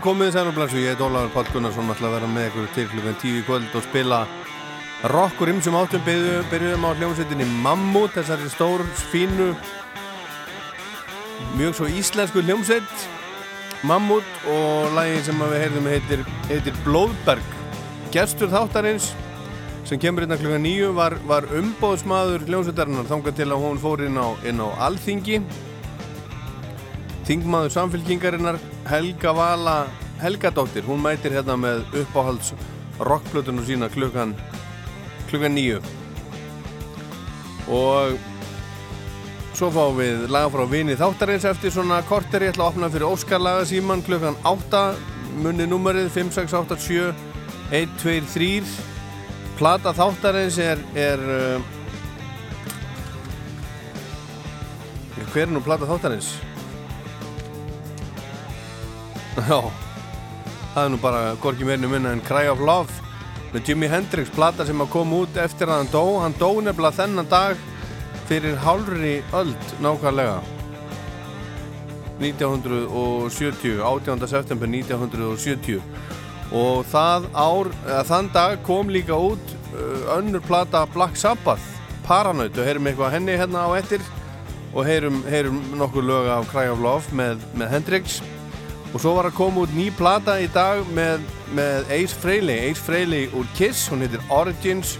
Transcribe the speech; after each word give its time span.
komið 0.00 0.30
sælumblagsu, 0.32 0.78
ég 0.80 0.94
heit 0.94 1.02
Ólaður 1.04 1.32
Pál 1.34 1.48
Gunnarsson 1.52 1.90
ætla 1.92 2.08
að 2.08 2.14
vera 2.14 2.28
með 2.30 2.46
ykkur 2.48 2.68
til 2.76 2.84
klukkan 2.88 3.16
10 3.20 3.34
í 3.36 3.42
kvöld 3.44 3.74
og 3.76 3.82
spila 3.84 4.20
rockur 5.12 5.50
ymsum 5.52 5.76
áttum. 5.76 6.04
Byrjuðum 6.06 6.46
byrjuðum 6.52 6.86
á 6.88 6.90
hljómsveitinni 7.00 7.48
Mammut 7.64 8.14
þessari 8.14 8.48
stór, 8.52 8.84
fínu 9.10 9.50
mjög 11.58 11.76
svo 11.76 11.90
íslensku 11.90 12.44
hljómsveit. 12.46 13.04
Mammut 13.84 14.48
og 14.48 14.96
lægin 14.96 15.26
sem 15.26 15.44
við 15.44 15.56
heyrðum 15.64 15.92
heitir, 15.92 16.24
heitir 16.48 16.80
Blóðberg. 16.86 17.52
Gestur 18.14 18.52
þáttarins 18.52 19.12
sem 19.88 20.00
kemur 20.00 20.24
inn 20.24 20.32
að 20.32 20.46
klukkan 20.46 20.68
9 20.70 20.90
var, 20.96 21.18
var 21.28 21.48
umbóðsmaður 21.60 22.48
hljómsveitarinnar. 22.48 23.08
Þángar 23.10 23.36
til 23.36 23.50
að 23.50 23.64
hún 23.66 23.84
fór 23.84 24.06
inn 24.08 24.16
á, 24.16 24.32
á 24.32 24.68
Alþingi. 24.86 25.42
Þingmaður 27.28 27.74
samfélkingarinnar 27.76 28.62
Helga 28.88 29.32
Vala 29.36 29.76
Helgadóttir, 30.20 30.84
hún 30.84 31.00
mætir 31.04 31.32
hérna 31.32 31.56
með 31.56 31.84
uppáhalds 32.02 32.52
rockplötunum 33.00 33.64
sína 33.64 33.88
klukkan 33.92 34.34
klukkan 35.30 35.54
nýju 35.56 35.80
og 37.70 38.18
svo 39.54 39.70
fáum 39.72 39.98
við 40.00 40.26
laga 40.32 40.50
frá 40.52 40.64
vini 40.68 40.96
þáttarins 40.98 41.44
eftir 41.48 41.72
svona 41.74 42.00
korter. 42.08 42.42
Ég 42.44 42.54
ætla 42.54 42.66
að 42.66 42.72
opna 42.74 42.88
fyrir 42.92 43.08
Óskar 43.08 43.42
lagasíman 43.42 44.04
klukkan 44.06 44.38
8 44.48 44.84
munni 45.40 45.66
nummerið 45.68 46.08
5687 46.14 47.12
123 47.70 48.64
plata 49.60 49.92
þáttarins 49.94 50.56
er, 50.64 50.80
er 50.96 51.20
uh, 51.20 51.60
hver 55.30 55.46
er 55.46 55.52
nú 55.52 55.60
plata 55.62 55.86
þáttarins? 55.86 56.49
Já. 59.36 59.60
Það 60.74 60.84
er 60.84 60.90
nú 60.90 60.98
bara 61.02 61.20
gorki 61.42 61.66
meirinu 61.66 61.90
minna 61.90 62.12
en 62.14 62.22
Cry 62.26 62.48
of 62.50 62.62
Love 62.62 62.90
með 63.50 63.68
Jimi 63.70 63.88
Hendrix 63.90 64.30
plata 64.34 64.66
sem 64.66 64.80
að 64.82 64.90
koma 64.92 65.24
út 65.24 65.36
eftir 65.42 65.70
að 65.70 65.82
hann 65.82 65.92
dó. 65.92 66.04
Hann 66.22 66.34
dó 66.38 66.48
nefnilega 66.62 66.98
þennan 66.98 67.28
dag 67.30 67.60
fyrir 68.30 68.58
hálfri 68.64 69.20
öld 69.34 69.74
nákvæmlega. 69.82 70.40
1970 72.20 73.80
18. 73.80 74.26
september 74.28 74.68
1970 74.68 75.78
og 76.52 76.82
það 76.90 77.28
ár 77.32 77.70
þann 78.04 78.28
dag 78.34 78.58
kom 78.66 78.90
líka 78.92 79.16
út 79.16 79.54
uh, 79.72 80.18
önnur 80.18 80.42
plata 80.44 80.82
Black 80.90 81.16
Sabbath 81.16 81.64
Paranoid. 82.06 82.58
Og 82.58 82.66
heyrum 82.66 82.90
eitthvað 82.90 83.14
henni 83.14 83.38
hérna 83.38 83.64
á 83.66 83.70
ettir 83.78 84.02
og 84.74 84.84
heyrum, 84.86 85.22
heyrum 85.30 85.62
nokkur 85.78 86.04
lög 86.06 86.28
af 86.30 86.50
Cry 86.50 86.68
of 86.70 86.82
Love 86.82 87.16
með, 87.16 87.40
með 87.58 87.74
Hendrix 87.78 88.20
og 88.90 88.98
svo 88.98 89.14
var 89.16 89.28
að 89.28 89.36
koma 89.38 89.64
út 89.64 89.74
ný 89.76 89.88
plata 89.94 90.36
í 90.42 90.48
dag 90.50 90.82
með, 90.94 91.24
með 91.54 91.92
Ace 91.94 92.16
Frehley. 92.16 92.70
Ace 92.70 92.82
Frehley 92.82 93.28
úr 93.38 93.46
Kiss, 93.58 93.86
hún 93.90 94.02
heitir 94.04 94.22
Origins 94.34 94.96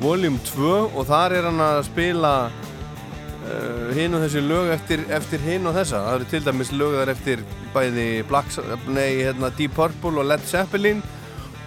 Volume 0.00 0.40
2 0.48 0.70
og 0.94 1.02
þar 1.08 1.36
er 1.38 1.48
hann 1.48 1.60
að 1.62 1.82
spila 1.90 2.32
uh, 2.48 3.90
hinn 3.96 4.16
og 4.16 4.24
þessi 4.24 4.44
lög 4.44 4.72
eftir, 4.74 5.04
eftir 5.12 5.44
hinn 5.44 5.68
og 5.68 5.76
þessa. 5.76 6.00
Það 6.06 6.18
eru 6.18 6.30
til 6.32 6.44
dæmis 6.48 6.72
lögðar 6.72 7.12
eftir 7.12 7.44
bæði 7.74 8.08
Black, 8.30 8.56
nei, 8.88 9.20
hérna, 9.20 9.52
Deep 9.58 9.76
Purple 9.76 10.22
og 10.22 10.30
Led 10.32 10.48
Zeppelin 10.48 11.04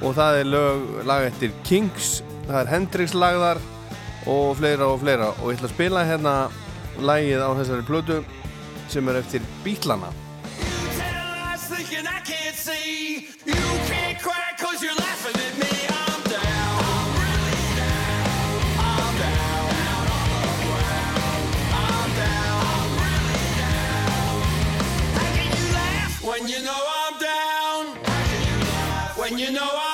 og 0.01 0.17
það 0.17 0.41
er 0.41 0.51
lög, 0.51 0.87
lag 1.09 1.29
eftir 1.29 1.53
Kings 1.65 2.17
það 2.47 2.61
er 2.61 2.71
Hendrix 2.71 3.15
lagðar 3.17 3.59
og 4.27 4.55
fleira 4.59 4.87
og 4.91 5.01
fleira. 5.03 5.33
Og 5.41 5.51
ég 5.51 5.59
ætla 5.59 5.69
að 5.69 5.75
spila 5.75 6.05
hérna 6.07 6.37
lagið 6.97 7.43
á 7.43 7.49
þessari 7.59 7.87
plötu 7.87 8.21
sem 8.91 9.11
er 9.11 9.19
eftir 9.21 9.45
Bítlana 9.65 10.09
thinking 11.87 12.07
I 12.07 12.19
can't 12.19 12.55
see. 12.55 13.27
You 13.45 13.53
can't 13.87 14.19
cry 14.19 14.53
cause 14.57 14.81
you're 14.83 14.95
laughing 14.95 15.35
at 15.35 15.57
me. 15.57 15.87
I'm 15.89 16.23
down. 16.23 16.83
I'm 16.91 17.09
really 17.23 17.61
down. 17.79 18.59
I'm 18.79 19.13
down. 19.23 19.67
I'm 21.73 22.09
down. 22.21 22.61
I'm 22.73 22.91
really 23.03 23.43
down. 23.61 24.41
How 25.15 25.27
can 25.35 25.47
you 25.57 25.65
laugh 25.73 26.23
when 26.23 26.47
you 26.47 26.59
know 26.63 26.81
I'm 27.01 27.13
down? 27.19 27.95
How 28.05 28.23
can 28.31 28.41
you 28.47 28.57
laugh 28.65 29.17
when 29.17 29.37
you 29.37 29.51
know 29.51 29.69
I'm 29.71 29.86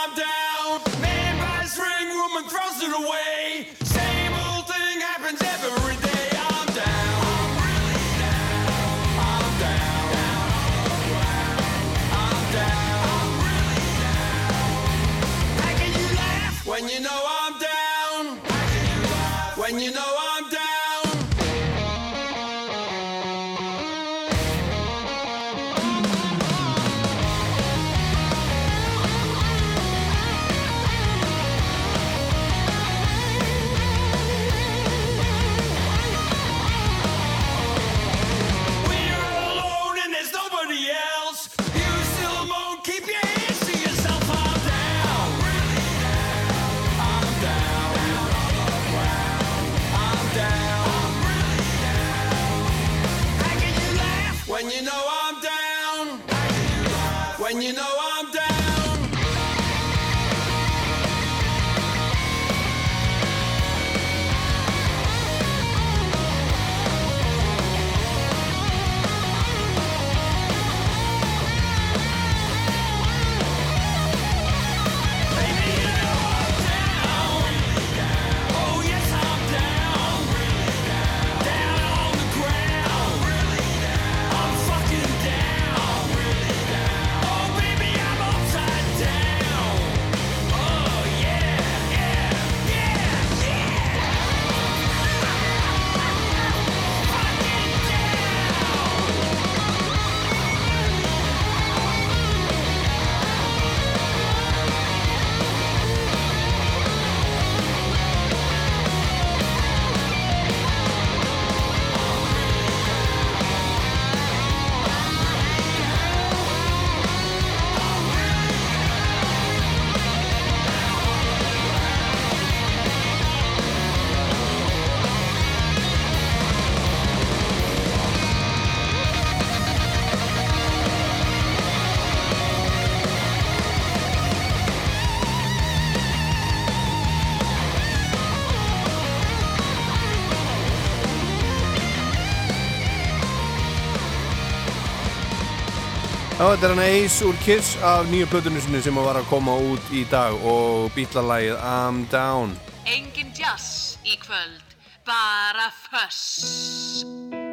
þetta 146.53 146.67
er 146.67 146.74
hann 146.75 146.86
Ace 146.86 147.25
úr 147.25 147.38
Kiss 147.41 147.77
af 147.81 148.05
nýju 148.12 148.27
plötunni 148.29 148.62
sinni 148.62 148.81
sem 148.86 148.98
var 149.01 149.17
að 149.17 149.25
koma 149.31 149.55
út 149.57 149.88
í 149.89 150.03
dag 150.12 150.38
og 150.45 150.91
bítlalægið 150.93 151.57
I'm 151.57 152.03
Down 152.12 152.53
Engin 152.86 153.31
jazz 153.33 153.98
í 154.05 154.19
kvöld, 154.22 154.75
bara 155.07 155.72
föss. 155.88 157.52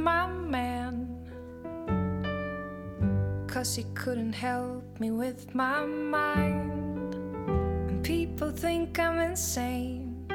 My 0.00 0.26
man. 0.26 1.06
Cause 3.46 3.76
he 3.76 3.84
couldn't 3.94 4.32
help 4.32 4.84
me 4.98 5.10
with 5.10 5.54
my 5.54 5.84
mind. 5.84 7.14
And 7.88 8.02
people 8.02 8.50
think 8.50 8.98
I'm 8.98 9.18
insane. 9.18 10.26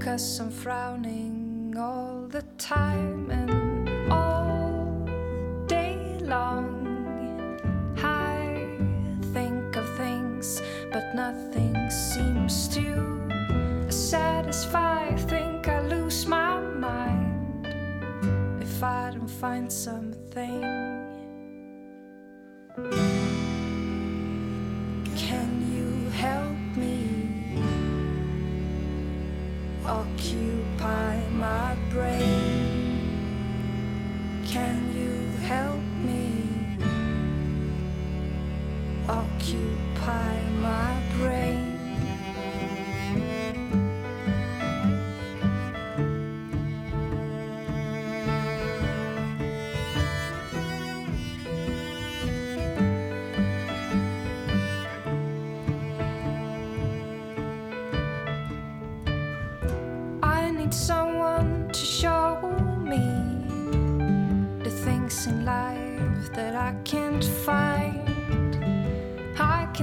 Cause 0.00 0.40
I'm 0.40 0.50
frowning 0.50 1.74
all 1.78 2.26
the 2.28 2.42
time 2.58 3.30
and 3.30 3.55
find 19.40 19.70
something. 19.70 20.75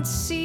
see 0.05 0.42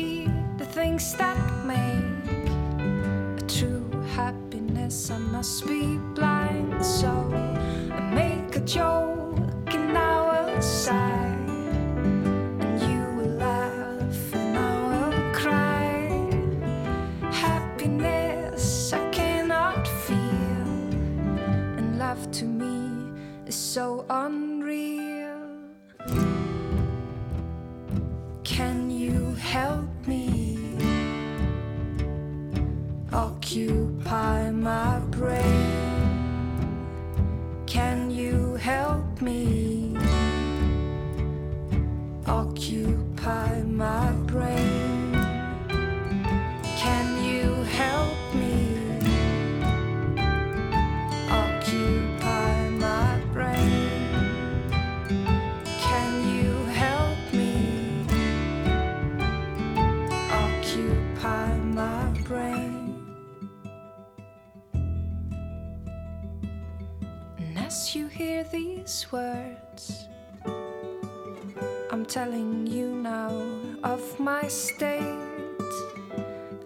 of 74.49 74.55
my 74.55 74.55
state. 74.55 75.03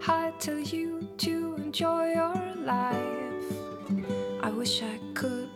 I 0.07 0.31
tell 0.39 0.59
you 0.59 1.07
to 1.17 1.55
enjoy 1.57 2.13
your 2.13 2.35
life. 2.65 3.47
I 4.41 4.49
wish 4.51 4.81
I 4.81 4.99
could, 5.13 5.49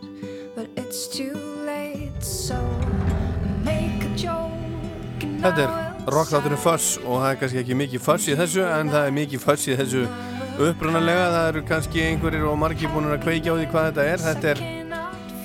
but 0.54 0.68
it's 0.76 1.08
too 1.08 1.34
late. 1.64 2.22
So 2.22 2.56
make 3.64 4.04
a 4.04 4.14
joke. 4.16 4.52
and 5.22 5.40
Þetta 5.42 5.62
er 5.64 5.70
I 5.70 6.10
rockláturinn 6.12 6.60
Fuss 6.60 6.98
og 7.04 7.20
það 7.22 7.30
er 7.30 7.38
kannski 7.40 7.60
ekki 7.62 7.76
mikið 7.76 8.04
Fuss 8.04 8.28
í 8.28 8.36
þessu 8.36 8.64
en 8.64 8.92
það 8.92 9.06
er 9.08 9.14
mikið 9.16 9.44
Fuss 9.44 9.68
í 9.68 9.76
þessu 9.78 10.04
upprunalega 10.68 11.26
það 11.34 11.48
eru 11.52 11.62
kannski 11.68 12.04
einhverjir 12.10 12.46
og 12.50 12.58
margir 12.58 12.92
búin 12.92 13.08
að 13.12 13.22
kveikja 13.24 13.54
á 13.54 13.58
því 13.58 13.66
hvað 13.72 13.88
þetta 13.88 14.06
er 14.12 14.24
þetta 14.24 14.52
er, 14.52 14.62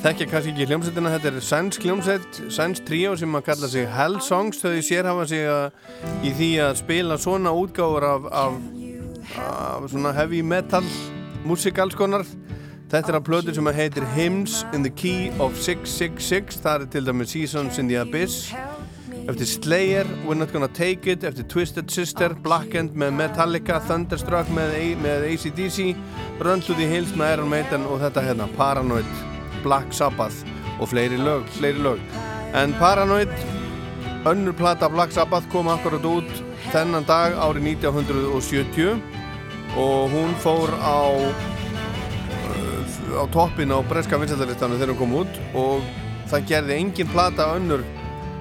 þekkja 0.03 0.25
kannski 0.27 0.51
ekki 0.51 0.65
hljómsveitina 0.67 1.12
þetta 1.13 1.29
er 1.29 1.43
sænsk 1.48 1.86
hljómsveit, 1.88 2.39
sænsk 2.51 2.83
tríó 2.88 3.13
sem 3.19 3.38
að 3.39 3.45
kalla 3.48 3.69
sig 3.72 3.86
Hell 3.88 4.19
Songs. 4.22 4.60
Þau 4.60 4.81
sér 4.83 5.07
hafa 5.07 5.27
sig 5.31 5.48
að, 5.48 5.77
í 6.27 6.33
því 6.36 6.50
að 6.65 6.74
spila 6.81 7.17
svona 7.22 7.53
útgáfur 7.55 8.03
af, 8.10 8.27
af, 8.43 8.57
af 9.48 9.88
svona 9.93 10.12
heavy 10.17 10.43
metal 10.43 10.83
músík 11.48 11.79
alls 11.79 11.95
konar. 11.95 12.27
Þetta 12.91 13.13
er 13.13 13.17
að 13.17 13.25
plötur 13.29 13.55
sem 13.55 13.72
að 13.72 13.79
heitir 13.79 14.05
Hymns 14.13 14.60
in 14.75 14.83
the 14.83 14.91
Key 14.91 15.31
of 15.41 15.55
666 15.55 16.60
það 16.62 16.83
er 16.83 16.93
til 16.93 17.07
dæmis 17.07 17.31
Seasons 17.33 17.79
in 17.79 17.88
the 17.88 18.03
Abyss. 18.03 18.51
Eftir 19.24 19.48
Slayer, 19.48 20.07
We're 20.27 20.36
Not 20.36 20.51
Gonna 20.51 20.67
Take 20.67 21.12
It. 21.12 21.24
Eftir 21.24 21.48
Twisted 21.48 21.89
Sister, 21.89 22.36
Blackened 22.43 22.91
með 23.00 23.15
Metallica, 23.22 23.79
Thunderstruck 23.88 24.51
með, 24.51 24.75
A 24.75 24.88
með 25.00 25.29
ACDC, 25.31 25.93
Run 26.43 26.62
to 26.62 26.75
the 26.75 26.89
Hills 26.91 27.15
með 27.15 27.38
Iron 27.38 27.53
Maiden 27.55 27.88
og 27.88 28.03
þetta 28.03 28.27
hérna 28.27 28.50
Paranoid, 28.57 29.07
Black 29.63 29.96
Sabbath 29.96 30.43
og 30.79 30.89
fleiri 30.91 31.17
lög, 31.17 31.48
fleiri 31.58 31.84
lög. 31.84 32.00
En 32.53 32.74
Paranoid 32.79 33.32
önnur 34.25 34.53
plata 34.53 34.89
Black 34.89 35.12
Sabbath 35.12 35.50
kom 35.51 35.67
akkurat 35.67 36.05
út 36.05 36.43
þennan 36.72 37.05
dag 37.08 37.34
árið 37.36 37.63
1970 37.74 39.01
og 39.79 40.12
hún 40.13 40.32
fór 40.43 40.70
á 40.79 41.00
á 43.13 43.24
toppin 43.34 43.74
á 43.74 43.77
breska 43.89 44.17
vinsættarlistanum 44.17 44.79
þegar 44.79 44.93
hún 44.93 45.01
kom 45.01 45.15
út 45.22 45.34
og 45.60 45.77
það 46.32 46.48
gerði 46.50 46.74
engin 46.79 47.12
plata 47.12 47.43
önnur 47.58 47.82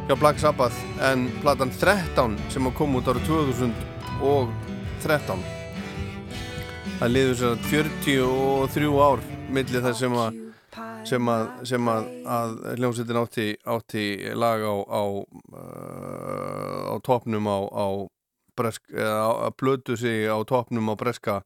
hjá 0.09 0.15
Black 0.19 0.39
Sabbath 0.43 0.79
en 1.11 1.19
platan 1.43 1.71
13 1.75 2.39
sem 2.53 2.71
kom 2.79 2.97
út 2.99 3.11
árið 3.11 3.25
2013 3.29 5.45
það 7.01 7.13
liður 7.17 7.37
sér 7.43 7.53
að 7.57 7.69
43 7.75 8.95
ár 9.11 9.21
millir 9.53 9.85
þess 9.85 10.01
sem 10.05 10.15
að 10.17 10.42
sem 11.09 11.29
að, 11.29 11.49
sem 11.69 11.93
að, 11.93 12.09
að 12.37 12.55
hljómsveitin 12.79 13.21
átti, 13.21 13.47
átti 13.75 14.05
lag 14.39 14.65
á 14.65 14.75
á, 14.89 15.03
uh, 15.59 16.81
á 16.93 16.97
topnum 17.05 17.49
á, 17.49 17.59
á 17.69 17.87
bresk, 18.57 18.83
eða 18.93 19.21
að 19.49 19.59
blödu 19.61 19.97
sig 20.01 20.29
á 20.29 20.39
topnum 20.49 20.93
á 20.93 20.95
breska 20.97 21.43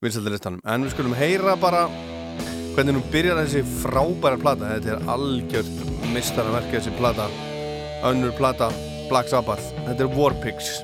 vinsættarlistanum 0.00 0.64
en 0.64 0.86
við 0.86 0.94
skulum 0.94 1.16
heyra 1.16 1.56
bara 1.60 1.86
hvernig 2.74 2.96
nú 2.96 3.02
byrjar 3.12 3.40
þessi 3.42 3.64
frábæra 3.82 4.38
plata. 4.40 4.74
Þetta 4.76 4.94
er 4.94 5.08
algjört 5.10 5.80
mistaraverk 6.14 6.70
þessi 6.72 6.94
plata. 6.96 7.26
Önnur 8.06 8.32
plata 8.38 8.70
Black 9.10 9.28
Sabbath. 9.32 9.74
Þetta 9.88 10.06
er 10.06 10.14
Warpigs 10.16 10.78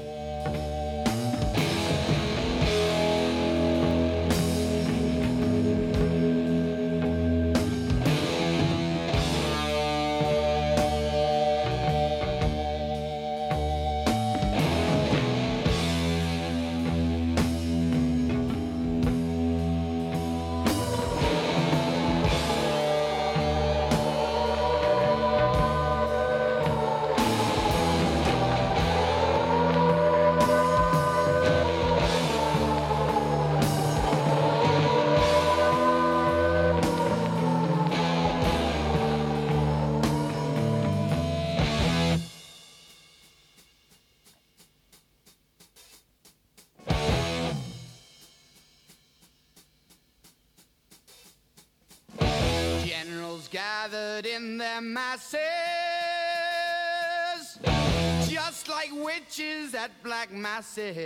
witches 59.86 59.94
at 59.94 60.02
black 60.02 60.32
masses. 60.32 60.96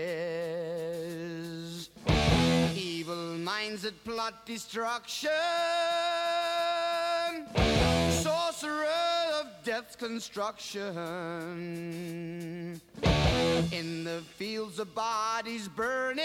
Evil 2.75 3.37
minds 3.39 3.83
that 3.83 4.03
plot 4.05 4.47
destruction, 4.47 5.31
sorcerer 8.11 8.87
of 9.41 9.47
death's 9.65 9.97
construction. 9.97 10.81
In 13.73 14.05
the 14.05 14.23
fields 14.37 14.79
of 14.79 14.95
bodies 14.95 15.69
burning, 15.69 16.25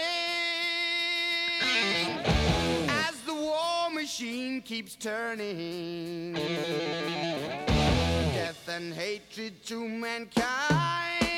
as 2.88 3.20
the 3.26 3.34
war 3.34 3.90
machine 3.92 4.62
keeps 4.62 4.94
turning. 4.96 6.34
Death 8.34 8.68
and 8.68 8.94
hatred 8.94 9.64
to 9.66 9.88
mankind, 9.88 11.35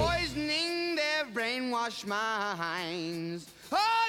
poisoning 0.00 0.96
their 0.96 1.24
brainwashed 1.34 2.06
minds. 2.06 3.50
Oh, 3.70 3.99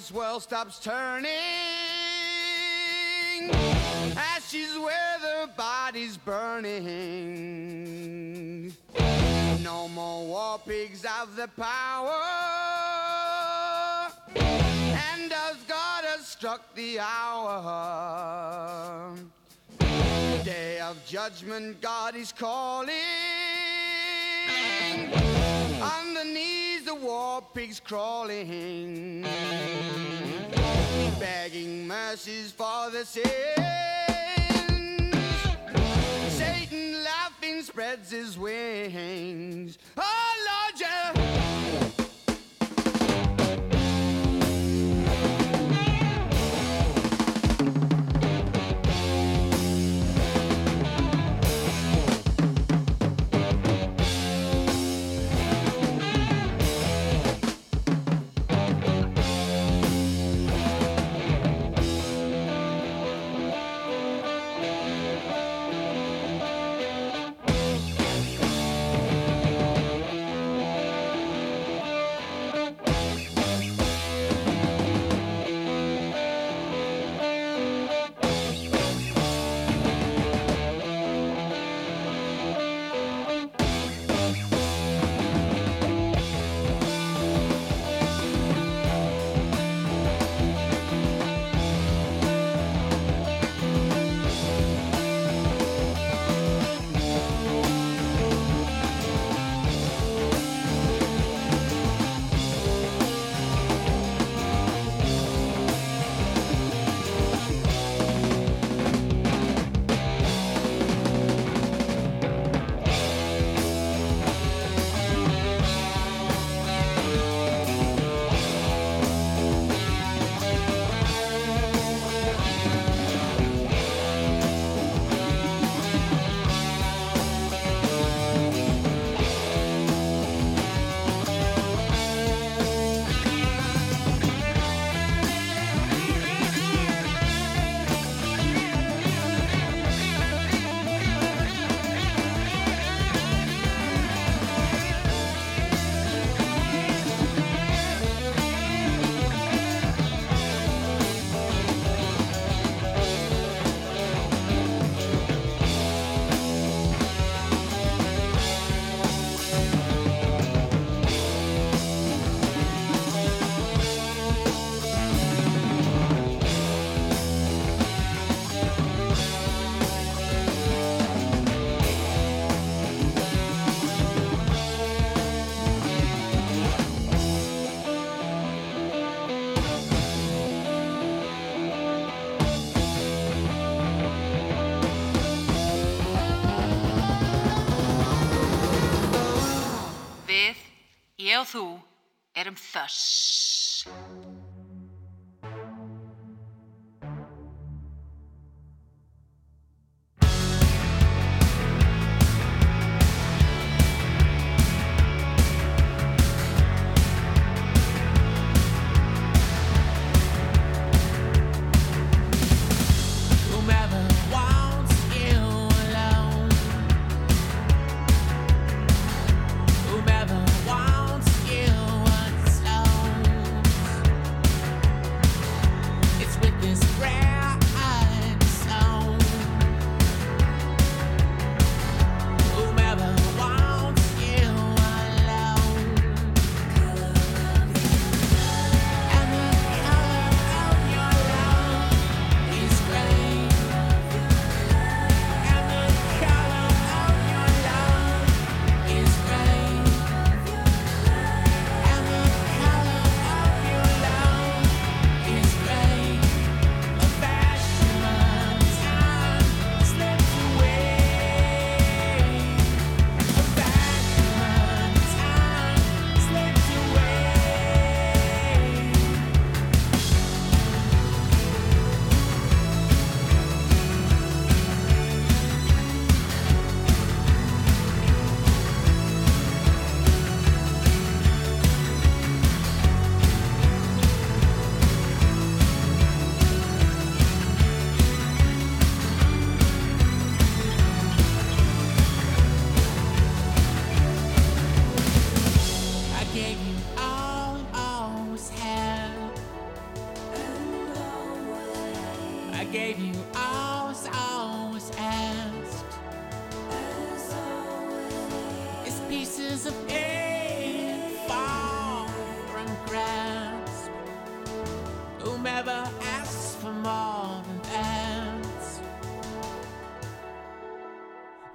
darkness, 0.00 0.12
world 0.12 0.42
stops 0.42 0.78
turning. 0.78 1.30
Ashes 4.16 4.78
where 4.78 5.18
the 5.20 5.50
body's 5.56 6.16
burning. 6.16 6.82
No 9.62 9.88
more 9.88 10.26
war 10.26 10.60
pigs 10.66 11.04
have 11.04 11.36
the 11.36 11.48
power. 11.48 12.22
And 14.36 15.32
as 15.32 15.56
God 15.68 16.04
has 16.04 16.26
struck 16.26 16.74
the 16.74 16.98
hour. 17.00 17.54
Day 20.44 20.80
of 20.80 20.96
judgment, 21.06 21.80
God 21.80 22.16
is 22.16 22.32
calling. 22.32 22.94
On 25.82 26.14
the 26.14 26.24
knees, 26.24 26.69
the 26.90 26.96
war 26.96 27.40
pigs 27.54 27.78
crawling, 27.78 29.22
begging 31.20 31.86
mercies 31.86 32.50
for 32.50 32.90
the 32.90 33.04
sins. 33.04 33.28
Satan 36.36 37.04
laughing 37.04 37.62
spreads 37.62 38.10
his 38.10 38.36
wings. 38.36 39.78
Oh 39.96 40.34
Lord, 40.48 40.80
yeah. 40.80 41.39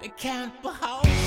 I 0.06 0.08
can't 0.10 0.62
be. 0.62 1.25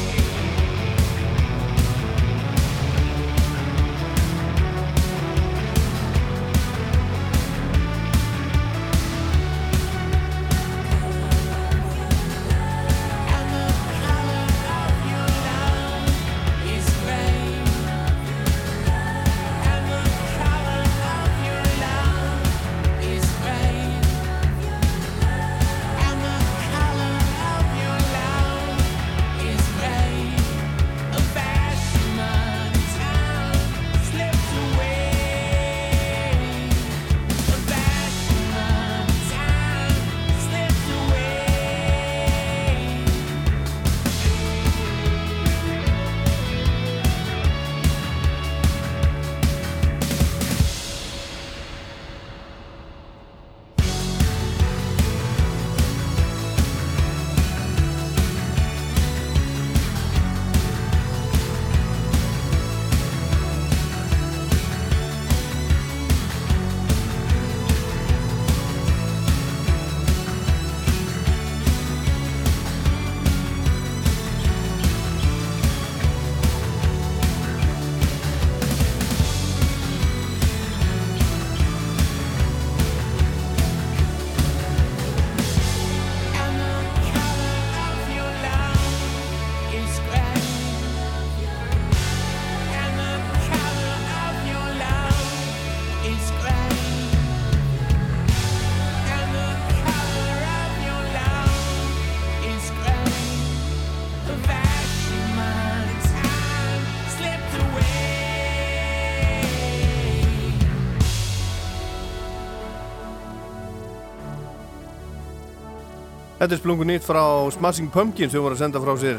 Þetta 116.40 116.56
er 116.56 116.60
splungu 116.62 116.86
nýtt 116.88 117.04
frá 117.04 117.22
Smashing 117.52 117.90
Pumpkins. 117.92 118.32
Sem 118.32 118.40
voru 118.40 118.56
að 118.56 118.62
senda 118.62 118.80
frá 118.80 118.94
sér 118.96 119.18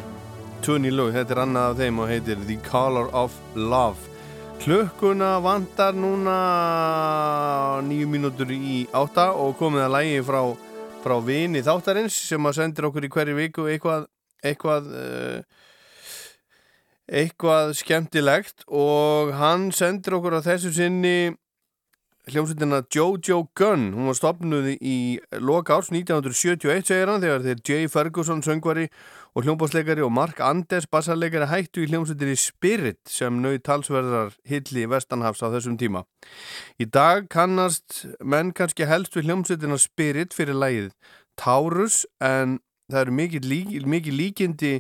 ný 0.81 0.89
lög, 0.89 1.11
þetta 1.13 1.35
er 1.35 1.41
annað 1.43 1.67
af 1.67 1.75
þeim 1.77 1.99
og 2.01 2.07
heitir 2.09 2.39
The 2.49 2.57
Color 2.65 3.11
of 3.13 3.35
Love. 3.53 4.09
Klukkuna 4.63 5.35
vantar 5.45 5.93
núna 5.93 6.37
nýju 7.85 8.09
mínútur 8.09 8.49
í 8.55 8.87
átta 8.97 9.35
og 9.37 9.53
komið 9.61 9.85
að 9.85 9.93
lægi 9.99 10.23
frá, 10.31 10.41
frá 11.05 11.15
vini 11.27 11.61
þáttarins 11.67 12.17
sem 12.31 12.49
að 12.49 12.57
sendir 12.57 12.89
okkur 12.89 13.05
í 13.05 13.13
hverju 13.13 13.37
viku 13.37 13.69
eitthvað 13.69 14.09
eitthvað 14.41 14.89
uh, 14.89 15.39
eitthvað 17.05 17.77
skemmtilegt. 17.83 18.65
Og 18.65 19.37
hann 19.37 19.69
sendir 19.77 20.17
okkur 20.17 20.41
á 20.41 20.47
þessu 20.49 20.73
sinni 20.73 21.35
hljómsveitina 22.29 22.83
Jojo 22.93 23.47
Gunn 23.57 23.95
hún 23.95 24.11
var 24.11 24.17
stopnuð 24.19 24.69
í 24.77 24.97
loka 25.41 25.79
árs 25.79 25.89
1971 25.89 26.85
segir 26.85 27.09
hann 27.09 27.23
þegar 27.23 27.45
þeir 27.47 27.63
Jay 27.65 27.89
Ferguson 27.89 28.43
söngvari 28.45 28.89
og 29.35 29.47
hljómbásleikari 29.47 30.05
og 30.05 30.13
Mark 30.13 30.41
Anders 30.45 30.89
bassarleikari 30.91 31.49
hættu 31.49 31.85
í 31.85 31.89
hljómsveitinni 31.91 32.37
Spirit 32.39 33.01
sem 33.09 33.41
nau 33.41 33.55
talsverðar 33.57 34.35
hilli 34.49 34.85
Vestanhafs 34.91 35.41
á 35.41 35.49
þessum 35.55 35.79
tíma. 35.81 36.05
Í 36.77 36.85
dag 36.85 37.31
kannast 37.33 38.05
menn 38.21 38.53
kannski 38.53 38.89
helst 38.91 39.17
við 39.17 39.31
hljómsveitina 39.31 39.79
Spirit 39.81 40.37
fyrir 40.37 40.59
lægið 40.59 40.91
Taurus 41.41 42.03
en 42.21 42.59
það 42.91 43.05
eru 43.07 43.17
mikið, 43.17 43.47
lík, 43.49 43.77
mikið 43.87 44.19
líkindi 44.19 44.75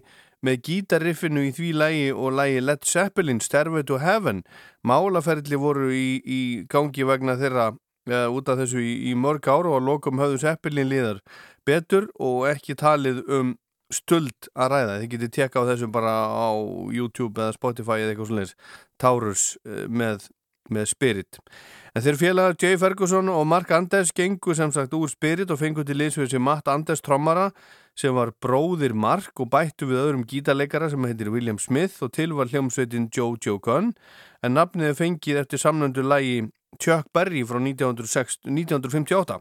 með 0.46 0.62
gítarriffinu 0.66 1.44
í 1.48 1.52
því 1.56 1.70
lægi 1.76 2.10
og 2.14 2.34
lægi 2.38 2.64
Led 2.64 2.84
Zeppelin 2.88 3.40
Stairway 3.44 3.84
to 3.86 4.00
Heaven 4.00 4.42
málaferðli 4.86 5.58
voru 5.60 5.90
í, 5.92 6.20
í 6.24 6.40
gangi 6.70 7.06
vegna 7.06 7.36
þeirra 7.40 7.72
eða 8.08 8.30
út 8.32 8.48
af 8.48 8.60
þessu 8.62 8.80
í, 8.82 8.94
í 9.10 9.16
mörg 9.18 9.44
ára 9.48 9.70
og 9.70 9.80
að 9.80 9.88
lokum 9.90 10.22
höfðu 10.22 10.40
Zeppelin 10.44 10.88
liðar 10.90 11.20
betur 11.68 12.08
og 12.18 12.46
ekki 12.50 12.78
talið 12.78 13.20
um 13.28 13.56
stuld 13.90 14.48
að 14.54 14.72
ræða. 14.72 14.98
Þið 15.02 15.12
getið 15.14 15.32
tekka 15.36 15.62
á 15.62 15.68
þessu 15.72 15.90
bara 15.92 16.14
á 16.30 16.50
YouTube 16.94 17.42
eða 17.42 17.56
Spotify 17.56 17.98
eða 17.98 18.14
eitthvað 18.14 18.30
svolítið 18.30 18.54
Taurus 19.02 19.44
eh, 19.66 19.86
með, 19.90 20.28
með 20.70 20.90
Spirit. 20.92 21.40
En 21.90 22.04
þeir 22.04 22.18
félagar 22.20 22.54
Jay 22.54 22.76
Ferguson 22.78 23.28
og 23.32 23.46
Mark 23.50 23.70
Anders 23.74 24.12
gengu 24.14 24.54
sem 24.54 24.70
sagt 24.70 24.94
úr 24.94 25.10
Spirit 25.10 25.50
og 25.50 25.58
fengu 25.58 25.82
til 25.82 25.98
liðsverð 25.98 26.36
sem 26.36 26.44
Matt 26.46 26.70
Anders 26.70 27.02
trommara 27.02 27.48
sem 27.98 28.14
var 28.14 28.30
bróðir 28.38 28.94
Mark 28.94 29.42
og 29.42 29.50
bættu 29.50 29.88
við 29.90 30.04
öðrum 30.04 30.22
gítarleikara 30.30 30.92
sem 30.92 31.08
heitir 31.08 31.32
William 31.34 31.58
Smith 31.58 31.98
og 32.06 32.12
til 32.14 32.36
var 32.38 32.52
hljómsveitin 32.52 33.10
Joe 33.10 33.58
Gunn 33.58 33.92
en 34.42 34.54
nafnið 34.54 34.96
fengið 35.02 35.42
eftir 35.42 35.64
samnöndu 35.64 36.06
lægi 36.06 36.48
Chuck 36.78 37.10
Berry 37.12 37.42
frá 37.42 37.58
1906, 37.58 38.38
1958. 38.46 39.40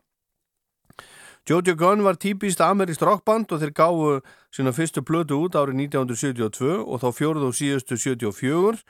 Jojo 1.50 1.76
Gunn 1.76 2.04
var 2.04 2.18
típist 2.18 2.62
ameríst 2.62 3.02
rockband 3.02 3.52
og 3.54 3.62
þeir 3.62 3.72
gáðu 3.74 4.10
sína 4.54 4.74
fyrstu 4.76 5.02
blödu 5.06 5.40
út 5.46 5.56
árið 5.58 5.80
1972 5.86 6.76
og 6.84 7.00
þá 7.02 7.08
fjóruð 7.16 7.48
og 7.48 7.56
síðustu 7.58 7.98
74. 7.98 8.84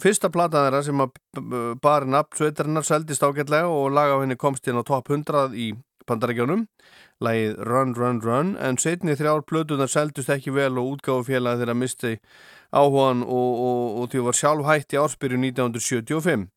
Fyrsta 0.00 0.30
plata 0.32 0.64
þeirra 0.64 0.80
sem 0.86 1.00
bar 1.84 2.06
nafn 2.08 2.36
sveitarinnar 2.38 2.86
seldist 2.88 3.24
ágætlega 3.24 3.68
og 3.68 3.90
laga 3.92 4.16
á 4.16 4.22
henni 4.22 4.36
komst 4.40 4.68
inn 4.70 4.80
á 4.80 4.84
top 4.86 5.10
100 5.12 5.52
í 5.52 5.74
bandarækjónum, 6.08 6.62
lagið 7.20 7.58
Run 7.68 7.92
Run 7.98 8.20
Run, 8.24 8.54
en 8.56 8.78
setni 8.80 9.16
þrjár 9.18 9.44
blödunar 9.44 9.90
seldust 9.92 10.32
ekki 10.32 10.54
vel 10.56 10.78
og 10.80 10.94
útgáðu 10.94 11.26
félagi 11.28 11.60
þeirra 11.60 11.76
misti 11.76 12.14
áhugan 12.72 13.26
og, 13.26 13.60
og, 13.66 13.84
og 14.00 14.08
því 14.14 14.24
var 14.30 14.40
sjálf 14.40 14.70
hætt 14.70 14.96
í 14.96 15.00
ársbyrju 15.02 15.42
1975. 15.44 16.48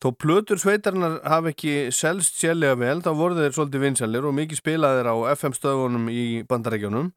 Þó 0.00 0.08
plötur 0.16 0.62
sveitarinnar 0.62 1.18
hafi 1.28 1.52
ekki 1.52 1.74
selst 1.92 2.38
sérlega 2.40 2.78
vel, 2.80 3.02
þá 3.04 3.10
voru 3.18 3.36
þeir 3.36 3.56
svolítið 3.56 3.84
vinsalir 3.84 4.30
og 4.30 4.36
mikið 4.38 4.62
spilaðir 4.62 5.10
á 5.12 5.16
FM 5.34 5.58
stöðunum 5.58 6.08
í 6.08 6.24
bandarækjunum 6.48 7.10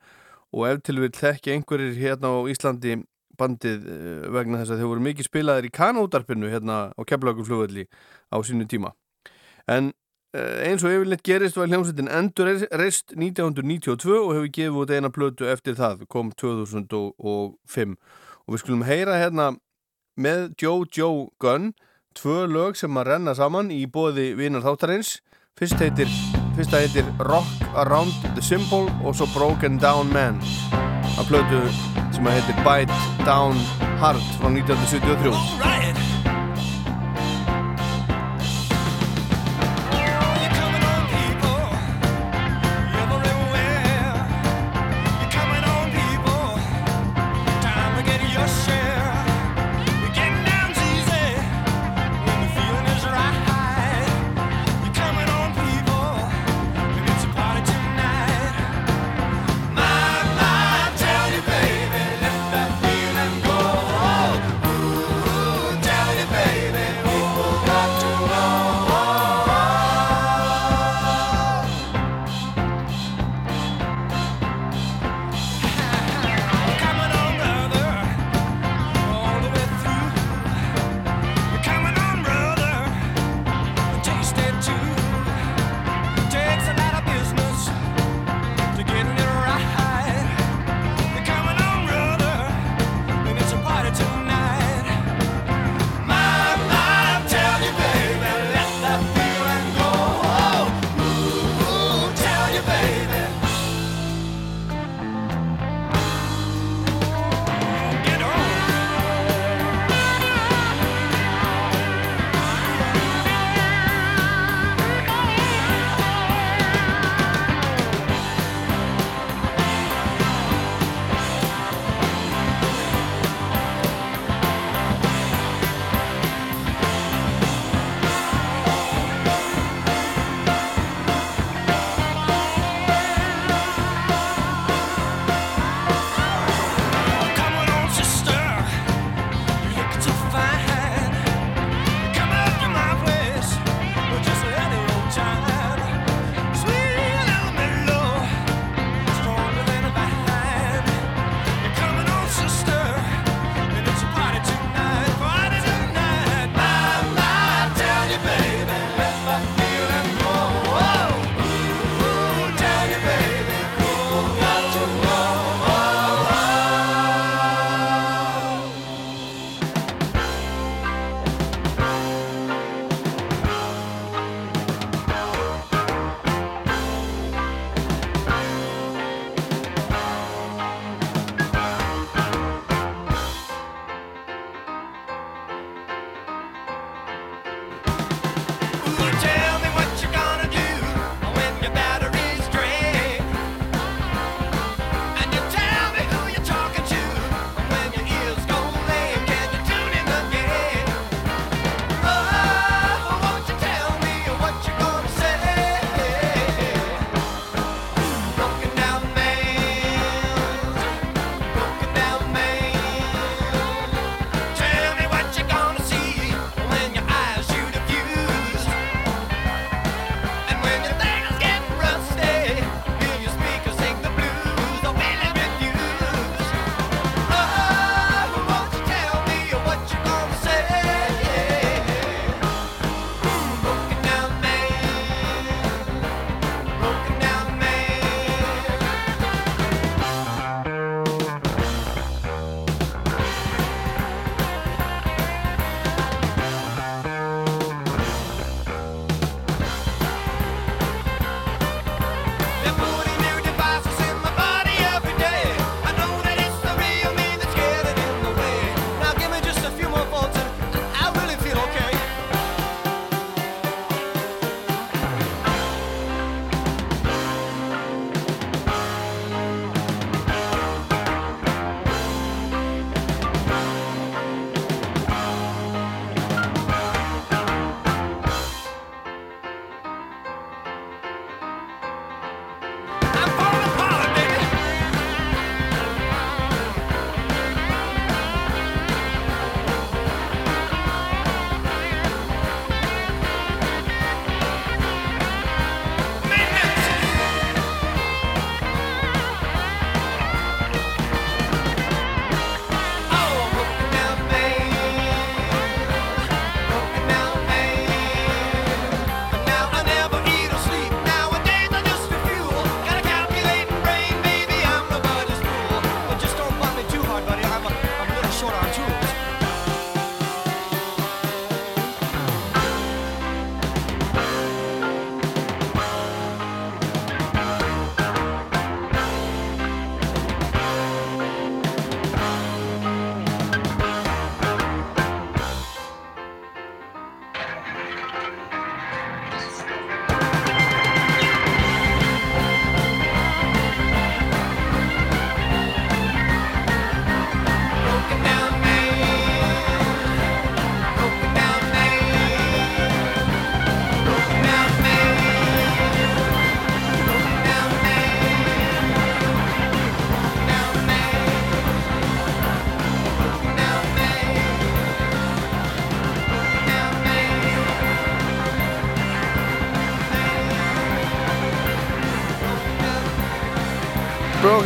og 0.54 0.68
ef 0.68 0.84
til 0.84 1.00
vil 1.00 1.14
þekki 1.16 1.54
einhverjir 1.54 1.96
hérna 2.02 2.34
á 2.36 2.40
Íslandi 2.52 2.98
bandið 3.40 3.88
eh, 3.90 4.28
vegna 4.34 4.62
þess 4.62 4.76
að 4.76 4.82
þeir 4.82 4.92
voru 4.92 5.06
mikið 5.08 5.30
spilaðir 5.30 5.68
í 5.70 5.74
kanútarpinu 5.74 6.52
hérna 6.52 6.78
á 6.94 7.02
Keflagurflugvelli 7.08 7.88
á 8.34 8.38
sínu 8.46 8.68
tíma. 8.70 8.94
En 9.68 9.92
eh, 10.36 10.70
eins 10.70 10.84
og 10.86 10.94
yfirleitt 10.94 11.26
gerist 11.26 11.58
var 11.60 11.72
hljómsveitin 11.72 12.12
endur 12.12 12.52
reist 12.72 13.16
1992 13.16 14.20
og 14.20 14.34
hefur 14.36 14.54
gefið 14.60 14.82
út 14.84 14.94
eina 14.94 15.14
plötu 15.14 15.50
eftir 15.50 15.78
það, 15.80 16.06
kom 16.12 16.34
2005 16.38 17.98
og 18.44 18.56
við 18.56 18.64
skulum 18.64 18.88
heyra 18.88 19.20
hérna 19.22 19.54
með 20.20 20.52
Joe 20.62 20.88
Joe 20.94 21.30
Gunn 21.42 21.74
tvö 22.18 22.46
lög 22.46 22.78
sem 22.78 22.98
að 22.98 23.10
renna 23.10 23.34
saman 23.38 23.72
í 23.74 23.86
bóði 23.90 24.34
vinar 24.38 24.66
þáttarins. 24.66 25.18
Fyrst 25.58 25.82
heitir, 25.82 26.10
fyrsta 26.58 26.82
heitir 26.82 27.10
Rock 27.30 27.78
Around 27.78 28.34
the 28.34 28.42
Symbol 28.46 28.90
og 29.06 29.18
svo 29.18 29.30
Broken 29.36 29.80
Down 29.82 30.14
Man 30.14 30.42
að 31.18 31.30
plötu 31.32 31.62
sem 32.14 32.30
að 32.30 32.40
heitir 32.40 32.64
Bite 32.66 33.26
Down 33.28 33.60
Hard 34.02 34.24
frá 34.40 34.50
1973 34.50 36.03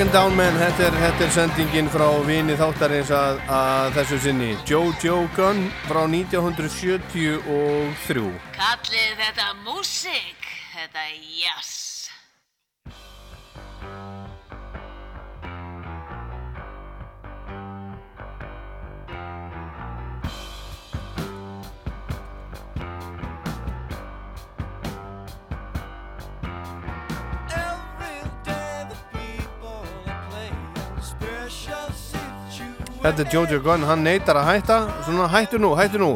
Broken 0.07 0.21
Down 0.23 0.37
Man, 0.39 0.55
þetta 0.55 0.85
er, 0.87 0.93
þetta 1.01 1.23
er 1.25 1.31
sendingin 1.35 1.89
frá 1.91 2.05
vini 2.23 2.55
þáttarins 2.55 3.09
að, 3.11 3.41
að 3.51 3.89
þessu 3.97 4.19
sinni. 4.23 4.51
Jojo 4.69 5.17
Gunn 5.35 5.67
frá 5.89 6.05
1973 6.07 7.43
Kallið 8.55 9.11
þetta 9.19 9.49
músík, 9.65 10.47
þetta 10.77 11.03
jazz. 11.41 11.67
Every 11.67 11.86
Þetta 33.07 33.23
er 33.23 33.29
Jojo 33.31 33.57
Gunn, 33.63 33.85
hann 33.87 34.01
neytar 34.03 34.35
að 34.35 34.49
hætta. 34.49 34.77
Svona 35.05 35.29
hættu 35.31 35.61
nú, 35.63 35.69
hættu 35.79 36.01
nú. 36.01 36.09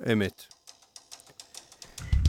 Einmitt. 0.00 0.46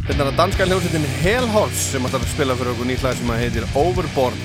Þetta 0.02 0.18
er 0.18 0.32
að 0.34 0.36
danska 0.42 0.68
hljómsveitin 0.68 1.08
Hellhorse 1.22 1.86
sem 1.94 2.10
ætlar 2.10 2.26
að 2.28 2.34
spila 2.34 2.60
fyrir 2.60 2.74
okkur 2.74 2.90
nýtt 2.92 3.08
lag 3.08 3.16
sem 3.16 3.32
að 3.32 3.42
heitir 3.46 3.70
Overboard. 3.72 4.44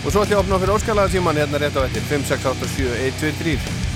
Og 0.00 0.14
svo 0.14 0.22
ætlum 0.22 0.30
ég 0.30 0.38
að 0.38 0.44
opna 0.46 0.62
fyrir 0.62 0.76
óskalaða 0.78 1.16
tíman 1.18 1.42
hérna 1.42 1.58
rétt 1.58 1.74
á 1.74 1.82
eftir. 1.90 2.06
5, 2.14 2.30
6, 2.36 2.50
8, 2.54 2.74
7, 2.78 2.98
1, 3.10 3.22
2, 3.26 3.38
3 3.42 3.89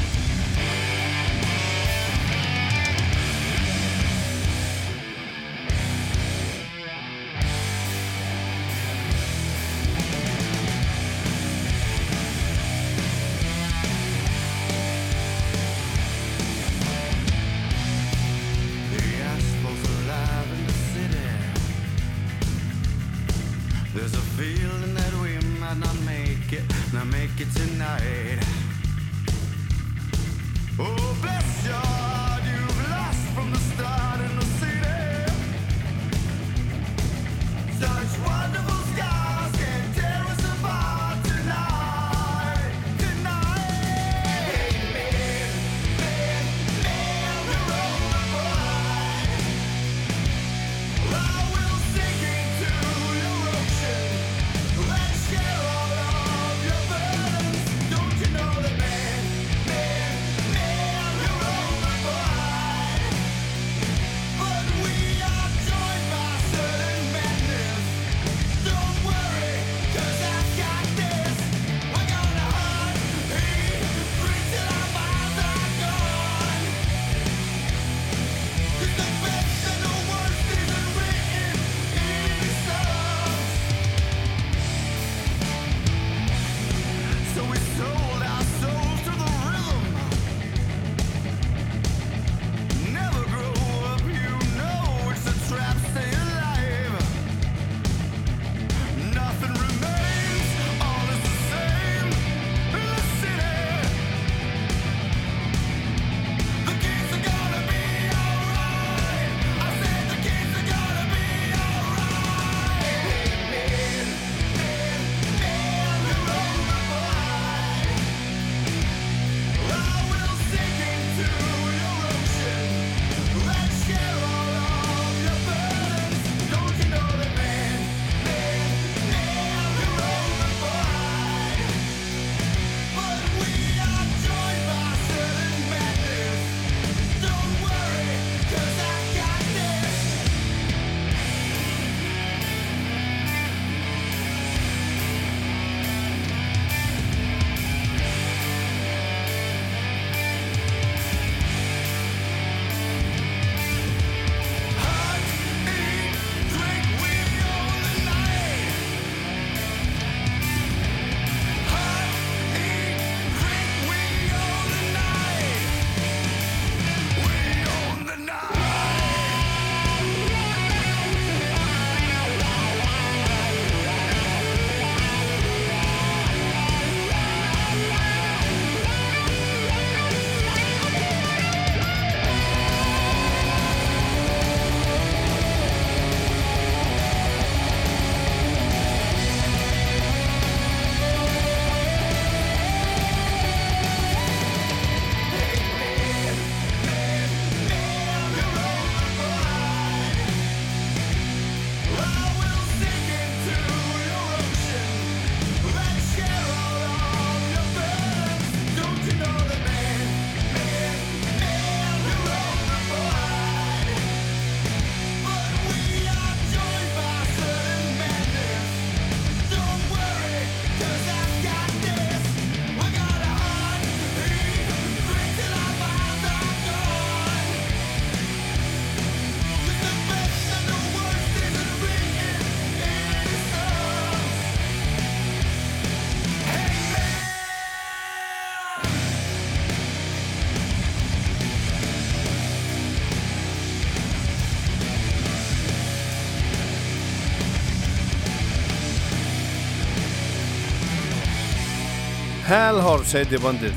Hellhorse 252.54 253.18
heiti 253.18 253.34
bandið 253.42 253.74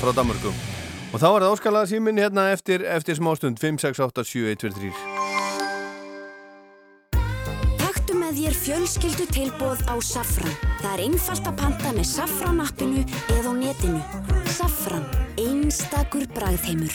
frá 0.00 0.10
Danmörku 0.16 0.50
og 0.50 1.20
þá 1.20 1.26
er 1.28 1.44
það 1.44 1.52
óskalaða 1.54 1.86
síminn 1.92 2.18
hérna 2.18 2.48
eftir, 2.50 2.82
eftir 2.82 3.14
smástund 3.14 3.60
5, 3.62 3.78
6, 3.84 4.00
8, 4.02 4.24
7, 4.26 4.50
1, 4.50 4.58
2, 4.64 4.70
3 4.74 4.90
Taktu 7.78 8.16
með 8.18 8.32
þér 8.40 8.54
fjölskyldu 8.64 9.26
tilbúð 9.30 9.78
á 9.86 9.94
Safran. 10.02 10.50
Það 10.80 10.90
er 10.90 11.04
einfalt 11.04 11.46
að 11.52 11.54
panta 11.62 11.94
með 11.94 12.06
Safran 12.10 12.58
appinu 12.66 13.06
eða 13.36 13.46
á 13.46 13.54
netinu. 13.60 14.02
Safran, 14.58 15.06
einstakur 15.38 16.26
bragðheimur. 16.34 16.94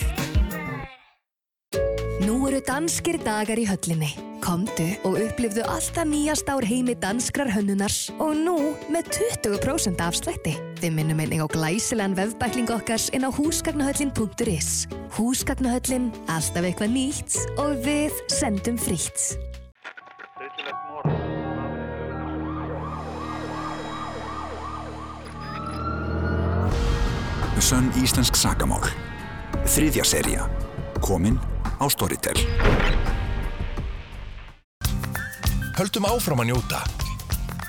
Nú 2.27 2.35
eru 2.51 2.59
danskir 2.67 3.23
dagar 3.23 3.55
í 3.55 3.63
höllinni. 3.71 4.11
Komdu 4.43 4.91
og 5.07 5.15
upplifðu 5.23 5.63
alltaf 5.63 6.11
nýjast 6.11 6.51
ár 6.51 6.67
heimi 6.67 6.99
danskrar 6.99 7.55
hönnunars 7.55 8.11
og 8.19 8.35
nú 8.35 8.75
með 8.91 9.03
20% 9.47 10.03
afslætti. 10.11 10.64
Þið 10.81 10.91
minnum 10.95 11.21
einnig 11.23 11.41
á 11.41 11.47
glæsilegan 11.49 12.15
vefbækling 12.17 12.69
okkars 12.73 13.07
inn 13.15 13.25
á 13.25 13.31
húsgagnahöllin.is. 13.31 14.87
Húsgagnahöllin, 15.15 16.11
alltaf 16.27 16.67
eitthvað 16.67 16.95
nýtt 16.95 17.37
og 17.61 17.77
við 17.85 18.15
sendum 18.31 18.79
frítt. 18.79 19.35
Sönn 27.65 27.87
íslensk 27.97 28.35
sagamál 28.37 28.83
Þriðja 29.65 30.03
seria 30.05 30.43
Komin 31.01 31.39
á 31.81 31.89
Storytel 31.89 32.37
Höldum 35.75 36.05
áfram 36.07 36.39
að 36.39 36.53
njóta. 36.53 36.77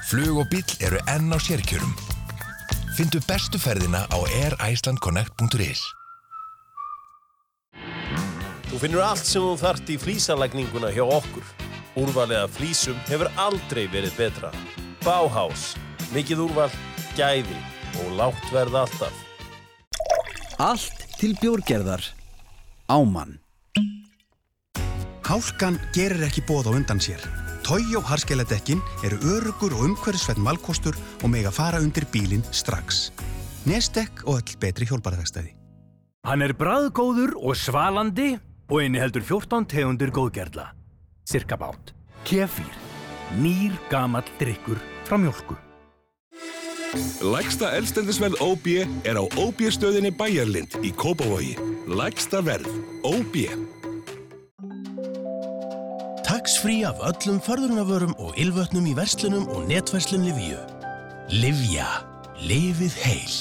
Flug 0.07 0.45
og 0.45 0.51
bíll 0.53 0.77
eru 0.87 1.01
enn 1.11 1.33
á 1.35 1.39
sérkjörum. 1.43 2.06
Findu 2.97 3.21
bestu 3.29 3.59
ferðina 3.61 4.07
á 4.09 4.19
airicelandconnect.is 4.65 5.83
Þú 8.71 8.79
finnur 8.81 9.03
allt 9.05 9.29
sem 9.29 9.45
þú 9.45 9.51
þart 9.61 9.93
í 9.93 9.99
flísalægninguna 10.01 10.89
hjá 10.97 11.03
okkur. 11.05 11.45
Úrvalega 12.01 12.49
flísum 12.57 12.97
hefur 13.11 13.29
aldrei 13.37 13.85
verið 13.93 14.17
betra. 14.17 14.49
Bauhaus. 15.05 15.75
Mikið 16.17 16.47
úrval, 16.47 16.71
gæði 17.19 17.61
og 18.01 18.17
lágt 18.17 18.49
verð 18.55 18.81
alltaf. 18.87 19.23
Allt 20.57 21.05
til 21.21 21.37
bjórgerðar. 21.43 22.01
Ámann. 22.89 23.43
Hálkan 25.29 25.77
gerir 25.93 26.31
ekki 26.31 26.49
bóð 26.49 26.73
á 26.73 26.81
undan 26.81 27.03
sér. 27.03 27.21
Toyó 27.67 27.99
harskeiladekkin 28.07 28.79
eru 29.03 29.17
örugur 29.27 29.75
og 29.75 29.89
umhverfisvætt 29.89 30.39
malkostur 30.39 30.95
og 31.25 31.31
mega 31.33 31.51
fara 31.51 31.81
undir 31.83 32.07
bílinn 32.13 32.45
strax. 32.55 33.09
Nestek 33.67 34.23
og 34.23 34.39
öll 34.39 34.59
betri 34.63 34.87
hjólbarðvegstæði. 34.87 35.51
Hann 36.27 36.47
er 36.47 36.55
bræðgóður 36.55 37.35
og 37.35 37.59
svalandi 37.59 38.37
og 38.71 38.83
inni 38.85 39.03
heldur 39.03 39.27
14 39.27 39.67
tegundir 39.67 40.15
góðgerla. 40.15 40.69
Cirka 41.27 41.59
bát. 41.59 41.91
Kefír. 42.23 42.71
Nýr 43.43 43.75
gamall 43.91 44.27
drikkur 44.39 44.79
frá 45.09 45.19
mjölku. 45.19 45.59
Lægsta 47.21 47.73
elstendisverð 47.75 48.39
OB 48.47 48.67
er 49.03 49.19
á 49.19 49.25
OB 49.27 49.67
stöðinni 49.75 50.15
Bæjarlind 50.15 50.79
í 50.87 50.95
Kópavogi. 50.95 51.57
Lægsta 51.91 52.47
verð 52.47 52.71
OB. 53.03 53.35
Tax-free 56.37 56.85
af 56.85 56.99
öllum 57.01 57.39
förðunavörum 57.41 58.11
og 58.21 58.35
ylvötnum 58.37 58.85
í 58.85 58.91
verslunum 58.93 59.47
og 59.57 59.71
netverslun 59.71 60.27
Livíu. 60.27 60.59
Livja. 61.33 61.87
Lifið 62.45 62.97
heil. 63.01 63.37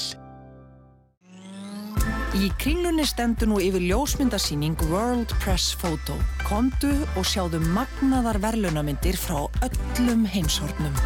Í 2.40 2.46
kringlunni 2.56 3.04
stendur 3.04 3.50
nú 3.50 3.58
yfir 3.60 3.84
ljósmyndasýning 3.84 4.80
World 4.88 5.34
Press 5.42 5.74
Photo. 5.76 6.16
Kondu 6.46 6.94
og 7.20 7.26
sjáðu 7.28 7.60
magnaðar 7.74 8.38
verðlunamyndir 8.40 9.18
frá 9.20 9.42
öllum 9.66 10.24
heimshornum. 10.32 10.96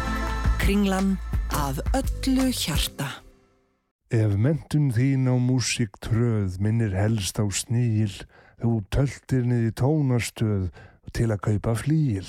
Kringlan 0.63 1.17
af 1.59 1.81
öllu 1.91 2.53
hjarta. 2.55 3.09
Ef 4.15 4.37
mentun 4.39 4.93
þín 4.95 5.27
á 5.27 5.35
músík 5.35 5.99
tröð 5.99 6.55
minnir 6.63 6.95
helst 6.95 7.35
á 7.35 7.43
sníl, 7.51 8.15
þú 8.63 8.79
töltir 8.95 9.43
niður 9.43 9.75
tónastöð 9.83 10.71
til 11.13 11.29
að 11.31 11.43
kaupa 11.47 11.75
flíil. 11.77 12.27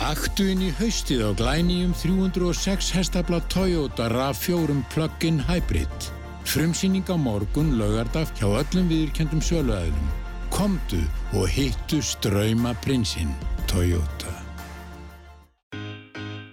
Aktu 0.00 0.46
inn 0.48 0.62
í 0.64 0.70
haustið 0.78 1.26
á 1.28 1.30
glænýjum 1.36 1.92
306 2.00 2.88
hestafla 2.96 3.42
Toyota 3.52 4.08
RAV4 4.08 4.78
plug-in 4.94 5.42
hybrid. 5.44 6.08
Frumsýning 6.48 7.04
á 7.12 7.16
morgun 7.20 7.76
laugardag 7.76 8.32
hjá 8.40 8.48
öllum 8.48 8.88
viðurkendum 8.88 9.44
söluæðlum. 9.44 10.08
Komdu 10.50 11.02
og 11.36 11.46
hittu 11.52 12.00
ströyma 12.02 12.72
prinsinn 12.82 13.30
Toyota. 13.68 14.32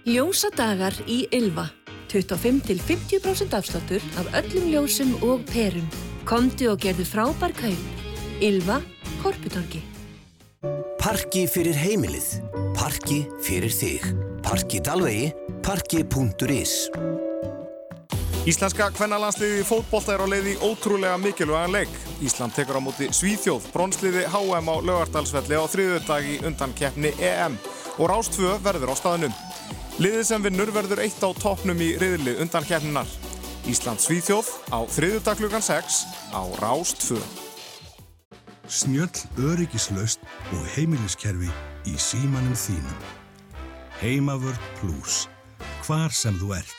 Ljósadagar 0.04 0.94
í 1.08 1.24
Ylva. 1.32 1.70
25-50% 2.12 3.56
afsláttur 3.56 4.04
af 4.20 4.28
öllum 4.44 4.70
ljósum 4.72 5.16
og 5.24 5.44
perum. 5.48 5.88
Komdu 6.28 6.68
og 6.72 6.84
gerðu 6.84 7.08
frábær 7.08 7.56
kaup. 7.56 8.02
Ylva, 8.44 8.82
Korputorgi. 9.24 9.87
Parki 11.08 11.46
fyrir 11.48 11.72
heimilið. 11.72 12.26
Parki 12.76 13.22
fyrir 13.40 13.72
þig. 13.72 14.02
Parki 14.44 14.76
Dalvegi. 14.84 15.30
Parki.is 15.64 16.74
Íslenska 18.44 18.90
kvennalandsliði 18.92 19.62
fótbolta 19.64 20.18
er 20.18 20.20
á 20.20 20.28
leið 20.28 20.50
í 20.52 20.54
ótrúlega 20.68 21.16
mikilvægan 21.22 21.72
leik. 21.78 21.96
Ísland 22.20 22.52
tekur 22.52 22.76
á 22.76 22.84
móti 22.84 23.08
Svíþjóð, 23.08 23.70
bronsliði 23.72 24.26
HM 24.28 24.68
á 24.68 24.76
Laugardalsvelli 24.84 25.56
á 25.56 25.64
þriðudag 25.64 26.28
í 26.28 26.38
undan 26.44 26.76
keppni 26.76 27.16
EM 27.16 27.56
og 27.96 28.12
Rástfö 28.12 28.58
verður 28.60 28.92
á 28.92 28.96
staðnum. 29.00 29.42
Liðið 29.96 30.28
sem 30.28 30.44
vinnur 30.44 30.76
verður 30.76 31.06
eitt 31.08 31.24
á 31.24 31.32
toppnum 31.32 31.80
í 31.88 31.94
riðli 31.96 32.36
undan 32.36 32.68
keppninar. 32.68 33.08
Ísland 33.64 34.04
Svíþjóð 34.04 34.52
á 34.76 34.84
þriðudag 34.84 35.40
klukkan 35.40 35.70
6 35.72 36.04
á 36.36 36.44
Rástfö. 36.60 37.47
Snjöll 38.68 39.08
öryggislaust 39.38 40.20
og 40.52 40.64
heimiliskerfi 40.74 41.48
í 41.88 41.94
símanum 41.96 42.52
þínum. 42.52 42.98
Heimavörð 44.02 44.60
Plus. 44.80 45.24
Hvar 45.86 46.12
sem 46.12 46.36
þú 46.36 46.52
ert. 46.60 46.74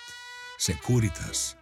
Securitas. 0.62 1.56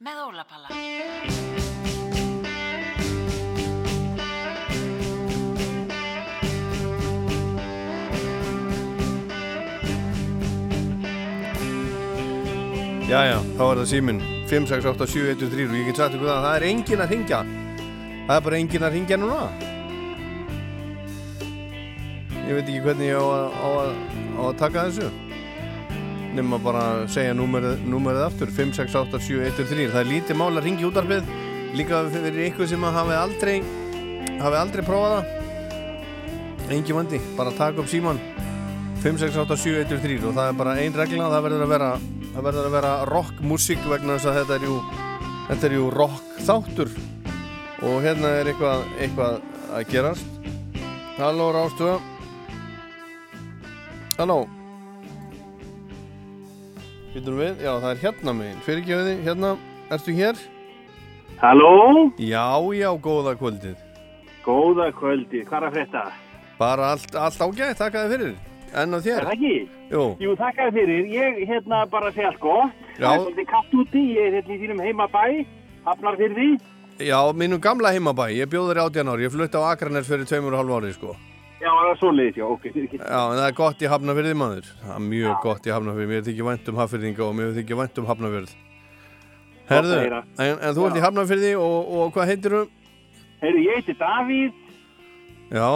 Með 0.00 0.22
ólapalla. 0.28 1.45
Jæja, 13.06 13.36
þá 13.54 13.60
er 13.62 13.78
það 13.78 13.86
síminn. 13.92 14.16
5, 14.50 14.64
6, 14.66 14.86
8, 14.90 15.06
7, 15.12 15.28
1, 15.36 15.50
3 15.52 15.66
og 15.68 15.76
ég 15.78 15.86
get 15.86 15.98
sagt 16.00 16.14
ykkur 16.16 16.26
það 16.26 16.36
að 16.36 16.44
það 16.46 16.56
er 16.56 16.64
engin 16.70 17.02
að 17.02 17.12
ringja 17.14 17.38
það 18.26 18.34
er 18.34 18.42
bara 18.46 18.58
engin 18.58 18.86
að 18.86 18.96
ringja 18.96 19.18
núna. 19.22 19.44
Ég 22.46 22.56
veit 22.56 22.64
ekki 22.64 22.82
hvernig 22.82 23.10
ég 23.12 23.18
á 23.18 23.26
að, 23.26 23.46
á 23.54 23.68
að, 23.70 23.92
á 24.34 24.42
að 24.46 24.58
taka 24.62 24.84
þessu. 24.88 25.10
Nema 26.36 26.58
bara 26.62 26.82
að 26.96 27.04
segja 27.14 27.36
númerið, 27.38 28.24
aftur. 28.26 28.50
5, 28.58 28.74
6, 28.80 28.98
8, 29.02 29.22
7, 29.28 29.38
1, 29.52 29.62
3 29.70 29.86
það 29.94 30.02
er 30.02 30.10
lítið 30.10 30.40
mál 30.42 30.50
að 30.50 30.66
ringja 30.66 30.90
útarpið 30.90 31.30
líka 31.78 32.02
fyrir 32.10 32.42
ykkur 32.48 32.70
sem 32.70 32.90
hafi 32.98 33.16
aldrei 33.20 33.56
hafi 34.42 34.60
aldrei 34.64 34.82
prófað 34.82 35.16
það. 35.16 35.32
Engin 36.74 36.98
vandi, 36.98 37.22
bara 37.38 37.54
taka 37.54 37.78
upp 37.82 37.90
síman 37.90 38.18
5, 39.06 39.22
6, 39.22 39.38
8, 39.46 39.62
7, 39.62 39.80
1, 39.86 39.98
3 40.02 40.20
og 40.26 40.34
það 40.34 40.50
er 40.50 40.58
bara 40.58 40.78
ein 40.82 40.94
regla, 40.98 41.30
það 41.30 41.44
verður 41.46 41.66
að 41.68 41.74
vera 41.76 41.90
það 42.36 42.44
verður 42.44 42.66
að 42.68 42.74
vera 42.76 42.92
rockmusík 43.08 43.84
vegna 43.88 44.16
þess 44.18 44.28
að 44.28 44.34
þetta 44.42 44.56
er 44.58 44.64
jú 44.66 44.74
þetta 45.46 45.68
er 45.68 45.74
jú 45.76 45.84
rock 45.94 46.40
þáttur 46.44 46.90
og 47.86 47.94
hérna 48.04 48.32
er 48.40 48.50
eitthvað 48.50 48.82
eitthvað 49.00 49.38
að 49.76 49.86
gerast. 49.92 50.50
Halló 51.16 51.46
Rástu 51.54 51.88
Halló. 54.18 54.36
Býtum 57.14 57.40
við, 57.40 57.62
já 57.64 57.72
það 57.72 57.88
er 57.90 58.02
hérna 58.04 58.34
megin. 58.36 58.62
Fyrirgjöði, 58.64 59.14
hérna, 59.24 59.54
ertu 59.92 60.12
hér? 60.16 60.40
Halló? 61.40 61.72
Já, 62.20 62.48
já, 62.76 62.90
góða 63.00 63.36
kvöldið. 63.40 63.80
Góða 64.44 64.90
kvöldi, 64.96 65.44
hvað 65.48 65.58
er 65.62 65.68
að 65.68 65.78
frétta? 65.78 66.04
Bara 66.60 66.92
allt, 66.94 67.16
allt 67.16 67.40
ágætt, 67.44 67.80
þakka 67.80 68.04
þið 68.04 68.14
fyrir 68.16 68.36
En 68.76 68.92
á 68.92 68.98
þér? 69.00 69.18
Er 69.18 69.26
það 69.26 69.34
ekki? 69.36 69.52
Jú. 69.90 70.02
Jú, 70.20 70.32
þakka 70.36 70.66
fyrir. 70.76 71.06
Ég 71.12 71.38
hérna 71.48 71.82
bara 71.90 72.10
segja. 72.12 72.32
Já. 72.36 72.56
Það 72.96 73.12
er 73.12 73.22
svolítið 73.22 73.46
kallt 73.52 73.76
úti, 73.82 74.02
ég 74.16 74.26
er 74.26 74.36
hérna 74.38 74.56
í 74.56 74.58
þínum 74.64 74.82
heimabæ, 74.84 75.22
hafnar 75.86 76.18
fyrir 76.20 76.36
því. 76.36 76.50
Já, 77.06 77.18
mínum 77.36 77.60
gamla 77.60 77.92
heimabæ, 77.92 78.28
ég 78.36 78.50
bjóður 78.52 78.82
18 78.86 79.12
ári, 79.12 79.26
ég 79.26 79.32
flutti 79.32 79.60
á 79.60 79.68
Akranes 79.72 80.08
fyrir 80.08 80.28
tveimur 80.28 80.56
og 80.56 80.62
hálf 80.62 80.76
ári, 80.78 80.92
sko. 80.96 81.16
Já, 81.56 81.70
það 81.72 81.90
er 81.90 81.98
svoleiðis, 82.00 82.36
já, 82.36 82.46
ok. 82.52 82.64
Já, 82.72 83.20
en 83.32 83.38
það 83.40 83.46
er 83.48 83.56
gott 83.56 83.82
í 83.82 83.90
Hafnafyrði, 83.90 84.36
maður. 84.36 84.70
Það 84.84 84.94
er 84.96 85.04
mjög 85.08 85.36
gott 85.44 85.66
í 85.66 85.72
Hafnafyrði, 85.72 86.08
mér 86.12 86.24
þykir 86.28 86.48
vænt 86.50 86.70
um 86.72 86.80
Hafnafyrðinga 86.80 87.24
og 87.26 87.36
mér 87.36 87.54
þykir 87.56 87.80
vænt 87.80 88.00
um 88.00 88.08
Hafnafyrð. 88.10 88.56
Herðu, 89.66 89.96
en, 90.38 90.58
en 90.62 90.76
þú 90.76 90.84
ert 90.86 90.98
í 91.00 91.02
Hafnafyrði 91.02 91.52
og, 91.58 91.88
og 91.98 92.12
hvað 92.14 92.28
heitir 92.30 92.54
þú? 92.54 92.60
Heyrðu, 93.40 93.62
ég 93.66 93.80
heiti 93.80 93.96
Davíð 93.98 94.52
Já, 95.50 95.70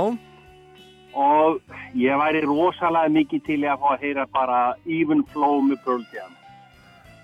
og 1.20 1.60
ég 1.98 2.18
væri 2.20 2.42
rosalega 2.46 3.12
mikið 3.14 3.46
til 3.46 3.60
að 3.64 3.80
fá 3.82 3.88
að 3.94 4.04
heyra 4.04 4.26
bara 4.34 4.60
Even 4.86 5.24
Flow 5.32 5.60
með 5.66 5.82
Pearl 5.84 6.04
Jam. 6.14 6.36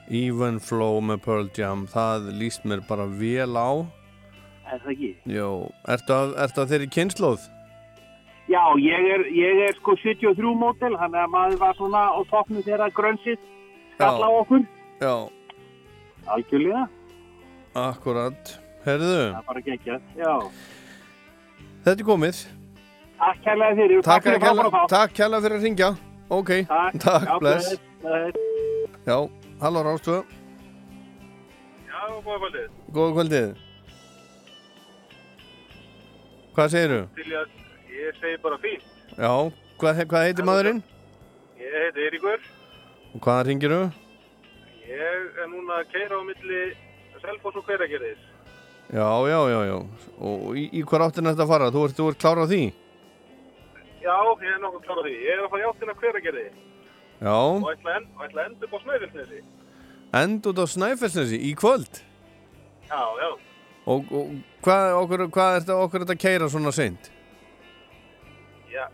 Even 0.06 0.60
Flow 0.62 1.00
með 1.02 1.22
Pearl 1.24 1.50
Jam, 1.56 1.86
það 1.90 2.30
líst 2.40 2.66
mér 2.68 2.84
bara 2.88 3.08
vel 3.10 3.52
á. 3.58 3.70
Er 4.66 4.82
það 4.82 4.92
ekki? 4.96 5.12
Jó, 5.30 5.50
ertu 5.94 6.14
að, 6.14 6.34
ertu 6.44 6.62
að 6.62 6.74
þeirri 6.74 6.90
kynnslóð? 6.96 7.48
Já, 8.46 8.62
ég 8.78 9.08
er, 9.14 9.24
ég 9.34 9.62
er 9.66 9.74
sko 9.80 9.96
73 9.98 10.52
mótel, 10.58 10.94
þannig 10.94 11.22
að 11.24 11.32
maður 11.32 11.58
var 11.64 11.78
svona 11.78 12.02
á 12.14 12.20
toppnum 12.30 12.62
þegar 12.66 12.94
grönsið 12.94 13.40
skall 13.96 14.22
á 14.22 14.30
okkur. 14.30 14.62
Já, 15.02 15.14
Algjörlega, 16.26 16.86
akkurat. 17.78 18.56
Herðu, 18.86 19.10
það 19.10 19.38
er 19.38 19.46
bara 19.46 19.62
geggjað, 19.66 20.10
já. 20.18 20.32
þetta 21.84 21.96
er 22.02 22.06
komið. 22.06 22.42
Takk 23.16 23.38
kærlega 23.44 23.76
fyrir. 23.78 24.02
Takk, 24.04 24.24
fyrir 24.24 24.40
takk 24.92 25.14
kærlega 25.16 25.42
fyrir 25.44 25.56
að 25.58 25.64
ringja. 25.66 25.90
Ok, 26.28 26.50
Takk, 26.68 26.98
takk 27.04 27.28
já, 27.30 27.38
bless. 27.40 27.68
bless, 27.68 27.80
bless. 28.02 28.36
Já, 29.06 29.16
halló 29.62 29.82
Rástu, 29.86 30.16
Já, 31.86 32.00
góða 32.26 32.38
kvöldið. 32.42 32.68
góða 32.92 33.12
kvöldið. 33.16 33.54
Hvað? 36.56 36.70
Til 37.16 37.32
að, 37.36 37.48
ég 37.92 38.14
segi 38.20 38.36
bara 38.42 38.58
fínt. 38.58 38.84
Já, 39.16 39.32
hvað, 39.80 40.02
hvað 40.10 40.24
heitir 40.26 40.44
maðurinn? 40.48 40.82
Ég 41.60 41.76
heiti 41.82 42.06
Eiríkur. 42.06 42.40
Og 43.14 43.20
hvaðan 43.20 43.46
ringirðu? 43.50 43.82
Ég 44.86 45.38
er 45.42 45.48
núna 45.52 45.80
að 45.82 45.90
keira 45.92 46.16
á 46.16 46.22
milli 46.24 46.62
Selfoss 47.20 47.56
og 47.56 47.64
Hveragerðis. 47.68 48.18
Já, 48.92 49.08
já, 49.28 49.40
já, 49.50 49.60
já. 49.70 49.78
Og 50.20 50.56
í, 50.56 50.66
í 50.72 50.82
hvað 50.86 51.06
áttin 51.08 51.28
þetta 51.30 51.44
að 51.46 51.52
fara? 51.52 51.70
Þú 51.74 51.84
ert, 51.88 51.96
þú 51.98 52.08
ert 52.10 52.20
klár 52.22 52.40
á 52.40 52.46
því? 52.46 52.62
Já, 52.66 52.85
ég 54.06 54.54
er 54.54 54.60
nokkuð 54.62 54.82
klar 54.86 54.98
á 55.00 55.02
því. 55.06 55.14
Ég 55.26 55.32
er 55.34 55.44
að 55.44 55.50
fara 55.52 55.62
í 55.62 55.68
áttina 55.70 55.94
Hveragerði 56.00 56.46
Já, 57.16 57.32
og 57.32 57.70
ætla, 57.72 57.96
en, 57.96 58.06
og 58.16 58.24
ætla 58.26 58.42
að 58.42 58.48
enda 58.50 58.66
upp 58.66 58.74
á 58.76 58.78
Snæfellsnesi. 58.84 59.38
end 60.20 60.46
út 60.46 60.58
á 60.60 60.66
Snæfellsnesi 60.68 61.38
í 61.48 61.54
kvöld. 61.56 62.02
Já, 62.90 63.02
já. 63.22 63.30
Og, 63.86 64.12
og 64.12 64.34
hvað, 64.66 64.96
okkur, 65.00 65.22
hvað 65.32 65.56
er 65.56 65.64
þetta 65.64 66.12
að 66.12 66.20
keira 66.20 66.48
svona 66.52 66.72
seint? 66.74 67.10
Já. 68.70 68.84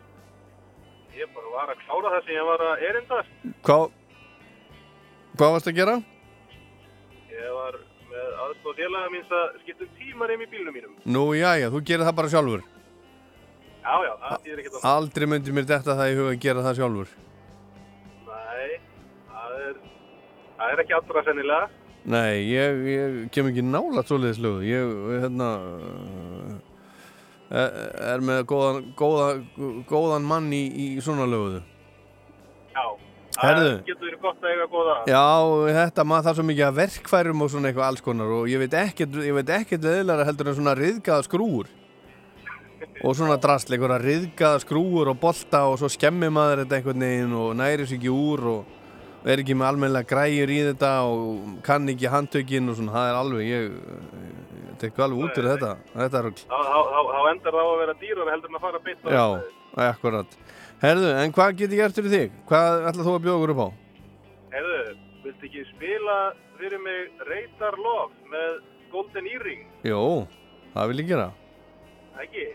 Ég 1.17 1.29
bara 1.35 1.51
var 1.57 1.73
að 1.75 1.83
klára 1.87 2.13
það 2.15 2.27
sem 2.27 2.35
ég 2.37 2.47
var 2.47 2.65
að 2.69 2.85
erindast. 2.89 3.33
Hvað, 3.67 3.87
hvað 5.37 5.55
varst 5.57 5.71
að 5.73 5.79
gera? 5.81 5.97
Ég 7.33 7.57
var 7.59 7.81
með 8.13 8.39
aðstof 8.45 8.79
félaga 8.79 9.11
míns 9.17 9.35
að 9.35 9.59
skipta 9.65 9.89
um 9.89 9.97
tímar 9.99 10.31
heim 10.31 10.45
í 10.45 10.51
bílnum 10.53 10.77
mínum. 10.77 10.95
Nú, 11.05 11.25
já, 11.35 11.57
já, 11.59 11.69
þú 11.73 11.83
gerir 11.89 12.07
það 12.07 12.19
bara 12.21 12.33
sjálfur. 12.37 12.65
Já, 13.83 13.95
já, 14.07 14.13
það 14.23 14.43
þýðir 14.45 14.61
ekki 14.63 14.73
það. 14.73 14.85
Aldrei 14.93 15.27
myndi 15.27 15.55
mér 15.55 15.65
þetta 15.67 15.95
það 15.99 16.11
í 16.11 16.19
huga 16.19 16.33
að 16.33 16.43
gera 16.45 16.63
það 16.67 16.77
sjálfur. 16.79 17.15
Nei, 18.29 18.77
það 19.33 19.57
er, 19.59 19.81
það 20.61 20.75
er 20.75 20.83
ekki 20.85 20.97
allra 20.99 21.25
sennilega. 21.27 21.71
Nei, 22.13 22.37
ég, 22.47 22.79
ég 22.93 23.17
kem 23.35 23.51
ekki 23.51 23.65
nála 23.67 24.05
svoleiðis 24.07 24.39
lögu. 24.43 24.63
Ég, 24.67 24.95
hérna, 25.25 25.51
er, 27.51 27.77
er 28.13 28.25
með 28.31 28.47
góðan, 28.55 28.81
góða, 28.99 29.29
góðan 29.91 30.31
mann 30.31 30.49
í, 30.55 30.63
í 30.71 30.89
svona 31.03 31.27
löguðu. 31.31 31.61
Já, 32.73 32.87
það 33.41 33.63
getur 33.91 34.07
verið 34.07 34.19
gott 34.23 34.43
að 34.47 34.55
eiga 34.55 34.71
góða. 34.71 34.97
Já, 35.11 35.27
þetta 35.83 36.07
maður 36.07 36.31
þarf 36.31 36.39
svo 36.39 36.49
mikið 36.53 36.71
að 36.71 36.81
verkfærum 36.81 37.43
og 37.43 37.55
svona 37.55 37.71
eitthvað 37.71 37.91
alls 37.91 38.07
konar 38.07 38.35
og 38.39 38.51
ég 38.51 38.63
veit 38.63 38.83
ekkert, 38.87 39.23
ég 39.27 39.39
veit 39.43 39.55
ekkert 39.59 39.87
leðilega 39.91 40.31
heldur 40.31 40.53
en 40.53 40.61
svona 40.63 40.79
riðgaða 40.79 41.27
skrúur 41.27 41.79
og 43.03 43.17
svona 43.17 43.39
drasl, 43.41 43.75
einhverja 43.75 43.99
riðgaða 44.03 44.63
skrúur 44.63 45.11
og 45.13 45.19
bolta 45.23 45.65
og 45.71 45.79
svo 45.81 45.91
skemmi 45.93 46.31
maður 46.33 46.65
þetta 46.65 46.79
einhvern 46.79 47.05
veginn 47.07 47.35
og 47.39 47.51
næri 47.59 47.87
sig 47.89 47.99
ekki 47.99 48.13
úr 48.13 48.47
og 48.53 49.29
er 49.29 49.43
ekki 49.43 49.55
með 49.59 49.69
almennilega 49.69 50.09
græjur 50.11 50.51
í 50.51 50.59
þetta 50.71 50.93
og 51.07 51.59
kann 51.67 51.91
ekki 51.93 52.11
handtökin 52.11 52.71
og 52.73 52.79
svona, 52.79 52.95
það 52.97 53.11
er 53.11 53.19
alveg, 53.21 53.51
ég, 53.53 54.73
tek 54.83 54.99
alveg 54.99 55.27
út 55.27 55.39
úr 55.39 55.51
þetta, 55.53 55.73
þetta 55.95 56.21
er 56.21 56.27
rugl. 56.29 56.47
Þá, 56.49 57.21
endar 57.33 57.59
það 57.59 57.63
á 57.63 57.69
að 57.69 57.79
vera 57.83 57.99
dýrar 58.01 58.33
heldur 58.33 58.51
en 58.51 58.59
að 58.59 58.65
fara 58.67 58.83
beint 58.87 59.07
á 59.07 59.09
Já, 59.13 59.27
akkurat. 59.87 60.37
Herðu, 60.83 61.13
en 61.23 61.35
hvað 61.37 61.55
get 61.61 61.77
ég 61.79 61.95
fyrir 61.95 62.15
þig? 62.17 62.41
Hvað 62.51 62.89
ætla 62.91 63.07
þú 63.07 63.15
að 63.15 63.25
bjóða 63.27 63.37
okkur 63.39 63.55
upp 63.55 63.63
á? 63.63 63.69
Heyrðu, 64.53 64.81
viltu 65.23 65.49
ekki 65.49 65.63
spila 65.71 66.17
fyrir 66.59 66.83
mig 66.83 67.23
Radar 67.31 67.79
Love 67.79 68.33
með 68.33 68.59
Golden 68.91 69.31
Earring? 69.31 69.63
Jó, 69.87 70.03
það 70.75 70.91
vil 70.91 71.05
ég 71.05 71.13
gera. 71.15 71.29
Ekki? 72.23 72.49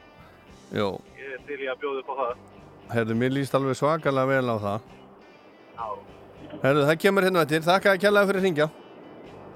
Jó, 0.76 0.88
Ég 1.18 1.34
er 1.38 1.42
til 1.48 1.60
í 1.64 1.68
að 1.72 1.80
bjóða 1.82 2.02
upp 2.04 2.10
á 2.12 2.16
það. 2.20 2.36
herðu, 2.92 3.16
mér 3.16 3.32
líst 3.36 3.56
alveg 3.56 3.76
svakalega 3.80 4.28
vel 4.28 4.50
á 4.52 4.58
það. 4.66 4.80
Já. 5.78 5.88
Herðu, 6.64 6.84
það 6.90 7.00
kemur 7.04 7.24
hérna 7.28 7.42
eftir. 7.46 7.62
Þakka 7.68 7.94
að 7.94 8.02
kjallaði 8.04 8.28
fyrir 8.32 8.42
að 8.42 8.48
ringja. 8.48 8.68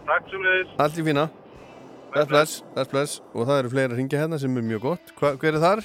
Takk 0.08 0.30
sem 0.32 0.44
leiðis. 0.46 0.74
Allt 0.80 0.98
í 1.00 1.06
fína. 1.08 1.26
Bless, 2.12 2.28
bless, 2.28 2.54
bless, 2.76 2.90
bless. 2.92 3.22
Og 3.34 3.48
það 3.48 3.60
eru 3.64 3.70
fleiri 3.72 3.94
að 3.94 4.00
ringja 4.02 4.20
hérna 4.24 4.40
sem 4.40 4.58
er 4.58 4.66
mjög 4.68 4.82
gott. 4.88 5.14
Hva, 5.20 5.34
hver 5.40 5.56
er 5.56 5.64
þar? 5.64 5.84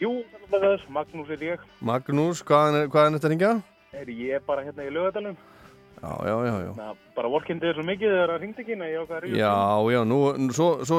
Jú, 0.00 0.12
Magnús 0.94 1.30
er 1.34 1.42
ég. 1.42 1.64
Magnús, 1.80 2.42
hvaðan 2.46 2.82
er, 2.82 2.88
hvaðan 2.92 3.14
er 3.14 3.18
þetta 3.18 3.26
að 3.26 3.34
ringja? 3.34 3.52
Er 3.96 4.10
ég 4.12 4.34
er 4.38 4.44
bara 4.46 4.62
hérna 4.66 4.84
í 4.86 4.92
lögadalum. 4.94 5.36
Já, 5.96 6.12
já, 6.28 6.34
já, 6.46 6.54
já. 6.66 6.72
Na, 6.76 6.92
bara 7.16 7.28
vorkindið 7.32 7.70
er 7.70 7.78
svo 7.78 7.84
mikið 7.88 8.12
þegar 8.12 8.30
það 8.34 8.40
ringt 8.44 8.58
ekki, 8.62 8.72
en 8.76 8.82
ég 8.84 8.98
ákvað 9.00 9.16
að 9.16 9.22
ríða. 9.24 9.38
Já, 9.40 9.54
já, 9.96 10.00
nú, 10.04 10.18
svo, 10.52 10.68
svo, 10.84 10.98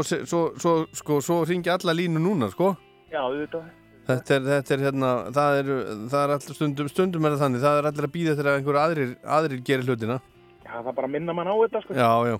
svo, 0.57 0.73
sko, 0.97 1.19
svo 1.21 1.37
ringja 1.45 1.75
alla 1.77 1.93
línu 1.93 2.19
núna, 2.19 2.49
sko. 2.51 2.73
Já, 3.11 3.19
auðvitað. 3.23 3.67
Þetta 4.07 4.35
er, 4.37 4.43
þetta 4.47 4.73
er 4.77 4.83
hérna, 4.85 5.07
það 5.35 5.57
er, 5.61 5.69
það 6.11 6.21
er 6.23 6.33
alltaf 6.37 6.55
stundum, 6.55 6.87
stundum 6.91 7.25
er 7.27 7.33
það 7.35 7.41
þannig, 7.43 7.63
það 7.65 7.79
er 7.81 7.87
allir 7.89 8.07
að 8.07 8.13
býða 8.13 8.35
þegar 8.39 8.57
einhver 8.59 8.77
aðrir, 8.83 9.09
aðrir 9.37 9.63
gerir 9.67 9.87
hlutina. 9.89 10.17
Já, 10.63 10.73
það 10.85 10.93
bara 10.99 11.09
minna 11.11 11.35
mann 11.35 11.49
á 11.51 11.55
þetta, 11.63 11.81
sko. 11.83 11.97
Já, 11.97 12.11
já. 12.31 12.37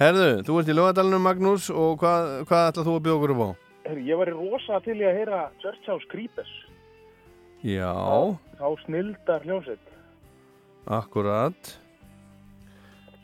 Herðu, 0.00 0.28
þú 0.48 0.56
ert 0.62 0.70
í 0.72 0.76
lögadalunum, 0.78 1.26
Magnús, 1.28 1.66
og 1.72 1.98
hvað, 2.00 2.30
hvað 2.48 2.68
ætlað 2.70 2.88
þú 2.88 2.94
að 2.96 3.04
bjóða 3.04 3.18
okkur 3.20 3.34
upp 3.34 3.42
á? 3.44 3.50
Heyrðu, 3.90 4.04
ég 4.08 4.20
var 4.20 4.30
í 4.32 4.36
rosa 4.38 4.80
til 4.86 4.96
í 4.96 5.04
að 5.10 5.18
heyra 5.20 5.40
Church 5.60 5.90
House 5.92 6.08
Creepers. 6.08 6.54
Já, 7.68 7.92
Þá 8.60 8.66
snildar 8.86 9.44
hljómsveit. 9.44 9.92
akkurat. 10.88 11.74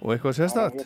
Og 0.05 0.13
eitthvað 0.13 0.37
sérstætt? 0.37 0.85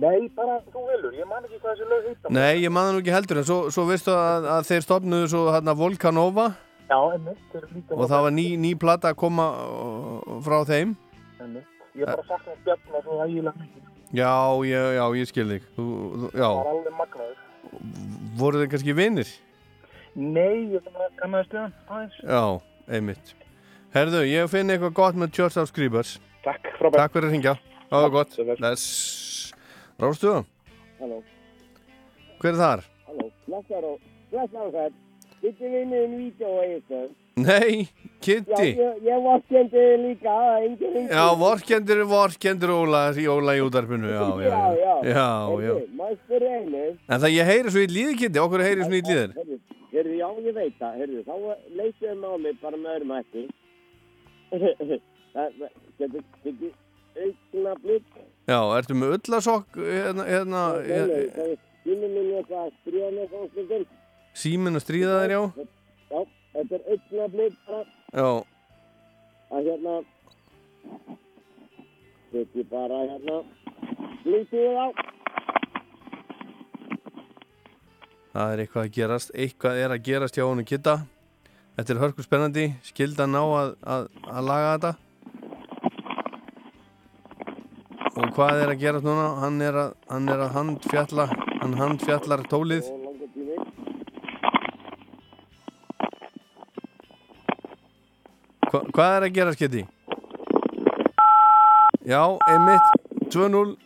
Nei, 0.00 0.30
bara 0.36 0.56
þú 0.72 0.86
velur. 0.88 1.14
Ég 1.18 1.28
man 1.28 1.44
ekki 1.44 1.58
hvað 1.60 1.74
þessi 1.74 1.88
lög 1.90 2.08
heita. 2.08 2.32
Nei, 2.32 2.62
ég 2.62 2.72
man 2.72 2.88
það 2.88 2.96
nú 2.96 3.02
ekki 3.02 3.14
heldur, 3.14 3.40
en 3.42 3.48
svo, 3.48 3.58
svo 3.74 3.84
veistu 3.88 4.14
að, 4.14 4.48
að 4.54 4.68
þeir 4.70 4.86
stopnuðu 4.86 5.30
svo 5.34 5.42
hérna 5.50 5.74
Volcanova 5.76 6.46
Já, 6.90 6.98
líka 7.22 7.94
og 7.94 8.08
það 8.10 8.24
var 8.24 8.32
ný, 8.34 8.46
ný 8.58 8.70
plata 8.74 9.12
að 9.12 9.20
koma 9.20 9.44
uh, 9.62 10.32
frá 10.42 10.56
þeim. 10.66 10.96
Einmitt. 11.38 11.68
Ég 11.94 12.02
er 12.02 12.16
bara 12.16 12.24
sakna 12.26 12.56
Bjarnar 12.64 13.04
svo 13.04 13.18
ægilega 13.22 13.54
mikið. 13.60 13.84
Já, 14.10 14.32
já, 14.66 14.80
já, 14.96 15.04
ég 15.20 15.30
skil 15.30 15.46
þig. 15.52 15.68
Þú, 15.76 15.84
þú, 15.84 16.30
Það 16.34 16.56
var 16.56 16.70
alveg 16.72 16.96
magnaður. 16.98 17.36
voru 18.40 18.62
þeir 18.62 18.72
kannski 18.72 18.96
vinir? 18.98 19.30
Nei, 20.18 20.74
ég 20.74 20.90
að 20.90 21.14
kannaði 21.20 21.46
stuðan 21.46 21.76
aðeins. 21.86 22.18
Já, 22.26 22.42
einmitt. 22.98 23.34
Herðu, 23.94 24.24
ég 24.26 24.50
finn 24.50 24.74
eitthvað 24.74 24.96
gott 24.98 25.20
með 25.22 25.34
Church 25.38 25.62
of 25.62 25.70
Scribers. 25.70 26.16
Takk, 26.42 26.72
frábært. 26.78 26.98
Takk 27.04 27.14
fyrir 27.14 27.28
að 27.30 27.34
hringja. 27.36 27.54
Það 27.90 28.06
var 28.06 28.14
gott. 28.16 28.36
Bless. 28.58 28.88
Rástu? 30.00 30.44
Halló, 31.00 31.22
Hver 32.40 32.52
er 32.54 32.58
þar? 32.60 32.82
halló, 33.06 33.26
blessar 33.46 33.84
og, 33.84 33.98
blessar 34.30 34.66
og 34.68 34.74
það. 34.74 34.92
Kitty 35.40 35.68
vinnur 35.72 36.04
en 36.04 36.14
vídeo 36.20 36.48
og 36.52 36.62
eitthvað. 36.64 37.08
Nei, 37.40 37.88
Já, 37.88 38.08
Kitty. 38.20 38.66
ég, 38.76 38.96
ég 39.06 39.22
vorkendi 39.24 39.84
líka, 40.02 40.32
það 40.34 40.56
er 40.56 40.64
engin 40.68 40.94
ringi. 40.96 41.12
Já, 41.16 41.22
vorkendur, 41.40 42.02
vorkendur 42.10 42.72
Óla 42.74 43.00
í 43.16 43.24
Óla 43.32 43.54
í 43.56 43.62
útarpinu. 43.64 44.10
Já, 44.12 44.20
já, 44.20 44.50
Já, 44.50 44.50
já. 44.50 44.94
já. 45.04 45.14
Já, 45.14 45.28
já. 45.64 45.74
Maður 46.00 46.18
spyrir 46.24 46.50
einu. 46.58 46.82
En 47.08 47.20
það 47.24 47.34
ég 47.36 47.48
heyri 47.52 47.70
svo 47.72 47.84
í 47.84 47.88
líði, 47.94 48.16
Kitty. 48.20 48.42
Okkur 48.44 48.64
heyri 48.66 48.84
svo 48.84 48.92
í 48.98 49.00
líðir. 49.06 49.32
Heyrðu, 49.38 49.58
heyrðu, 49.94 50.16
já, 50.20 50.28
ég 50.48 50.54
veit 50.60 50.76
það. 50.82 50.98
Heyrðu, 51.00 51.22
þá 51.24 51.34
leysum 51.80 52.24
á 52.28 52.32
mig 52.44 52.60
bara 52.60 52.76
með 52.76 52.92
öðrum 52.98 53.16
hætti. 53.16 53.46
Það 55.30 55.60
getur, 56.00 56.72
aukna 57.24 57.74
blikk. 57.84 58.20
Já, 58.48 58.58
ertu 58.78 58.96
með 58.98 59.16
öllasokk 59.18 59.76
hérna, 59.76 60.24
hérna, 60.28 60.62
hérna 60.86 61.48
Sýnum 61.84 62.12
minn 62.14 62.32
eitthvað 62.38 62.64
að 62.66 62.72
stríða 62.80 63.10
með 63.16 63.28
fónstundum. 63.34 63.84
síminn 64.36 64.78
að 64.78 64.84
stríða 64.84 65.20
þér, 65.20 65.32
já? 65.34 65.42
Já, 66.10 66.20
þetta 66.54 66.80
er 66.80 66.98
bara 67.66 67.80
Já, 68.10 68.28
að 69.50 69.70
hérna 69.70 69.94
Þetta 72.30 72.66
bara 72.70 73.00
hérna 73.10 73.38
Blítið 74.24 74.76
á 74.76 74.86
Það 78.30 78.52
er 78.52 78.60
eitthvað 78.62 78.84
að 78.84 78.92
gerast, 78.94 79.32
eitthvað 79.34 79.80
er 79.84 79.90
að 79.90 80.04
gerast 80.06 80.36
hjá 80.38 80.44
honum 80.46 80.66
Kitta. 80.66 80.92
Þetta 81.74 81.94
er 81.94 81.98
hörku 81.98 82.22
spennandi, 82.22 82.66
skilda 82.86 83.26
ná 83.26 83.40
að, 83.42 83.72
að, 83.82 84.04
að 84.30 84.46
laga 84.46 84.68
þetta. 84.74 84.92
Og 88.18 88.32
hvað 88.34 88.64
er 88.64 88.72
að 88.72 88.80
gerast 88.80 89.06
núna? 89.06 89.26
Hann 89.38 89.60
er 89.62 89.76
að, 89.78 89.92
hann 90.10 90.26
er 90.32 90.40
að 90.42 90.56
handfjalla, 90.56 91.26
hann 91.60 91.76
handfjallar 91.78 92.42
tólið. 92.50 92.88
Hva, 98.70 98.82
hvað 98.94 99.14
er 99.14 99.28
að 99.28 99.36
gerast 99.38 99.62
Kitti? 99.62 99.84
Já, 102.10 102.22
einmitt, 102.50 102.90
2-0. 103.30 103.76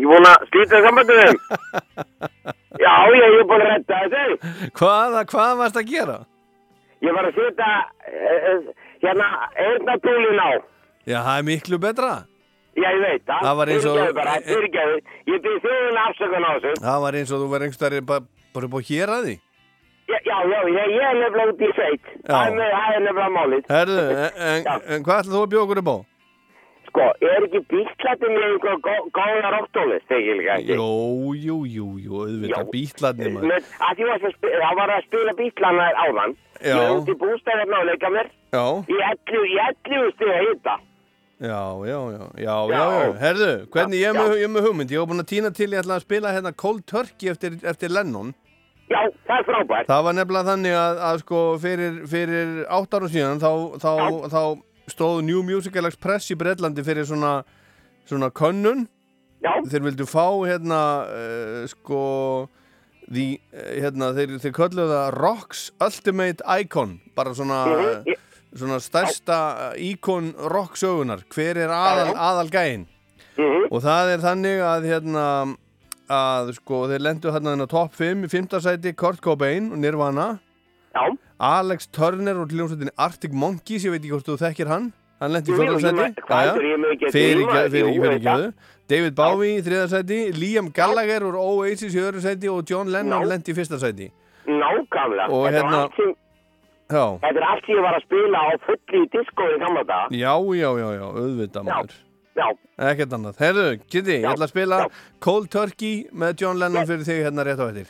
Ég 0.00 0.28
slíta 0.48 0.80
sambandið 0.86 1.20
þeim. 1.20 1.40
Já, 2.80 2.92
ég 3.12 3.24
er 3.26 3.44
búin 3.44 3.60
að 3.60 3.70
redda 3.74 4.02
þessu. 4.08 4.52
Hvað, 4.78 5.16
hvað 5.28 5.56
varst 5.60 5.76
að 5.76 5.90
gera? 5.90 6.18
Ég 7.04 7.16
var 7.16 7.28
að 7.28 7.36
setja 7.36 7.70
uh, 8.08 8.68
hérna 9.04 9.28
eirnatúlin 9.60 10.40
á. 10.40 10.50
Já, 11.06 11.18
það 11.24 11.38
er 11.38 11.46
miklu 11.48 11.78
betra. 11.80 12.10
Já, 12.76 12.88
ég 12.94 13.00
veit 13.02 13.22
það. 13.26 13.40
Það 13.44 13.56
var 13.60 13.66
eins 13.72 13.84
og- 13.84 13.94
Fyrirgefðu 13.96 14.14
bara, 14.20 14.34
fyrirgefðu. 14.46 14.98
Ég 15.26 15.38
byrði 15.44 15.60
þjóðin 15.64 16.00
afsökun 16.06 16.44
á 16.44 16.50
þessu. 16.60 16.74
Það 16.84 17.00
var 17.04 17.12
eins 17.20 17.30
og 17.32 17.40
þú 17.40 17.48
verður 17.50 17.64
einhverstari 17.66 18.00
bara, 18.06 18.20
á 18.54 18.80
hér 18.90 19.08
að 19.16 19.24
því. 19.26 19.36
Já, 20.10 20.18
já, 20.26 20.36
já, 20.50 20.60
ég, 20.66 20.86
ég 20.90 21.02
er 21.06 21.14
nefnilega 21.20 21.50
út 21.52 21.60
í 21.60 21.72
sveit. 21.74 22.04
Það 22.26 22.46
er 22.46 22.54
með- 22.58 22.72
það 22.74 22.94
er 22.96 23.00
nefnilega 23.06 23.32
málið. 23.38 23.62
Herðu, 23.70 23.98
en, 24.10 24.64
en, 24.66 24.80
en 24.94 25.04
hvað 25.04 25.20
ætlaðu 25.20 25.36
þú 25.36 25.42
að 25.46 25.50
bjóða 25.54 25.64
okkur 25.66 25.82
upp 25.82 25.90
á? 25.90 25.98
Sko, 26.90 27.04
er 27.22 27.44
ekki 27.46 27.60
bíklættin 27.70 28.32
með 28.34 28.44
einhver 28.50 28.78
gó- 28.82 29.10
góða 29.14 29.50
rocktónlist, 29.54 30.06
þegar 30.10 30.38
líka 30.40 30.54
ekki? 30.58 30.74
Jú, 30.74 31.34
jú, 31.38 31.58
jú, 31.70 31.86
jú, 32.02 32.12
auðvitað, 32.24 32.70
bítlarnir 32.74 33.30
maður. 33.36 33.46
Með, 33.52 33.68
að 33.86 33.92
því 34.00 34.08
varst 34.10 34.26
að 34.26 34.34
spila, 34.34 34.62
það 34.64 34.74
var 34.80 34.90
að 34.96 35.04
spila 35.06 35.32
bíklana 35.38 35.86
áðan. 36.06 36.32
Já. 36.60 36.74
Ég 36.74 36.82
er 36.82 36.96
út 36.98 37.12
í 37.12 37.16
bústæðarna 37.22 37.76
og 37.78 37.86
leika 37.90 38.10
mér. 38.16 38.26
Já, 38.50 38.64
Í 38.90 38.96
11, 39.06 39.44
í 39.46 39.54
11 39.70 40.10
stiga 40.16 40.40
hýta. 40.42 40.74
Já, 41.40 41.60
já, 41.88 41.98
já, 42.12 42.24
já, 42.36 42.56
já, 42.70 42.84
já. 43.00 43.12
Herðu, 43.22 43.50
hvernig 43.72 44.00
ég 44.02 44.10
er 44.10 44.18
með, 44.18 44.34
ég 44.42 44.50
með 44.52 44.66
hugmynd, 44.68 44.90
ég 44.94 45.00
var 45.02 45.08
búin 45.10 45.22
að 45.24 45.30
týna 45.32 45.50
til, 45.56 45.70
ég 45.72 45.80
ætla 45.82 45.96
að 45.98 46.04
spila 46.06 46.32
hérna 46.36 46.52
Cold 46.52 46.84
Turkey 46.90 47.30
eftir, 47.32 47.56
eftir 47.64 47.92
Lennon. 47.94 48.34
Já, 48.90 48.98
það 49.28 49.36
er 49.38 49.44
frábært. 49.46 49.86
Það 49.88 50.04
var 50.08 50.16
nefnilega 50.18 50.48
þannig 50.50 50.76
að, 50.76 51.00
að 51.08 51.18
sko 51.22 51.40
fyrir, 51.62 51.98
fyrir 52.10 52.48
átt 52.74 52.96
árum 52.98 53.12
síðan 53.12 53.40
þá, 53.42 53.50
þá, 53.78 53.92
þá 54.32 54.42
stóð 54.90 55.20
New 55.28 55.42
Musical 55.46 55.86
Express 55.86 56.32
í 56.34 56.36
Breitlandi 56.40 56.82
fyrir 56.84 57.06
svona, 57.06 57.36
svona 58.10 58.32
könnun. 58.34 58.88
Já. 59.40 59.52
Þeir 59.70 59.84
vildu 59.86 60.04
fá 60.10 60.26
hérna 60.44 60.80
uh, 61.06 61.60
sko 61.70 62.00
því, 63.10 63.28
uh, 63.54 63.70
hérna, 63.80 64.10
þeir, 64.18 64.34
þeir 64.42 64.52
kölluðu 64.58 64.90
það 64.92 65.14
Rocks 65.16 65.62
Ultimate 65.86 66.44
Icon 66.60 66.98
bara 67.16 67.32
svona, 67.38 67.62
Mhm, 67.70 68.10
ég- 68.10 68.26
svona 68.56 68.78
stærsta 68.82 69.38
íkon 69.78 70.32
rock 70.50 70.76
sögunar. 70.76 71.22
Hver 71.34 71.56
er 71.56 71.68
aðal, 71.74 72.14
aðal 72.16 72.50
gæinn? 72.50 72.86
Mhm. 73.38 73.68
Og 73.70 73.82
það 73.82 74.14
er 74.14 74.18
þannig 74.18 74.60
að 74.66 74.88
hérna 74.90 75.56
að 76.10 76.52
sko 76.56 76.86
þeir 76.90 77.00
lendu 77.06 77.30
hérna 77.30 77.54
á 77.54 77.66
top 77.70 77.92
5 77.94 78.24
í 78.26 78.28
5. 78.28 78.58
sæti 78.60 78.92
Kurt 78.96 79.20
Cobain 79.22 79.70
og 79.72 79.78
Nirvana 79.78 80.40
Já. 80.94 81.16
Alex 81.40 81.86
Turner 81.92 82.34
og 82.42 82.48
hljómsveitinni 82.50 82.90
Arctic 82.98 83.32
Monkeys, 83.32 83.84
ég 83.86 83.92
veit 83.94 84.02
ekki 84.02 84.10
hvort 84.10 84.26
þú 84.26 84.36
þekkir 84.42 84.66
hann 84.68 84.92
hann 85.20 85.32
lendi 85.32 85.52
í 85.52 85.54
Jú, 85.54 85.62
jú, 85.62 85.78
4. 85.78 85.78
ég 85.78 85.80
sæti 85.86 86.00
ekki 86.00 87.10
fyrir 87.12 88.00
veit 88.00 88.22
það. 88.24 88.52
David 88.90 89.14
Bowie 89.14 89.60
í 89.60 89.62
3. 89.62 89.86
sæti 89.88 90.18
Liam 90.34 90.72
Gallagher 90.74 91.22
úr 91.22 91.36
Oasis 91.38 91.94
í 91.94 92.00
2. 92.00 92.20
sæti 92.20 92.50
og 92.50 92.64
John 92.68 92.90
Lennon 92.90 93.28
lendi 93.28 93.52
í 93.52 93.56
1. 93.56 93.78
sæti 93.78 94.10
Nákvæmlega. 94.50 95.30
Og 95.30 95.46
hérna- 95.52 95.88
Já, 96.90 97.04
Þetta 97.22 97.38
er 97.38 97.46
allt 97.46 97.68
ég 97.70 97.82
var 97.84 97.94
að 97.98 98.02
spila 98.06 98.38
á 98.42 98.48
fulli 98.66 99.00
í 99.04 99.08
disko 99.14 99.44
í 99.46 99.58
gamla 99.62 99.82
daga. 99.86 100.08
já, 100.10 100.32
já, 100.58 100.70
já, 100.82 100.88
já, 100.98 101.06
auðvitað 101.10 101.64
maður 101.70 101.98
Já. 102.40 102.46
Ekkert 102.90 103.12
annað. 103.12 103.36
Herðu, 103.42 103.64
Kitty, 103.90 104.14
ég 104.22 104.26
ætla 104.30 104.46
að 104.46 104.52
spila 104.54 104.76
Cold 105.20 105.48
Turkey 105.52 106.06
með 106.14 106.36
John 106.40 106.58
Lennon 106.62 106.86
fyrir 106.88 107.02
þig 107.04 107.18
hérna 107.26 107.44
rétt 107.44 107.60
á 107.60 107.66
eftir. 107.68 107.88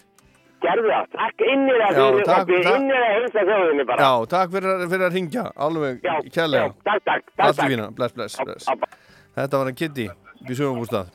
Gerðu 0.65 0.89
það. 0.91 1.07
Takk 1.13 1.45
innir 1.47 1.81
að 1.85 1.93
Já, 2.01 2.07
fyrir 2.11 2.27
takk- 2.27 2.43
oppi, 2.43 2.57
takk. 2.65 2.81
innir 2.81 2.97
að 3.05 3.13
heilsa 3.15 3.45
þjóðinni 3.51 3.87
bara. 3.87 4.01
Já, 4.09 4.27
takk 4.35 4.51
fyrir, 4.57 4.71
að- 4.75 4.91
fyrir 4.91 5.07
að 5.07 5.15
ringja, 5.15 5.45
alveg 5.57 6.01
kærlega. 6.35 6.67
já, 6.67 6.75
takk, 6.89 7.05
takk, 7.05 7.25
takk, 7.37 7.47
Allt 7.47 7.59
í 7.65 7.69
fína, 7.71 7.87
bless, 7.95 8.13
bless, 8.13 8.37
bless. 8.45 8.67
Þetta 9.37 9.53
var 9.61 9.65
hann 9.71 9.75
Kitty, 9.75 10.09
við 10.49 10.57
sögum 10.57 11.07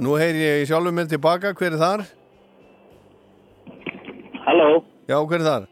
Nú 0.00 0.16
heyri 0.16 0.40
ég 0.40 0.66
sjálfur 0.68 0.92
mér 0.96 1.08
tilbaka, 1.10 1.52
hver 1.52 1.72
er 1.72 1.78
þar? 1.78 2.06
Halló, 4.46 4.84
Já, 5.08 5.18
hver 5.26 5.40
er 5.40 5.46
þar? 5.48 5.66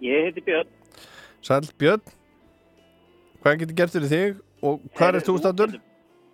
Ég 0.00 0.24
heiti 0.28 0.42
Björn. 0.46 0.68
Sæll 1.44 1.68
Björn, 1.80 2.02
hvað 3.42 3.58
getur 3.62 3.76
gert 3.80 3.94
fyrir 3.94 4.10
þig 4.12 4.40
og 4.62 4.80
hvað 4.96 5.18
er 5.20 5.24
þú 5.26 5.36
státtur? 5.40 5.76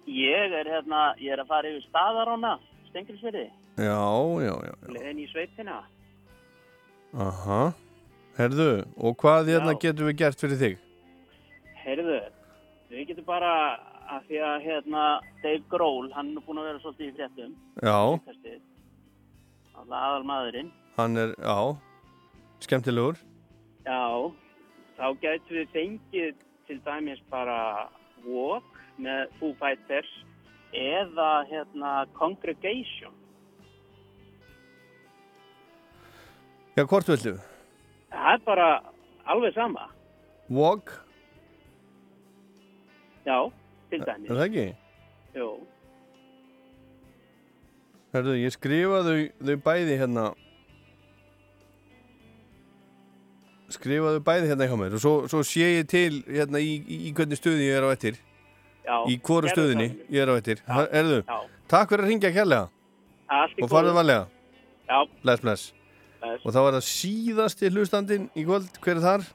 Ég 0.06 0.52
er 0.60 0.68
hérna, 0.70 1.02
ég 1.18 1.32
er 1.34 1.42
að 1.42 1.48
fara 1.50 1.70
yfir 1.70 1.84
staðarána, 1.88 2.56
Stengilsverði, 2.90 3.48
Já, 3.76 3.98
já, 4.46 4.52
já, 4.64 4.72
leiðin 4.94 5.18
í 5.20 5.26
sveitina. 5.32 5.80
aha. 7.14 7.72
Herðu, 8.36 8.84
og 9.00 9.14
hvað 9.16 9.46
hérna 9.48 9.72
Já. 9.72 9.78
getum 9.80 10.06
við 10.10 10.16
gert 10.20 10.40
fyrir 10.42 10.58
þig? 10.60 10.74
Heyrðu, 11.86 12.18
við 12.92 13.06
getum 13.08 13.24
bara, 13.24 13.52
að 14.12 14.26
því 14.28 14.40
að 14.44 14.56
hérna 14.66 15.04
Dave 15.42 15.62
Grohl, 15.72 16.10
hann 16.12 16.34
er 16.36 16.44
búin 16.44 16.60
að 16.60 16.66
vera 16.68 16.82
svolítið 16.82 17.06
í 17.08 17.14
fréttum. 17.16 17.54
Já. 17.80 17.96
Alltaf 19.76 19.96
aðal 20.02 20.26
maðurinn. 20.28 20.68
hann 20.98 21.16
er, 21.16 21.32
já, 21.40 21.56
skemmtilegur. 22.60 23.16
Já, 23.86 24.32
þá 24.98 25.04
gætum 25.22 25.56
við 25.60 25.68
fengið 25.74 26.40
til 26.66 26.78
dæmis 26.86 27.20
bara 27.30 27.58
Walk 28.26 28.80
með 28.98 29.28
Foo 29.38 29.52
Fighters 29.60 30.08
eða 30.74 31.28
hérna 31.50 31.92
Congregation. 32.18 33.14
Já, 36.76 36.82
hvort 36.84 37.08
viltu? 37.08 37.36
Það 38.10 38.32
er 38.34 38.42
bara 38.44 38.66
alveg 39.32 39.54
sama. 39.56 39.86
Walk, 40.50 40.90
Já, 43.26 43.38
til 43.90 44.02
dæmis. 44.06 44.30
er 44.30 44.36
það 44.36 44.44
ekki? 44.48 44.66
Jú, 45.36 45.48
Herðu, 48.14 48.34
ég 48.38 48.52
skrifa 48.54 49.00
þau, 49.04 49.16
þau 49.44 49.56
bæði 49.66 49.96
hérna 50.00 50.26
skrifa 53.74 54.14
þau 54.16 54.22
bæði 54.26 54.50
hérna 54.50 54.68
hjá 54.70 54.76
mér 54.78 54.96
og 54.96 55.02
svo, 55.02 55.12
svo 55.30 55.42
sé 55.46 55.66
ég 55.80 55.88
til 55.90 56.22
hérna 56.26 56.60
í, 56.62 56.76
í, 56.82 56.98
í 57.08 57.12
hvernig 57.16 57.38
stöði 57.40 57.66
ég 57.68 57.78
er 57.80 57.86
á 57.86 57.90
ettir 57.94 58.18
já. 58.86 58.96
í 59.10 59.16
hvoru 59.18 59.48
gerðu 59.48 59.54
stöðinni 59.54 59.88
það. 59.90 60.10
ég 60.14 60.22
er 60.22 60.30
á 60.30 60.34
ettir 60.40 60.62
Herðu, 60.68 61.18
Já. 61.26 61.38
takk 61.72 61.90
fyrir 61.92 62.04
að 62.04 62.12
ringja 62.12 62.32
kærlega 62.36 62.68
og 63.62 63.70
farðu 63.72 63.94
Já. 64.86 65.00
bless, 65.22 65.40
bless. 65.42 65.72
Bless. 66.20 66.44
og 66.46 66.52
þá 66.54 66.60
er 66.62 66.76
það 66.76 66.84
síðasti 66.86 67.70
hlustandinn 67.74 68.28
í 68.38 68.44
kvöld, 68.46 68.70
hver 68.82 69.00
er 69.00 69.02
þar? 69.02 69.26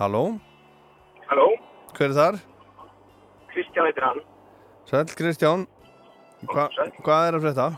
Halló? 0.00 0.24
Halló, 1.28 1.50
Hver 1.92 2.08
er 2.08 2.16
þar? 2.16 2.40
Kristján 3.50 3.88
heitir 3.90 4.06
hann. 4.06 4.20
Sæll 4.88 5.12
Kristján 5.18 5.66
Hva, 6.48 6.70
hvað 7.04 7.26
er 7.28 7.36
að 7.36 7.44
frétta? 7.44 7.68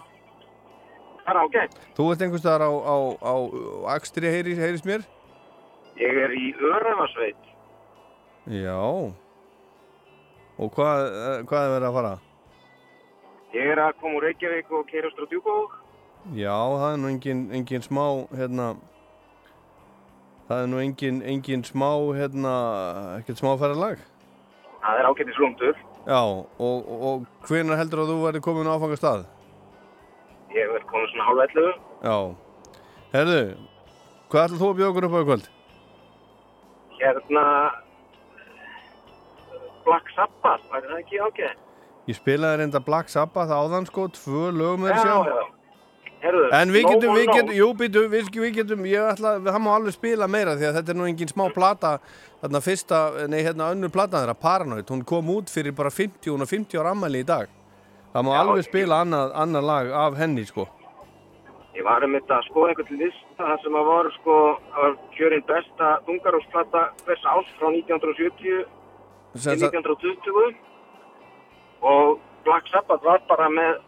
Það 1.23 1.33
er 1.35 1.41
ágætt. 1.43 1.75
Þú 1.97 2.07
ert 2.12 2.23
einhvers 2.25 2.43
staðar 2.43 2.64
á, 2.66 2.70
á, 2.73 2.97
á, 3.23 3.35
á 3.39 3.95
Akstri 3.95 4.31
heyris, 4.33 4.59
heyris 4.59 4.85
mér? 4.87 5.05
Ég 6.01 6.18
er 6.25 6.33
í 6.35 6.53
Örafarsveit. 6.57 7.51
Já 8.51 8.79
Og 10.62 10.70
hvað, 10.75 11.05
eh, 11.07 11.43
hvað 11.47 11.66
er 11.66 11.75
verið 11.77 11.89
að 11.89 11.97
fara? 11.97 12.14
Ég 13.53 13.70
er 13.73 13.79
að 13.79 13.95
koma 14.01 14.18
úr 14.18 14.27
Reykjavík 14.27 14.73
og 14.73 14.87
keirast 14.89 15.20
á 15.20 15.25
Djúkók. 15.31 15.79
Já, 16.35 16.55
það 16.55 16.93
er 16.93 16.99
nú 17.03 17.09
engin, 17.11 17.51
engin 17.51 17.83
smá 17.83 18.07
hérna 18.31 18.77
Það 20.47 20.62
er 20.62 20.68
nú 20.70 20.79
engin, 20.79 21.23
engin 21.23 21.64
smá 21.66 21.91
hérna, 22.14 22.53
ekkert 23.18 23.41
smá 23.43 23.57
ferðalag 23.59 23.99
Það 24.83 24.99
er 24.99 25.09
ágættis 25.09 25.39
rúndur. 25.39 25.77
Já, 26.07 26.20
og, 26.23 26.47
og, 26.59 27.03
og 27.07 27.47
hvenær 27.47 27.79
heldur 27.79 28.03
að 28.03 28.11
þú 28.12 28.16
verði 28.23 28.43
komin 28.43 28.70
á 28.70 28.75
áfangastað? 28.75 29.25
Ég 30.53 30.68
er 30.68 30.84
komin 30.88 31.09
svona 31.12 31.28
hálf 31.30 31.44
11. 31.57 31.76
Já 32.03 32.16
Herðu, 33.12 33.40
hvað 34.32 34.44
ætlar 34.46 34.61
þú 34.61 34.68
að 34.68 34.76
bjóða 34.78 34.90
okkur 34.92 35.07
upp 35.07 35.16
á 35.16 35.22
kvöld? 35.28 35.48
Hérna... 37.00 37.44
Black 39.82 40.12
Sabbath, 40.14 40.68
var 40.70 40.84
það 40.86 41.00
ekki 41.00 41.18
ágætt? 41.18 41.62
Ég 42.11 42.18
spilaði 42.18 42.61
reynda 42.61 42.80
Black 42.84 43.11
Sabbath 43.12 43.50
áðan 43.50 43.88
sko, 43.88 44.07
tvö 44.14 44.53
lögum 44.55 44.86
er 44.88 44.96
Já, 44.96 45.16
já. 45.26 45.42
Herðu, 46.22 46.42
En 46.55 46.70
við 46.70 46.84
getum, 46.86 47.16
við 47.16 47.32
getum, 47.32 47.55
jú, 47.57 47.66
býtu, 47.78 48.05
við, 48.12 48.28
við 48.44 48.53
getum, 48.61 48.84
ég 48.86 49.09
ætla, 49.11 49.32
hann 49.42 49.64
má 49.64 49.72
alveg 49.74 49.96
spila 49.96 50.28
meira 50.30 50.55
því 50.55 50.68
að 50.68 50.76
þetta 50.78 50.92
er 50.94 50.98
nú 51.00 51.09
engin 51.11 51.32
smá 51.32 51.48
plata, 51.55 51.96
þarna 52.44 52.61
fyrsta, 52.62 53.00
nei, 53.32 53.40
hérna 53.42 53.72
önnur 53.74 53.90
plata 53.90 54.20
þeirra, 54.20 54.36
Paranoid, 54.38 54.86
hún 54.94 55.03
kom 55.09 55.32
út 55.34 55.50
fyrir 55.50 55.74
bara 55.74 55.90
50, 55.90 56.30
hún 56.30 56.46
er 56.46 56.53
50 56.53 56.78
ára 56.78 56.94
ammæli 56.94 57.24
í 57.24 57.26
dag 57.26 57.50
Það 58.13 58.25
má 58.27 58.33
alveg 58.39 58.65
spila 58.67 59.01
annað, 59.05 59.31
annað 59.43 59.65
lag 59.71 59.91
af 60.05 60.17
henni 60.21 60.45
sko. 60.45 60.67
Ég 61.73 61.85
var 61.87 62.05
um 62.05 62.13
þetta 62.13 62.37
að 62.37 62.49
skoða 62.51 62.73
einhvern 62.75 62.99
lista 63.01 63.47
þar 63.47 63.61
sem 63.63 63.77
að 63.81 63.87
var 63.89 64.11
sko 64.19 64.35
að 64.83 64.99
kjörin 65.17 65.45
besta 65.49 65.93
þungarósplata 66.09 66.83
hvers 67.07 67.25
árs 67.33 67.49
frá 67.59 67.71
1970 67.73 68.37
til 68.43 69.41
Sem 69.41 69.57
sagt- 69.59 69.73
1920 69.73 70.53
og 71.83 72.21
Black 72.45 72.69
Sabbath 72.69 73.05
var 73.05 73.23
bara 73.29 73.49
með 73.49 73.81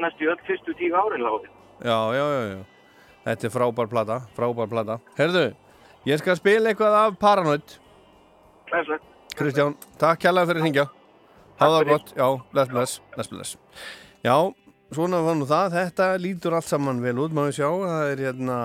næstu 0.00 0.26
öll 0.32 0.42
fyrstu 0.48 0.74
tíu 0.74 0.96
árin 0.98 1.22
láði. 1.22 1.48
Já, 1.84 1.98
já, 2.18 2.24
já, 2.34 2.42
já. 2.56 2.64
Þetta 3.28 3.44
er 3.46 3.50
frábær 3.54 3.88
plata, 3.92 4.20
frábær 4.34 4.68
plata. 4.68 4.98
Herðu, 5.18 5.54
ég 6.06 6.18
skal 6.18 6.36
spila 6.36 6.70
eitthvað 6.72 6.94
af 7.04 7.18
Paranoid. 7.20 7.78
Glæslegt. 8.70 9.04
Kristján, 9.38 9.76
takk 10.00 10.18
kærlega 10.24 10.46
fyrir 10.50 10.58
að 10.60 10.64
hringja. 10.66 10.86
Það 11.58 11.80
gott, 11.88 12.12
já, 12.14 12.26
bless, 12.52 12.70
bless, 12.70 13.00
bless, 13.14 13.30
bless. 13.32 13.56
Já, 14.22 14.36
svona 14.94 15.18
var 15.26 15.34
nú 15.38 15.46
það, 15.48 15.74
þetta 15.74 16.06
lítur 16.22 16.54
allt 16.54 16.68
saman 16.68 17.02
vel 17.02 17.18
út, 17.24 17.34
við 17.34 17.56
sjá, 17.56 17.66
það 17.66 18.12
er 18.12 18.22
hérna 18.28 18.58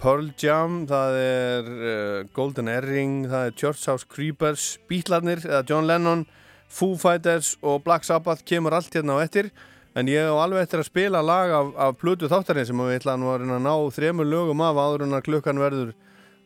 Pearl 0.00 0.30
Jam, 0.40 0.80
það 0.90 1.18
er 1.20 1.70
uh, 1.70 2.18
Golden 2.34 2.70
Earring, 2.72 3.28
það 3.30 3.46
er 3.46 3.56
Church 3.62 3.86
House 3.86 4.08
Creepers, 4.10 4.72
Beatlarnir, 4.90 5.44
eða 5.46 5.62
John 5.68 5.86
Lennon, 5.86 6.26
Foo 6.70 6.98
Fighters 6.98 7.54
og 7.62 7.84
Black 7.86 8.08
Sabbath 8.08 8.42
kemur 8.48 8.74
allt 8.74 8.94
hérna 8.96 9.20
á 9.20 9.22
eftir, 9.22 9.52
en 9.94 10.10
ég 10.10 10.26
á 10.26 10.34
alveg 10.34 10.66
eftir 10.66 10.82
að 10.82 10.90
spila 10.90 11.22
lag 11.22 11.54
af, 11.54 11.74
af 11.78 11.98
plötu 12.00 12.30
þáttarinn 12.30 12.66
sem 12.66 12.82
við 12.82 12.98
ætla 12.98 13.18
nú 13.20 13.30
að 13.30 13.44
reyna 13.44 13.58
að 13.60 13.66
ná 13.68 13.74
þremur 13.94 14.30
lögum 14.32 14.66
af 14.66 14.82
áður 14.82 15.06
en 15.06 15.18
að 15.18 15.26
klukkan 15.30 15.62
verður 15.62 15.94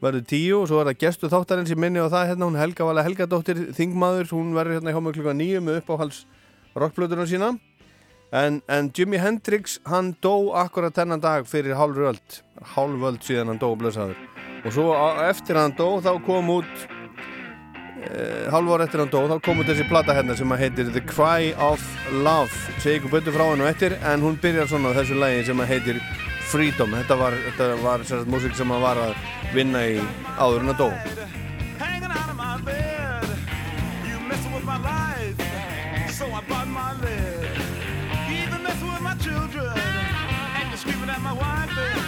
verður 0.05 0.25
tíu 0.29 0.57
og 0.61 0.71
svo 0.71 0.81
er 0.83 0.91
það 0.91 1.03
gestu 1.05 1.31
þáttarins 1.33 1.73
í 1.73 1.79
minni 1.81 2.03
og 2.03 2.11
það 2.13 2.33
hérna 2.33 2.49
hún 2.49 2.59
Helga 2.61 2.89
Vala 2.89 3.05
Helgadóttir 3.07 3.61
Þingmaður, 3.77 4.33
hún 4.37 4.53
verður 4.57 4.79
hérna 4.79 4.95
hjá 4.95 5.01
mig 5.05 5.17
klukkan 5.17 5.41
nýju 5.41 5.63
með 5.65 5.81
uppáhals 5.81 6.25
rockblöðurinn 6.75 7.31
sína. 7.31 7.55
En, 8.35 8.59
en 8.67 8.91
Jimi 8.91 9.21
Hendrix 9.23 9.79
hann 9.87 10.15
dó 10.25 10.51
akkurat 10.59 10.95
þennan 10.97 11.23
dag 11.23 11.47
fyrir 11.47 11.77
hálfröld 11.79 12.41
hálföld 12.75 13.23
síðan 13.23 13.53
hann 13.53 13.61
dó 13.63 13.69
blöðsaður 13.79 14.19
og 14.65 14.75
svo 14.75 14.89
á, 14.97 15.29
eftir 15.29 15.59
hann 15.61 15.75
dó 15.77 16.01
þá 16.03 16.11
kom 16.25 16.51
út 16.57 16.85
e, 18.09 18.49
hálf 18.51 18.75
ár 18.75 18.85
eftir 18.87 19.05
hann 19.05 19.13
dó 19.13 19.21
þá 19.31 19.37
kom 19.45 19.61
út 19.63 19.71
þessi 19.71 19.87
plata 19.87 20.17
hérna 20.17 20.35
sem 20.39 20.51
að 20.51 20.65
heitir 20.65 20.93
The 20.97 21.05
Cry 21.07 21.53
of 21.63 21.85
Love. 22.25 22.53
Segi 22.81 22.99
ykkur 22.99 23.19
betur 23.19 23.37
frá 23.37 23.47
hennu 23.53 23.69
eftir 23.69 23.99
en 24.03 24.25
hún 24.25 24.41
byrjar 24.41 24.73
svona 24.73 24.91
á 24.91 24.99
þessu 24.99 25.21
lagi 25.21 25.45
sem 25.47 25.63
að 25.63 25.75
heitir 25.75 26.01
Freedom. 26.51 26.95
Þetta 27.01 27.17
var, 27.19 27.37
þetta 27.49 27.69
var 27.83 28.05
sérst 28.07 28.31
músík 28.31 28.57
sem 28.59 28.73
að 28.75 28.85
var 28.85 29.03
að 29.09 29.15
vinna 29.57 29.85
í 29.89 30.01
áður 30.39 30.67
en 30.67 30.75
að 30.75 30.83
dó. 30.85 30.91
You 41.77 42.04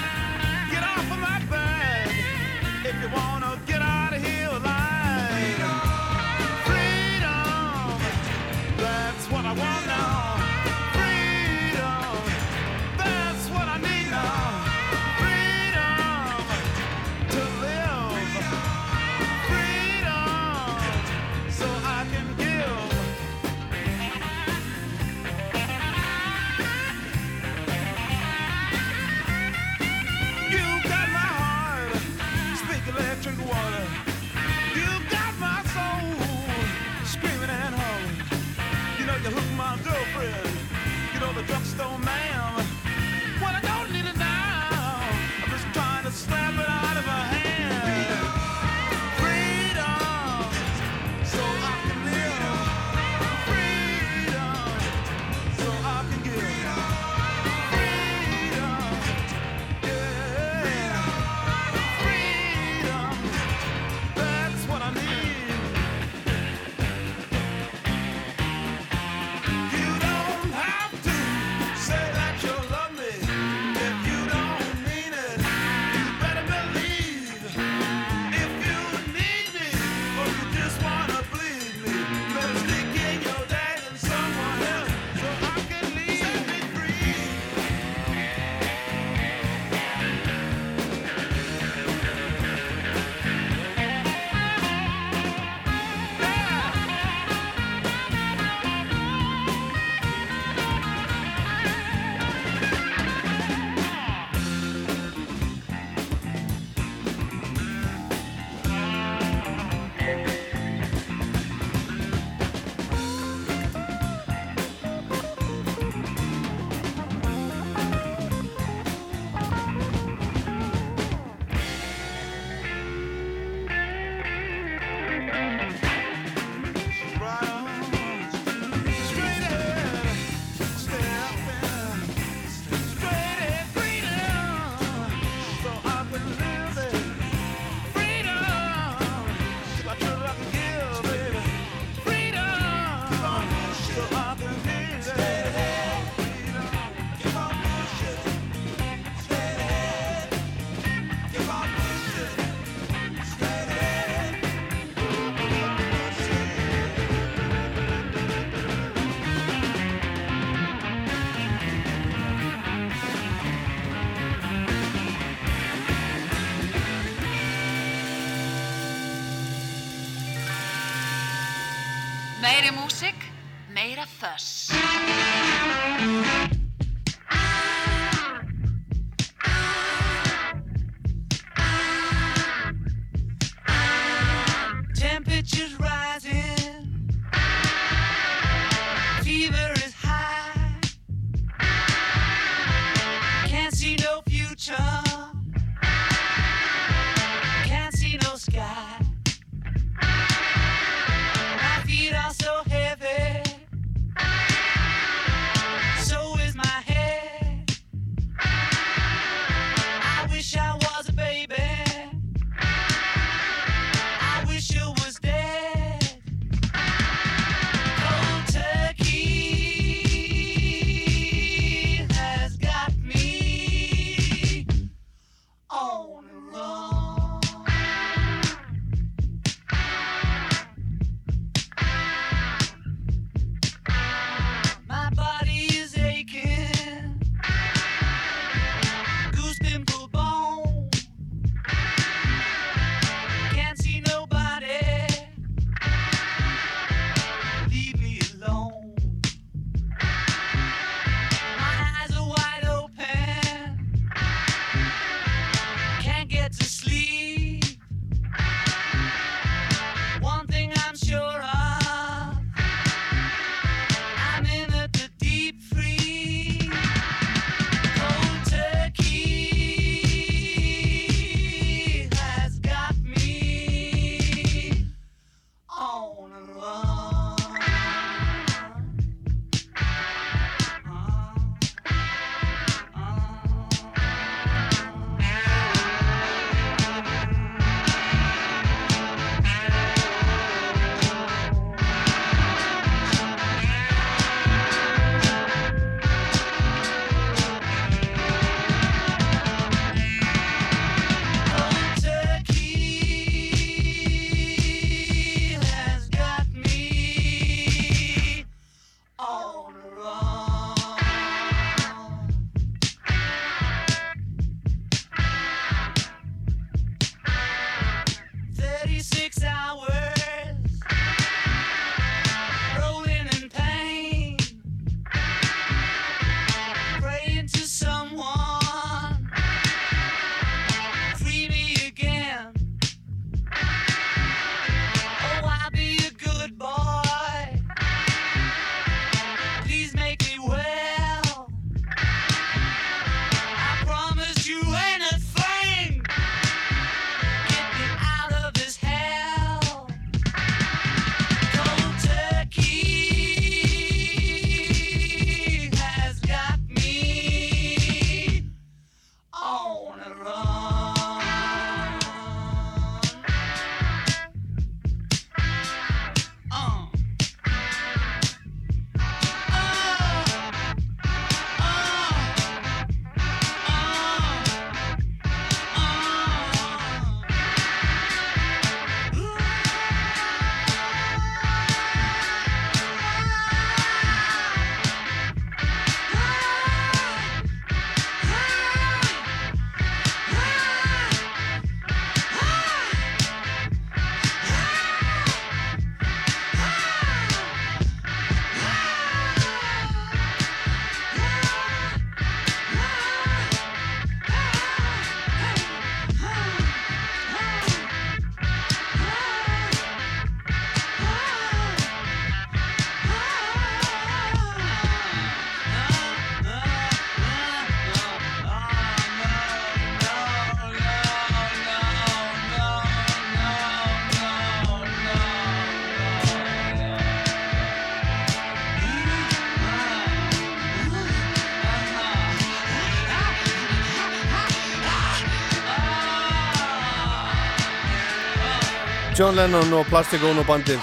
John 439.17 439.33
Lennon 439.33 439.71
og 439.73 439.87
Plastic 439.89 440.21
Ono 440.29 440.43
bandið. 440.45 440.83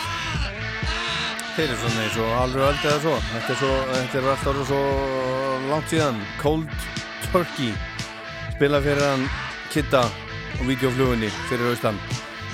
Þeir 1.54 1.68
eru 1.68 1.76
svona 1.78 2.02
eins 2.02 2.16
og 2.18 2.32
alveg 2.34 2.64
öll 2.66 2.78
eða 2.80 3.02
svo. 3.04 3.12
Þetta 3.30 3.52
er, 3.54 3.58
svo, 3.60 3.74
þetta 3.92 4.18
er 4.18 4.30
alltaf 4.32 4.48
orðið 4.50 4.70
svo 4.72 4.80
langt 5.70 5.92
síðan. 5.92 6.22
Cold 6.40 6.72
Turkey. 7.28 7.76
Spila 8.56 8.80
fyrir 8.82 9.06
hann 9.06 9.28
Kitta 9.70 10.02
og 10.56 10.64
videoflugunni 10.66 11.30
fyrir 11.46 11.70
Austan. 11.70 12.00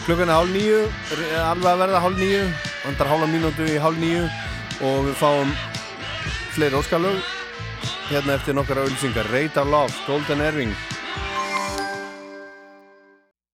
Klukkan 0.03 0.27
er 0.27 0.35
hálf 0.35 0.51
nýju 0.51 0.81
alveg 1.45 1.69
að 1.71 1.83
verða 1.85 2.01
hálf 2.03 2.19
nýju 2.19 2.41
vandar 2.81 3.11
hálfa 3.13 3.29
mínútu 3.31 3.67
í 3.71 3.77
hálf 3.79 4.01
nýju 4.03 4.25
og 4.89 5.07
við 5.07 5.15
fáum 5.21 5.53
fleiri 6.57 6.79
óskalög 6.81 7.21
hérna 8.09 8.35
eftir 8.35 8.57
nokkara 8.57 8.83
ölsingar 8.83 9.31
Radar 9.31 9.71
Love, 9.71 9.95
Golden 10.09 10.43
Earring. 10.43 10.75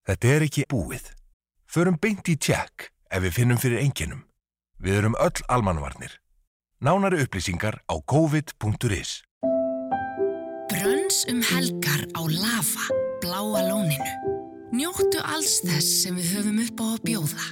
Þetta 0.09 0.34
er 0.39 0.47
ekki 0.49 0.65
búið. 0.73 1.13
Förum 1.76 1.97
beint 1.99 2.30
í 2.32 2.38
tjekk 2.39 2.86
ef 3.11 3.19
við 3.26 3.34
finnum 3.36 3.57
fyrir 3.59 3.82
enginum. 3.82 4.21
Við 4.80 5.01
erum 5.01 5.17
öll 5.19 5.41
almannvarnir. 5.51 6.13
Nánari 6.80 7.19
upplýsingar 7.26 7.82
á 7.91 7.95
covid.is 7.99 9.11
Brönns 10.71 11.26
um 11.28 11.41
helgar 11.43 12.05
á 12.15 12.21
Lava, 12.32 12.88
bláa 13.19 13.65
lóninu. 13.67 14.13
Njóttu 14.71 15.19
alls 15.19 15.57
þess 15.67 16.05
sem 16.05 16.15
við 16.15 16.32
höfum 16.38 16.63
upp 16.63 16.80
á 16.80 16.88
að 16.93 17.03
bjóða. 17.09 17.47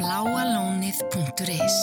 bláalónið.is 0.00 1.78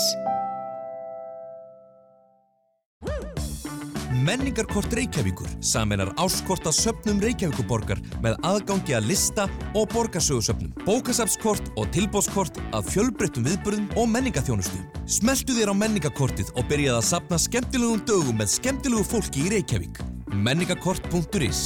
Menningarkort 4.26 4.94
Reykjavíkur 4.96 5.50
saminar 5.62 6.10
áskort 6.18 6.66
að 6.66 6.80
söpnum 6.80 7.20
Reykjavíkuborgar 7.22 8.00
með 8.24 8.40
aðgangi 8.48 8.96
að 8.98 9.12
lista 9.12 9.46
og 9.78 9.92
borgarsögusöpnum, 9.92 10.72
bókasafskort 10.82 11.68
og 11.78 11.92
tilbóðskort 11.94 12.58
að 12.74 12.90
fjölbreyttum 12.96 13.46
viðburðum 13.46 13.86
og 14.02 14.10
menningaþjónustu. 14.16 14.82
Smeltu 15.20 15.54
þér 15.60 15.76
á 15.78 15.82
menningakortið 15.84 16.50
og 16.56 16.66
byrjaði 16.72 16.98
að 16.98 17.08
sapna 17.12 17.42
skemmtilegum 17.46 18.02
dögum 18.10 18.42
með 18.42 18.52
skemmtilegu 18.56 19.06
fólki 19.12 19.46
í 19.46 19.54
Reykjavík. 19.54 20.02
Menningarkort.is 20.34 21.64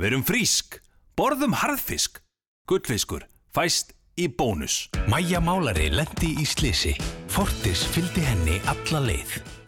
Verum 0.00 0.24
frísk, 0.24 0.80
borðum 1.12 1.60
harðfisk, 1.60 2.22
gullfiskur, 2.70 3.28
fæst 3.52 3.92
í 4.16 4.32
bónus. 4.32 4.86
Mæja 5.12 5.44
Málari 5.44 5.92
lendi 5.92 6.38
í 6.40 6.48
slisi. 6.48 6.96
Fortis 7.28 7.84
fylgdi 7.92 8.24
henni 8.24 8.62
alla 8.70 9.08
leið. 9.10 9.59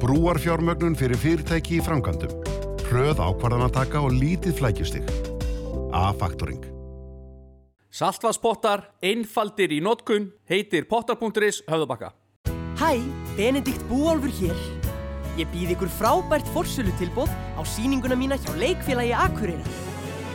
Brúarfjármögnun 0.00 0.94
fyrir 0.96 1.18
fyrirtæki 1.20 1.76
í 1.76 1.84
framkvæmdum. 1.84 2.32
Hröð 2.88 3.20
ákvarðanataka 3.20 4.00
og 4.00 4.14
lítið 4.16 4.56
flækjustig. 4.60 5.10
A-faktoring. 5.92 6.64
Saltvaspottar, 7.92 8.86
einfaldir 9.02 9.74
í 9.76 9.80
notkun, 9.84 10.30
heitir 10.48 10.86
pottar.is 10.88 11.60
höfðabakka. 11.68 12.14
Hæ, 12.80 12.96
Benedikt 13.36 13.84
Búálfur 13.90 14.32
hér. 14.40 14.56
Ég 15.36 15.50
býð 15.52 15.74
ykkur 15.76 15.92
frábært 15.98 16.48
forsölu 16.54 16.94
tilbóð 16.98 17.28
á 17.58 17.62
síninguna 17.66 18.16
mína 18.16 18.40
hjá 18.40 18.54
leikfélagi 18.56 19.12
Akureyrar. 19.12 19.68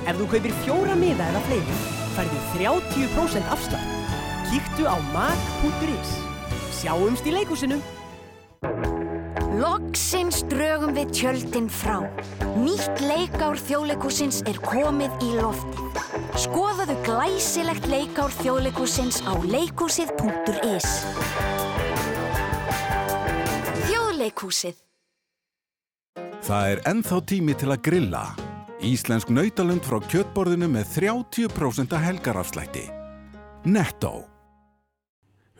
Ef 0.05 0.19
þú 0.19 0.29
kaupir 0.35 0.53
fjóra 0.61 0.93
miða 0.99 1.31
eða 1.31 1.41
fleiri, 1.49 1.79
færðu 2.13 2.43
30% 2.53 3.51
afslátt. 3.55 4.13
Kíktu 4.51 4.85
á 4.85 4.95
mag.is. 5.15 6.15
Sjáumst 6.77 7.25
í 7.25 7.33
leikúsinu. 7.33 7.81
Loksins 9.55 10.41
drögum 10.51 10.91
við 10.97 11.11
tjöldin 11.15 11.67
frá. 11.71 12.01
Nýtt 12.59 12.99
leikár 13.05 13.55
þjóðleikúsins 13.55 14.41
er 14.49 14.57
komið 14.59 15.13
í 15.23 15.29
loftið. 15.37 15.99
Skoðaðu 16.43 16.95
glæsilegt 17.05 17.87
leikár 17.87 18.33
þjóðleikúsins 18.41 19.21
á 19.23 19.31
leikúsið.is. 19.47 20.89
Þjóðleikúsið. 23.85 24.81
Það 26.43 26.73
er 26.73 26.83
ennþá 26.91 27.21
tími 27.31 27.55
til 27.55 27.71
að 27.71 27.81
grilla. 27.87 28.25
Íslensk 28.83 29.31
nautalund 29.31 29.87
frá 29.87 30.01
kjötborðinu 30.03 30.67
með 30.75 30.91
30% 30.97 31.95
helgarafslætti. 32.09 32.85
Netto. 33.71 34.17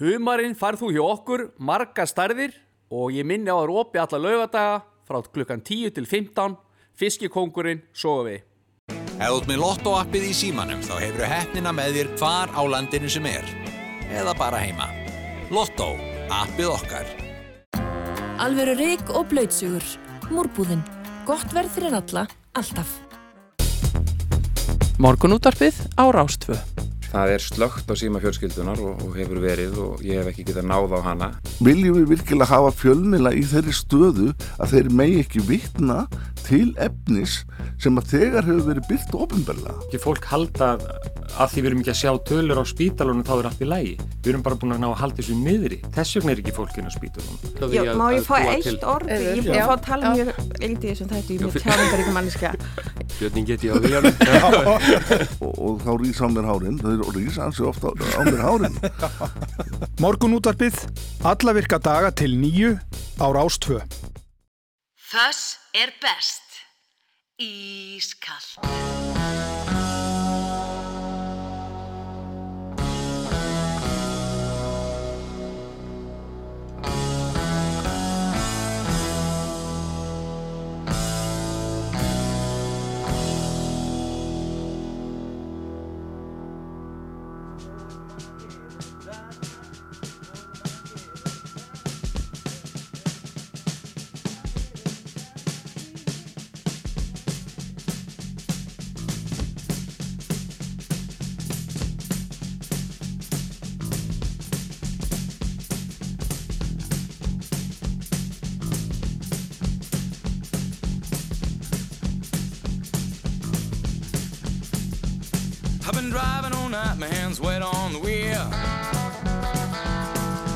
Humarinn 0.04 0.60
farð 0.60 0.84
þú 0.84 0.94
hjá 0.98 1.04
okkur, 1.08 1.50
marga 1.56 2.04
stærðir 2.04 2.65
og 2.92 3.14
ég 3.14 3.26
minni 3.26 3.50
á 3.50 3.58
að 3.58 3.70
rópi 3.72 4.02
alla 4.02 4.20
laugadaga 4.22 4.84
frá 5.06 5.22
klukkan 5.22 5.62
10 5.62 5.94
til 5.96 6.06
15, 6.06 6.58
fiskikongurinn, 6.98 7.84
sofa 7.94 8.30
við. 8.30 8.44
Ef 9.16 9.30
þú 9.32 9.38
ert 9.40 9.48
með 9.48 9.62
Lotto-appið 9.62 10.26
í 10.28 10.34
símanum 10.36 10.82
þá 10.84 10.96
hefur 11.00 11.30
hefnina 11.30 11.72
með 11.76 12.00
þér 12.00 12.10
hvar 12.20 12.52
á 12.52 12.62
landinu 12.68 13.12
sem 13.12 13.28
er. 13.30 13.46
Eða 14.12 14.34
bara 14.38 14.60
heima. 14.60 14.90
Lotto, 15.54 15.94
appið 16.34 16.72
okkar. 16.74 17.08
Alveru 18.44 18.76
rík 18.76 19.14
og 19.16 19.30
blöytsugur. 19.32 19.86
Múrbúðinn. 20.28 20.84
Gott 21.26 21.54
verð 21.56 21.72
fyrir 21.78 21.96
alla, 21.96 22.26
alltaf. 22.58 23.00
Morgunúttarpið 25.00 25.80
á 25.96 26.06
Rástfö. 26.12 26.60
Það 27.16 27.32
er 27.32 27.44
slögt 27.44 27.88
á 27.88 27.96
síma 27.96 28.20
fjölskyldunar 28.20 28.82
og, 28.84 29.04
og 29.06 29.14
hefur 29.16 29.40
verið 29.40 29.78
og 29.80 30.02
ég 30.04 30.20
hef 30.20 30.34
ekki 30.34 30.44
getað 30.50 30.68
náð 30.68 30.96
á 30.96 31.02
hana. 31.06 31.30
Viljum 31.64 32.02
við 32.02 32.10
virkilega 32.12 32.50
hafa 32.50 32.74
fjölmila 32.76 33.32
í 33.32 33.46
þeirri 33.48 33.76
stöðu 33.78 34.34
að 34.60 34.74
þeir 34.74 34.90
megi 35.00 35.22
ekki 35.24 35.44
vitna 35.48 36.02
til 36.46 36.74
efnis 36.84 37.40
sem 37.82 37.96
að 38.00 38.12
þegar 38.12 38.50
hefur 38.50 38.68
verið 38.68 38.90
byrkt 38.90 39.16
ofinbarlega? 39.16 39.76
Ekki 39.88 40.02
fólk 40.04 40.28
halda 40.28 40.74
að 41.36 41.52
því 41.52 41.62
við 41.62 41.70
erum 41.70 41.82
ekki 41.82 41.94
að 41.94 42.00
sjá 42.02 42.12
tölur 42.30 42.60
á 42.62 42.64
spítalunum 42.68 43.26
þá 43.26 43.34
er 43.36 43.48
allt 43.50 43.64
í 43.64 43.70
lægi. 43.70 43.96
Við 44.20 44.30
erum 44.32 44.44
bara 44.46 44.60
búin 44.60 44.76
að 44.76 44.84
ná 44.84 44.88
að 44.92 45.00
halda 45.02 45.20
þessu 45.22 45.38
niðri. 45.40 45.80
Þess 45.96 46.20
vegna 46.20 46.36
er 46.36 46.42
ekki 46.44 46.54
fólkin 46.56 46.88
á 46.88 46.92
spítalunum. 46.94 47.74
Já, 47.74 47.82
má 47.98 48.06
ég 48.14 48.28
fá 48.28 48.36
eitt 48.44 48.86
orð? 48.86 49.12
Ég 49.12 49.26
er 49.32 49.42
búin 49.48 49.60
að 49.60 49.72
fá 49.72 49.76
að 49.76 49.84
tala 49.88 50.14
mjög 50.14 50.32
lítið 50.62 50.86
í 50.86 50.92
þessum 50.92 51.12
þættu, 51.12 51.36
ég 51.36 51.42
er 51.42 51.50
mjög 51.50 51.66
tjáningaríkum 51.66 52.18
manniska. 52.20 52.54
Björning 53.16 53.50
get 53.50 53.66
ég 53.66 53.76
á 53.76 53.78
viljanum. 53.84 54.16
og, 55.46 55.52
og 55.56 55.84
þá 55.84 55.92
rýs 56.04 56.22
á 56.24 56.28
mér 56.32 56.50
hárin, 56.52 56.80
það 56.82 57.05
rýs 57.14 57.38
ansi 57.42 57.66
ofta 57.68 57.92
á 57.92 58.20
mér 58.26 58.42
hárin. 58.42 58.76
Morgun 60.04 60.38
útvarpið, 60.40 60.80
alla 61.26 61.56
virka 61.58 61.80
daga 61.82 62.14
til 62.16 62.34
nýju 62.40 62.76
á 63.22 63.26
Rástvö. 63.36 63.82
Þess 65.12 65.58
er 65.76 65.94
best. 66.02 66.42
Ískall. 67.42 69.25
I've 115.88 115.94
been 115.94 116.10
driving 116.10 116.52
all 116.54 116.68
night, 116.68 116.98
my 116.98 117.06
hands 117.06 117.40
wet 117.40 117.62
on 117.62 117.94
the 117.94 118.00
wheel. 118.00 118.50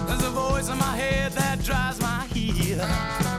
There's 0.07 0.23
a 0.23 0.31
voice 0.31 0.69
in 0.69 0.77
my 0.79 0.97
head 0.97 1.33
that 1.33 1.63
drives 1.63 2.01
my 2.01 2.25
heel. 2.33 3.38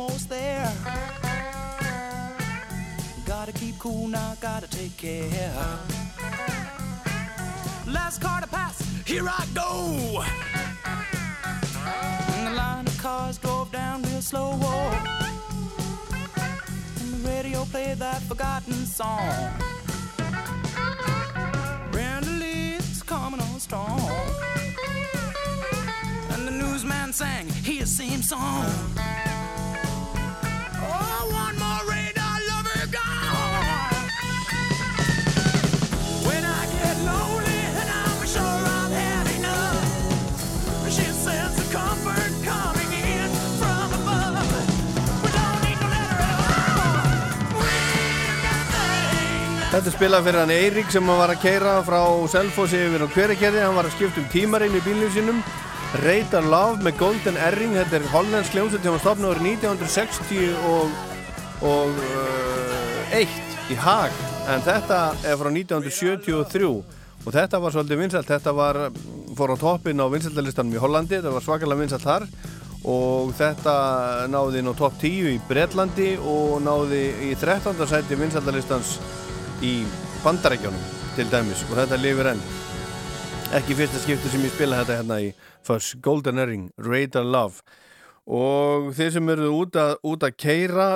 Almost 0.00 0.28
there. 0.28 0.72
Gotta 3.26 3.52
keep 3.52 3.78
cool 3.78 4.06
now, 4.06 4.36
gotta 4.40 4.68
take 4.68 4.96
care. 4.96 5.78
Last 7.86 8.20
car 8.20 8.40
to 8.40 8.46
pass, 8.46 8.78
here 9.06 9.26
I 9.28 9.44
go. 9.54 10.22
And 12.36 12.46
the 12.46 12.52
line 12.52 12.86
of 12.86 12.98
cars 12.98 13.38
drove 13.38 13.72
down 13.72 14.02
real 14.02 14.22
slow. 14.22 14.52
And 17.00 17.12
the 17.14 17.28
radio 17.28 17.64
played 17.64 17.98
that 17.98 18.22
forgotten 18.22 18.86
song. 18.86 19.50
Brenda 21.90 22.30
Lee's 22.30 23.02
coming 23.02 23.40
on 23.40 23.58
strong. 23.58 24.00
And 26.30 26.46
the 26.46 26.52
newsman 26.52 27.12
sang 27.12 27.48
his 27.48 27.90
same 27.96 28.22
song. 28.22 28.97
Þetta 49.78 49.92
spilað 49.94 50.24
fyrir 50.26 50.40
hann 50.42 50.50
Eirík 50.50 50.88
sem 50.90 51.06
var 51.06 51.30
að 51.30 51.38
keira 51.38 51.72
frá 51.86 52.00
Selfossi 52.26 52.80
yfir 52.82 53.04
á 53.06 53.14
hverakerði, 53.14 53.60
hann 53.62 53.76
var 53.76 53.86
að 53.86 53.92
skipta 53.94 54.18
um 54.18 54.24
tímarinn 54.32 54.74
í 54.74 54.80
bílnum 54.82 55.12
sínum. 55.14 55.36
Radar 56.02 56.48
Love 56.50 56.82
með 56.82 56.96
Golden 56.98 57.36
Erring, 57.38 57.76
þetta 57.76 58.00
er 58.00 58.08
hollandsk 58.10 58.56
hljómsveit 58.56 58.82
sem 58.82 58.96
var 58.96 59.02
stopnað 59.04 59.36
árið 59.36 59.46
1960 59.52 60.56
og, 60.66 60.96
og 61.70 62.00
uh, 62.08 63.12
eitt 63.20 63.70
í 63.70 63.76
Haag. 63.78 64.16
En 64.50 64.64
þetta 64.66 64.98
er 65.22 65.38
frá 65.38 65.50
1973 65.52 66.72
og 66.72 67.30
þetta 67.38 67.62
var 67.62 67.76
svolítið 67.76 68.02
vinsalt, 68.02 68.32
þetta 68.34 68.56
var 68.58 68.80
fór 69.38 69.54
á 69.54 69.56
toppin 69.62 70.02
á 70.02 70.10
vinsaldalistanum 70.10 70.74
í 70.74 70.82
Hollandi, 70.82 71.20
þetta 71.20 71.36
var 71.36 71.46
svakalega 71.46 71.84
vinsalt 71.84 72.08
þar. 72.08 72.26
Og 72.82 73.30
þetta 73.38 73.78
náði 74.26 74.58
inn 74.58 74.74
á 74.74 74.80
topp 74.82 74.98
10 75.06 75.32
í 75.36 75.38
Bretlandi 75.46 76.10
og 76.18 76.58
náði 76.66 77.04
í 77.30 77.32
13. 77.38 77.78
sæti 77.86 78.18
vinsaldalistans 78.18 78.96
í 79.64 79.82
Bandarækjónum 80.22 80.84
til 81.16 81.26
dæmis 81.32 81.64
og 81.66 81.76
þetta 81.80 81.98
lifir 81.98 82.30
enn. 82.32 82.42
Ekki 83.58 83.76
fyrsta 83.78 84.00
skipti 84.02 84.30
sem 84.30 84.44
ég 84.44 84.52
spila 84.54 84.82
þetta 84.82 84.98
hérna 85.00 85.16
í 85.24 85.28
Fuss 85.66 85.96
Golden 86.04 86.38
Earring, 86.38 86.68
Radar 86.78 87.26
Love. 87.26 87.64
Og 88.28 88.90
þeir 88.96 89.14
sem 89.16 89.30
eru 89.32 89.48
út 89.56 89.78
að, 89.80 89.94
út 90.04 90.26
að 90.26 90.36
keira 90.36 90.88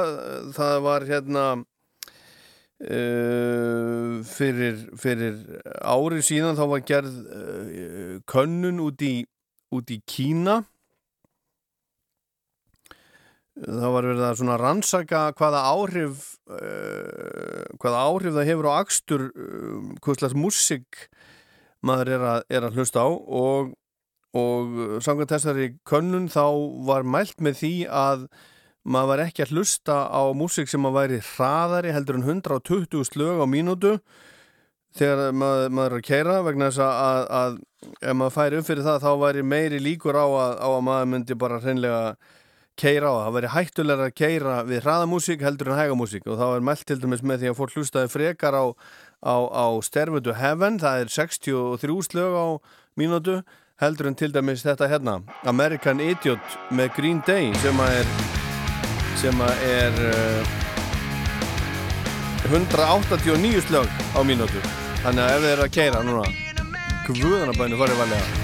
það 0.53 0.77
var 0.85 1.07
hérna 1.09 1.45
uh, 2.87 4.21
fyrir, 4.29 4.77
fyrir 5.01 5.39
árið 5.81 6.27
síðan 6.29 6.59
þá 6.59 6.65
var 6.75 6.85
gerð 6.93 7.15
uh, 7.25 8.19
könnun 8.29 8.83
út 8.85 9.01
í, 9.07 9.15
út 9.73 9.91
í 9.91 9.99
Kína 10.05 10.61
það 13.61 13.91
var 13.95 14.09
verið 14.09 14.25
að 14.27 14.39
svona 14.41 14.57
rannsaka 14.61 15.23
hvaða 15.37 15.61
áhrif 15.69 16.25
uh, 16.49 17.67
hvaða 17.83 18.05
áhrif 18.09 18.37
það 18.39 18.49
hefur 18.49 18.69
á 18.71 18.73
akstur 18.79 19.27
uh, 19.29 19.93
hvað 20.01 20.23
slags 20.23 20.39
músik 20.39 21.05
maður 21.85 22.15
er 22.17 22.25
að, 22.31 22.47
er 22.49 22.67
að 22.67 22.79
hlusta 22.79 23.05
á. 23.05 23.11
Og, 23.11 23.73
og 24.39 24.81
samkvæmt 25.05 25.35
þessari 25.35 25.69
könnun 25.89 26.31
þá 26.33 26.47
var 26.89 27.05
mælt 27.05 27.43
með 27.45 27.61
því 27.61 27.75
að 27.91 28.27
maður 28.83 29.11
var 29.13 29.25
ekki 29.27 29.45
að 29.45 29.55
hlusta 29.57 29.97
á 30.11 30.23
músík 30.35 30.71
sem 30.71 30.87
að 30.89 30.97
væri 30.99 31.23
hraðari 31.35 31.95
heldur 31.95 32.19
en 32.19 32.29
120 32.41 33.05
slög 33.07 33.43
á 33.43 33.47
mínútu 33.47 33.97
þegar 34.97 35.33
maður, 35.37 35.69
maður 35.73 35.95
er 35.95 36.01
að 36.01 36.07
keira 36.09 36.39
vegna 36.45 36.71
þess 36.71 36.83
að, 36.85 37.29
að 37.39 37.61
ef 38.03 38.17
maður 38.19 38.35
færi 38.35 38.59
upp 38.59 38.69
fyrir 38.69 38.87
það 38.89 39.05
þá 39.05 39.13
væri 39.23 39.45
meiri 39.47 39.81
líkur 39.83 40.19
á 40.19 40.27
að, 40.27 40.57
á 40.59 40.69
að 40.73 40.83
maður 40.89 41.13
myndi 41.13 41.39
bara 41.39 41.61
hreinlega 41.63 42.03
keira 42.79 43.09
á 43.09 43.13
það. 43.13 43.23
Það 43.25 43.35
væri 43.37 43.51
hættulega 43.55 44.07
að 44.09 44.15
keira 44.19 44.57
við 44.69 44.85
hraðamúsík 44.87 45.45
heldur 45.45 45.73
en 45.73 45.79
hægamúsík. 45.81 46.27
Og 46.27 46.39
þá 46.41 46.47
er 46.49 46.67
mælt 46.69 46.85
til 46.89 46.99
dæmis 47.03 47.25
með 47.25 47.43
því 47.43 47.51
að 47.51 47.59
fólk 47.59 47.75
hlustaði 47.77 48.13
frekar 48.13 48.57
á, 48.57 48.65
á, 49.23 49.37
á 49.49 49.67
Stervutu 49.85 50.37
Heaven, 50.39 50.79
það 50.83 51.05
er 51.05 51.13
63 51.17 51.99
slög 52.09 52.33
á 52.39 52.47
mínútu 52.99 53.41
heldur 53.83 54.11
en 54.11 54.19
til 54.19 54.31
dæmis 54.31 54.63
þetta 54.63 54.87
hérna 54.91 55.17
American 55.49 56.01
Idiot 56.01 56.59
með 56.71 56.93
Green 56.99 57.23
Day 57.27 57.51
sem 57.65 57.81
að 57.83 57.99
er 58.03 58.13
sem 59.23 59.43
að 59.43 59.67
er 59.71 59.99
uh, 60.13 60.61
189 62.53 63.67
slög 63.69 63.91
á 64.15 64.21
mínútu. 64.27 64.63
Þannig 65.03 65.25
að 65.25 65.35
ef 65.35 65.43
þið 65.43 65.53
eru 65.57 65.67
að 65.67 65.77
keira 65.77 66.07
núna 66.07 66.27
guðanabænu 67.09 67.79
farið 67.81 67.99
varlega 67.99 68.43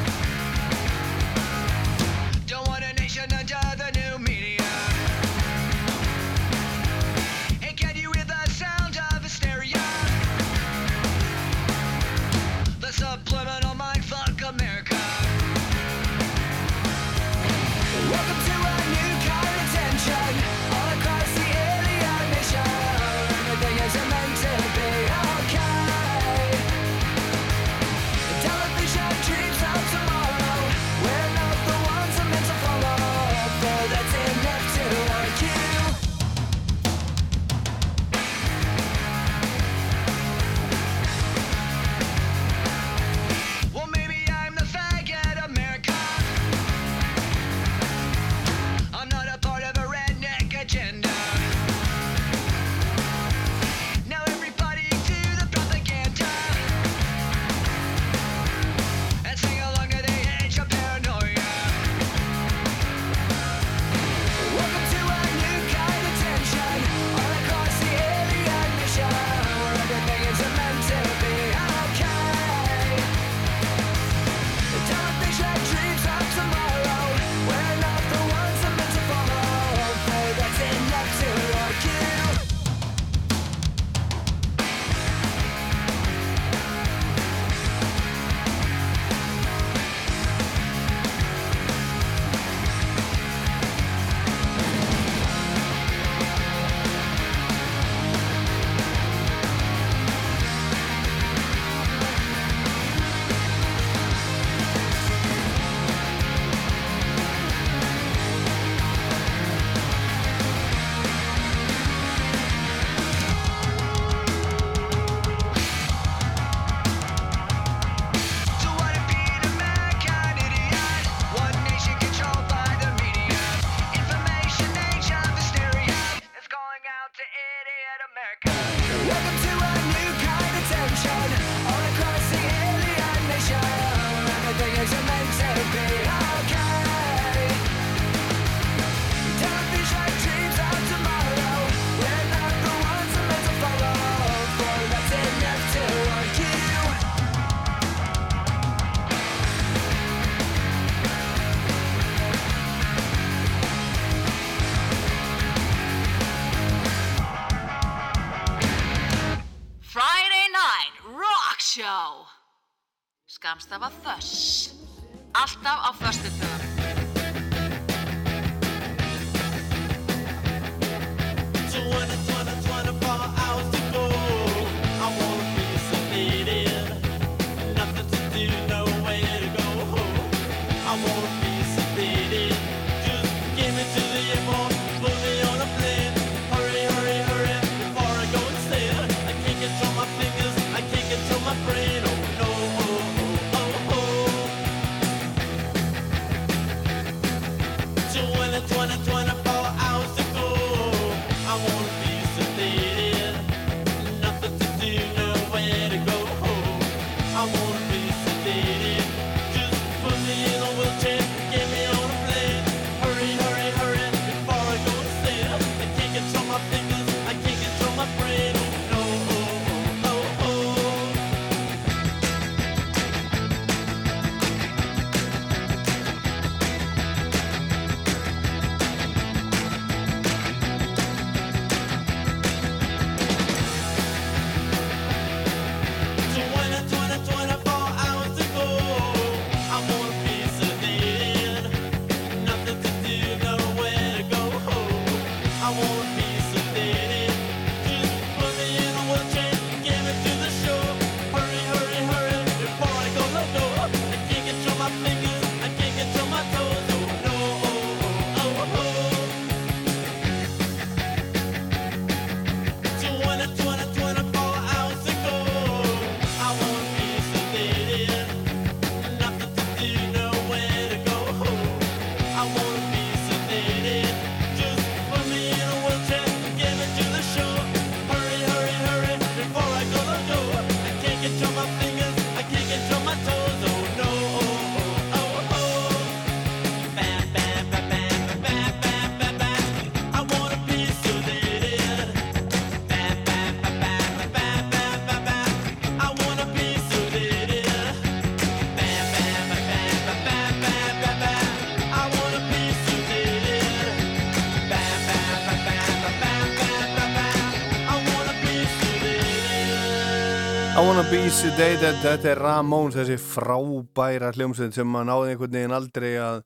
Wanna 311.09 311.25
be 311.25 311.31
sedated, 311.33 312.03
þetta 312.03 312.29
er 312.29 312.41
Ramones, 312.43 312.93
þessi 312.99 313.15
frábæra 313.17 314.29
hljómsveit 314.35 314.75
sem 314.77 314.91
maður 314.93 315.07
náði 315.09 315.31
einhvern 315.33 315.55
veginn 315.57 315.73
aldrei 315.73 316.11
að 316.21 316.43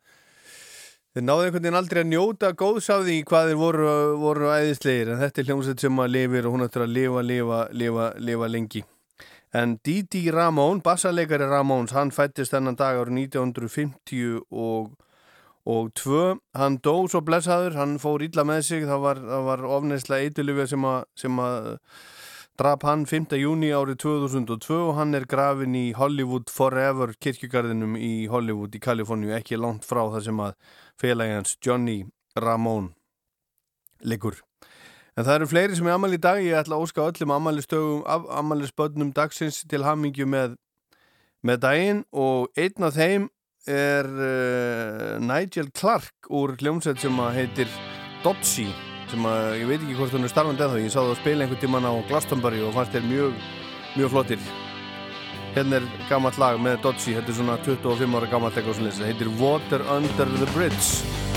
þeir 1.16 1.24
náði 1.24 1.48
einhvern 1.48 1.64
veginn 1.64 1.78
aldrei 1.80 2.01
að 2.05 2.10
njóta 2.12 2.51
góðs 2.60 2.90
af 2.94 3.02
því 3.09 3.16
hvað 3.26 3.51
þeir 3.51 3.59
voru, 3.59 3.89
voru 4.22 4.52
æðislegir. 4.52 5.10
En 5.10 5.18
þetta 5.24 5.43
er 5.43 5.48
hljómsveit 5.48 5.82
sem 5.82 5.97
maður 5.98 6.14
lifir 6.14 6.47
og 6.47 6.55
hún 6.55 6.66
ættir 6.68 6.86
að 6.86 6.94
lifa, 6.94 7.26
lifa, 7.32 7.59
lifa, 7.82 8.06
lifa 8.28 8.52
lengi. 8.55 8.84
En 9.51 9.74
Didi 9.82 10.22
Ramón, 10.30 10.84
bassarleikari 10.86 11.51
Ramóns, 11.51 11.97
hann 11.98 12.14
fættist 12.14 12.55
þennan 12.55 12.78
dag 12.78 13.02
árið 13.02 13.18
1950 13.34 14.47
og 14.47 14.94
og 15.66 15.93
tvö, 15.94 16.36
hann 16.59 16.78
dó 16.82 17.01
svo 17.10 17.20
blessaður, 17.22 17.74
hann 17.78 17.98
fór 18.02 18.22
illa 18.22 18.47
með 18.47 18.64
sig, 18.66 18.86
það 18.86 19.02
var, 19.10 19.26
var 19.47 19.66
sem 20.70 20.86
að, 20.86 21.05
sem 21.18 21.39
að 21.39 21.68
drap 22.61 22.85
hann 22.85 23.07
5. 23.09 23.33
júni 23.41 23.70
árið 23.73 24.03
2002 24.05 24.77
og 24.77 24.97
hann 24.99 25.16
er 25.16 25.24
grafin 25.29 25.74
í 25.79 25.93
Hollywood 25.97 26.51
Forever 26.53 27.15
kirkjugarðinum 27.23 27.97
í 27.97 28.29
Hollywood 28.33 28.74
í 28.77 28.81
Kaliforníu, 28.83 29.33
ekki 29.37 29.57
langt 29.61 29.87
frá 29.89 30.03
það 30.12 30.27
sem 30.27 30.43
að 30.45 30.57
félagins 31.01 31.57
Johnny 31.65 32.03
Ramone 32.37 32.93
liggur. 34.05 34.43
En 35.16 35.24
það 35.24 35.35
eru 35.39 35.49
fleiri 35.51 35.77
sem 35.77 35.89
er 35.89 35.97
amal 35.97 36.12
í 36.16 36.20
dag, 36.20 36.41
ég 36.45 36.57
ætla 36.61 36.79
að 36.79 36.87
óska 36.87 37.09
öllum 37.09 37.33
amalisbönnum 37.33 39.12
dagsins 39.16 39.62
til 39.69 39.85
hamingju 39.85 40.29
með, 40.29 40.57
með 41.45 41.65
daginn 41.65 42.07
og 42.12 42.53
einn 42.57 42.89
af 42.89 42.97
þeim 42.97 43.29
er 43.69 44.09
uh, 44.09 45.19
Nigel 45.23 45.69
Clark 45.77 46.33
úr 46.33 46.57
hljómsveit 46.59 47.01
sem 47.01 47.20
heitir 47.37 47.70
Dotsi 48.24 48.70
sem 49.12 49.26
að 49.28 49.48
ég 49.60 49.68
veit 49.68 49.80
ekki 49.80 49.97
hvort 49.98 50.14
hún 50.16 50.26
er 50.26 50.32
starfandi 50.32 50.64
eða 50.64 50.76
þá 50.76 50.82
ég 50.82 50.93
sá 50.94 51.01
það 51.01 51.10
að 51.12 51.20
spila 51.20 51.44
einhvern 51.44 51.62
tíman 51.62 51.89
á 51.89 51.93
Glastonbury 52.09 52.62
og 52.64 52.76
fannst 52.76 52.97
þér 52.97 53.09
mjög, 53.10 53.43
mjög 53.97 54.14
flottir. 54.14 54.47
Hérna 55.52 55.80
er 55.80 55.90
gammalt 56.09 56.40
lag 56.40 56.62
með 56.64 56.80
Dotsi 56.86 57.16
þetta 57.18 57.32
er 57.34 57.39
svona 57.40 57.59
25 57.66 58.16
ára 58.16 58.32
gammalt 58.32 58.56
eitthvað 58.56 58.80
þetta 58.86 59.10
heitir 59.10 59.34
Water 59.43 59.84
Under 59.93 60.34
the 60.40 60.48
Bridge 60.56 61.32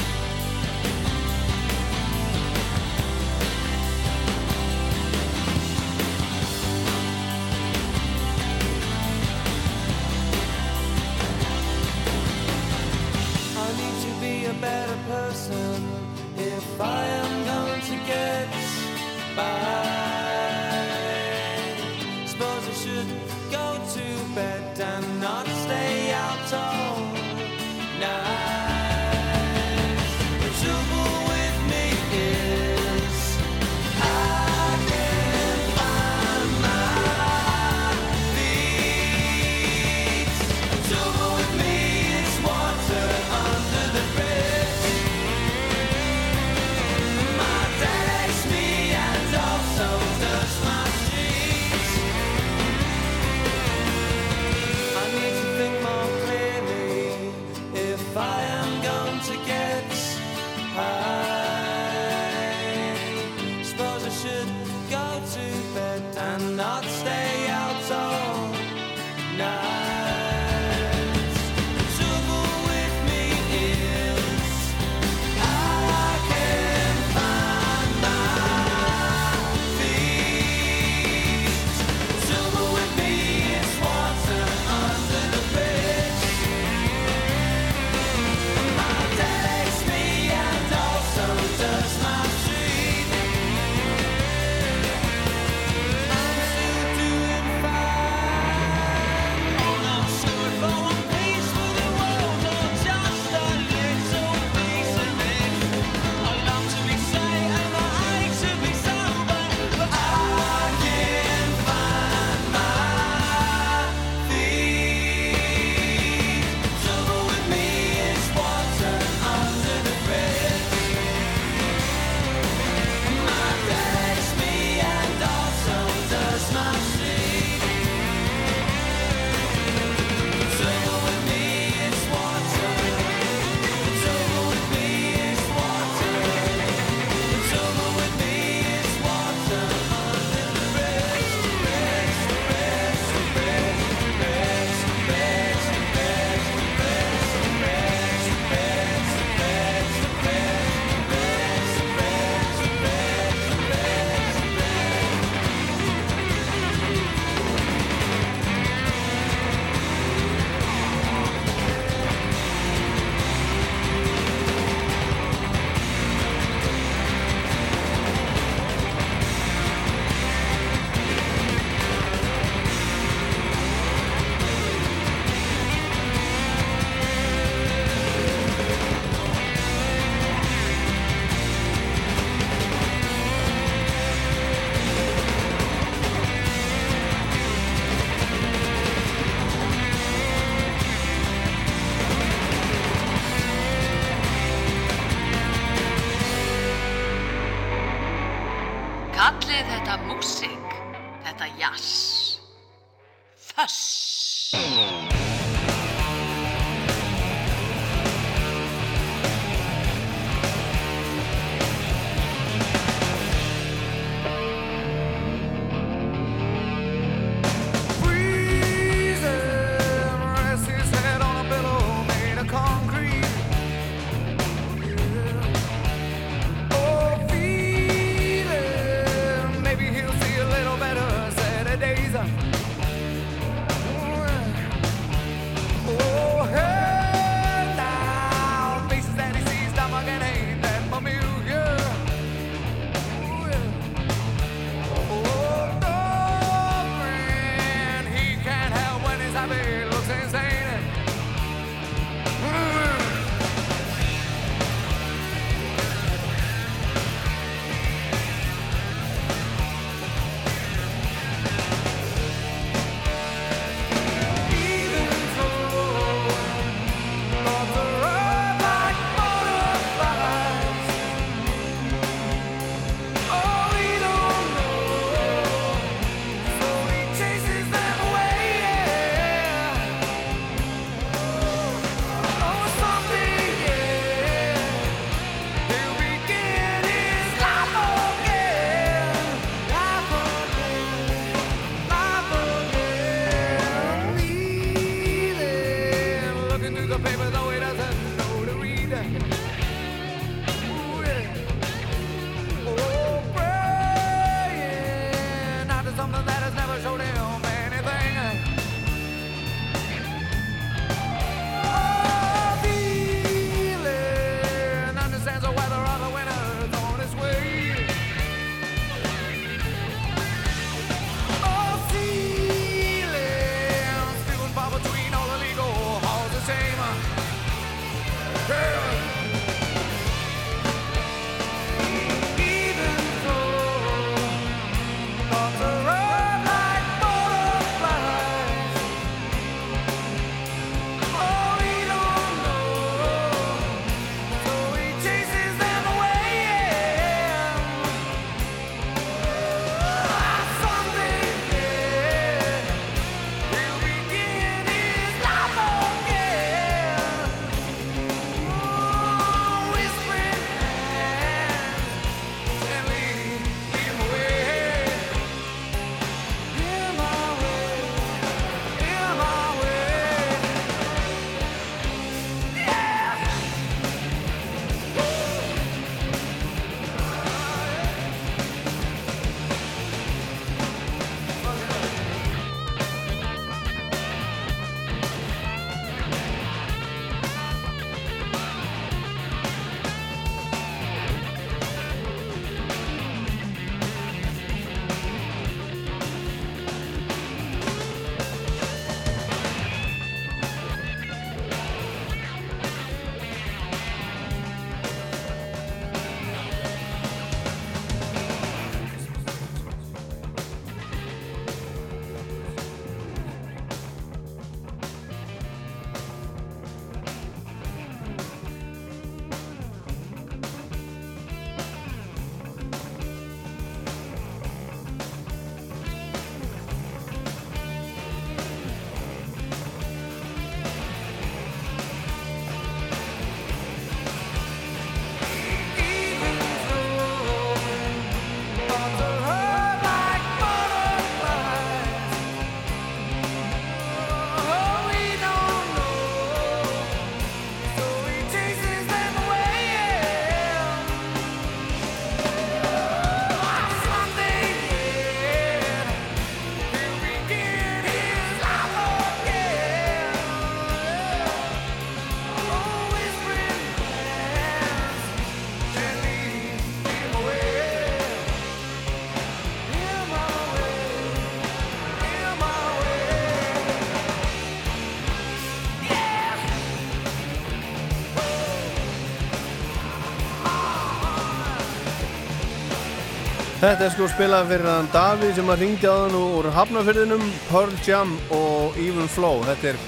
Þetta 483.66 483.82
er 483.82 483.90
sko 483.96 484.06
spilað 484.06 484.52
fyrir 484.52 484.68
hann 484.70 484.86
Davíð 484.94 485.32
sem 485.40 485.48
að 485.50 485.62
ringdi 485.64 485.88
á 485.90 485.98
hann 485.98 486.14
úr 486.14 486.46
Hafnarfyrðinum, 486.54 487.24
Pearl 487.48 487.72
Jam 487.82 488.12
og 488.36 488.76
Even 488.78 489.08
Flow. 489.10 489.42
Þetta 489.48 489.72
er 489.72 489.80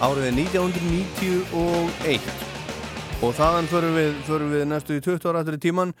árið 0.00 0.30
1991 0.30 2.24
og 3.20 3.36
þaðan 3.36 3.68
förum 3.68 3.92
við, 3.98 4.16
förum 4.24 4.56
við 4.56 4.64
næstu 4.70 4.96
í 4.96 5.04
20 5.04 5.28
ára 5.28 5.42
aftur 5.42 5.58
í 5.58 5.60
tíman 5.60 5.92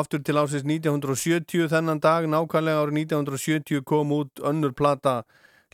aftur 0.00 0.18
til 0.26 0.34
ásins 0.34 0.66
1970 0.66 1.70
þennan 1.70 2.02
dag, 2.02 2.26
nákvæmlega 2.26 2.82
árið 2.82 2.98
1970 3.04 3.86
kom 3.86 4.10
út 4.18 4.42
önnur 4.42 4.74
plata 4.74 5.22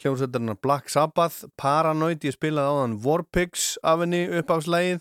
hljómsveitarnar 0.02 0.60
Black 0.60 0.92
Sabbath, 0.92 1.48
Paranoid, 1.56 2.20
ég 2.28 2.36
spilaði 2.36 2.68
á 2.68 2.76
hann 2.82 3.00
Warpigs 3.00 3.80
af 3.80 4.04
henni 4.04 4.28
uppafslægið 4.36 5.00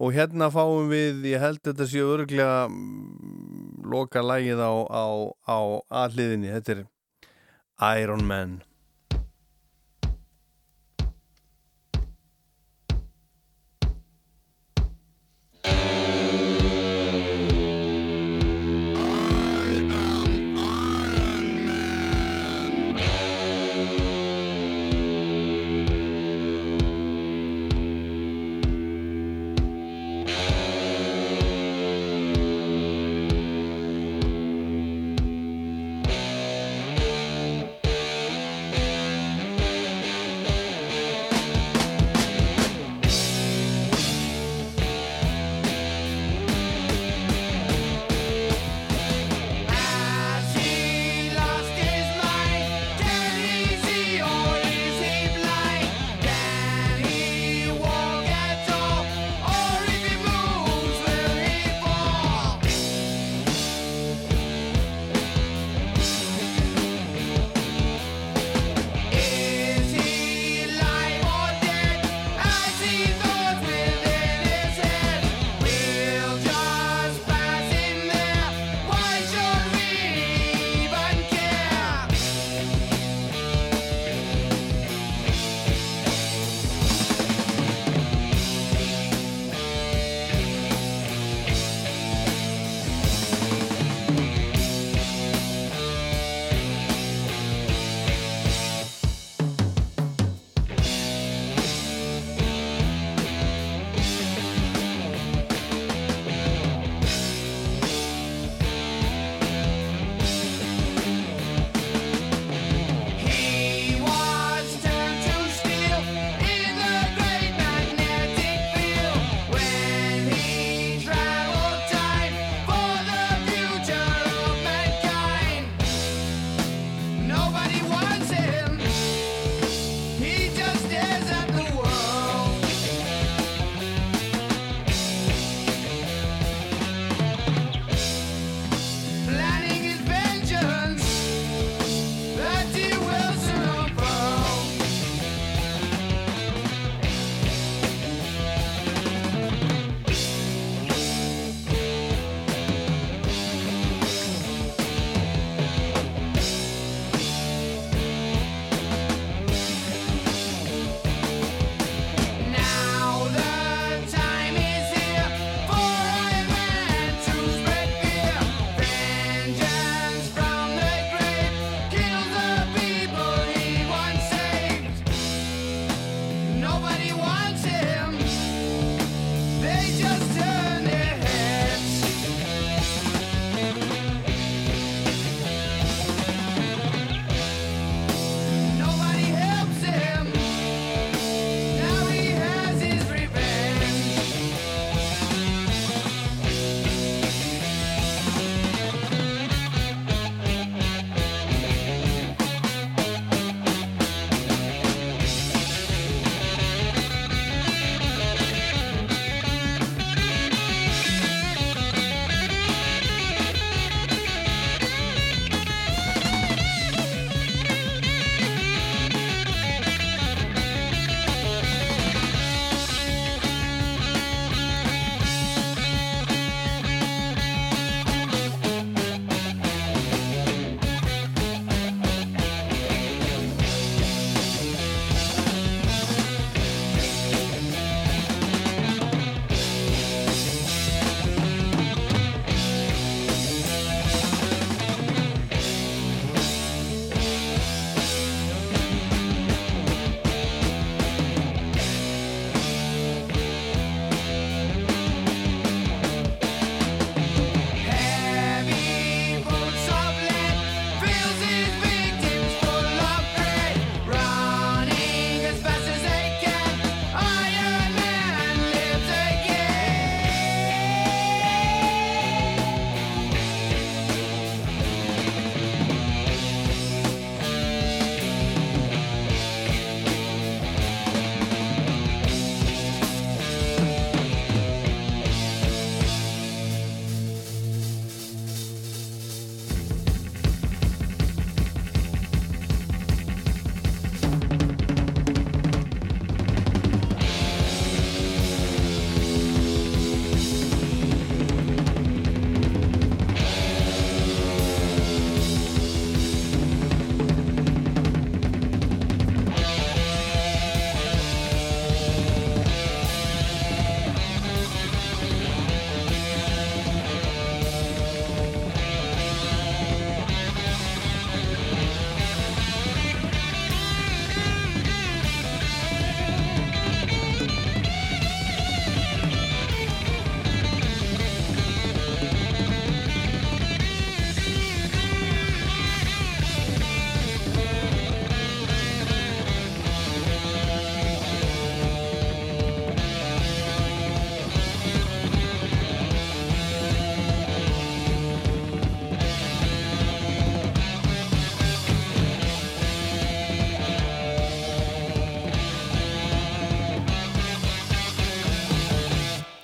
og 0.00 0.08
hérna 0.16 0.48
fáum 0.48 0.88
við, 0.88 1.20
ég 1.34 1.44
held 1.44 1.60
þetta 1.68 1.84
sé 1.84 2.00
örglega 2.00 2.64
loka 3.88 4.22
lægið 4.22 4.60
á, 4.60 4.72
á, 4.88 5.06
á 5.48 5.58
aðliðinni, 6.04 6.52
þetta 6.52 6.76
er 6.76 6.82
Iron 8.02 8.24
Man 8.28 8.58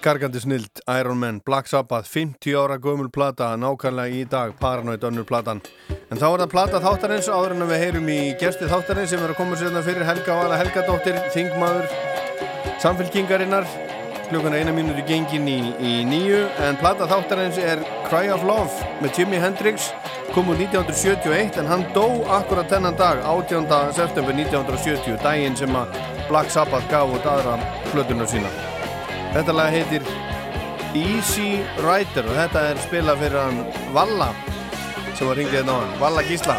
Gargandi 0.04 0.36
snild, 0.36 0.82
Iron 1.00 1.16
Man, 1.16 1.40
Black 1.46 1.66
Sabbath 1.66 2.08
50 2.12 2.52
ára 2.60 2.76
gömul 2.76 3.08
plata, 3.08 3.54
nákvæmlega 3.56 4.12
í 4.12 4.26
dag 4.28 4.50
Paranoid 4.60 5.04
önnur 5.08 5.24
platan 5.24 5.62
en 6.12 6.20
þá 6.20 6.26
er 6.26 6.42
það 6.42 6.50
plata 6.52 6.80
þáttarins 6.84 7.30
áður 7.32 7.54
en 7.54 7.64
við 7.70 7.80
heyrum 7.80 8.10
í 8.12 8.18
gesti 8.42 8.68
þáttarins 8.68 9.14
sem 9.14 9.24
er 9.24 9.32
að 9.32 9.38
koma 9.38 9.56
sérna 9.56 9.80
fyrir 9.86 10.04
Helga 10.04 10.36
Vala 10.36 10.58
Helgadóttir, 10.60 11.16
þingmaður 11.32 11.88
samfélkingarinnar 12.84 13.64
klukkan 14.28 14.58
eina 14.58 14.76
mínúti 14.76 15.06
gengin 15.08 15.48
í, 15.48 15.56
í 15.80 15.94
nýju 16.04 16.42
en 16.66 16.76
plata 16.84 17.08
þáttarins 17.08 17.56
er 17.64 17.80
Cry 18.10 18.28
of 18.34 18.44
Love 18.44 18.92
með 19.00 19.22
Jimi 19.22 19.40
Hendrix 19.40 19.88
kom 20.36 20.52
úr 20.52 20.60
1971 20.66 21.62
en 21.64 21.72
hann 21.72 21.88
dó 21.96 22.10
akkurat 22.42 22.68
þennan 22.68 23.00
dag 23.00 23.24
18. 23.24 23.72
september 23.96 24.36
1970 24.36 25.16
daginn 25.24 25.56
sem 25.56 25.80
að 25.80 25.96
Black 26.28 26.52
Sabbath 26.52 26.92
gaf 26.92 27.16
út 27.16 27.32
aðra 27.38 27.56
flutunar 27.88 28.28
sína 28.28 28.73
þetta 29.34 29.54
lag 29.56 29.74
heitir 29.74 30.04
Easy 30.94 31.58
Rider 31.82 32.28
og 32.28 32.36
þetta 32.38 32.60
er 32.70 32.80
spilað 32.84 33.24
fyrir 33.24 33.40
hann 33.40 33.62
Valla 33.96 34.30
sem 35.18 35.26
var 35.26 35.38
ringið 35.40 35.58
hérna 35.58 35.74
á 35.74 35.78
hann 35.82 35.96
Valla 36.02 36.22
Gísla 36.28 36.58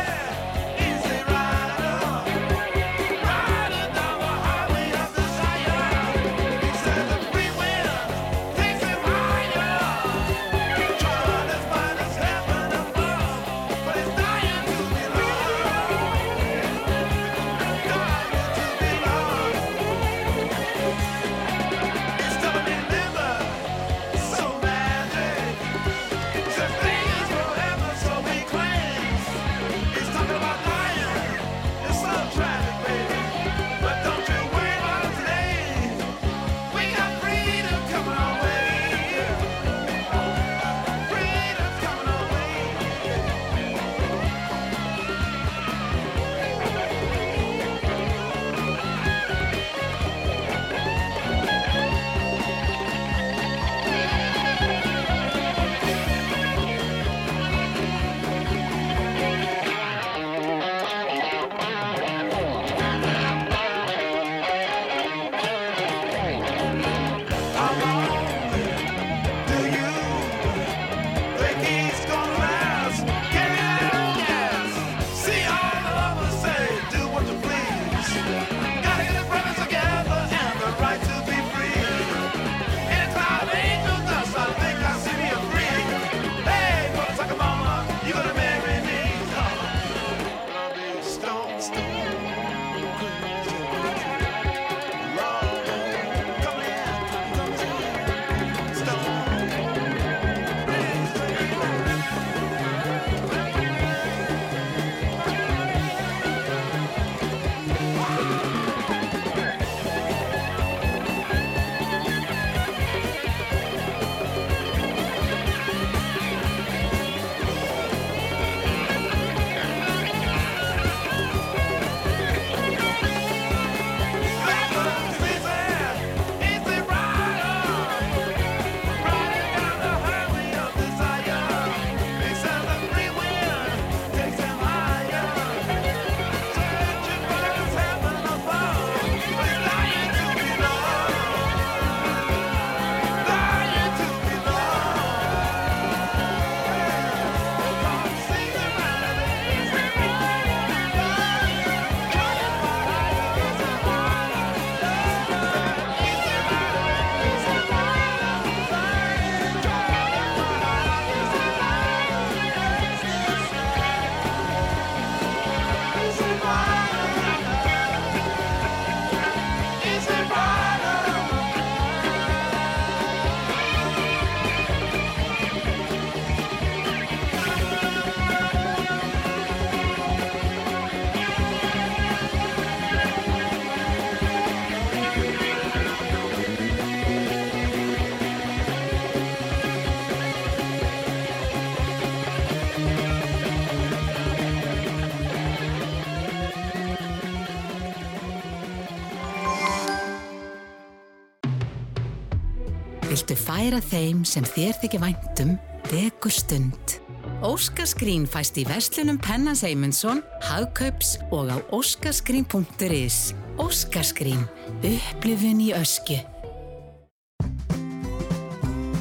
færa 203.65 203.79
þeim 203.81 204.19
sem 204.27 204.45
þér 204.45 204.75
þykir 204.77 205.01
væntum 205.01 205.55
degur 205.89 206.33
stund? 206.33 206.99
Óskaskrín 207.45 208.27
fæst 208.29 208.59
í 208.61 208.65
verslunum 208.67 209.17
Pennans 209.17 209.63
Eymundsson, 209.65 210.21
Hagkaups 210.45 211.15
og 211.33 211.49
á 211.49 211.57
óskaskrín.is. 211.73 213.33
Óskaskrín. 213.57 214.45
Upplifun 214.85 215.63
í 215.65 215.71
ösku. 215.73 216.19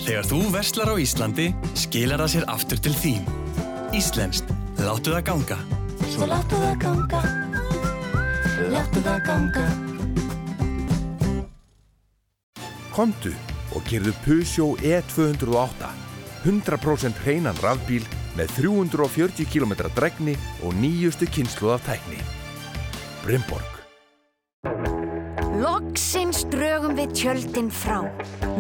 Þegar 0.07 0.29
þú 0.33 0.41
verslar 0.55 0.93
á 0.93 0.97
Íslandi, 0.97 1.51
skilar 1.77 2.25
það 2.25 2.33
sér 2.39 2.49
aftur 2.57 2.81
til 2.89 2.97
þín. 2.97 3.29
Íslenskt. 3.93 4.49
Láttu 4.81 5.13
það 5.13 5.25
ganga. 5.29 5.59
Svo 6.09 6.29
láttu 6.29 6.57
það 6.61 6.77
ganga 6.83 7.21
Láttu 8.73 9.01
það 9.05 9.21
ganga 9.27 9.65
Komdu 12.95 13.33
gerðu 13.89 14.15
Peugeot 14.25 14.83
E208 14.85 15.93
100% 16.45 17.23
hreinan 17.25 17.57
rafbíl 17.65 18.05
með 18.37 18.51
340 18.59 19.47
km 19.49 19.77
dregni 19.97 20.35
og 20.65 20.75
nýjustu 20.81 21.29
kynsluð 21.31 21.79
af 21.79 21.87
tækni. 21.89 22.21
Brimborg. 23.25 23.71
Loksins 25.65 26.43
drögum 26.53 26.97
við 26.99 27.15
tjöldin 27.17 27.71
frá. 27.73 28.03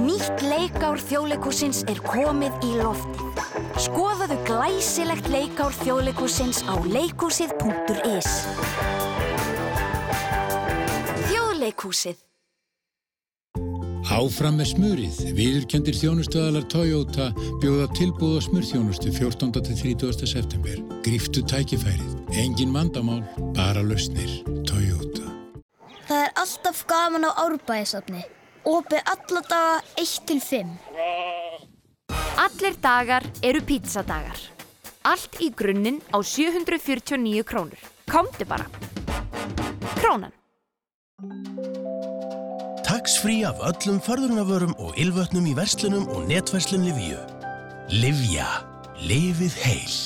Nýtt 0.00 0.44
leikár 0.46 1.00
þjóðleikúsins 1.02 1.82
er 1.90 2.00
komið 2.06 2.54
í 2.64 2.72
loftið. 2.80 3.42
Skoðaðu 3.84 4.38
glæsilegt 4.46 5.28
leikár 5.32 5.74
þjóðleikúsins 5.82 6.62
á 6.64 6.74
leikúsið.is. 6.86 8.30
Þjóðleikúsið. 11.28 12.22
Áfram 14.14 14.60
með 14.60 14.68
smurið, 14.70 15.16
viðurkendir 15.34 15.96
þjónustöðalar 15.98 16.66
Toyota 16.70 17.24
bjóða 17.58 17.88
tilbúð 17.98 18.36
og 18.38 18.44
smurþjónustu 18.44 19.10
14. 19.10 19.50
til 19.66 19.78
30. 19.96 20.28
september. 20.30 20.76
Gríftu 21.02 21.42
tækifærið, 21.50 22.12
engin 22.38 22.70
vandamál, 22.76 23.24
bara 23.56 23.82
lausnir. 23.82 24.30
Toyota. 24.70 25.26
Það 26.06 26.20
er 26.20 26.30
alltaf 26.44 26.84
gaman 26.86 27.26
á 27.26 27.30
árbæðisafni. 27.42 28.22
Opið 28.70 29.02
alla 29.16 29.44
daga 29.50 29.74
1 29.98 30.14
til 30.30 30.40
5. 30.46 30.72
Allir 32.46 32.78
dagar 32.86 33.26
eru 33.42 33.66
pizzadagar. 33.66 34.38
Allt 35.10 35.42
í 35.42 35.50
grunninn 35.50 35.98
á 36.14 36.22
749 36.22 37.42
krónur. 37.50 37.82
Komdu 38.06 38.46
bara. 38.46 38.70
Krónan. 39.98 40.30
Tax 43.04 43.18
frí 43.20 43.42
af 43.44 43.58
öllum 43.60 43.98
förðurnavörum 44.00 44.70
og 44.80 44.96
ylvötnum 44.96 45.44
í 45.44 45.50
verslunum 45.52 46.06
og 46.08 46.22
netverslun 46.24 46.86
Livíu. 46.86 47.18
Livja. 47.92 48.46
Lifið 49.04 49.56
heil. 49.60 49.96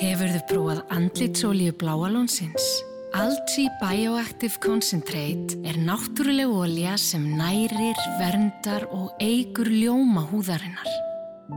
Hefurðu 0.00 0.40
prófað 0.50 0.80
andlitsólíu 0.90 1.76
bláalónsins? 1.78 2.66
Algae 3.14 3.70
Bioactive 3.78 4.58
Concentrate 4.58 5.60
er 5.62 5.78
náttúruleg 5.78 6.50
ólja 6.50 6.96
sem 6.98 7.22
nærir, 7.38 7.94
verndar 8.18 8.88
og 8.90 9.14
eigur 9.22 9.70
ljóma 9.70 10.26
húðarinnar. 10.26 10.90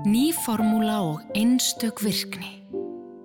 Ný 0.06 0.30
formúla 0.46 1.02
og 1.10 1.26
einstök 1.34 2.06
virkni. 2.06 2.62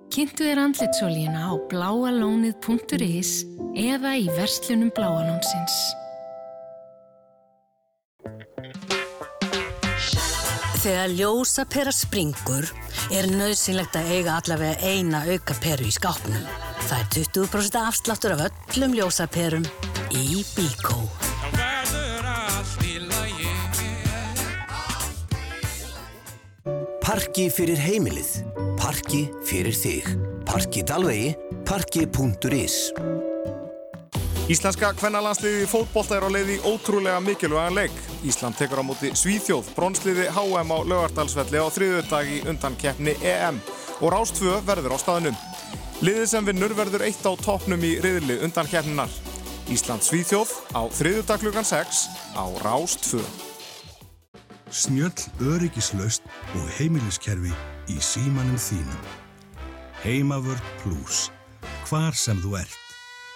Kynntu 0.09 0.41
þér 0.41 0.65
andlitsólíuna 0.65 1.53
á 1.53 1.53
bláalónið.is 1.69 3.45
eða 3.77 4.17
í 4.17 4.25
verslunum 4.33 4.89
bláalónsins. 4.97 5.98
Þegar 10.79 11.11
ljósapera 11.11 11.91
springur 11.91 12.69
er 13.11 13.25
nöðsynlegt 13.27 13.97
að 13.99 14.11
eiga 14.15 14.37
allavega 14.39 14.79
eina 14.87 15.25
auka 15.27 15.57
peru 15.59 15.89
í 15.89 15.91
skápnum. 15.91 16.45
Það 16.85 17.01
er 17.01 17.09
20% 17.17 17.79
afsláttur 17.81 18.35
af 18.37 18.45
öllum 18.47 18.95
ljósaperum 18.95 19.67
í 20.15 20.39
Bíkó. 20.55 21.03
Parki 27.03 27.49
fyrir 27.51 27.81
heimilið. 27.83 28.31
Parki 28.79 29.25
fyrir 29.49 29.75
þig. 29.75 30.07
Parki 30.47 30.87
Dalvegi. 30.87 31.33
Parki.is 31.67 32.85
Íslenska 34.49 34.87
kvennalandsliði 34.97 35.59
í 35.61 35.65
fótbolta 35.69 36.15
er 36.17 36.23
á 36.25 36.29
leiði 36.33 36.55
ótrúlega 36.65 37.19
mikilvægan 37.21 37.75
leik. 37.77 37.97
Ísland 38.25 38.57
tekur 38.57 38.81
á 38.81 38.83
móti 38.87 39.11
Svíþjóð, 39.13 39.67
bronsliði 39.75 40.25
HM 40.33 40.73
á 40.73 40.77
lögardalsvelli 40.89 41.61
á 41.61 41.69
þriðudag 41.69 42.31
í 42.33 42.39
undan 42.49 42.77
keppni 42.81 43.13
EM 43.21 43.59
og 43.99 44.09
Rástfö 44.09 44.55
verður 44.65 44.95
á 44.95 44.99
staðnum. 45.03 45.37
Liðið 46.01 46.25
sem 46.31 46.49
vinnur 46.49 46.73
verður 46.73 47.05
eitt 47.05 47.21
á 47.21 47.31
toppnum 47.37 47.85
í 47.85 47.91
riðli 48.01 48.39
undan 48.41 48.71
keppninar. 48.71 49.13
Ísland 49.69 50.01
Svíþjóð 50.07 50.55
á 50.73 50.81
þriðudag 50.97 51.45
klukkan 51.45 51.69
6 51.69 52.01
á 52.33 52.45
Rástfö. 52.65 53.21
Snjöll 54.73 55.29
öryggislaust 55.45 56.25
og 56.57 56.65
heimiliskerfi 56.79 57.53
í 57.93 58.01
símanum 58.01 58.57
þínum. 58.57 59.05
Heimavörd 60.01 60.73
Plus. 60.81 61.27
Hvar 61.85 62.17
sem 62.17 62.41
þú 62.41 62.57
ert. 62.63 62.85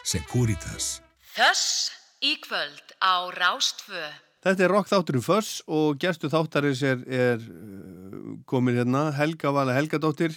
Securitas. 0.04 1.03
Þöss 1.34 1.90
í 2.22 2.36
kvöld 2.44 2.94
á 3.02 3.26
Rástfö. 3.34 4.04
Þetta 4.44 4.66
er 4.66 4.72
rock 4.74 4.90
þátturinn 4.92 5.24
Föss 5.24 5.62
og 5.72 5.96
gerstu 6.04 6.30
þáttarins 6.30 6.82
er, 6.86 7.00
er 7.08 7.40
uh, 7.40 8.36
komin 8.50 8.76
hérna 8.78 9.06
Helga 9.16 9.54
Vala 9.56 9.74
Helgadóttir 9.78 10.36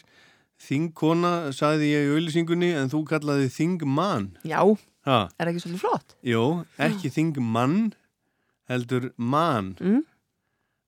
Þingkona, 0.63 1.51
sagði 1.53 1.91
ég 1.91 2.07
í 2.07 2.13
auðlýsingunni 2.15 2.71
en 2.79 2.89
þú 2.89 3.03
kallaði 3.11 3.51
Þingmann 3.53 4.31
Já, 4.49 4.63
ha. 5.05 5.19
er 5.37 5.51
ekki 5.51 5.65
svolítið 5.67 5.83
flott? 5.83 6.15
Jó, 6.25 6.43
ekki 6.81 7.11
Þingmann 7.13 7.81
heldur 8.71 9.11
mann 9.21 9.75
Mm. 9.83 10.01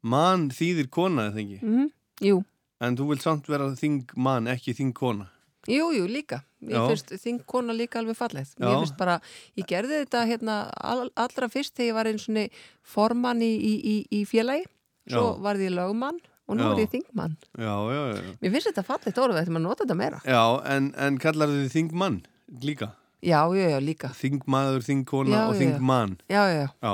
Mann 0.09 0.47
þýðir 0.55 0.87
kona, 0.95 1.27
eða 1.29 1.43
ekki? 1.43 1.59
Mm. 1.67 1.89
Jú, 2.25 2.39
En 2.81 2.95
þú 2.97 3.09
vilt 3.11 3.25
samt 3.27 3.49
vera 3.51 3.67
Þingmann, 3.77 4.47
ekki 4.55 4.73
Þingkona 4.79 5.27
jú, 5.69 5.91
jú, 5.95 6.07
líka. 6.11 6.41
Ég 6.65 6.75
Já. 6.75 6.87
finnst 6.91 7.13
þingkona 7.23 7.77
líka 7.77 8.01
alveg 8.01 8.17
fallegt. 8.19 8.57
Já. 8.59 8.67
Ég 8.67 8.81
finnst 8.83 8.97
bara, 8.99 9.21
ég 9.59 9.69
gerði 9.69 10.01
þetta 10.03 10.25
hérna 10.27 10.57
all, 10.75 11.11
allra 11.15 11.49
fyrst 11.53 11.77
þegar 11.77 11.89
ég 11.91 11.99
var 11.99 12.11
eins 12.11 12.27
og 12.29 12.59
formann 12.83 13.45
í, 13.45 13.53
í, 13.55 13.75
í, 13.79 13.97
í 14.21 14.25
félagi. 14.27 14.67
Svo 15.09 15.35
Já. 15.37 15.39
varði 15.45 15.69
ég 15.69 15.77
lögumann 15.77 16.19
og 16.49 16.57
nú 16.57 16.65
Já. 16.65 16.73
er 16.73 16.83
ég 16.83 16.91
þingmann. 16.97 17.37
Já, 17.57 17.75
já, 17.93 18.03
já 18.17 18.23
Mér 18.41 18.55
finnst 18.57 18.71
þetta 18.73 18.85
fallegt 18.89 19.21
orðið, 19.21 19.41
þetta 19.43 19.55
maður 19.55 19.67
nota 19.69 19.85
þetta 19.85 19.99
meira. 20.01 20.21
Já, 20.25 20.43
en, 20.75 20.91
en 20.97 21.19
kallar 21.23 21.53
þið 21.53 21.69
Þingmann 21.77 22.19
líka? 22.65 22.91
Já, 23.21 23.41
já, 23.53 23.67
já, 23.75 23.79
líka. 23.83 24.09
Þingmaður, 24.15 24.85
Þingkona 24.87 25.35
Já, 25.35 25.41
og 25.49 25.55
já. 25.57 25.61
Þingmann 25.63 26.17
Já, 26.31 26.43
já, 26.49 26.61
já. 26.63 26.69
Já, 26.87 26.93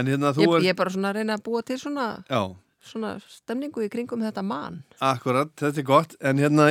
en 0.00 0.06
hérna 0.08 0.32
þú 0.32 0.46
Ég, 0.46 0.54
er 0.56 0.64
ég 0.64 0.74
er 0.74 0.78
bara 0.78 0.94
svona 0.94 1.10
að 1.12 1.18
reyna 1.20 1.36
að 1.36 1.44
búa 1.46 1.62
til 1.68 1.78
svona, 1.82 2.06
Já, 2.30 2.42
svona 2.80 3.14
stemningu 3.28 3.82
í 3.84 3.90
kringum 3.92 4.22
þetta 4.24 4.42
mann. 4.46 4.78
akkurat, 5.04 5.50
þetta 5.60 5.82
er 5.82 5.86
gott 5.86 6.14
En 6.20 6.38
hérna, 6.40 6.70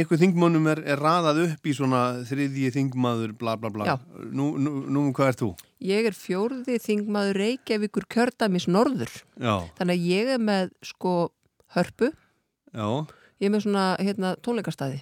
ykkur 0.00 0.20
þingmönnum 0.20 0.68
er, 0.70 0.80
er 0.86 1.00
raðað 1.02 1.40
upp 1.48 1.66
í 1.66 1.74
svona 1.74 2.22
þriðji 2.28 2.70
þingmaður 2.76 3.32
bla 3.38 3.56
bla 3.58 3.70
bla 3.74 3.88
Já. 3.88 3.94
Nú, 4.30 4.52
nú, 4.62 4.72
nú 4.86 5.04
hvað 5.16 5.32
ert 5.32 5.42
þú? 5.42 5.50
Ég 5.82 6.06
er 6.10 6.14
fjórði 6.14 6.78
þingmaður 6.84 7.40
Reykjavíkur 7.40 8.06
kjördæmis 8.12 8.68
norður. 8.70 9.10
Já, 9.40 9.54
Þannig 9.78 9.96
að 9.96 10.08
ég 10.10 10.32
er 10.36 10.42
með 10.44 10.70
sko 10.84 11.14
hörpu, 11.74 12.10
já, 12.74 12.86
ég 13.40 13.48
er 13.48 13.54
með 13.54 13.64
svona 13.64 13.86
hérna, 14.02 14.34
tónleikastæði. 14.44 15.00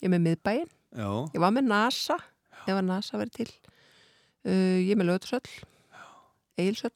Ég 0.00 0.08
er 0.08 0.12
með 0.16 0.24
miðbæin, 0.26 0.66
já 0.96 1.08
ég 1.32 1.40
var 1.44 1.54
með 1.54 1.68
NASA, 1.70 2.16
ef 2.66 2.74
að 2.74 2.84
NASA 2.88 3.20
verið 3.20 3.38
til. 3.40 3.48
Uh, 4.46 4.78
ég 4.82 4.92
er 4.94 5.00
með 5.00 5.10
lögutsöll, 5.12 5.48
eilsöll. 6.58 6.92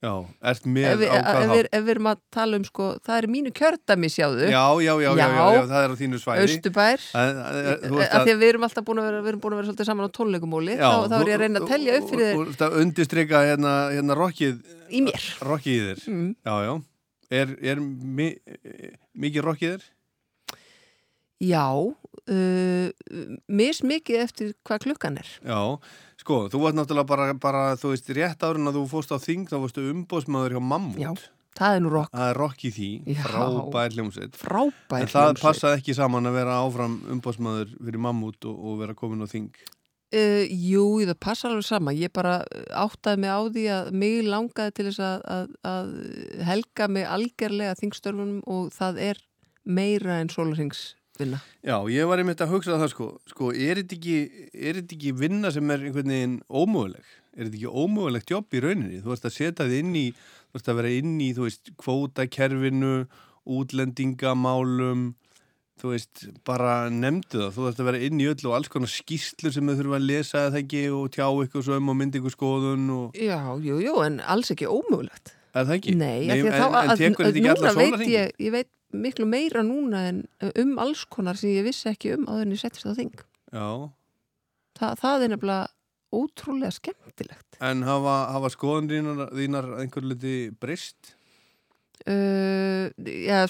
Já, 0.00 0.12
ert 0.48 0.64
með 0.64 1.02
á 1.04 1.20
hvað 1.20 1.50
hátt? 1.50 1.66
ef 1.76 1.82
við 1.84 1.90
erum 1.92 2.06
að 2.08 2.20
tala 2.32 2.56
um 2.56 2.62
sko, 2.64 2.84
það 3.04 3.18
er 3.20 3.26
mínu 3.28 3.50
kjördæmi 3.52 4.08
sjáðu. 4.08 4.46
Já, 4.48 4.62
já, 4.80 4.92
já, 4.96 5.10
já, 5.12 5.26
já, 5.28 5.42
já, 5.52 5.60
það 5.68 5.82
er 5.84 5.92
á 5.92 5.96
þínu 6.00 6.20
svæði 6.22 6.46
Östubær. 6.46 7.04
Þú 7.84 7.98
ert 8.00 8.14
Af 8.16 8.24
því 8.24 8.32
að 8.32 8.40
við 8.40 8.48
erum 8.54 8.64
alltaf 8.64 8.86
búin 8.88 9.02
að 9.02 9.08
vera, 9.10 9.20
við 9.20 9.28
erum 9.34 9.42
búin 9.44 9.52
að 9.52 9.60
vera 9.60 9.68
svolítið 9.68 9.90
saman 9.90 10.08
á 10.08 10.16
tónleikumóli, 10.16 10.78
Já, 10.80 10.88
þá, 10.88 11.04
þá 11.04 11.16
er 11.20 11.20
ég 11.20 11.20
að 11.20 11.36
þú- 11.36 11.42
reyna 11.44 11.60
að 11.60 11.68
telja 11.74 11.98
upp 12.00 12.08
fyrir 12.14 12.32
Þú 12.32 12.40
þér 12.40 12.48
ert 12.54 12.64
að 12.64 12.78
undirstryka 12.80 13.42
hérna, 13.50 13.74
hérna 13.92 14.16
rockið 14.16 14.56
í 14.88 15.02
mér. 15.04 15.28
Rockið 15.50 15.76
í 15.76 15.84
þér 15.90 16.04
Mm. 16.08 16.34
Já, 16.48 16.54
já 16.64 16.74
Er, 17.30 17.52
er 17.62 17.78
mi, 17.84 18.30
mikið 19.14 19.44
rockið 19.46 19.76
þér? 19.76 19.84
Já, 21.40 21.66
uh, 21.72 22.88
mismikið 23.48 24.18
eftir 24.24 24.50
hvað 24.66 24.82
klukkan 24.84 25.16
er. 25.20 25.28
Já, 25.40 25.60
sko, 26.20 26.38
þú 26.52 26.60
varst 26.62 26.78
náttúrulega 26.78 27.08
bara, 27.10 27.26
bara 27.40 27.62
þú 27.80 27.94
veist, 27.94 28.10
rétt 28.16 28.44
árun 28.46 28.68
að 28.70 28.76
þú 28.80 28.86
fórst 28.92 29.12
á 29.14 29.18
þing 29.22 29.48
þá 29.50 29.56
varstu 29.64 29.84
umbóðsmaður 29.94 30.56
hjá 30.58 30.62
Mammut 30.70 31.00
Já, 31.00 31.10
það 31.58 31.76
er 31.78 31.82
nú 31.86 31.92
rock. 31.96 32.12
Það 32.14 32.30
er 32.30 32.40
rock 32.44 32.64
í 32.68 32.70
því, 32.76 32.90
Já. 33.16 33.20
frábær 33.26 33.96
hljómsveit 33.96 34.38
Frábær 34.40 35.00
En 35.04 35.10
það 35.10 35.26
hljómsveit. 35.30 35.44
passaði 35.48 35.80
ekki 35.80 35.96
saman 35.98 36.30
að 36.30 36.38
vera 36.40 36.60
áfram 36.62 36.96
umbóðsmaður 37.16 37.76
fyrir 37.80 38.02
Mammut 38.06 38.48
og, 38.50 38.56
og 38.70 38.80
vera 38.84 38.96
komin 38.98 39.24
á 39.24 39.28
þing 39.30 39.50
Uh, 40.10 40.42
jú, 40.50 40.98
það 41.06 41.18
passa 41.22 41.46
alveg 41.46 41.62
sama. 41.68 41.92
Ég 41.94 42.10
bara 42.10 42.40
uh, 42.42 42.62
áttaði 42.82 43.20
mig 43.22 43.30
á 43.30 43.40
því 43.46 43.62
að 43.70 43.90
mig 43.94 44.16
langaði 44.26 44.72
til 44.74 44.86
þess 44.88 45.02
að, 45.06 45.20
að, 45.30 45.52
að 45.70 45.92
helga 46.48 46.88
mig 46.90 47.04
algerlega 47.06 47.76
þingstörfunum 47.78 48.40
og 48.50 48.72
það 48.74 48.98
er 49.06 49.20
meira 49.62 50.16
en 50.18 50.32
sólarhengsvinna. 51.20 51.40
Já, 51.62 51.76
ég 51.90 52.08
var 52.08 52.20
einmitt 52.20 52.40
að 52.40 52.52
hugsa 52.54 52.78
það 52.80 52.92
sko, 52.94 53.08
sko 53.28 53.52
er 53.52 53.80
þetta 53.80 53.96
ekki, 53.96 54.18
er 54.54 54.80
þetta 54.80 54.96
ekki 54.96 55.14
vinna 55.18 55.52
sem 55.52 55.70
er 55.70 55.86
einhvern 55.86 56.12
veginn 56.12 56.36
ómöguleg? 56.48 57.06
Er 57.36 57.46
þetta 57.46 57.58
ekki 57.60 57.72
ómögulegt 57.84 58.30
jobb 58.30 58.54
í 58.54 58.62
rauninni? 58.64 59.00
Þú 59.00 59.12
veist 59.12 59.26
að 59.28 59.36
setja 59.36 59.66
þið 59.66 59.78
inn 59.80 59.96
í, 59.96 60.06
þú 60.50 60.58
veist 60.58 60.70
að 60.70 60.78
vera 60.80 60.92
inn 60.98 61.16
í, 61.20 61.32
þú 61.36 61.46
veist, 61.46 61.72
kvótakerfinu, 61.80 62.94
útlendingamálum, 63.50 65.04
þú 65.80 65.92
veist, 65.94 66.24
bara 66.44 66.74
nefndu 66.92 67.44
það. 67.44 67.52
Þú 67.56 67.66
veist 67.66 67.82
að 67.82 67.90
vera 67.90 68.04
inn 68.08 68.20
í 68.20 68.30
öll 68.30 68.48
og 68.50 68.56
alls 68.58 68.72
konar 68.72 68.92
skýslur 68.92 69.54
sem 69.54 69.68
þau 69.70 69.76
þurfa 69.78 70.00
að 70.00 70.08
lesa 70.10 70.46
eða 70.48 70.64
ekki 70.64 70.86
og 70.92 71.12
tjá 71.14 71.26
ykkur 71.28 71.66
svo 71.66 71.78
um 71.80 71.92
og 71.92 72.00
myndi 72.00 72.20
ykkur 72.20 72.36
skoðun 72.36 72.90
og... 72.96 73.16
Já, 73.16 73.40
jú, 73.64 73.78
jú, 73.84 73.94
en 74.04 74.20
alls 74.20 74.52
ekki 74.52 74.68
ómögulegt. 74.68 75.36
Er 75.50 75.64
það 75.66 75.80
ekki? 75.80 75.94
Nei, 75.98 76.28
Nei 76.28 76.36
en, 76.36 76.52
þá, 76.52 76.66
en 76.68 76.92
að, 76.92 77.00
tekur 77.00 77.26
þetta 77.26 77.40
ekki 77.40 77.50
alla 77.50 77.72
sólarhringinn? 77.74 78.12
ég, 78.12 78.36
ég 78.38 78.52
veit 78.54 78.68
miklu 78.92 79.26
meira 79.28 79.62
núna 79.66 80.04
en 80.08 80.22
um 80.58 80.78
alls 80.82 81.04
konar 81.10 81.36
sem 81.38 81.50
ég 81.54 81.64
vissi 81.66 81.88
ekki 81.90 82.14
um 82.16 82.26
en 82.34 82.50
ég 82.54 82.60
settist 82.62 82.86
á 82.88 82.94
þing. 82.96 83.14
Já, 83.52 83.90
Þa, 84.80 84.94
það 84.96 85.22
er 85.26 85.32
nefnilega 85.34 85.68
ótrúlega 86.14 86.72
skemmtilegt. 86.72 87.56
en 87.60 87.82
hafa, 87.86 88.14
hafa 88.32 88.48
skoðun 88.54 88.88
þínar, 88.90 89.30
þínar 89.36 89.66
einhver 89.82 90.06
liti 90.06 90.36
breyst? 90.60 91.14
Uh, 92.08 92.88
já, 93.04 93.44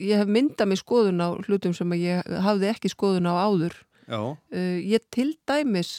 ég 0.00 0.16
hef 0.22 0.30
myndað 0.30 0.70
mig 0.70 0.80
skoðun 0.80 1.20
á 1.20 1.28
hlutum 1.44 1.74
sem 1.76 1.90
að 1.92 2.00
ég 2.06 2.30
hafði 2.46 2.70
ekki 2.72 2.88
skoðun 2.94 3.28
á 3.28 3.34
áður. 3.44 3.76
Já. 4.08 4.20
Uh, 4.50 4.78
ég 4.80 5.04
til 5.12 5.34
dæmis 5.46 5.98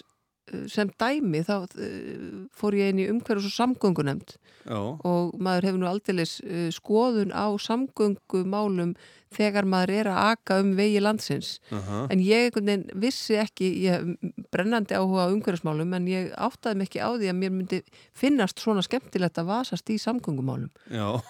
sem 0.72 0.92
dæmi 1.00 1.44
þá 1.48 1.56
uh, 1.64 2.46
fór 2.58 2.78
ég 2.80 2.92
inn 2.92 3.02
í 3.04 3.10
umhverjus 3.12 3.50
og 3.50 3.56
samgöngunemnd 3.56 4.36
og 4.68 5.34
maður 5.42 5.70
hefur 5.70 5.82
nú 5.82 5.90
aldeilis 5.90 6.38
uh, 6.44 6.70
skoðun 6.74 7.34
á 7.34 7.50
samgöngumálum 7.62 8.94
þegar 9.32 9.68
maður 9.70 9.94
er 9.96 10.10
að 10.12 10.22
aka 10.34 10.60
um 10.62 10.74
vegi 10.76 11.02
landsins 11.02 11.54
Aha. 11.72 12.04
en 12.12 12.24
ég 12.24 12.58
vissi 13.00 13.38
ekki 13.40 13.70
ég 13.86 14.12
brennandi 14.54 14.98
áhuga 14.98 15.30
á 15.30 15.34
umhverjusmálum 15.34 15.96
en 15.98 16.10
ég 16.12 16.32
áttaði 16.36 16.82
mig 16.82 16.92
ekki 16.92 17.04
á 17.04 17.10
því 17.16 17.32
að 17.32 17.40
mér 17.40 17.56
myndi 17.56 17.82
finnast 18.18 18.60
svona 18.60 18.84
skemmtilegt 18.86 19.40
að 19.40 19.54
vasast 19.54 19.90
í 19.90 19.98
samgöngumálum 20.02 20.72
Já. 20.92 21.22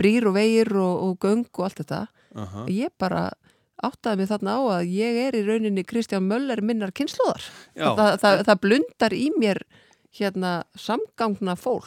brýr 0.00 0.28
og 0.30 0.38
vegir 0.38 0.74
og, 0.74 0.94
og 1.06 1.18
göng 1.22 1.46
og 1.46 1.66
allt 1.68 1.84
þetta 1.84 2.04
Aha. 2.34 2.66
ég 2.68 2.90
bara 2.98 3.28
áttaði 3.82 4.20
mig 4.22 4.28
þarna 4.30 4.54
á 4.54 4.60
að 4.78 4.90
ég 4.94 5.20
er 5.26 5.36
í 5.38 5.44
rauninni 5.46 5.84
Kristján 5.84 6.26
Möller 6.28 6.62
minnar 6.62 6.92
kynnslóðar 6.94 7.42
það, 7.74 8.18
það, 8.22 8.42
það 8.48 8.60
blundar 8.62 9.12
í 9.16 9.28
mér 9.38 9.62
hérna 10.14 10.62
samgangna 10.78 11.56
fól 11.58 11.82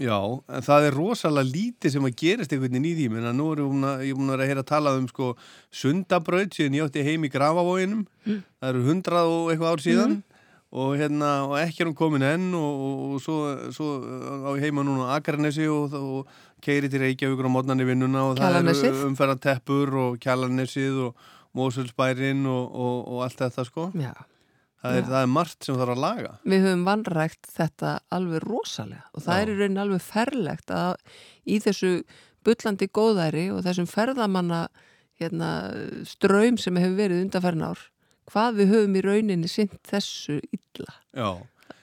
Já, 0.00 0.16
en 0.48 0.62
það 0.64 0.84
er 0.86 0.94
rosalega 0.96 1.50
lítið 1.50 1.92
sem 1.92 2.04
að 2.06 2.14
gerist 2.16 2.52
einhvern 2.54 2.72
veginn 2.72 2.86
í 2.88 2.92
því, 2.96 3.06
að 3.20 3.34
nú 3.36 3.46
er 3.52 3.60
ég 4.06 4.14
búin 4.16 4.30
að 4.30 4.36
vera 4.36 4.44
að 4.44 4.50
heyra 4.50 4.62
að 4.62 4.68
tala 4.70 4.92
um 4.96 5.08
sko 5.10 5.26
sundabraut 5.74 6.54
síðan 6.56 6.76
ég 6.78 6.86
átti 6.86 7.04
heim 7.04 7.26
í 7.26 7.30
Grafavóginum 7.32 8.06
Mm. 8.26 8.42
það 8.60 8.68
eru 8.70 8.82
hundrað 8.86 9.30
og 9.32 9.50
eitthvað 9.50 9.70
ár 9.72 9.82
síðan. 9.84 10.10
Mhm. 10.14 10.29
Og 10.70 10.94
hérna, 11.00 11.30
og 11.48 11.56
ekki 11.58 11.82
er 11.82 11.88
hún 11.90 11.96
komin 11.98 12.22
enn 12.22 12.54
og, 12.54 12.82
og, 12.86 12.98
og 13.16 13.22
svo, 13.24 13.36
svo 13.74 13.88
á 14.46 14.50
ég 14.54 14.68
heima 14.68 14.84
núna 14.86 15.08
á 15.10 15.18
Akarnesi 15.18 15.66
og, 15.66 15.96
og 15.98 16.30
keiri 16.62 16.90
til 16.92 17.02
Reykjavíkur 17.02 17.48
á 17.50 17.50
mótnan 17.50 17.82
í 17.82 17.86
vinnuna 17.88 18.28
og 18.28 18.36
það 18.38 18.44
Kjalarnesið. 18.44 18.88
eru 18.92 19.08
umferðarteppur 19.10 19.94
og 20.04 20.18
Kjalarnesið 20.22 21.00
og 21.08 21.28
Mósulsbærin 21.58 22.44
og, 22.46 22.68
og, 22.70 22.98
og 23.10 23.24
allt 23.26 23.42
þetta 23.42 23.66
sko 23.66 23.88
Já. 23.98 24.12
það 24.84 25.00
er, 25.00 25.06
það 25.10 25.20
er 25.24 25.32
margt 25.34 25.66
sem 25.66 25.80
þarf 25.80 25.96
að 25.96 26.02
laga 26.04 26.32
við 26.46 26.66
höfum 26.68 26.84
vanrægt 26.86 27.50
þetta 27.56 27.94
alveg 28.14 28.46
rosalega 28.46 29.08
og 29.10 29.24
það 29.26 29.34
Já. 29.34 29.42
er 29.42 29.50
í 29.50 29.56
rauninni 29.58 29.82
alveg 29.88 30.04
ferlegt 30.06 30.70
að 30.70 30.94
í 31.50 31.58
þessu 31.66 31.92
bullandi 32.46 32.86
góðæri 32.94 33.48
og 33.52 33.64
þessum 33.66 33.90
ferðamanna 33.90 34.68
hérna, 35.20 35.48
ströym 36.08 36.56
sem 36.62 36.78
hefur 36.80 36.94
verið 37.02 37.26
undanferðin 37.26 37.66
ár 37.72 37.82
hvað 38.30 38.60
við 38.60 38.72
höfum 38.74 38.96
í 38.96 39.04
rauninni 39.06 39.50
sint 39.50 39.76
þessu 39.88 40.38
illa. 40.50 40.94
Já. 41.16 41.30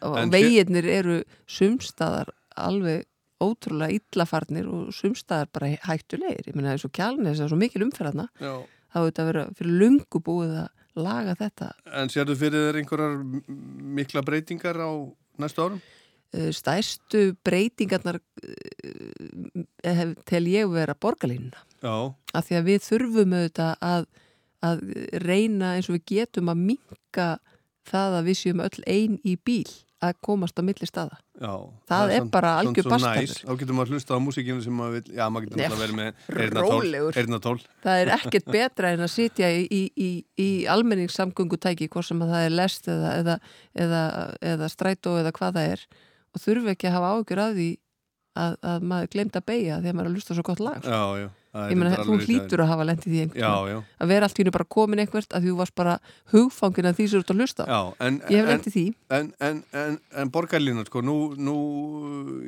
og 0.06 0.32
veginnir 0.32 0.86
eru 0.86 1.22
sumstaðar 1.50 2.30
alveg 2.56 3.06
ótrúlega 3.42 3.98
illafarnir 3.98 4.68
og 4.70 4.94
sumstaðar 4.96 5.50
bara 5.54 5.74
hættulegir. 5.86 6.50
Ég 6.50 6.58
meina 6.58 6.74
eins 6.74 6.86
og 6.88 6.94
kjálnis, 6.96 7.38
það 7.38 7.46
er 7.46 7.54
svo 7.54 7.60
mikil 7.62 7.86
umferðarna 7.86 8.28
þá 8.38 8.98
hefur 8.98 9.12
þetta 9.12 9.28
verið 9.28 9.54
fyrir 9.60 9.78
lungu 9.82 10.22
búið 10.24 10.56
að 10.64 11.04
laga 11.08 11.36
þetta. 11.38 11.70
En 12.00 12.10
sérðu 12.10 12.38
fyrir 12.40 12.68
þér 12.68 12.80
einhverjar 12.82 13.18
mikla 14.00 14.24
breytingar 14.26 14.80
á 14.82 14.90
næstu 15.42 15.66
árum? 15.66 15.82
Eh, 16.36 16.50
stærstu 16.56 17.36
breytingarnar 17.46 18.20
eh, 18.44 19.66
hef, 19.86 20.16
tel 20.28 20.44
ég 20.52 20.72
vera 20.74 20.98
borgarlínuna. 20.98 21.62
Af 22.34 22.50
því 22.50 22.58
að 22.58 22.72
við 22.72 22.88
þurfum 22.88 23.36
auðvitað 23.38 23.86
að, 23.86 24.08
að 24.66 24.82
reyna 25.26 25.76
eins 25.78 25.90
og 25.92 25.98
við 26.00 26.06
getum 26.18 26.50
að 26.54 26.64
minka 26.72 27.28
það 27.88 28.18
að 28.22 28.26
við 28.32 28.40
séum 28.42 28.64
öll 28.66 28.80
ein 28.88 29.20
í 29.24 29.36
bíl 29.38 29.68
að 30.04 30.14
komast 30.22 30.58
á 30.58 30.62
milli 30.62 30.86
staða 30.86 31.16
Já, 31.38 31.54
Það 31.90 32.12
er 32.14 32.20
samt- 32.22 32.32
bara 32.34 32.52
algjör 32.62 32.88
næs. 33.02 33.34
Þá 33.46 33.54
getur 33.58 33.76
maður 33.78 33.88
að 33.88 33.94
hlusta 33.94 34.14
á 34.18 34.20
músíkinu 34.22 34.62
sem 34.66 34.74
maður 34.74 34.94
vil, 34.98 35.16
já, 35.18 35.24
maður 35.30 35.46
getur 35.46 35.58
náttúrulega 35.58 35.82
verið 35.82 35.98
með 35.98 37.18
eyrnatól. 37.22 37.58
það 37.86 38.02
er 38.02 38.12
ekkert 38.18 38.52
betra 38.54 38.92
en 38.94 39.04
að 39.06 39.12
sitja 39.14 39.50
í, 39.54 39.64
í, 39.70 39.82
í, 39.98 40.10
í 40.38 40.50
almenningssamgöngutæki 40.74 41.88
hvort 41.94 42.06
sem 42.10 42.22
að 42.22 42.34
það 42.34 42.46
er 42.48 42.56
lest 42.58 42.90
eða, 42.94 43.12
eða, 43.22 43.36
eða, 43.86 44.02
eða 44.54 44.70
strætó 44.74 45.18
eða 45.22 45.34
hvað 45.38 45.58
það 45.60 45.72
er 45.74 45.86
og 46.34 46.42
þurfi 46.46 46.74
ekki 46.74 46.90
að 46.90 46.98
hafa 46.98 47.12
ágjur 47.18 47.42
að 47.46 47.58
því 47.62 47.70
að, 48.38 48.58
að 48.74 48.88
maður 48.92 49.12
glemt 49.16 49.38
að 49.40 49.48
beigja 49.50 49.78
að 49.78 49.88
maður 49.94 50.06
er 50.06 50.12
að 50.12 50.18
lusta 50.18 50.38
svo 50.38 50.46
gott 50.46 50.60
lag 50.62 50.86
Já, 50.86 51.02
já. 51.24 51.28
Ég 51.58 51.82
reyndar 51.82 52.06
þú 52.08 52.18
hlýtur 52.24 52.64
að 52.64 52.72
hafa 52.72 52.88
lendið 52.90 53.12
því 53.14 53.22
einhvern 53.26 53.70
já. 53.72 53.78
að 54.02 54.12
vera 54.14 54.30
allt 54.30 54.40
í 54.40 54.44
hennu 54.44 54.54
bara 54.56 54.68
komin 54.78 55.04
einhvert 55.04 55.36
að 55.38 55.48
þú 55.48 55.58
varst 55.62 55.76
bara 55.78 55.98
hugfangin 56.34 56.90
að 56.90 56.98
því 57.00 57.08
sem 57.08 57.18
þú 57.18 57.24
ert 57.24 57.34
að 57.34 57.44
hlusta. 57.44 57.68
Já, 57.68 57.82
en, 58.08 58.20
ég 58.28 58.38
hef 58.38 58.46
en- 58.46 58.52
lendið 58.54 58.78
því 58.78 58.86
En, 59.18 59.30
en, 59.50 59.62
en, 59.84 60.00
en 60.24 60.34
borgarlínan, 60.34 60.88
sko, 60.90 61.04
nú, 61.06 61.18
nú, 61.36 61.58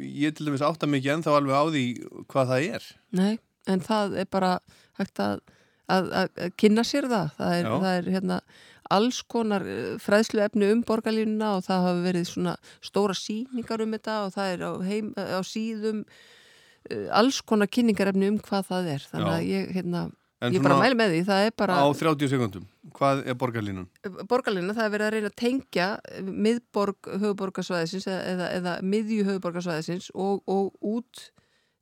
ég 0.03 0.35
til 0.37 0.49
dæmis 0.49 0.65
átta 0.65 0.89
mikið 0.89 1.15
ennþá 1.17 1.37
alveg 1.39 1.55
á 1.55 1.63
því 1.69 1.85
hvað 2.31 2.51
það 2.53 2.67
er. 2.79 2.89
Nei, 3.19 3.31
en 3.69 3.85
það 3.85 4.17
er 4.23 4.29
bara 4.31 4.55
hægt 4.99 5.21
að, 5.23 5.39
að, 5.87 6.11
að, 6.23 6.43
kynna 6.59 6.85
sér 6.87 7.07
það 7.11 7.31
það 7.37 7.55
er, 7.59 7.71
það 7.73 7.93
er 7.93 8.11
hérna 8.17 8.41
alls 8.89 9.21
konar 9.29 9.65
eh, 9.69 9.95
fræðslu 10.01 10.41
efni 10.43 10.71
um 10.73 10.81
borgarlínuna 10.85 11.55
og 11.57 11.65
það 11.67 11.85
hafa 11.85 12.03
verið 12.07 12.27
svona 12.31 12.55
stóra 12.85 13.15
síningar 13.17 13.83
um 13.85 13.95
þetta 13.95 14.17
og 14.25 14.35
það 14.35 14.53
er 14.53 14.65
á, 14.65 14.71
heim, 14.89 15.11
á 15.13 15.41
síðum 15.45 16.03
alls 17.11 17.41
konar 17.45 17.69
kynningarefni 17.71 18.29
um 18.31 18.39
hvað 18.43 18.69
það 18.71 18.89
er. 18.95 19.05
Þannig 19.11 19.33
að 19.33 19.47
ég, 19.49 19.67
hérna, 19.75 20.03
ég 20.49 20.63
bara 20.63 20.77
mæli 20.79 20.97
með 20.99 21.15
því 21.15 21.23
það 21.27 21.47
er 21.47 21.55
bara 21.61 21.79
Á 21.83 21.87
30 22.01 22.31
sekundum, 22.31 22.69
hvað 22.95 23.23
er 23.25 23.37
borgarlínan? 23.41 23.89
borgarlína, 24.29 24.75
það 24.77 24.85
er 24.85 24.93
verið 24.95 25.09
að 25.09 25.13
reyna 25.17 25.31
að 25.33 25.37
tengja 25.43 25.89
miðborg 26.29 27.11
höfuborgarsvæðisins 27.25 28.07
eða, 28.07 28.23
eða, 28.33 28.49
eða 28.59 28.77
miðju 28.95 29.27
höfuborgarsvæðisins 29.29 30.09
og, 30.15 30.41
og 30.47 30.73
út 30.79 31.25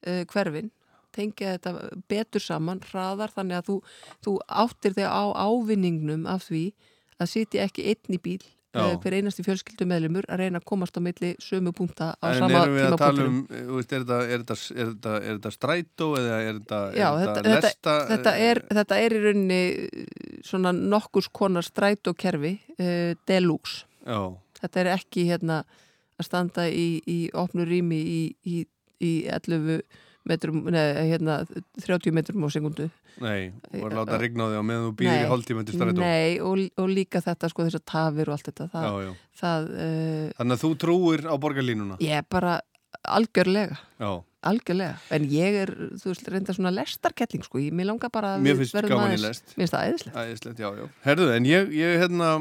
uh, 0.08 0.24
hverfin. 0.34 0.74
Tengja 1.16 1.56
þetta 1.56 1.72
betur 2.12 2.44
saman 2.44 2.84
hraðar 2.92 3.32
þannig 3.34 3.62
að 3.62 3.72
þú, 3.72 3.80
þú 4.26 4.36
áttir 4.66 4.98
þig 4.98 5.08
á 5.10 5.24
ávinningnum 5.34 6.28
af 6.30 6.50
því 6.50 6.68
að 7.18 7.32
sitja 7.32 7.64
ekki 7.66 7.88
einn 7.90 8.18
í 8.18 8.22
bíl 8.22 8.44
Uh, 8.76 8.98
hver 9.02 9.16
einasti 9.16 9.46
fjölskyldumeðlumur 9.46 10.26
að 10.28 10.42
reyna 10.42 10.60
að 10.60 10.66
komast 10.68 10.98
á 11.00 11.02
milli 11.02 11.30
sömu 11.42 11.72
punta 11.74 12.10
á 12.20 12.26
En 12.28 12.42
sama 12.44 12.60
erum 12.66 12.76
við 12.76 12.84
að 12.84 12.96
tala 13.00 13.24
um, 13.24 13.38
veist, 13.78 13.94
er 13.96 14.04
þetta, 14.44 15.52
strætó 15.56 16.10
eða 16.20 16.40
er 16.44 16.60
þetta, 16.60 17.44
lesta? 17.48 17.94
þetta, 18.12 18.34
er, 18.44 18.62
þetta 18.80 19.00
er 19.06 19.16
í 19.16 19.22
rauninni 19.24 19.62
svona 20.46 20.76
nokkus 20.76 21.32
konar 21.32 21.66
strætókerfi 21.66 22.58
uh, 22.76 23.16
deluxe. 23.30 23.88
Já, 24.04 24.20
þetta 24.60 24.84
er 24.84 24.92
ekki 24.98 25.26
hérna 25.32 25.62
að 26.18 26.28
standa 26.28 26.68
í, 26.68 27.00
í 27.08 27.18
opnu 27.38 27.66
rými 27.68 28.02
í, 28.04 28.22
í, 28.52 28.62
í 29.00 29.14
11 29.32 29.80
metrum, 30.30 30.62
neða 30.74 31.04
hérna 31.08 31.38
30 31.84 32.16
metrum 32.18 32.46
á 32.46 32.50
sekundu 32.54 32.88
nei, 33.24 33.50
og 33.74 33.88
að 33.90 33.98
láta 33.98 34.20
rigna 34.22 34.46
á 34.46 34.50
því 34.52 34.62
á 34.62 34.64
meðan 34.70 34.86
þú 34.88 34.94
býðir 35.02 35.24
í 35.24 35.30
hálftíma 35.32 35.66
til 35.68 35.76
strætó. 35.78 36.02
Nei, 36.04 36.38
og, 36.44 36.64
og 36.84 36.90
líka 36.94 37.22
þetta 37.26 37.50
sko 37.52 37.66
þessar 37.68 37.84
tafir 37.94 38.30
og 38.32 38.38
allt 38.38 38.50
þetta 38.52 38.70
það, 38.76 38.88
Já, 38.88 39.08
já. 39.08 39.12
það 39.42 39.70
uh, 39.74 40.24
Þannig 40.40 40.58
að 40.58 40.64
þú 40.66 40.72
trúir 40.86 41.26
á 41.28 41.36
borgarlínuna? 41.48 42.00
ég 42.04 42.28
bara 42.34 42.58
algjörlega 43.08 43.78
Já. 44.00 44.12
algjörlega, 44.52 45.00
en 45.18 45.26
ég 45.32 45.58
er 45.64 45.74
þú 46.00 46.12
veist, 46.14 46.30
reynda 46.32 46.56
svona 46.56 46.72
lestarkelling 46.76 47.44
sko, 47.46 47.60
ég, 47.64 47.74
mér 47.76 47.90
langar 47.92 48.12
bara 48.14 48.36
að 48.38 48.46
Mér 48.48 48.60
finnst 48.62 48.78
gaman 48.88 49.16
í 49.16 49.20
lest. 49.22 49.52
Mér 49.56 49.66
finnst 49.66 49.76
það 49.76 49.90
æðislegt 49.92 50.22
Æðislegt, 50.24 50.64
já, 50.64 50.70
já. 50.82 50.88
Herðu, 51.08 51.28
en 51.36 51.50
ég, 51.50 51.76
ég 51.78 52.00
hérna... 52.04 52.32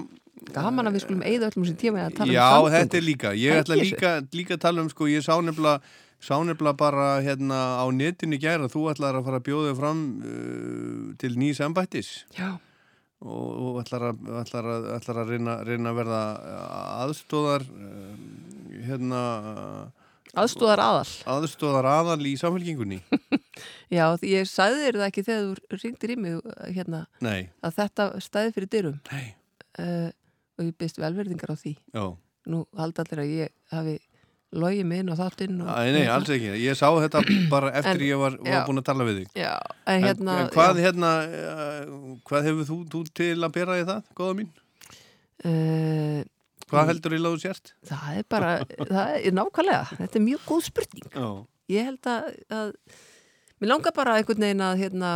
Gaman 0.52 0.86
að 0.86 0.98
við 0.98 1.02
skulum 1.06 1.22
eigða 1.26 1.48
öllum 1.48 1.64
sem 1.66 1.76
tíma 1.80 2.02
að 2.06 2.18
tala 2.18 2.34
Já, 2.34 2.44
um 2.44 2.66
samgöngur. 2.66 2.74
þetta 2.76 2.98
er 2.98 3.04
líka. 3.06 3.30
Ég 3.40 3.60
ætla 3.62 3.78
líka, 3.80 4.10
líka 4.36 4.54
að 4.58 4.60
tala 4.66 4.82
um, 4.84 4.90
sko, 4.92 5.08
ég 5.10 5.24
sá 5.24 5.32
nefnilega, 5.42 5.80
sá 6.22 6.36
nefnilega 6.40 6.78
bara 6.80 7.08
hérna 7.24 7.80
á 7.80 7.84
netinu 7.92 8.38
gæra, 8.40 8.70
þú 8.72 8.86
ætlar 8.92 9.18
að 9.18 9.28
fara 9.28 9.40
að 9.40 9.46
bjóða 9.48 9.68
þig 9.72 9.80
fram 9.80 10.00
uh, 10.20 11.02
til 11.20 11.32
nýs 11.40 11.60
embættis. 11.64 12.12
Já. 12.36 12.56
Og, 13.24 13.46
og 13.66 13.78
ætlar 13.80 14.10
að, 14.10 14.26
ætlar 14.42 14.70
að, 14.72 14.88
ætlar 14.96 15.22
að 15.22 15.30
reyna, 15.34 15.60
reyna 15.66 15.92
að 15.92 16.00
verða 16.02 16.24
aðstóðar, 17.06 17.68
uh, 17.76 18.82
hérna... 18.88 19.22
Aðstoðar 20.36 20.82
aðal. 20.84 21.08
Aðstóðar 21.32 21.86
aðal 21.88 22.20
í 22.28 22.34
samfélkingunni. 22.36 23.00
Já, 23.96 24.04
ég 24.26 24.48
sagði 24.50 24.82
þér 24.84 24.98
það 25.00 25.06
ekki 25.06 25.24
þegar 25.26 25.44
þú 25.46 25.80
ringdir 25.80 26.12
í 26.12 26.16
mig 26.20 26.52
hérna, 26.76 27.02
Nei. 27.24 27.48
að 27.64 27.76
þetta 27.78 28.06
stæði 28.24 28.54
fyrir 28.56 28.70
dyrum 28.72 28.98
uh, 29.06 30.10
og 30.56 30.66
ég 30.66 30.76
byrst 30.80 31.00
velverðingar 31.00 31.54
á 31.54 31.56
því 31.56 31.72
Já. 31.94 32.04
nú 32.52 32.64
halda 32.76 33.04
allir 33.04 33.22
að 33.22 33.32
ég 33.32 33.54
hafi 33.72 33.96
logið 34.62 34.86
mig 34.90 35.02
inn 35.04 35.12
á 35.12 35.16
þáttinn 35.20 35.58
og, 35.64 35.68
Æ, 35.70 35.92
nei, 35.94 36.04
alls 36.12 36.30
ekki. 36.32 36.52
Ég 36.64 36.78
sá 36.78 36.86
þetta 36.90 37.22
bara 37.54 37.72
eftir 37.80 38.00
En- 38.00 38.06
ég 38.08 38.20
var, 38.22 38.36
var 38.40 38.52
já. 38.54 38.60
búin 38.68 38.80
að 38.82 38.86
tala 38.90 39.06
við 39.08 39.18
þig. 39.22 39.28
Já, 39.42 39.52
en 39.92 40.06
hérna- 40.06 40.38
en 40.44 40.52
hvað, 40.54 40.80
hérna 40.84 41.10
uh, 41.26 41.98
hvað 42.30 42.48
hefur 42.50 42.68
þú, 42.70 42.78
þú 42.94 43.02
til 43.20 43.34
að 43.46 43.54
bera 43.58 43.78
í 43.80 43.84
það, 43.88 44.08
góða 44.22 44.38
mín? 44.40 44.54
uh, 45.44 46.22
Hvað 46.66 46.88
heldur 46.90 47.14
í 47.14 47.18
láðu 47.22 47.38
sért? 47.44 47.74
það 47.86 48.16
er 48.18 48.24
bara 48.32 48.48
það 48.88 49.12
er 49.20 49.34
nákvæmlega, 49.38 49.84
þetta 50.00 50.18
er 50.18 50.24
mjög 50.24 50.46
góð 50.48 50.64
spurning 50.66 51.04
Já. 51.14 51.28
ég 51.76 51.86
held 51.92 52.08
að, 52.10 52.24
að 52.56 52.72
mér 53.62 53.70
langar 53.70 53.94
bara 53.94 54.16
einhvern 54.18 54.42
veginn 54.42 54.64
að 54.66 54.80
hérna, 54.82 55.12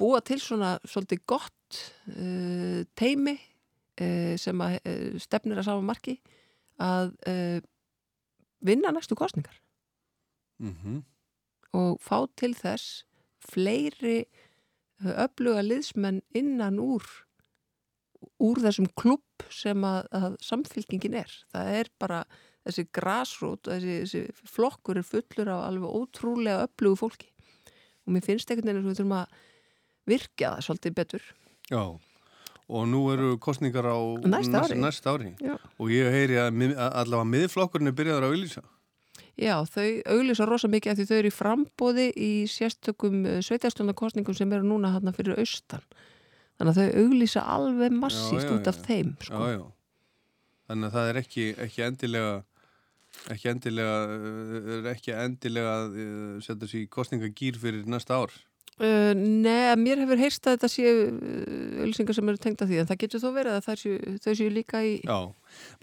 búa 0.00 0.22
til 0.24 0.38
svona 0.40 0.70
svolítið 0.88 1.20
gott 1.28 1.82
uh, 2.14 2.80
teimi 2.96 3.36
uh, 3.36 4.32
sem 4.40 4.64
að 4.64 4.78
uh, 4.80 5.18
stefnir 5.20 5.60
að 5.60 5.68
sama 5.68 5.84
marki 5.92 6.16
að 6.80 7.12
vinna 8.60 8.92
næstu 8.94 9.18
kostningar 9.18 9.56
Mm 10.60 11.02
og 11.76 12.00
fá 12.02 12.24
til 12.34 12.54
þess 12.58 13.04
fleiri 13.46 14.24
uh, 14.24 15.24
öfluga 15.24 15.62
liðsmenn 15.62 16.22
innan 16.36 16.80
úr 16.82 17.06
úr 18.40 18.60
þessum 18.60 18.88
klubb 18.98 19.44
sem 19.52 19.84
að, 19.86 20.08
að 20.12 20.34
samfylkingin 20.44 21.16
er. 21.22 21.32
Það 21.52 21.70
er 21.78 21.90
bara 22.02 22.20
þessi 22.66 22.84
grasrót, 22.92 23.70
þessi, 23.70 23.94
þessi 24.02 24.50
flokkur 24.56 25.00
er 25.00 25.06
fullur 25.06 25.52
af 25.54 25.62
alveg 25.70 25.96
ótrúlega 26.02 26.66
öflugu 26.66 27.00
fólki 27.00 27.30
og 28.04 28.14
mér 28.14 28.26
finnst 28.26 28.50
einhvern 28.50 28.68
veginn 28.68 28.82
að 28.82 28.90
við 28.90 29.00
þurfum 29.00 29.16
að 29.16 29.34
virkja 30.10 30.52
það 30.52 30.66
svolítið 30.66 30.96
betur. 30.98 31.26
Já, 31.70 31.82
og 32.70 32.86
nú 32.90 33.00
eru 33.12 33.32
kostningar 33.42 33.88
á 33.90 33.98
Næsta 34.24 34.62
ári. 34.64 34.78
næsta 34.78 35.14
ári. 35.14 35.32
Já. 35.42 35.56
og 35.78 35.90
ég 35.90 36.10
heyri 36.14 36.38
að 36.38 36.60
allavega 37.02 37.30
miðflokkurinn 37.34 37.90
er 37.90 37.96
byrjaður 37.98 38.26
að 38.28 38.34
auðlýsa. 38.34 38.62
Já, 39.40 39.56
þau 39.64 39.88
auglýsa 40.14 40.46
rosa 40.46 40.68
mikið 40.68 40.92
af 40.92 40.98
því 40.98 41.06
þau 41.08 41.16
eru 41.18 41.30
í 41.30 41.34
frambóði 41.34 42.06
í 42.12 42.30
sérstökum 42.50 43.22
sveitarstjórnarkostningum 43.46 44.36
sem 44.36 44.52
eru 44.52 44.68
núna 44.68 44.92
hann 44.94 45.14
fyrir 45.16 45.38
austan. 45.40 45.82
Þannig 46.60 46.76
að 46.76 46.80
þau 46.80 47.04
auglýsa 47.04 47.44
alveg 47.48 47.94
massíft 47.96 48.44
Já, 48.44 48.50
já, 48.50 48.56
út 48.58 48.68
af 48.68 48.80
þeim. 48.84 49.14
Sko. 49.24 49.40
Já, 49.40 49.54
já. 49.56 49.62
Þannig 50.70 50.86
að 50.90 50.96
það 50.98 51.10
er 51.10 51.20
ekki, 51.22 51.46
ekki 51.66 51.84
endilega 51.86 52.34
ekki 53.32 53.50
endilega 53.50 53.96
uh, 54.06 54.68
er 54.76 54.90
ekki 54.92 55.14
endilega 55.16 55.72
að 55.80 55.96
uh, 55.98 56.36
setja 56.44 56.68
sér 56.70 56.84
í 56.84 56.90
kostningagýr 56.92 57.58
fyrir 57.60 57.88
næsta 57.90 58.20
ár. 58.22 58.36
Uh, 58.80 59.10
nei, 59.12 59.74
mér 59.76 60.00
hefur 60.00 60.16
heyrst 60.16 60.46
að 60.48 60.54
þetta 60.54 60.68
séu 60.72 60.92
uh, 61.10 61.80
auglýsingar 61.82 62.16
sem 62.16 62.30
eru 62.32 62.38
tengda 62.40 62.64
því 62.64 62.78
en 62.80 62.86
það 62.88 63.00
getur 63.02 63.20
þó 63.20 63.26
verið 63.34 63.56
að 63.58 63.66
séu, 63.76 63.96
þau 64.24 64.32
séu 64.38 64.52
líka 64.54 64.80
í 64.80 64.94
Já, 65.04 65.16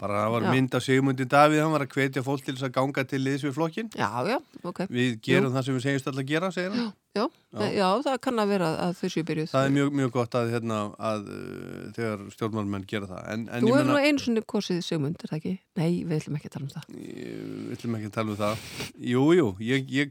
bara 0.00 0.22
það 0.24 0.32
var 0.34 0.46
Já. 0.46 0.50
mynd 0.56 0.74
af 0.74 0.82
Sigmundi 0.82 1.26
Davíð, 1.30 1.60
hann 1.62 1.74
var 1.76 1.84
að 1.84 1.94
hvetja 1.94 2.24
fólk 2.26 2.42
til 2.42 2.56
þess 2.56 2.66
að 2.66 2.72
ganga 2.74 3.04
til 3.06 3.20
liðs 3.22 3.44
við 3.46 3.54
flokkin. 3.54 3.90
Já, 3.94 4.08
já, 4.26 4.38
ok. 4.66 4.80
Við 4.90 5.14
gerum 5.28 5.46
Jú. 5.46 5.54
það 5.54 5.66
sem 5.68 5.76
við 5.78 5.84
segjumst 5.86 6.10
alltaf 6.10 6.24
að 6.24 6.32
gera, 6.32 6.50
segir 6.56 6.74
hann. 6.74 6.90
Já, 7.14 7.24
Já. 7.54 7.66
já. 7.78 7.88
það 8.08 8.18
kann 8.26 8.42
að 8.42 8.52
vera 8.56 8.74
að 8.82 8.92
þau 8.98 9.08
séu 9.14 9.24
byrjuð 9.30 9.48
Það 9.54 9.66
er 9.68 9.72
mjög, 9.78 9.94
mjög 10.00 10.12
gott 10.18 10.36
að, 10.38 10.52
hérna, 10.54 10.78
að 10.98 11.30
uh, 11.38 11.80
þegar 11.96 12.24
stjórnmálmenn 12.34 12.86
gera 12.90 13.10
það. 13.10 13.24
En, 13.32 13.48
en 13.48 13.62
Þú 13.62 13.74
hefur 13.76 13.90
nú 13.92 13.98
einu 14.02 14.24
sinni 14.26 14.42
kosið 14.54 14.82
Sigmund, 14.86 15.22
er 15.22 15.30
það 15.32 15.38
ekki? 15.40 15.54
Nei, 15.78 15.90
við 16.02 16.18
ætlum 16.18 16.38
ekki 16.38 16.50
að 16.50 16.56
tala 16.58 16.66
um 16.66 16.74
það 16.74 16.84
Við 16.98 17.76
ætlum 17.78 17.98
ekki 17.98 18.10
að 18.10 18.16
tala 18.18 18.34
um 18.34 18.40
það. 18.42 18.66
Jú, 19.14 19.26
jú, 19.38 19.50
ég, 19.70 19.92
ég 19.94 20.10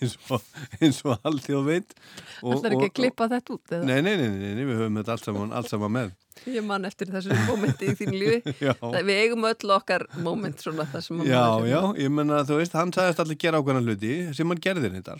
eins 0.00 0.16
og, 0.32 0.40
og 1.12 1.26
allt 1.28 1.44
þjóð 1.46 1.64
veit. 1.68 1.94
Og- 2.42 2.54
Ætlar 2.56 2.74
ekki 2.76 2.88
að 2.88 2.94
klippa 3.00 3.28
þetta 3.32 3.54
út? 3.56 3.74
Nei, 3.84 3.98
nei, 4.06 4.14
nei, 4.20 4.28
nei, 4.32 4.52
nei, 4.56 4.64
við 4.70 4.78
höfum 4.80 5.00
þetta 5.00 5.14
allt 5.16 5.26
saman, 5.28 5.52
allt 5.60 5.70
saman 5.72 5.94
með. 5.96 6.12
Ég 6.48 6.64
man 6.64 6.86
eftir 6.88 7.10
þessu 7.12 7.36
mómenti 7.48 7.90
í 7.90 7.96
þínu 7.98 8.16
lífi. 8.22 8.54
Það- 8.80 8.96
Við 9.10 9.18
eigum 9.26 9.44
öll 9.50 9.74
okkar 9.76 10.06
móment 10.24 10.62
svona 10.64 10.86
það 10.88 11.04
sem 11.08 11.20
Já, 11.28 11.42
maður- 11.42 11.68
já, 11.72 11.80
ég 12.06 12.14
menna, 12.16 12.40
þú 12.48 12.60
veist, 12.62 12.78
hann 12.80 12.94
sagðist 12.96 13.20
allir 13.26 13.40
gera 13.44 13.60
ákveðna 13.60 13.84
hluti 13.84 14.14
sem 14.38 14.48
hann 14.54 14.62
gerði 14.64 14.92
þetta. 14.96 15.18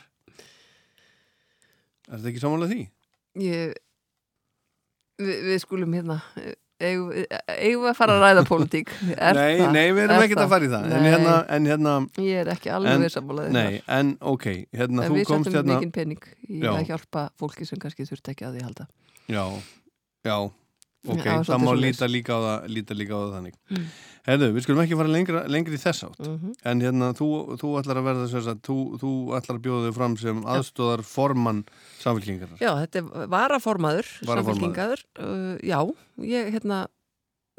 Er 2.11 2.17
þetta 2.19 2.33
ekki 2.33 2.43
samanlega 2.43 2.73
því? 2.75 2.87
Ég, 3.45 3.75
við, 5.21 5.37
við 5.51 5.61
skulum 5.63 5.93
hérna 5.95 6.17
eigum, 6.81 7.11
við 7.85 7.89
að 7.91 7.97
fara 7.99 8.17
að 8.17 8.25
ræða 8.25 8.45
pólitík? 8.49 8.93
Nei, 9.11 9.59
það- 9.61 9.73
nei, 9.75 9.83
við 9.91 10.03
erum 10.05 10.15
er 10.17 10.25
ekkert 10.27 10.43
að 10.45 10.53
fara 10.55 10.67
í 10.67 10.71
það. 10.73 10.87
En 10.97 11.09
hérna, 11.09 11.35
en 11.57 11.69
hérna... 11.71 11.97
Ég 12.25 12.41
er 12.45 12.53
ekki 12.55 12.73
alveg 12.75 13.13
sammálaðið 13.15 13.57
Nei, 13.57 13.81
en 13.99 14.15
ok, 14.33 14.47
hérna, 14.77 15.05
En 15.05 15.13
þú 15.13 15.19
við 15.19 15.29
komst 15.31 15.51
settum 15.51 15.61
hérna... 15.61 15.77
mikinn 15.81 15.95
pening 15.99 16.31
í 16.49 16.63
Já. 16.65 16.73
að 16.77 16.91
hjálpa 16.93 17.27
fólki 17.41 17.69
sem 17.69 17.83
kannski 17.83 18.09
þurft 18.09 18.33
ekki 18.33 18.49
að 18.49 18.57
því 18.59 18.67
halda. 18.69 18.89
Já, 19.31 19.45
já, 20.27 20.37
ok, 21.09 21.25
Já, 21.25 21.33
það 21.33 21.45
svolítið 21.49 21.65
má 21.65 21.75
líta 21.81 22.09
líka 22.11 22.39
það, 22.45 22.69
líta 22.77 22.97
líka 22.99 23.15
á 23.17 23.21
það 23.21 23.35
þannig. 23.39 23.55
Mm. 23.71 23.85
Herðu, 24.27 24.49
við 24.53 24.65
skulum 24.67 24.83
ekki 24.85 24.97
fara 25.01 25.09
lengra, 25.15 25.41
lengri 25.49 25.79
í 25.79 25.81
þess 25.81 26.05
átt, 26.05 26.19
Mhm. 26.29 26.53
en 26.71 26.81
hérna, 26.85 27.07
þú, 27.17 27.29
þú 27.57 27.71
ætlar 27.81 27.97
að 28.03 28.09
verða 28.11 28.27
þess 28.29 28.51
að, 28.53 28.61
þú, 28.69 28.77
þú 29.01 29.13
ætlar 29.39 29.57
að 29.57 29.65
bjóða 29.65 29.87
þig 29.89 29.95
fram 29.97 30.17
sem 30.21 30.43
aðstóðar 30.45 31.03
formann 31.09 31.63
samfélkingar. 32.03 32.53
Já, 32.61 32.73
þetta 32.85 33.01
er 33.01 33.29
varaformaður, 33.33 34.11
samfélkingaður 34.29 35.05
uh, 35.25 35.57
Já, 35.65 35.81
ég 36.21 36.53
hérna 36.53 36.87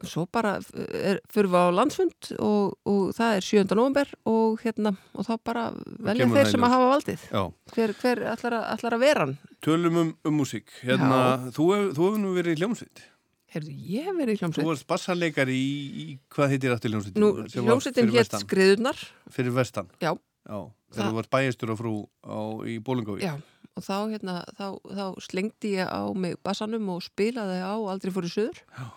svo 0.01 0.26
bara 0.34 0.55
er, 0.73 1.19
fyrir 1.30 1.49
við 1.51 1.61
á 1.61 1.69
landsfund 1.77 2.31
og, 2.41 2.73
og 2.89 3.11
það 3.18 3.35
er 3.38 3.45
7. 3.45 3.76
november 3.77 4.09
og 4.30 4.61
hérna, 4.63 4.95
og 5.13 5.27
þá 5.27 5.34
bara 5.45 5.65
velja 6.01 6.26
þeir 6.26 6.38
það 6.39 6.49
í 6.49 6.53
sem 6.55 6.65
að 6.65 6.73
hafa 6.76 6.89
valdið 6.95 7.26
Já. 7.30 7.43
Hver, 7.76 7.93
hver 8.01 8.23
ætlar, 8.34 8.55
að, 8.57 8.65
ætlar 8.76 8.95
að 8.97 9.03
vera 9.05 9.26
hann? 9.27 9.35
Tölum 9.61 9.99
um, 10.01 10.11
um 10.26 10.38
músík, 10.41 10.73
hérna, 10.81 11.51
þú 11.53 11.68
hefur 11.76 12.07
hef 12.11 12.22
nú 12.22 12.34
verið 12.38 12.55
í 12.57 12.61
hljómsveit. 12.63 13.03
Heyrðu, 13.51 13.73
ég 13.91 14.05
hef 14.07 14.15
verið 14.15 14.33
í 14.33 14.39
Þú 14.39 14.45
hljómsveit 14.45 14.67
varst 14.69 14.87
bassarleikari 14.87 15.55
í, 15.59 15.71
í, 16.03 16.05
hvað 16.31 16.53
heitir 16.53 16.71
aftur 16.75 16.93
hljómsveitin? 16.93 17.19
Nú, 17.23 17.31
hljómsveitin 17.51 18.07
hétt 18.07 18.19
vestan. 18.21 18.45
Skriðurnar 18.45 19.01
Fyrir 19.35 19.55
vestan. 19.57 19.89
Já. 19.99 20.13
Já, 20.47 20.59
þegar 20.95 21.09
þú 21.11 21.17
varst 21.19 21.31
bæjastur 21.35 21.73
og 21.73 21.77
frú 21.81 21.91
á, 22.25 22.39
í 22.65 22.77
Bólungavík. 22.81 23.25
Já, 23.27 23.35
og 23.77 23.83
þá, 23.85 23.93
hérna, 24.13 24.37
þá, 24.57 24.65
þá 24.87 25.03
slengdi 25.27 25.75
ég 25.75 25.91
á 25.91 26.01
mig 26.17 26.39
bassanum 26.43 26.87
og 26.95 27.03
spilaði 27.05 27.59
á 27.61 27.75
Aldrei 27.77 28.11
fór 28.15 28.25
í 28.27 28.31
söður 28.33 28.63
Já. 28.63 28.87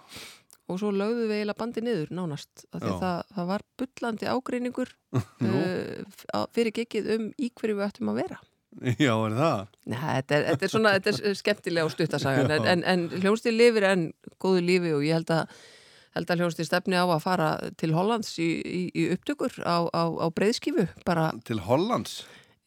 og 0.70 0.81
svo 0.81 0.90
lögðu 0.94 1.26
við 1.28 1.36
eiginlega 1.43 1.60
bandi 1.60 1.85
niður 1.85 2.14
nánast 2.16 2.64
það, 2.72 3.20
það 3.35 3.51
var 3.52 3.66
bullandi 3.82 4.31
ágreiningur 4.32 4.94
uh, 5.18 6.01
á- 6.32 6.48
fyrir 6.56 6.72
gekið 6.81 7.10
um 7.18 7.28
í 7.36 7.51
hverju 7.52 7.76
við 7.78 7.86
ættum 7.90 8.14
að 8.14 8.20
vera 8.22 8.40
Já, 8.83 9.13
er 9.15 9.35
það? 9.39 9.61
Nei, 9.87 10.01
þetta 10.01 10.35
er, 10.39 10.45
þetta 10.51 10.67
er 10.67 10.73
svona, 10.73 10.93
þetta 10.99 11.13
er 11.31 11.39
skemmtilega 11.39 11.87
og 11.89 11.93
stuttasagan 11.95 12.51
Já. 12.51 12.57
en, 12.59 12.67
en, 12.73 12.85
en 13.13 13.23
hljómsdýr 13.23 13.55
lifir 13.55 13.87
enn 13.93 14.07
góðu 14.43 14.65
lífi 14.67 14.93
og 14.97 15.05
ég 15.07 15.15
held 15.21 15.31
að 15.37 15.55
held 16.15 16.31
að 16.31 16.41
hljómsdýr 16.43 16.67
stefni 16.69 16.95
á 16.99 17.05
að 17.07 17.23
fara 17.25 17.49
til 17.81 17.91
Hollands 17.95 18.33
í, 18.39 18.49
í, 18.63 18.83
í 18.95 19.07
upptökur 19.15 19.57
á, 19.67 19.83
á, 19.91 20.03
á 20.15 20.27
breyðskifu 20.35 20.85
bara 21.07 21.31
Til 21.47 21.59
Hollands? 21.67 22.21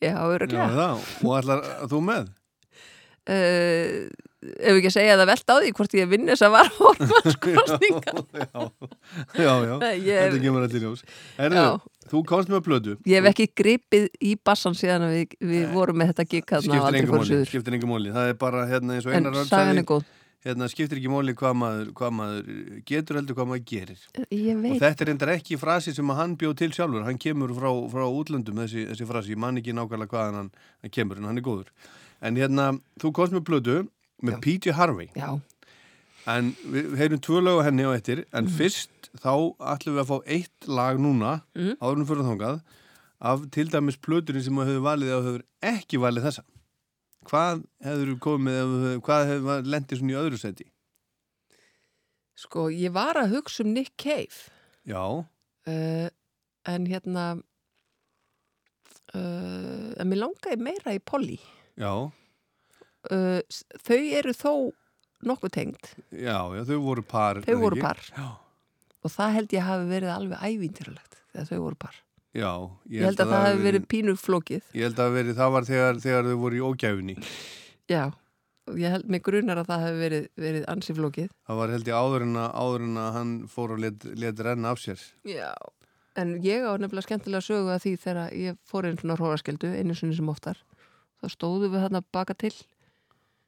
Já, 0.03 0.11
Já, 0.13 0.19
öruglega 0.35 0.67
það. 0.75 1.05
Og 1.25 1.37
ætlar 1.39 1.63
þú 1.91 2.01
með? 2.05 2.27
uh, 3.27 4.07
ef 4.47 4.77
ekki 4.77 4.89
að 4.91 4.95
segja 4.95 5.15
það 5.19 5.29
velt 5.31 5.51
á 5.51 5.55
því 5.57 5.71
hvort 5.79 5.95
ég 5.97 6.09
vinn 6.11 6.27
þess 6.29 6.45
að 6.47 6.53
var 6.53 6.69
horfanskostninga 6.77 8.13
Já, 9.43 9.53
já, 9.67 9.73
Nei, 9.81 9.95
ég- 10.05 10.21
þetta 10.27 10.41
kemur 10.43 10.67
allir 10.67 10.85
ljós. 10.85 11.01
Herðu, 11.39 11.63
Já. 11.63 11.67
Þú 12.11 12.23
komst 12.27 12.51
með 12.51 12.63
plödu. 12.67 12.97
ég 13.07 13.21
hef 13.21 13.31
ekki 13.31 13.47
gripið 13.61 14.07
í 14.21 14.35
bassan 14.43 14.77
síðan 14.77 15.09
við, 15.11 15.35
við 15.39 15.65
vorum 15.73 15.97
með 16.01 16.13
þetta 16.13 16.27
á 16.27 16.59
Skiptir 17.47 17.77
engum 17.77 17.93
móli. 17.95 18.13
Það 18.15 18.31
er 18.31 18.39
bara 18.39 18.67
hérna 18.69 18.97
eins 18.97 19.07
og 19.07 19.13
En 19.13 19.27
einar 19.27 19.43
er 19.77 19.83
góð. 19.87 20.07
Hérna 20.45 20.67
skiptir 20.69 20.99
ekki 21.01 21.09
móli 21.11 21.33
hvað 21.35 21.55
maður, 21.57 21.87
hvað 21.97 22.11
maður 22.13 22.51
getur 22.87 23.17
heldur 23.19 23.35
hvað 23.35 23.47
maður 23.49 23.63
gerir. 23.67 24.03
ég 24.31 24.59
Og 24.69 24.77
þetta 24.79 25.03
er 25.03 25.09
reyndar 25.09 25.31
ekki 25.33 25.57
frasi 25.59 25.93
sem 25.97 26.13
hann 26.19 26.35
bjóð 26.39 26.53
til 26.61 26.69
sjálfur. 26.77 27.03
Hann 27.07 27.17
kemur 27.19 27.51
frá, 27.57 27.67
frá 27.91 28.05
útlöndum 28.05 28.61
þessi, 28.61 28.85
þessi 28.91 29.07
frasi. 29.09 29.33
Ég 29.33 29.41
man 29.41 29.57
ekki 29.59 29.73
nákvæmlega 29.75 30.13
hvaðan 30.13 30.39
hann, 30.39 30.51
hann 30.85 30.93
kemur 30.93 31.19
en 31.19 31.27
hann 31.31 31.41
er 31.41 31.45
góður. 31.47 31.73
En 32.21 32.37
hérna, 32.39 32.69
þú 33.01 33.11
komst 33.17 33.35
með 33.35 33.43
plödu 33.49 33.77
með 34.23 34.39
PJ 34.45 34.77
Harvey. 34.77 35.09
Já. 35.17 35.35
En 36.27 36.51
við 36.67 36.95
heyrum 36.99 37.21
tvö 37.23 37.39
lög 37.45 37.61
henni 37.63 37.85
á 37.87 37.91
eftir, 37.95 38.25
en 38.35 38.49
fyrst 38.51 39.07
þá 39.23 39.31
ætlum 39.73 39.95
við 39.95 40.03
að 40.03 40.09
fá 40.11 40.17
eitt 40.35 40.67
lag 40.67 40.97
núna, 40.99 41.41
Mm. 41.55 41.77
árunum 41.79 42.07
fyrir 42.09 42.25
þangað, 42.27 42.61
af 43.21 43.45
til 43.51 43.69
dæmis 43.71 43.95
plöturinn 43.97 44.43
sem 44.43 44.53
þú 44.53 44.65
hefur 44.67 44.83
valið 44.89 45.13
eða 45.13 45.23
hefur 45.27 45.43
ekki 45.63 45.97
valið 46.03 46.27
þessa. 46.27 46.43
Hvað 47.27 47.63
hefur 47.83 48.11
komið, 48.19 48.57
hefur- 48.59 49.01
hvað 49.07 49.25
hefur 49.31 49.63
lendið 49.71 49.99
svona 50.01 50.13
í 50.13 50.19
öðru 50.23 50.37
seti? 50.39 50.67
sko, 52.37 52.67
ég 52.69 52.91
var 52.93 53.15
að 53.17 53.31
hugsa 53.33 53.63
um 53.65 53.73
Nick 53.73 53.95
Cave 53.97 54.51
Já, 54.85 55.01
uh, 55.67 56.09
en 56.69 56.85
hérna 56.85 57.41
uh, 59.15 59.93
en 59.97 60.09
mér 60.11 60.19
langaði 60.21 60.59
meira 60.61 60.93
í 60.93 60.99
Polly 61.03 61.39
já, 61.77 61.91
uh, 63.11 63.41
þau 63.87 63.97
eru 64.19 64.33
þó 64.37 64.53
nokkuð 65.25 65.53
tengd 65.55 65.87
já, 66.13 66.37
já, 66.57 66.61
þau 66.67 66.77
voru 66.83 67.03
par. 67.07 67.39
þau 67.47 67.57
voru 67.61 67.79
par 67.81 68.01
Já. 68.11 68.27
og 69.03 69.11
það 69.13 69.33
held 69.37 69.55
ég 69.57 69.65
hafi 69.65 69.87
verið 69.89 70.11
alveg 70.13 70.43
ævintýralegt 70.51 71.17
þegar 71.33 71.49
þau 71.51 71.57
voru 71.63 71.79
par 71.87 71.95
Já, 72.37 72.51
ég, 72.91 73.01
held 73.07 73.21
að, 73.23 73.31
það 73.31 73.45
hafi 73.47 73.61
verið 73.63 73.85
pínur 73.89 74.17
flókið 74.21 74.65
Ég 74.77 74.83
held 74.89 74.99
að 75.01 75.13
verið, 75.15 75.35
það 75.39 75.51
var 75.55 75.65
þegar, 75.65 75.99
þegar 76.03 76.27
þau 76.29 76.35
voru 76.43 76.59
í 76.59 76.63
ógæfunni. 76.67 77.15
já, 77.89 78.03
og 78.67 78.77
ég 78.77 78.93
held 78.93 79.07
mig 79.09 79.23
grunar 79.25 79.61
að 79.63 79.71
það 79.71 79.85
hafi 79.87 79.97
verið, 80.03 80.27
verið 80.37 80.67
ansi 80.75 80.93
flókið 80.99 81.31
Það 81.47 81.59
var 81.63 81.73
held 81.73 81.89
ég 81.89 81.97
áður 81.97 82.25
en 82.27 82.35
að, 82.43 82.51
áður 82.61 82.85
en 82.85 83.01
að 83.01 83.09
hann 83.17 83.33
fór 83.55 83.73
og 83.73 83.81
let, 83.81 84.05
let 84.21 84.43
renna 84.45 84.75
af 84.75 84.83
sér. 84.83 85.01
já, 85.25 85.49
en 86.17 86.35
ég 86.45 86.61
á 86.67 86.71
nefnilega 86.77 87.07
skemmtilega 87.07 87.45
sögu 87.47 87.73
að 87.73 87.81
því 87.87 87.95
þegar 88.05 88.37
ég 88.37 88.57
fór 88.69 88.85
einn 88.91 88.97
svona 89.01 89.17
hróraskildu 89.17 89.73
einu 89.73 89.95
sinni 89.97 90.17
sem 90.19 90.29
oftar 90.29 90.61
þá 91.23 91.31
stóðum 91.33 91.73
við 91.73 91.87
þarna 91.87 92.03
baka 92.13 92.35
til 92.37 92.53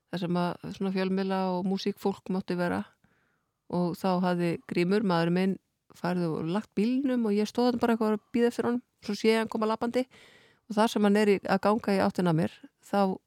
þar 0.09 0.23
sem 0.23 0.39
að 0.41 0.69
svona 0.75 0.93
fjölmila 0.95 1.39
og 1.53 1.65
músíkfólk 1.69 2.31
mátti 2.33 2.57
vera. 2.59 2.83
Og 3.69 3.93
þá 3.99 4.09
hafði 4.23 4.53
Grímur, 4.69 5.05
maður 5.05 5.33
minn 5.35 5.57
farið 5.97 6.27
og 6.29 6.51
lagt 6.53 6.71
bílnum 6.77 7.27
og 7.29 7.35
ég 7.35 7.49
stóð 7.49 7.69
þarna 7.69 7.81
bara 7.83 7.95
eitthvað 7.95 8.15
að 8.15 8.27
býða 8.33 8.51
eftir 8.51 8.67
honum 8.69 8.83
svo 9.05 9.15
sé 9.15 9.31
ég 9.31 9.41
hann 9.41 9.51
koma 9.51 9.69
lappandi 9.69 10.03
og 10.69 10.77
þar 10.77 10.91
sem 10.93 11.07
hann 11.07 11.17
er 11.19 11.31
að 11.39 11.61
ganga 11.65 11.95
í 11.95 12.01
áttina 12.03 12.35
mér 12.35 12.53
þá 12.85 13.17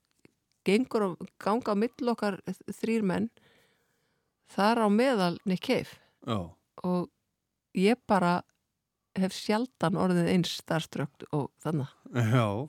gengur 0.67 1.07
og 1.09 1.27
ganga 1.43 1.75
á 1.75 1.77
mill 1.79 2.13
okkar 2.13 2.39
þrýr 2.71 3.07
menn 3.07 3.29
þar 4.53 4.85
á 4.87 4.89
meðal 4.93 5.35
Nick 5.49 5.67
Cave. 5.67 5.99
Já. 6.23 6.55
og 6.87 7.11
ég 7.75 7.99
bara 8.07 8.43
hef 9.19 9.35
sjaldan 9.35 9.99
orðið 9.99 10.29
eins 10.33 10.53
starströkt 10.61 11.27
og 11.33 11.51
þannig 11.65 11.91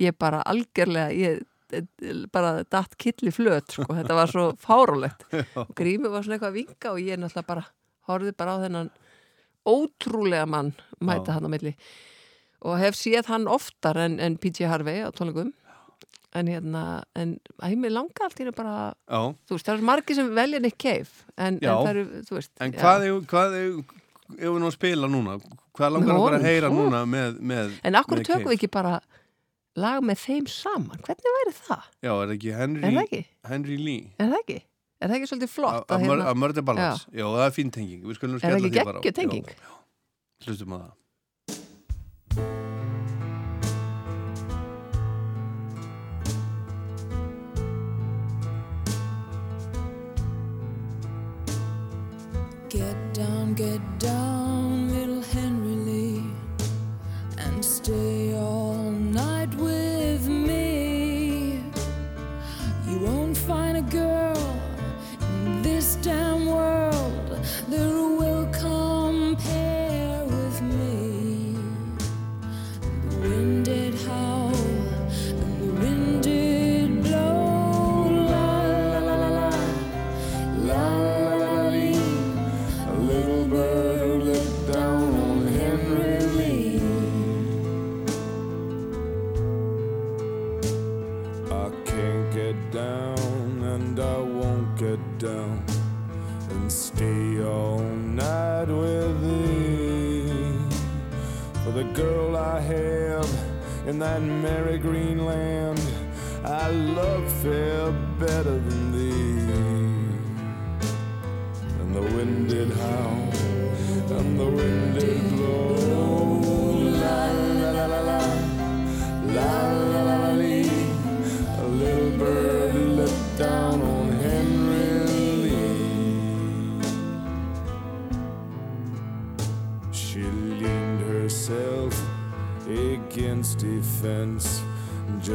ég 0.02 0.18
bara 0.18 0.42
algjörlega 0.50 1.14
ég 1.14 1.44
bara 2.34 2.64
datt 2.64 2.98
killi 3.00 3.32
flöt 3.34 3.72
sko. 3.76 3.88
þetta 3.90 4.18
var 4.18 4.32
svo 4.32 4.50
fárólegt 4.66 5.26
og 5.60 5.74
grími 5.78 6.12
var 6.12 6.26
svona 6.26 6.38
eitthvað 6.38 6.52
að 6.52 6.60
vinga 6.60 6.92
og 6.94 7.02
ég 7.04 7.20
náttúrulega 7.22 7.50
bara 7.50 7.66
horfið 8.10 8.38
bara 8.40 8.56
á 8.56 8.64
þennan 8.66 8.92
ótrúlega 9.64 10.46
mann 10.50 10.74
mæta 11.00 11.38
hann 11.38 11.48
á 11.48 11.52
milli. 11.52 11.74
Og 12.64 12.80
hef 12.80 12.96
séð 12.96 13.28
hann 13.32 13.48
oftar 13.52 13.98
en, 14.00 14.20
en 14.24 14.38
PJ 14.40 14.68
Harvey 14.72 15.04
á 15.04 15.12
tónleikum. 15.16 15.54
En 16.34 16.48
hérna, 16.50 17.04
en 17.16 17.36
að 17.62 17.76
mér 17.78 17.94
langa 17.94 18.26
allt 18.26 18.40
í 18.42 18.46
einu 18.46 18.54
bara, 18.58 18.94
Já. 19.06 19.20
þú 19.46 19.54
veist, 19.54 19.68
það 19.68 19.76
er 19.76 19.84
margir 19.86 20.18
sem 20.18 20.32
velja 20.34 20.62
Nick 20.64 20.80
Cave, 20.82 21.12
en, 21.38 21.60
en 21.60 21.68
það 21.68 21.90
eru, 21.92 22.06
þú 22.26 22.38
veist 22.40 22.64
En 22.66 22.74
hvað 22.74 23.06
er, 23.06 23.18
hvað 23.30 23.58
er, 23.60 23.68
ef 24.40 24.48
við 24.48 24.58
nú 24.64 24.70
að 24.72 24.74
spila 24.74 25.10
núna, 25.14 25.36
hvað 25.78 25.94
langar 25.94 26.16
að 26.16 26.24
bara 26.26 26.40
að 26.40 26.48
heyra 26.50 26.72
svo. 26.72 26.80
núna 26.88 27.04
með, 27.06 27.38
með 27.54 27.76
En 27.86 28.00
akkur 28.02 28.24
tökum 28.26 28.50
við 28.50 28.58
ekki 28.58 28.72
bara 28.74 28.96
lag 29.80 30.04
með 30.06 30.20
þeim 30.22 30.48
saman, 30.52 31.00
hvernig 31.06 31.36
væri 31.38 31.54
það? 31.58 31.86
Já, 32.06 32.12
er 32.14 32.28
það 32.30 32.36
ekki 32.38 32.54
Henry, 32.60 32.84
Er 32.84 32.92
það 32.98 33.04
ekki? 33.08 33.22
Henry 33.50 33.78
Lee 33.82 34.04
Er 34.20 34.30
það 34.34 34.40
ekki? 34.44 34.58
Er 35.04 35.10
það 35.12 35.16
ekki 35.20 35.30
svolítið 35.32 35.54
flott? 35.54 35.88
að, 35.92 36.04
hérna- 36.06 36.28
að 36.32 36.38
Murder 36.44 36.66
Ballads? 36.68 37.06
Já, 37.12 37.26
það 37.26 37.46
er 37.48 37.56
fín 37.58 37.72
tenging 37.78 38.04
Við 38.08 38.20
skulum 38.20 38.38
Er 38.38 38.46
það 38.46 38.60
ekki 38.60 38.74
geggjuð 38.78 39.18
tenging? 39.22 39.48
Já, 39.50 39.56
já. 39.64 39.80
Hlustum 40.48 40.76
á 40.76 40.78
það 40.84 40.92
Get 52.70 53.14
down, 53.14 53.54
get 53.54 53.82
down, 54.00 54.90
little 54.90 55.22
Henry 55.22 55.76
Lee, 55.88 56.24
and 57.38 57.64
stay 57.64 58.23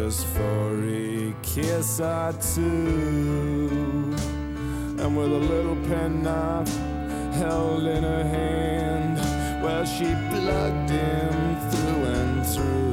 just 0.04 0.26
for 0.28 0.84
a 0.84 1.34
kiss 1.42 1.98
or 1.98 2.32
two. 2.54 4.14
And 5.00 5.16
with 5.16 5.32
a 5.32 5.42
little 5.52 5.74
penknife 5.88 6.72
held 7.34 7.82
in 7.82 8.04
her 8.04 8.22
hand, 8.22 9.16
well, 9.60 9.84
she 9.84 10.04
plugged 10.30 10.90
him 10.90 11.70
through 11.70 12.04
and 12.14 12.46
through. 12.46 12.87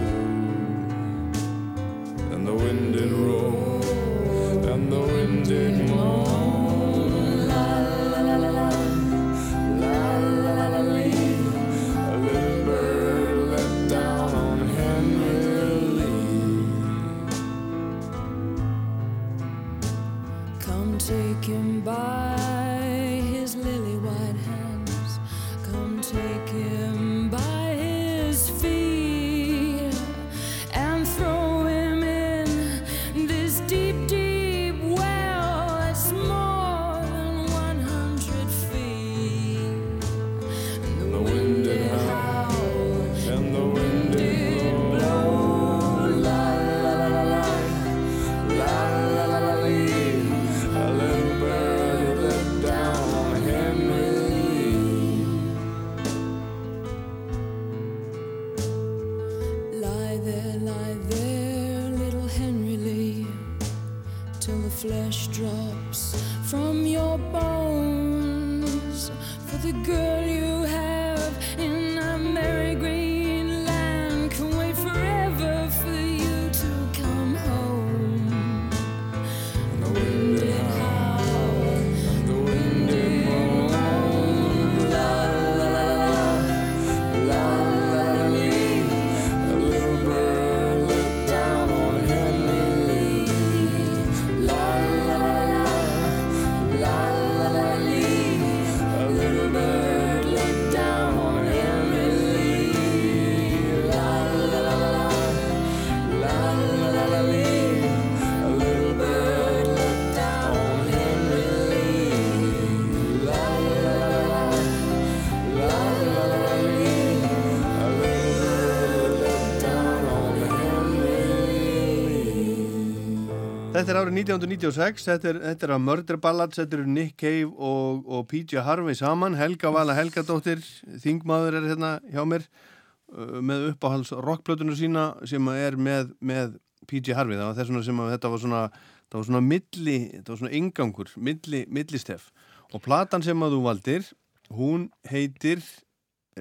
Þetta 123.86 124.00
er 124.00 124.00
árið 124.02 124.16
1996, 124.18 125.04
þetta 125.06 125.28
er, 125.30 125.38
þetta 125.44 125.66
er 125.68 125.72
að 125.76 125.82
Murder 125.86 126.18
Ballads, 126.18 126.58
þetta 126.58 126.74
eru 126.80 126.90
Nick 126.90 127.20
Cave 127.22 127.52
og, 127.68 128.00
og 128.10 128.24
PJ 128.32 128.64
Harvey 128.66 128.98
saman, 128.98 129.38
Helga 129.38 129.70
Vala 129.76 129.94
Helgadóttir, 129.94 130.64
þingmaður 131.04 131.60
er 131.60 131.68
hérna 131.70 131.92
hjá 132.10 132.24
mér 132.26 132.48
uh, 132.50 133.38
með 133.46 133.68
uppáhalds 133.68 134.10
rockplötunum 134.26 134.74
sína 134.80 135.04
sem 135.30 135.52
er 135.54 135.78
með, 135.78 136.18
með 136.18 136.58
PJ 136.90 137.14
Harvey, 137.14 137.38
það 137.38 137.46
var 137.52 137.60
þess 137.60 137.70
vegna 137.70 137.86
sem 137.86 138.02
að 138.02 138.10
þetta 138.16 138.34
var 138.34 138.42
svona, 138.48 138.64
það 139.06 139.20
var 139.20 139.30
svona 139.30 139.46
milli, 139.52 140.00
þetta 140.16 140.34
var 140.34 140.42
svona 140.42 140.58
ingangur, 140.64 141.14
milli, 141.30 141.62
millistef. 141.78 142.26
Og 142.74 142.82
platan 142.90 143.22
sem 143.30 143.38
að 143.46 143.54
þú 143.54 143.62
valdir, 143.70 144.10
hún 144.50 144.90
heitir 145.14 145.62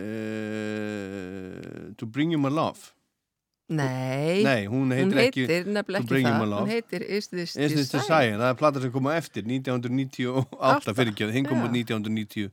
uh, 0.01 1.93
To 1.93 2.09
Bring 2.09 2.33
You 2.33 2.41
My 2.41 2.57
Love 2.57 2.94
Nei, 3.79 4.43
Nei, 4.47 4.63
hún 4.71 4.95
heitir, 4.95 5.21
ekki 5.25 5.45
nefnilega 5.49 6.01
To 6.01 6.05
ekki 6.05 6.13
Bring 6.13 6.29
You 6.29 6.39
það, 6.39 6.55
hún 6.61 6.73
heitir 6.73 7.05
Is 7.09 7.29
This 7.33 7.57
Is 7.57 7.75
This 7.75 7.91
Desire? 7.91 8.05
Desire, 8.05 8.39
það 8.41 8.49
er 8.53 8.59
plata 8.63 8.83
sem 8.85 8.95
kom 8.95 9.11
á 9.11 9.13
eftir 9.19 9.45
1998 9.51 10.97
fyrir 10.97 11.13
ekki, 11.15 11.31
hinn 11.35 11.49
kom 11.49 11.63
út 11.67 11.75
1998 11.75 12.51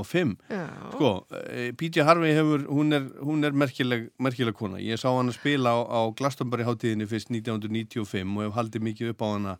og 0.00 0.06
fimm. 0.06 0.36
Já. 0.50 0.66
sko, 0.92 1.26
eh, 1.50 1.72
PJ 1.72 2.04
Harvey 2.06 2.32
hefur 2.34 2.66
hún 2.68 2.94
er, 2.94 3.08
hún 3.20 3.44
er 3.44 3.50
merkileg, 3.52 4.10
merkileg 4.18 4.54
kona. 4.54 4.78
Ég 4.78 5.00
sá 5.00 5.10
hann 5.10 5.28
að 5.28 5.38
spila 5.40 5.74
á, 5.74 5.78
á 5.82 6.00
Glastonbury 6.14 6.64
hátíðinni 6.64 7.08
fyrst 7.10 7.30
1995 7.30 8.36
og 8.36 8.44
hef 8.46 8.54
haldið 8.54 8.86
mikið 8.86 9.10
upp 9.14 9.22
á 9.26 9.28
hana 9.34 9.56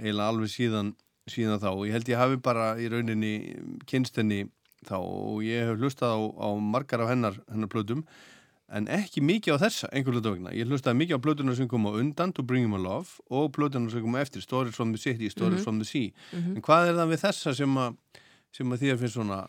eiginlega 0.00 0.28
alveg 0.28 0.50
síðan, 0.50 0.94
síðan 1.30 1.62
þá. 1.62 1.70
Og 1.76 1.86
ég 1.86 1.94
held 1.94 2.10
ég 2.10 2.18
hafi 2.18 2.40
bara 2.42 2.74
í 2.74 2.90
rauninni 2.90 3.34
kynst 3.86 4.18
henni 4.18 4.48
þá 4.88 4.98
og 4.98 5.42
ég 5.46 5.70
hef 5.70 5.78
hlustað 5.78 6.18
á, 6.18 6.20
á 6.42 6.48
margar 6.58 7.04
af 7.04 7.12
hennar, 7.12 7.38
hennar 7.50 7.70
plötum 7.70 8.02
en 8.72 8.86
ekki 8.88 9.20
mikið 9.20 9.58
á 9.60 9.62
þessa 9.66 9.88
einhver 9.92 10.16
hluta 10.16 10.32
vegna. 10.32 10.52
Ég 10.56 10.66
hlustaði 10.70 10.96
mikið 11.02 11.18
á 11.20 11.24
plötunar 11.26 11.56
sem 11.58 11.68
kom 11.68 11.84
á 11.84 11.92
undan 12.00 12.32
To 12.34 12.42
Bring 12.42 12.64
Him 12.64 12.74
a 12.74 12.80
Love 12.80 13.20
og 13.30 13.50
plötunar 13.52 13.90
sem 13.92 14.00
kom 14.04 14.16
eftir 14.16 14.40
Stories 14.44 14.74
from 14.74 14.92
the 14.94 14.98
City, 14.98 15.28
Stories 15.28 15.60
Mhm. 15.60 15.64
from 15.64 15.78
the 15.78 15.84
Sea 15.84 16.12
Mhm. 16.32 16.56
en 16.56 16.62
hvað 16.62 16.88
er 16.88 16.94
það 16.94 17.12
við 17.12 17.20
þessa 17.26 17.54
sem 17.56 17.74
að, 17.76 17.96
sem 18.52 18.66
að 18.72 18.78
þér 18.80 18.98
finnst 18.98 19.16
svona, 19.16 19.48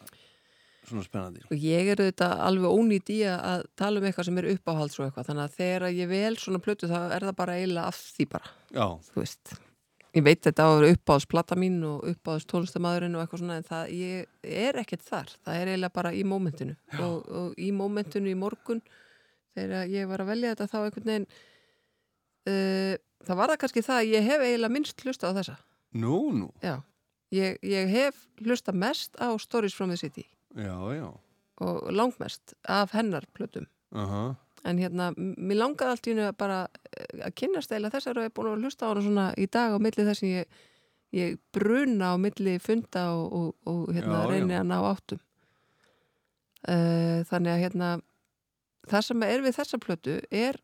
svona 0.87 1.03
spennandi? 1.07 1.41
Og 1.51 1.57
ég 1.57 1.87
er 1.91 1.95
auðvitað 1.95 2.39
alveg 2.43 2.71
ónýtt 2.77 3.09
í 3.09 3.19
að- 3.23 3.65
tala 3.77 3.99
um 3.99 4.05
eitthvað 4.05 4.25
sem 4.25 4.37
er 4.37 4.43
uppáhalds 4.57 4.99
og 4.99 5.05
eitthvað 5.11 5.27
þannig 5.27 5.47
að 5.47 5.55
þegar 5.55 5.95
ég 5.95 6.07
vel 6.09 6.35
svona 6.35 6.59
plötu 6.59 6.87
þá 6.89 7.11
er 7.15 7.19
það 7.21 7.35
bara 7.35 7.53
eiginlega 7.53 7.87
af 7.87 7.95
því 8.17 8.29
bara 8.29 8.49
Já. 8.73 8.99
þú 8.99 9.15
veist 9.23 9.53
ég 10.13 10.23
veit 10.23 10.41
þetta 10.41 10.61
á 10.61 10.67
að 10.69 10.79
vera 10.81 10.93
uppáhalds 10.95 11.25
plata 11.27 11.55
mín 11.55 11.81
og 11.83 12.03
uppáhalds 12.03 12.45
tónlistamæðurinn 12.45 13.15
og 13.15 13.23
eitthvað 13.27 13.39
svona 13.39 13.55
en 13.57 13.63
það 13.63 13.89
ég 13.89 14.25
er 14.43 14.73
ekkert 14.73 15.01
þar 15.01 15.27
það 15.45 15.55
er 15.61 15.67
eiginlega 15.67 15.93
bara 15.93 16.11
í 16.11 16.23
mómentinu 16.23 16.75
og, 16.99 17.31
og 17.31 17.55
í 17.57 17.71
mómentinu 17.71 18.27
í 18.29 18.35
morgun 18.37 18.81
þegar 19.57 19.89
ég 19.91 20.07
var 20.09 20.23
að 20.23 20.31
velja 20.33 20.53
þetta 20.53 20.69
þá 20.71 20.77
einhvern 20.83 21.09
veginn 21.11 21.27
uh, 22.49 22.95
það 23.27 23.39
var 23.39 23.53
það 23.53 23.59
kannski 23.63 23.83
það 23.85 23.99
að 24.01 24.11
ég 24.13 24.27
hef 24.29 24.45
eiginlega 24.47 24.75
minnst 24.77 25.05
hlusta 25.05 25.29
á 25.31 25.37
þessa 25.39 25.57
Nú, 25.93 26.15
nú. 26.33 26.47
Já, 26.65 26.79
ég, 27.35 27.59
ég 27.61 27.91
hef 27.93 28.23
hlusta 28.41 28.73
mest 28.73 29.13
á 29.21 29.29
Stories 29.37 29.75
from 29.77 29.93
the 29.93 29.97
City 30.01 30.25
Já, 30.57 30.73
já. 30.97 31.09
og 31.61 31.91
langmest 31.93 32.55
af 32.65 32.91
hennar 32.97 33.25
plötum 33.37 33.67
Aha. 33.93 34.35
en 34.65 34.77
hérna, 34.81 35.11
mér 35.17 35.59
langaði 35.61 35.91
allt 35.93 36.07
í 36.09 36.13
hennu 36.15 36.31
bara 36.37 36.63
eh, 36.97 37.25
að 37.27 37.35
kynnast 37.37 37.71
eða 37.75 37.91
þessar 37.93 38.17
og 38.17 38.25
ég 38.25 38.31
er 38.31 38.35
búin 38.37 38.49
að 38.55 38.65
hlusta 38.65 38.89
á 38.89 38.91
hana 38.91 39.03
svona 39.05 39.25
í 39.37 39.45
dag 39.53 39.75
á 39.75 39.77
milli 39.77 40.05
þess 40.07 40.23
að 40.25 40.31
ég, 40.33 40.57
ég 41.13 41.37
bruna 41.53 42.13
á 42.13 42.15
milli 42.17 42.55
funda 42.63 43.03
og, 43.13 43.33
og, 43.37 43.53
og 43.69 43.93
hérna 43.93 44.23
Já, 44.23 44.29
reyni 44.33 44.55
já. 44.57 44.61
að 44.63 44.69
ná 44.71 44.77
áttum 44.89 45.21
uh, 46.69 47.19
þannig 47.29 47.53
að 47.53 47.61
hérna 47.67 47.91
það 48.89 49.05
sem 49.07 49.23
er 49.27 49.43
við 49.45 49.57
þessa 49.57 49.79
plötu 49.83 50.17
er 50.31 50.59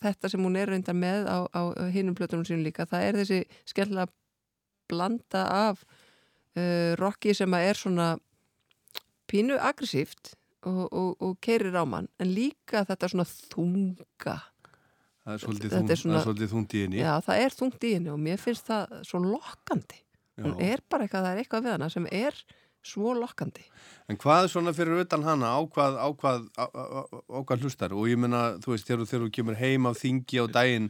þetta 0.00 0.30
sem 0.30 0.42
hún 0.46 0.56
er 0.56 0.70
reyndar 0.70 0.94
með 0.96 1.26
á, 1.26 1.38
á 1.50 1.62
hinum 1.92 2.14
plötunum 2.18 2.46
sínum 2.46 2.62
líka 2.66 2.86
það 2.88 3.06
er 3.08 3.18
þessi 3.20 3.40
skemmtilega 3.68 4.12
blanda 4.90 5.42
af 5.70 5.82
uh, 6.56 6.92
rocki 7.00 7.34
sem 7.36 7.50
að 7.54 7.66
er 7.70 7.78
svona 7.78 8.08
pínu 9.30 9.58
aggressíft 9.62 10.34
og, 10.66 10.86
og, 10.92 11.10
og 11.22 11.36
keirir 11.42 11.74
á 11.78 11.84
mann 11.88 12.08
en 12.20 12.32
líka 12.34 12.84
þetta 12.88 13.10
svona 13.12 13.26
þunga 13.30 14.38
Það 15.20 15.34
er 15.36 15.42
svolítið, 15.44 15.72
þung, 15.74 15.90
er 15.92 15.98
svona- 16.00 16.14
það 16.14 16.20
er 16.20 16.24
svolítið 16.26 16.48
þungt 16.50 16.72
í 16.74 16.78
henni. 16.80 16.98
Já, 17.02 17.10
það 17.26 17.40
er 17.44 17.54
þungt 17.54 17.84
í 17.84 17.90
henni 17.92 18.10
og 18.10 18.20
mér 18.24 18.38
finnst 18.40 18.70
það 18.70 18.94
svo 19.06 19.18
lokkandi 19.22 19.98
hún 20.40 20.54
Já. 20.56 20.70
er 20.72 20.82
bara 20.90 21.04
eitthvað, 21.04 21.26
það 21.26 21.34
er 21.34 21.40
eitthvað 21.42 21.66
við 21.66 21.74
hana 21.76 21.88
sem 21.92 22.06
er 22.10 22.38
svo 22.82 23.14
lokkandi 23.14 23.64
En 24.10 24.16
hvað 24.18 24.48
svona 24.50 24.72
fyrir 24.74 25.04
utan 25.04 25.22
hana, 25.22 25.52
á 25.54 25.60
hvað, 25.70 25.96
á 26.02 26.08
hvað, 26.18 26.46
á, 26.58 26.64
á, 26.66 26.82
á, 26.98 27.02
á 27.30 27.38
hvað 27.46 27.62
hlustar? 27.62 27.92
Og 27.94 28.08
ég 28.10 28.18
meina, 28.18 28.56
þú 28.58 28.72
veist, 28.74 28.88
þegar, 28.88 29.04
þú- 29.06 29.30
kemur 29.30 29.54
heim 29.60 29.86
af 29.86 30.00
þingi 30.00 30.40
á 30.42 30.44
daginn, 30.50 30.88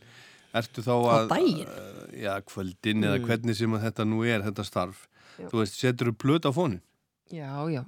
ertu 0.57 0.81
þá 0.87 0.95
að... 0.97 1.27
daginn? 1.29 1.69
Uh, 1.69 2.07
já, 2.17 2.33
kvöldin 2.49 3.05
eða 3.05 3.19
Mm. 3.21 3.27
hvernig 3.29 3.57
sem 3.59 3.77
þetta 3.83 4.07
nú 4.09 4.23
er, 4.25 4.41
þetta 4.47 4.65
starf. 4.65 5.03
Já. 5.37 5.49
Þú 5.53 5.61
veist, 5.61 5.77
setur 5.77 6.13
þú 6.13 6.17
plöt 6.17 6.49
á 6.49 6.53
fónin? 6.57 6.81
Já, 7.31 7.53
já, 7.69 7.83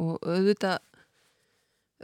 og 0.00 0.16
auðvitað 0.24 0.78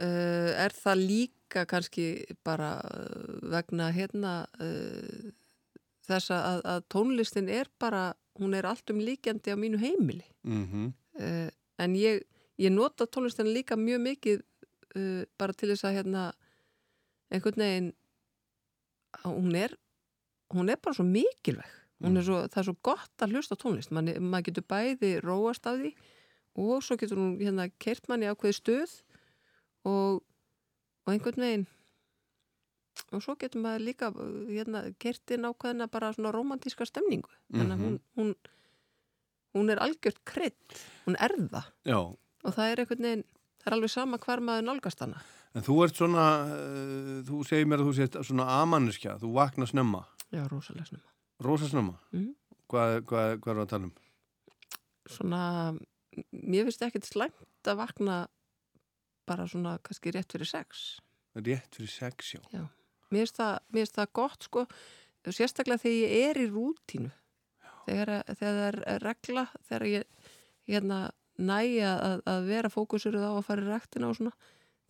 uh, 0.01 0.51
er 0.65 0.75
það 0.75 1.01
líka 1.09 1.65
kannski 1.69 2.05
bara 2.45 2.75
uh, 2.85 3.39
vegna 3.51 3.89
hérna 3.95 4.35
uh, 4.61 5.31
þess 6.05 6.29
að, 6.35 6.61
að 6.75 6.85
tónlistin 6.93 7.49
er 7.49 7.69
bara, 7.81 8.11
hún 8.39 8.53
er 8.57 8.67
allt 8.69 8.89
um 8.93 9.01
líkjandi 9.01 9.53
á 9.53 9.57
mínu 9.57 9.81
heimili 9.81 10.25
Mm 10.45 10.93
uh, 11.19 11.47
en 11.81 11.95
ég, 11.99 12.25
ég 12.61 12.73
nota 12.73 13.07
tónlistina 13.07 13.51
líka 13.51 13.77
mjög 13.79 14.03
mikið 14.09 14.41
uh, 14.41 15.23
bara 15.39 15.55
til 15.55 15.71
þess 15.71 15.87
að 15.87 15.97
hérna 15.99 16.27
einhvern 17.33 17.63
veginn 17.63 17.89
hún 19.25 19.55
er 19.57 19.75
hún 20.53 20.69
er 20.69 20.79
bara 20.81 20.95
svo 20.95 21.05
mikilvæg. 21.05 21.71
Hún 22.03 22.19
er 22.19 22.25
svo, 22.27 22.41
það 22.51 22.61
er 22.61 22.67
svo 22.67 22.75
gott 22.83 23.23
að 23.23 23.33
hlusta 23.33 23.55
á 23.55 23.61
tónlist. 23.61 23.91
Man, 23.95 24.11
maður 24.19 24.49
getur 24.49 24.65
bæði 24.69 25.11
róast 25.23 25.67
af 25.69 25.79
því 25.79 25.93
og 26.61 26.83
svo 26.83 26.97
getur 26.99 27.19
hún 27.19 27.37
hérna 27.39 27.69
kert 27.81 28.07
manni 28.11 28.29
ákveði 28.29 28.57
stöð 28.59 28.93
og, 29.87 30.21
og 31.05 31.13
einhvern 31.13 31.43
veginn 31.43 31.65
og 33.11 33.23
svo 33.23 33.35
getur 33.39 33.63
maður 33.63 33.87
líka 33.89 34.11
uh, 34.11 34.43
hérna, 34.51 34.85
kert 34.99 35.35
inn 35.35 35.47
ákveðina 35.47 35.89
bara 35.91 36.13
svona 36.15 36.33
romantíska 36.35 36.87
stemningu. 36.87 37.31
Þannig 37.53 37.75
að 37.75 37.85
hún, 37.85 37.97
hún 38.19 38.35
hún 39.55 39.71
er 39.73 39.81
algjört 39.83 40.21
krydd, 40.27 40.77
hún 41.07 41.17
er 41.19 41.33
það. 41.49 41.71
Já, 41.87 41.99
og 42.45 42.53
það 42.57 42.71
er 42.71 42.83
einhvern 42.83 43.07
veginn, 43.07 43.25
það 43.63 43.71
er 43.71 43.77
alveg 43.77 43.93
sama 43.95 44.19
hvar 44.21 44.43
maður 44.45 44.67
nálgast 44.69 45.03
hana. 45.05 45.23
En 45.55 45.63
þú 45.63 45.77
ert 45.85 45.95
svona, 45.99 46.25
uh, 46.51 47.19
þú 47.27 47.41
segir 47.47 47.69
mér 47.71 47.81
að 47.83 47.89
þú 47.89 47.97
sést 47.99 48.17
svona 48.27 48.47
amanniskja, 48.59 49.15
þú 49.21 49.31
vaknar 49.37 49.71
snemma, 49.71 50.03
Já, 50.33 50.43
rosalega 50.51 50.89
snemma. 50.89 51.11
Rosa 51.39 51.67
snemma. 51.69 51.99
Mhm. 52.11 52.33
Hvað, 52.71 53.01
hvað, 53.05 53.39
hvað 53.39 53.51
er 53.51 53.57
það 53.59 53.65
að 53.65 53.71
tala 53.71 53.85
um? 53.85 53.93
Svona, 55.05 55.41
mér 56.33 56.65
finnst 56.65 56.85
ekkert 56.87 57.05
slæmt 57.05 57.69
að 57.69 57.77
vakna 57.77 58.15
bara 59.29 59.45
svona 59.47 59.77
kannski 59.85 60.13
rétt 60.15 60.33
fyrir 60.33 60.49
sex. 60.49 60.99
Rétt 61.35 61.77
fyrir 61.77 61.91
sex, 61.91 62.33
já. 62.33 62.41
Já, 62.51 62.63
mér 63.11 63.25
finnst 63.25 63.37
það, 63.37 63.91
það 63.99 64.13
gott 64.17 64.47
sko, 64.47 64.65
sérstaklega 65.29 65.83
þegar 65.83 66.01
ég 66.01 66.29
er 66.29 66.41
í 66.41 66.47
rútínu 66.49 67.11
þegar, 67.85 68.11
þegar 68.33 68.57
það 68.59 68.67
er 68.95 69.05
regla 69.05 69.45
þegar 69.69 69.87
ég 69.91 70.33
hérna 70.69 70.99
næja 71.35 71.93
að, 71.99 72.21
að 72.31 72.45
vera 72.49 72.71
fókusuruð 72.71 73.25
á 73.27 73.31
að 73.35 73.45
fara 73.47 73.65
í 73.65 73.69
rektina 73.69 74.09
og 74.09 74.17
svona 74.19 74.35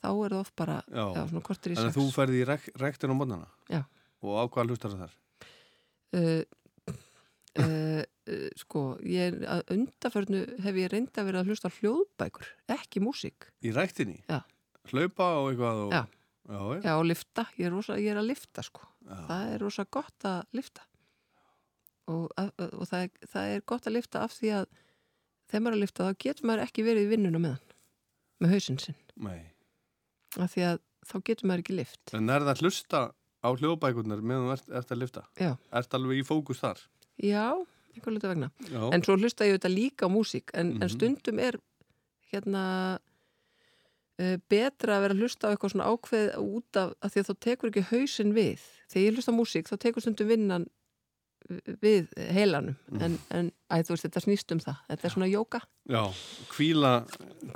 þá 0.06 0.10
er 0.12 0.36
það 0.36 0.40
oft 0.40 0.56
bara, 0.60 0.76
já, 0.86 1.04
Já. 1.18 1.22
svona 1.32 1.46
kortir 1.48 1.74
í 1.74 1.78
Þannig 1.80 1.94
sex 1.94 1.98
að 1.98 2.02
þú 2.02 2.16
ferði 2.16 2.42
í 2.42 2.48
rek 2.50 2.68
rektin 2.82 3.14
á 3.14 3.16
mótnana? 3.18 3.48
Já. 3.72 3.82
Og 4.26 4.38
á 4.38 4.44
hvað 4.54 4.72
hlustar 4.74 4.94
það 4.94 5.06
þar? 5.06 5.16
uh, 6.16 6.44
uh, 7.60 8.02
uh, 8.06 8.50
sko 8.62 8.84
ég, 9.10 9.40
að 9.50 9.64
undaförnu 9.76 10.44
hef 10.66 10.82
ég 10.84 10.92
reynda 10.94 11.26
vera 11.28 11.42
að 11.42 11.52
hlusta 11.52 11.72
hljóðbækur, 11.80 12.52
ekki 12.78 13.02
músík 13.04 13.50
Í 13.66 13.74
rektinni? 13.76 14.22
Já. 14.30 14.44
Hlaupa 14.92 15.32
og 15.42 15.52
eitthvað 15.54 15.88
og... 15.88 15.96
Já. 15.98 16.04
Já, 16.46 16.60
já. 16.62 16.82
Já, 16.86 16.92
og 16.94 17.08
lifta, 17.10 17.48
ég 17.58 17.66
er, 17.66 17.74
rosa, 17.74 17.96
ég 17.98 18.14
er 18.14 18.22
að 18.22 18.30
lifta 18.30 18.62
sko 18.62 18.86
það 19.06 19.54
er 19.56 19.64
rosa 19.66 19.86
gott 19.90 20.26
að 20.30 20.44
lifta 20.58 20.86
og, 22.12 22.26
að, 22.38 22.50
og 22.72 22.86
það, 22.90 23.04
er, 23.08 23.30
það 23.34 23.54
er 23.56 23.64
gott 23.72 23.88
að 23.90 23.96
lifta 23.98 24.24
af 24.26 24.34
því 24.38 24.52
að 24.60 24.66
þegar 25.50 25.62
maður 25.66 25.74
er 25.74 25.78
að 25.80 25.84
lifta 25.86 26.08
þá 26.10 26.18
getur 26.26 26.48
maður 26.50 26.64
ekki 26.68 26.86
verið 26.86 27.06
í 27.08 27.12
vinnuna 27.16 27.42
með 27.42 27.56
hann 27.56 27.76
með 28.46 28.54
hausinn 28.56 28.80
sinn 28.84 28.98
Nei. 29.26 29.42
af 30.38 30.52
því 30.54 30.66
að 30.72 30.80
þá 31.06 31.16
getur 31.30 31.48
maður 31.50 31.64
ekki 31.66 31.78
lift 31.80 32.14
En 32.18 32.30
er 32.34 32.44
það 32.46 32.54
að 32.56 32.64
hlusta 32.66 33.02
á 33.46 33.50
hljóðbækurnar 33.56 34.22
meðan 34.26 34.48
þú 34.50 34.54
ert, 34.58 34.70
ert 34.82 34.92
að 34.96 35.02
lifta? 35.04 35.24
Já. 35.40 35.52
Ert 35.80 35.94
alveg 36.00 36.22
í 36.22 36.26
fókus 36.26 36.62
þar? 36.64 36.80
Já, 37.22 37.46
einhver 37.96 38.16
luta 38.16 38.32
vegna 38.34 38.50
Já. 38.70 38.82
en 38.92 39.04
svo 39.06 39.16
hlusta 39.22 39.46
ég 39.48 39.56
auðvitað 39.56 39.76
líka 39.78 40.10
á 40.10 40.10
músík 40.12 40.50
en, 40.54 40.74
en 40.82 40.86
Mhm. 40.90 40.94
stundum 40.98 41.40
er 41.40 41.60
hérna 42.34 42.64
uh, 44.20 44.38
betra 44.52 44.98
að 44.98 45.06
vera 45.06 45.16
að 45.16 45.22
hlusta 45.24 45.48
á 45.48 45.52
eitthvað 45.54 45.74
svona 45.76 45.90
ákveð 45.94 46.32
út 46.42 46.80
af 46.82 46.94
að 47.06 47.14
því 47.14 47.22
að 47.24 47.30
þá 47.30 47.36
tekur 47.48 47.72
ekki 47.72 47.86
hausinn 47.92 48.34
við 48.36 48.66
þegar 48.92 49.06
ég 49.06 49.16
hlusta 49.20 49.32
á 49.36 49.40
músík 49.40 49.70
þá 49.72 49.76
tekur 49.86 50.04
stundum 50.06 50.32
vinnan 50.34 50.68
við 51.82 52.10
heilanum. 52.34 52.76
Mm. 52.92 53.02
en, 53.06 53.18
en 53.30 53.52
þú 53.86 53.96
veist, 53.96 54.08
þetta 54.08 54.24
snýst 54.24 54.54
um 54.56 54.62
það. 54.64 54.82
Þetta 54.90 55.08
er 55.08 55.14
svona 55.14 55.30
jóka 55.30 55.62
Já, 55.86 56.02
kvíla... 56.50 56.94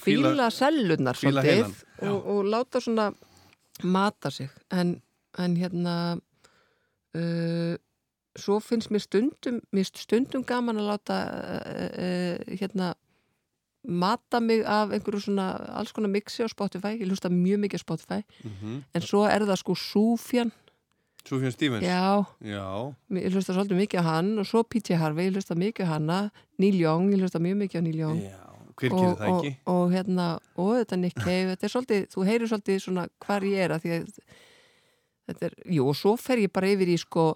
kvíla 0.03 0.49
sellunar 0.53 1.17
svolítið 1.17 1.65
og, 2.05 2.17
og 2.29 2.41
láta 2.45 2.81
svona 2.83 3.09
mata 3.83 4.31
sig. 4.31 4.49
En, 4.71 4.99
en 5.39 5.57
hérna 5.57 5.95
uh, 7.17 7.75
svo 8.37 8.59
finnst 8.63 8.91
mér 8.93 9.03
stundum 9.03 9.61
mér 9.73 9.89
stundum 9.89 10.45
gaman 10.47 10.81
að 10.81 10.91
láta 10.93 11.19
uh, 11.25 11.89
uh, 11.89 12.57
hérna 12.59 12.93
mata 13.89 14.39
mig 14.43 14.65
af 14.67 14.91
einhverju 14.91 15.23
svona 15.23 15.51
alls 15.79 15.93
konar 15.95 16.11
mixi 16.11 16.43
á 16.43 16.49
Spotify, 16.51 16.97
ég 16.99 17.07
hlusta 17.07 17.31
mjög 17.31 17.63
mikið 17.63 17.79
á 17.79 17.85
Spotify. 17.85 18.21
Mhm. 18.43 18.83
en 18.93 19.01
svo 19.01 19.23
er 19.25 19.45
það 19.47 19.61
sko 19.63 19.75
Súfjan 19.75 20.51
Sufjan 21.29 21.53
Stevens? 21.53 21.85
Já. 21.85 22.25
Já. 22.41 22.65
ég 23.19 23.33
hlusta 23.35 23.53
svolítið 23.53 23.81
mikið 23.83 24.01
á 24.01 24.05
hann 24.07 24.31
og 24.41 24.47
svo 24.49 24.63
P.T. 24.65 24.97
Harvey, 24.97 25.29
ég 25.29 25.35
hlusta 25.37 25.57
mikið 25.59 25.85
á 25.85 25.91
hanna 25.95 26.19
Neil 26.61 26.79
Young, 26.79 27.11
ég 27.13 27.21
hlusta 27.21 27.41
mjög 27.43 27.59
mikið 27.63 27.81
á 27.81 27.83
Neil 27.85 27.99
Young 27.99 28.21
Já, 28.23 28.39
hver 28.79 28.95
gerir 28.95 29.17
það 29.19 29.29
og, 29.29 29.43
ekki? 29.45 29.51
og, 29.59 29.75
og 29.75 29.93
hérna, 29.93 30.27
og 30.57 30.71
þetta 30.79 30.99
Nick 31.03 31.19
Cave 31.21 31.51
þetta 31.51 31.67
er 31.67 31.73
svolítið, 31.75 32.07
þú 32.15 32.25
heyrir 32.29 32.51
svolítið 32.53 32.81
svona 32.85 33.05
hvar 33.25 33.45
ég 33.45 33.65
er 33.67 33.75
að 33.75 33.85
því 33.85 33.93
að 33.97 34.09
þetta 35.29 35.49
er, 35.51 35.59
jú, 35.77 35.85
og 35.91 35.99
svo 35.99 36.15
fer 36.17 36.41
ég 36.41 36.53
bara 36.55 36.71
yfir 36.73 36.89
í 36.89 36.97
sko, 36.97 37.27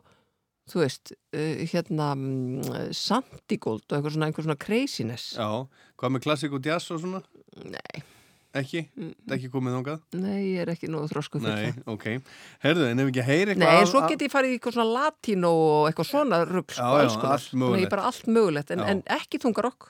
þú 0.74 0.82
veist 0.82 1.14
uh, 1.14 1.62
hérna, 1.70 2.10
mm, 2.18 2.90
Santigold 2.98 3.86
og 3.86 4.00
eitthvað 4.00 4.18
svona, 4.18 4.32
einhver 4.32 4.48
svona 4.48 4.60
craziness 4.66 5.36
Já, 5.38 5.50
hvað 6.00 6.16
með 6.18 6.26
klassik 6.26 6.58
og 6.58 6.66
jazz 6.66 6.90
og 6.96 7.04
svona? 7.04 7.22
Nei. 7.70 8.02
Ekki? 8.54 8.82
Það 8.94 9.32
er 9.32 9.36
ekki 9.40 9.50
komið 9.50 9.74
þangað? 9.74 10.02
Nei, 10.22 10.42
ég 10.54 10.60
er 10.62 10.72
ekki 10.76 10.90
nógu 10.94 11.08
þrósku 11.10 11.40
fyrir 11.42 11.56
Nei, 11.58 11.72
það. 11.74 11.88
ok. 11.96 12.04
Herðu, 12.62 12.86
en 12.92 13.02
ef 13.02 13.08
ekki 13.10 13.24
heyri 13.26 13.54
eitthvað... 13.56 13.64
Nei, 13.66 13.80
en 13.82 13.90
svo 13.90 14.02
get 14.12 14.22
ég 14.28 14.34
farið 14.34 14.54
í 14.54 14.58
eitthvað 14.60 14.76
svona 14.78 14.94
latínó 15.00 15.52
og 15.58 15.88
eitthvað 15.90 16.10
svona 16.12 16.42
rugg, 16.46 16.70
sko, 16.70 16.86
Já, 16.86 16.94
já, 16.94 17.08
alls 17.08 17.18
konar. 17.18 17.34
allt 17.34 17.56
mögulegt. 17.64 17.82
Nei, 17.82 17.92
bara 17.96 18.06
allt 18.12 18.30
mögulegt, 18.38 18.74
en, 18.76 18.84
Já. 18.84 18.90
en 18.94 19.02
ekki 19.18 19.42
þungarokk. 19.42 19.90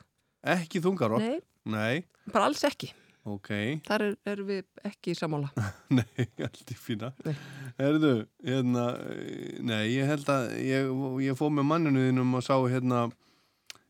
Ekki 0.56 0.84
þungarokk? 0.88 1.28
Nei. 1.28 1.44
Nei. 1.76 2.04
Bara 2.32 2.48
alls 2.48 2.64
ekki. 2.72 2.94
Ok. 3.28 3.52
Þar 3.88 4.04
er, 4.08 4.16
er 4.32 4.44
við 4.48 4.64
ekki 4.88 5.14
sammála. 5.16 5.52
Nei, 6.00 6.28
allt 6.44 6.72
í 6.72 6.80
fína. 6.80 7.12
Herðu, 7.80 8.16
hérna, 8.48 8.88
nei, 9.64 9.84
ég 9.94 10.08
held 10.08 10.28
að 10.32 10.50
ég, 10.64 10.92
ég 11.28 11.40
fóð 11.40 11.54
með 11.60 11.68
manninu 11.70 12.04
þínum 12.10 12.36
og 12.40 12.44
sá 12.48 12.56
hérna, 12.68 13.06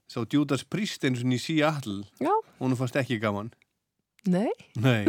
sá 0.09 0.21
Judas 0.25 0.65
Priest 0.65 1.05
eins 1.05 1.21
og 1.21 1.33
í. 1.33 1.59
Já. 1.61 2.33
Hún 2.61 2.77
fannst 2.77 2.97
ekki 3.01 3.17
gaman. 3.21 3.49
Nei. 4.31 4.51
Nei, 4.79 5.03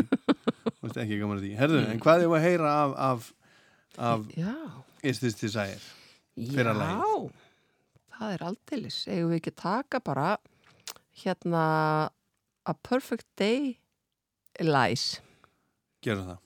ekki 1.05 1.19
gaman 1.21 1.39
að 1.39 1.45
því. 1.45 1.53
Herðu, 1.59 1.83
en 1.93 2.01
hvað 2.03 2.25
er 2.25 2.33
að 2.35 2.47
heyra 2.49 2.73
af, 2.83 2.95
af, 2.99 3.29
af 4.11 4.25
Já. 4.35 4.55
Is 5.07 5.21
This 5.23 5.39
Desire? 5.39 5.79
Fyrra 6.35 6.75
lagið. 6.75 7.31
Já, 7.31 8.17
það 8.19 8.35
er 8.35 8.45
aldeilis. 8.49 8.99
Eigum 9.07 9.31
við 9.31 9.39
ekki 9.39 9.55
taka 9.61 10.01
bara 10.03 10.33
hérna 11.23 11.65
A 12.65 12.75
Perfect 12.89 13.29
Day 13.39 13.77
Lies. 14.65 15.21
Gerum 16.03 16.27
það. 16.33 16.44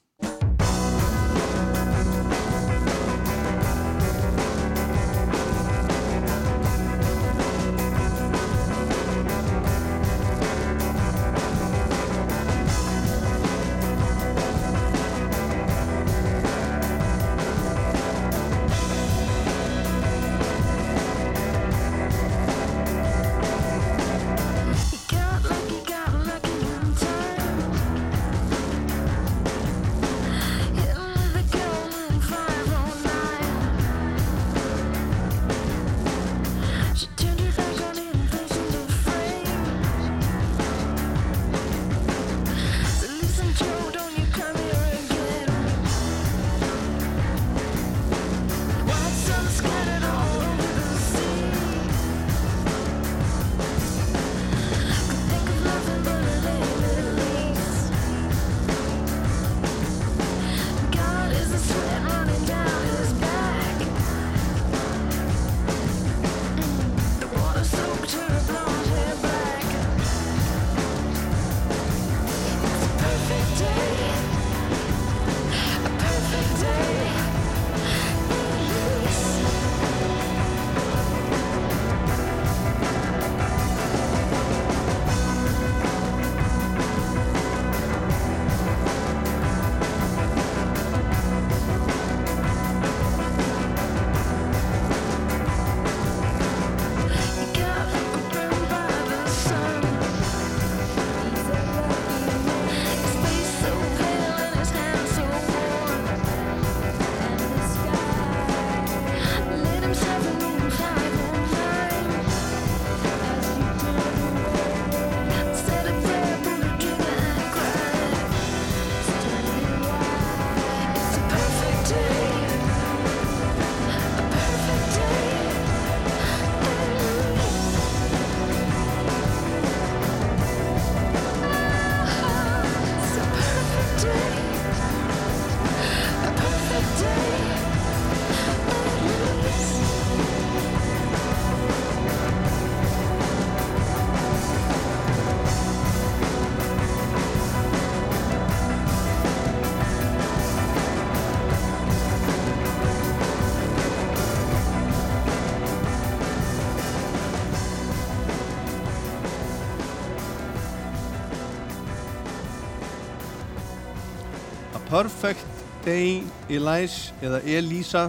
Perfect 164.99 165.47
Day 165.85 166.25
Elise 166.51 167.13
eða 167.23 167.39
Elisa. 167.47 168.01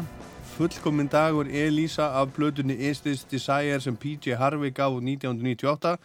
Fullkominn 0.56 1.12
dagur 1.12 1.46
Elisa 1.46 2.08
af 2.18 2.32
blöðunni 2.34 2.74
Is 2.90 3.04
This 3.06 3.22
Desire 3.30 3.78
sem 3.84 3.94
PJ 3.94 4.34
Harvey 4.40 4.74
gaf 4.74 4.96
út 4.98 5.06
1998 5.06 6.00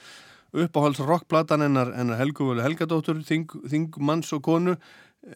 uppáhalds 0.52 1.00
rockplatan 1.00 1.64
hennar, 1.64 1.94
hennar 1.96 2.20
Helguvölu 2.20 2.60
Helgadóttur 2.66 3.22
þing, 3.24 3.48
þingmanns 3.64 4.34
og 4.36 4.42
konu 4.44 4.76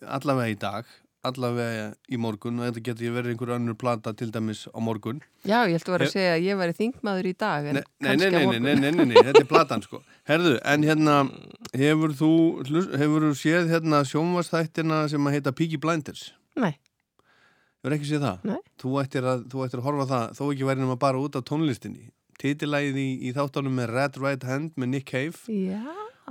allavega 0.04 0.52
í 0.52 0.58
dag 0.60 0.92
allavega 1.26 1.88
í 2.14 2.18
morgun 2.20 2.60
og 2.60 2.68
þetta 2.68 2.82
getur 2.88 3.14
verið 3.16 3.32
einhver 3.34 3.50
önnur 3.56 3.74
plata 3.80 4.12
til 4.14 4.28
dæmis 4.34 4.66
á 4.70 4.78
morgun 4.78 5.18
Já, 5.48 5.64
ég 5.66 5.74
held 5.74 5.88
að 5.88 5.94
vera 5.96 6.06
að 6.06 6.12
segja 6.14 6.34
að 6.36 6.44
ég 6.46 6.58
væri 6.60 6.76
þingmaður 6.78 7.28
í 7.30 7.32
dag 7.42 7.66
en 7.72 7.78
Nei, 7.78 7.82
nei, 7.82 8.08
kannski 8.08 8.30
nei, 8.30 8.38
á 8.38 8.46
morgun. 8.46 8.62
nei, 8.68 8.74
nei, 8.78 8.90
nei, 8.94 9.06
nei, 9.10 9.22
þetta 9.28 9.42
er 9.42 9.48
platan 9.50 9.82
sko 9.82 10.00
Herðu, 10.30 10.52
en 10.74 10.86
hérna 10.86 11.16
hefur 11.74 12.14
þú, 12.20 12.30
hefur 13.00 13.26
þú 13.28 13.32
séð 13.40 13.72
hérna 13.74 14.02
sjónvastættina 14.06 15.00
sem 15.10 15.26
að 15.30 15.36
heita 15.38 15.52
Peaky 15.58 15.80
Blinders? 15.82 16.28
Nei. 16.58 16.74
Hefur 17.82 17.94
ekki 17.98 18.08
séð 18.12 18.24
það? 18.28 18.46
Nei. 18.52 18.60
Þú 18.82 18.94
ættir 19.02 19.26
að, 19.32 19.42
þú 19.50 19.64
ættir 19.66 19.82
að 19.82 19.88
horfa 19.88 20.06
það, 20.12 20.24
þó 20.38 20.44
ekki 20.52 20.68
væri 20.70 20.82
nema 20.84 20.96
bara 21.02 21.20
út 21.22 21.38
af 21.40 21.44
tónlistinni 21.50 22.08
Titilægið 22.38 22.98
í, 23.02 23.08
í 23.26 23.34
þáttanum 23.34 23.74
með 23.80 23.90
Red 23.96 24.18
Right 24.22 24.44
Hand 24.46 24.76
með 24.78 24.92
Nick 24.94 25.08
Cave 25.10 25.50
Já. 25.50 25.82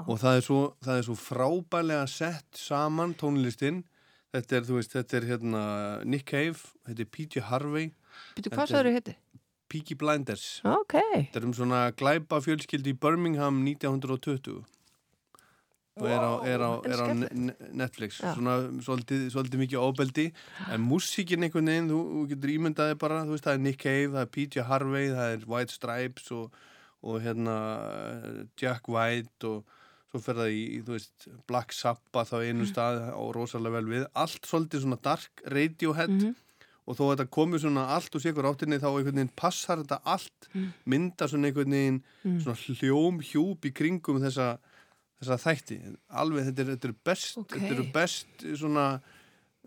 og 0.05 0.19
það 0.21 0.37
er 0.39 0.45
svo, 0.45 0.59
það 0.87 0.99
er 1.01 1.05
svo 1.09 1.15
frábælega 1.19 2.05
sett 2.07 2.47
saman 2.55 3.11
tónlistin 3.19 3.81
þetta 4.37 4.59
er, 4.59 4.65
þú 4.69 4.79
veist, 4.79 4.95
þetta 4.95 5.19
er 5.19 5.27
hérna 5.33 5.63
Nick 6.07 6.29
Cave, 6.31 6.61
þetta 6.87 7.03
er 7.05 7.11
PJ 7.17 7.45
Harvey 7.49 7.91
Býtu, 7.91 8.47
Þetta 8.47 8.55
hvað 8.55 8.63
er 8.65 8.73
sagður 8.73 8.89
þau 8.91 8.97
hitti? 9.01 9.17
Peaky 9.67 9.97
Blinders 9.99 10.47
Ok. 10.63 10.95
Þetta 10.95 11.41
er 11.41 11.47
um 11.49 11.53
svona 11.57 11.83
glæpa 11.99 12.39
fjölskyldi 12.45 12.95
í 12.95 12.99
Birmingham 13.03 13.61
1920 13.65 14.63
og 15.97 16.05
er 16.05 16.21
á, 16.21 16.31
er 16.45 16.61
á, 16.61 16.71
er 16.85 16.99
á 17.01 17.07
Netflix 17.73 18.19
Já. 18.21 18.35
svona 18.35 18.57
svolítið, 18.85 19.23
svolítið 19.33 19.63
mikið 19.63 19.81
óbeldi 19.81 20.25
en 20.69 20.83
músíkin 20.85 21.41
einhvern 21.47 21.71
veginn, 21.71 21.89
þú, 21.89 22.01
þú 22.11 22.25
getur 22.33 22.53
ímyndaði 22.53 22.97
bara, 23.01 23.23
þú 23.25 23.33
veist, 23.33 23.47
það 23.47 23.57
er 23.57 23.63
Nick 23.63 23.79
Cave, 23.81 24.11
það 24.13 24.21
er 24.21 24.29
PJ 24.35 24.65
Harvey, 24.67 25.07
það 25.15 25.33
er 25.33 25.47
White 25.49 25.73
Stripes 25.73 26.29
og, 26.37 26.59
og 27.01 27.17
hérna 27.25 27.55
Jack 28.61 28.91
White 28.93 29.49
og 29.49 29.76
svo 30.11 30.19
fer 30.23 30.35
það 30.39 30.51
í, 30.55 30.65
þú 30.87 30.93
veist, 30.95 31.27
Black 31.47 31.73
Sabbath 31.75 32.31
á 32.31 32.39
einu 32.39 32.65
stað 32.69 33.01
og 33.13 33.33
rosalega 33.35 33.75
vel 33.81 33.89
við 33.91 34.05
allt 34.15 34.45
svolítið 34.47 34.85
svona 34.85 35.01
dark 35.03 35.41
Radiohead 35.45 36.09
Mhm. 36.09 36.35
og 36.87 36.95
þó 36.95 37.01
að 37.03 37.11
þetta 37.17 37.29
komi 37.35 37.59
svona 37.59 37.87
allt 37.91 38.15
úr 38.15 38.21
sér 38.23 38.47
áttinni 38.47 38.79
þá 38.79 38.87
einhvern 38.87 39.15
veginn 39.19 39.35
passar 39.35 39.77
þetta 39.83 40.01
allt 40.05 40.47
Mm. 40.55 40.73
mynda 40.87 41.27
svona 41.27 41.47
einhvern 41.51 41.71
veginn 41.75 42.03
Mm. 42.23 42.39
svona 42.39 42.55
hljóm 42.79 43.19
hjúp 43.21 43.65
í 43.65 43.73
kringum 43.73 44.21
þessa 44.23 44.57
þessa 45.21 45.37
þætti 45.43 45.97
alveg 46.13 46.45
þetta 46.45 46.59
er, 46.59 46.75
þetta 46.77 46.85
er 46.87 46.95
best 47.03 47.37
Ok. 47.37 47.57
þetta 47.59 47.79
er 47.79 47.91
best 47.91 48.27
svona 48.55 49.01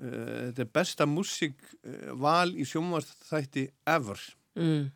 uh, 0.01 0.53
þetta 0.53 0.59
er 0.61 0.71
besta 0.73 1.05
músík 1.05 1.55
uh, 1.85 2.15
val 2.17 2.49
í 2.55 2.65
sjónvarsþætti 2.65 3.69
ever 3.87 4.19
Mm. 4.57 4.91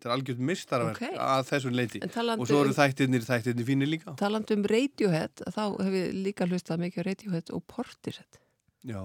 Þetta 0.00 0.08
er 0.08 0.14
algjörð 0.16 0.38
mistarverk 0.48 0.96
Ok. 1.02 1.16
að 1.20 1.42
þessum 1.50 1.74
leiti 1.76 2.00
og 2.02 2.46
svo 2.48 2.60
eru 2.64 2.72
þættirnir 2.72 3.26
þættirnir 3.28 3.66
fínir 3.68 3.90
líka 3.92 4.16
Talandi 4.16 4.56
um 4.56 4.62
Radiohead, 4.64 5.42
þá 5.52 5.62
hef 5.84 5.92
ég 5.92 6.14
líka 6.24 6.46
hlustað 6.48 6.80
mikið 6.86 7.04
Radiohead 7.10 7.50
og 7.52 7.62
Portishead. 7.68 8.40
já, 8.84 9.02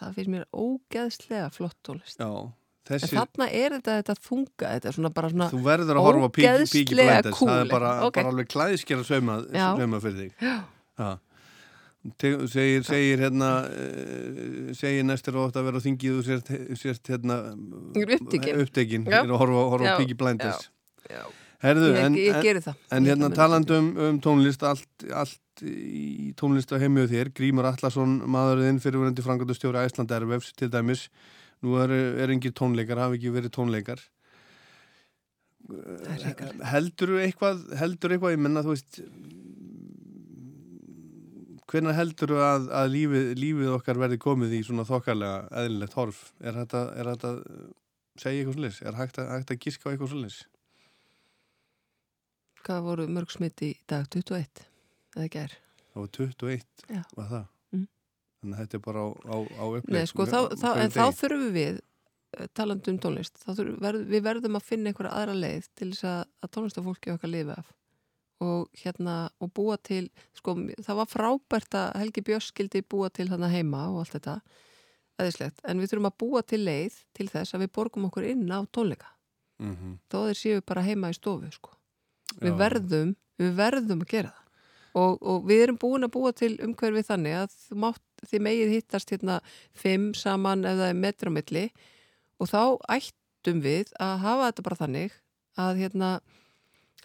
Það 0.00 0.14
finnst 0.18 0.30
mér 0.34 0.44
ógeðslega 0.52 1.50
flott 1.54 1.76
tónlist. 1.86 2.18
já 2.20 2.52
þessi, 2.84 3.12
En 3.14 3.18
þarna 3.24 3.46
er 3.50 3.70
þetta, 3.78 3.92
þetta 4.02 4.14
þunga, 4.20 4.66
þetta 4.74 4.88
er 4.90 4.92
svona 4.92 5.10
bara 5.14 5.28
svona 5.32 5.46
þú 5.50 5.60
verður 5.64 5.96
að 5.96 6.04
horfa 6.04 6.28
ógeðslega 6.28 6.90
Blinders 6.92 7.38
cool. 7.38 7.48
það 7.48 7.60
er 7.64 7.70
bara, 7.70 7.92
Ok. 8.04 8.14
bara 8.18 8.28
alveg 8.34 8.48
klæðiskera 8.52 9.04
sauma, 9.08 9.38
Já. 9.48 9.68
sauma 9.78 10.00
fyrir 10.04 10.18
þig 10.20 10.32
Já. 10.44 10.56
Já. 10.98 11.18
Segir, 12.20 12.82
segir 12.84 13.22
hérna 13.24 13.50
uh, 13.64 14.72
segir 14.76 15.06
næstur 15.08 15.38
ótt 15.40 15.56
að 15.56 15.70
vera 15.70 15.80
á 15.80 15.84
þingið 15.86 16.18
og 16.18 16.26
sért, 16.26 16.50
sért 16.76 17.08
hérna 17.14 17.38
Upptekin. 17.96 18.58
upptekin. 18.60 19.06
Já. 19.08 19.22
er 19.22 19.32
að 19.32 19.40
horfa, 19.40 19.62
horfa 19.72 19.94
Peaky 20.02 20.16
Blinders. 20.20 20.66
Herðu, 21.64 21.86
Ég- 21.94 22.02
en, 22.04 22.16
ég 22.20 22.34
en, 22.36 22.60
það. 22.60 22.74
en 22.92 23.06
Ég 23.06 23.14
hérna 23.14 23.30
talandi 23.32 23.78
um, 23.80 24.18
tónlist 24.20 24.66
allt, 24.68 25.06
allt 25.16 25.62
í 25.64 26.34
tónlist 26.36 26.74
á 26.74 26.82
heimjöðu 26.82 27.08
þér. 27.14 27.30
Grímur 27.38 27.70
Allarsson, 27.70 28.18
maðurinn 28.28 28.82
fyrirvunandi 28.84 29.24
frangandastjóri 29.24 29.80
Æsland 29.86 30.12
Ervefs 30.12 30.52
til 30.60 30.68
dæmis. 30.68 31.06
Nú 31.64 31.78
er, 31.80 31.94
er 32.20 32.34
engir 32.36 32.52
tónleikar, 32.52 33.00
hafi 33.00 33.16
ekki 33.16 33.32
verið 33.32 33.54
tónleikar. 33.56 34.02
Heldur 36.68 37.14
eitthvað 37.24 37.62
heldur 37.80 38.12
eitthvað, 38.12 38.34
ég 38.36 38.42
menna 38.44 38.60
þú 38.66 38.74
veist 38.74 38.98
hvenær 41.74 41.96
heldur 41.98 42.32
að, 42.38 42.68
að 42.80 42.90
lífið, 42.94 43.30
lífið 43.42 43.70
okkar 43.74 43.98
verði 43.98 44.18
komið 44.22 44.52
í 44.54 44.64
svona 44.66 44.84
þokkarlega 44.88 45.40
eðlilegt 45.64 45.96
horf 45.98 46.20
er 46.40 46.54
þetta, 46.62 46.82
er 47.02 47.08
þetta 47.12 47.32
segja 48.22 48.44
eitthvað 48.44 48.54
svolítið, 48.60 48.82
er 48.92 48.98
hægt 49.00 49.18
að, 49.18 49.30
hægt 49.34 49.50
að 49.56 49.62
gíska 49.66 49.88
á 49.88 49.90
eitthvað 49.92 50.12
svolítið 50.14 50.42
Hvað 52.64 52.84
voru 52.86 53.04
mörg 53.12 53.32
smitt 53.34 53.60
í 53.66 53.72
dag? 53.90 54.06
21? 54.08 54.62
Eða 55.16 55.24
ekki 55.26 55.40
er? 55.42 55.56
það 55.94 56.04
var 56.04 56.12
21 56.18 56.86
Já. 56.94 57.02
var 57.18 57.28
það 57.32 57.44
Mm. 57.74 57.86
þannig 58.40 58.54
að 58.54 58.60
þetta 58.62 58.76
er 58.78 58.82
bara 58.84 59.02
á, 59.02 59.08
á, 59.34 59.36
á 59.58 59.64
uppleik 59.66 59.94
Nei, 59.98 60.06
sko, 60.06 60.24
þá, 60.30 60.38
þá, 60.60 60.68
en 60.84 60.92
þá 60.94 61.04
þurfum 61.18 61.52
við 61.56 61.78
eh, 61.80 62.46
talandi 62.54 62.92
um 62.92 62.98
tónlist, 63.02 63.40
þurfum, 63.42 63.78
verð, 63.82 64.04
við 64.12 64.22
verðum 64.28 64.58
að 64.60 64.66
finna 64.68 64.92
einhverja 64.92 65.14
aðra 65.18 65.34
leið 65.38 65.66
til 65.74 65.88
þess 65.90 66.04
að, 66.12 66.20
að 66.44 66.52
tónlistafólki 66.54 67.14
okkar 67.16 67.32
lifi 67.34 67.56
af 67.58 67.72
og 68.44 68.68
hérna, 68.82 69.14
og 69.40 69.50
búa 69.56 69.76
til 69.82 70.10
sko, 70.36 70.54
það 70.84 70.98
var 71.00 71.10
frábært 71.10 71.76
að 71.80 71.96
Helgi 72.02 72.22
Björns 72.28 72.50
skildi 72.52 72.82
búa 72.82 73.10
til 73.14 73.26
þarna 73.32 73.50
heima 73.52 73.86
og 73.90 74.02
allt 74.04 74.14
þetta 74.18 74.36
eðislegt, 75.22 75.60
en 75.70 75.80
við 75.82 75.92
þurfum 75.92 76.08
að 76.10 76.16
búa 76.24 76.42
til 76.46 76.60
leið 76.66 76.96
til 77.14 77.28
þess 77.30 77.54
að 77.54 77.64
við 77.64 77.72
borgum 77.76 78.08
okkur 78.10 78.26
inn 78.32 78.46
á 78.50 78.60
tónleika 78.74 79.10
Mhm. 79.62 79.98
þó 80.10 80.16
þeir 80.26 80.38
séu 80.40 80.62
bara 80.66 80.82
heima 80.82 81.10
í 81.12 81.14
stofu 81.14 81.50
sko. 81.54 81.70
við 82.42 82.50
Já. 82.50 82.58
verðum 82.58 83.12
við 83.38 83.52
verðum 83.54 84.00
að 84.02 84.08
gera 84.10 84.32
það 84.34 84.40
og, 84.94 85.18
og 85.22 85.44
við 85.46 85.62
erum 85.62 85.78
búin 85.78 86.04
að 86.06 86.10
búa 86.16 86.32
til 86.34 86.56
umhverfið 86.58 87.06
þannig 87.06 87.34
að 87.38 87.54
þú 87.68 87.76
mátt, 87.84 88.02
þið 88.26 88.42
megið 88.48 88.72
hittast 88.74 89.10
hérna 89.14 89.36
fimm 89.74 90.08
saman 90.14 90.64
ef 90.64 90.76
það 90.80 90.88
er 90.90 90.98
metri 91.04 91.30
á 91.30 91.36
milli 91.36 91.64
og 92.40 92.48
þá 92.50 92.62
ættum 92.96 93.62
við 93.62 93.92
að 94.00 94.18
hafa 94.26 94.50
þetta 94.50 94.62
bara 94.66 94.80
þannig 94.82 95.12
að 95.58 95.78
hérna 95.84 96.10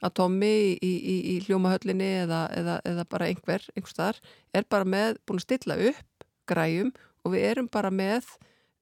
að 0.05 0.13
Tommy 0.19 0.51
í, 0.79 0.91
í, 0.91 1.15
í 1.33 1.35
hljómahöllinni 1.47 2.09
eða, 2.25 2.43
eða, 2.55 2.77
eða 2.87 3.05
bara 3.09 3.27
einhver, 3.31 3.65
einhver 3.75 3.91
staðar 3.93 4.21
er 4.55 4.67
bara 4.69 4.87
með, 4.87 5.17
búin 5.27 5.41
að 5.41 5.47
stilla 5.47 5.79
upp 5.89 6.27
græjum 6.49 6.93
og 7.25 7.33
við 7.35 7.47
erum 7.49 7.67
bara 7.71 7.91
með 7.93 8.29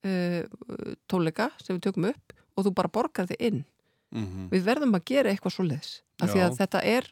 uh, 0.06 0.44
tónleika 1.10 1.49
sem 1.64 1.76
við 1.77 1.88
tökum 1.89 2.10
upp 2.11 2.38
og 2.57 2.68
þú 2.68 2.76
bara 2.77 2.94
borgar 2.99 3.30
þig 3.31 3.41
inn 3.49 3.65
Mhm. 4.07 4.45
við 4.53 4.61
verðum 4.64 4.95
að 4.95 5.03
gera 5.03 5.31
eitthvað 5.34 5.52
að 6.23 6.30
Já. 6.31 6.56
þetta 6.56 6.80
er 6.88 7.07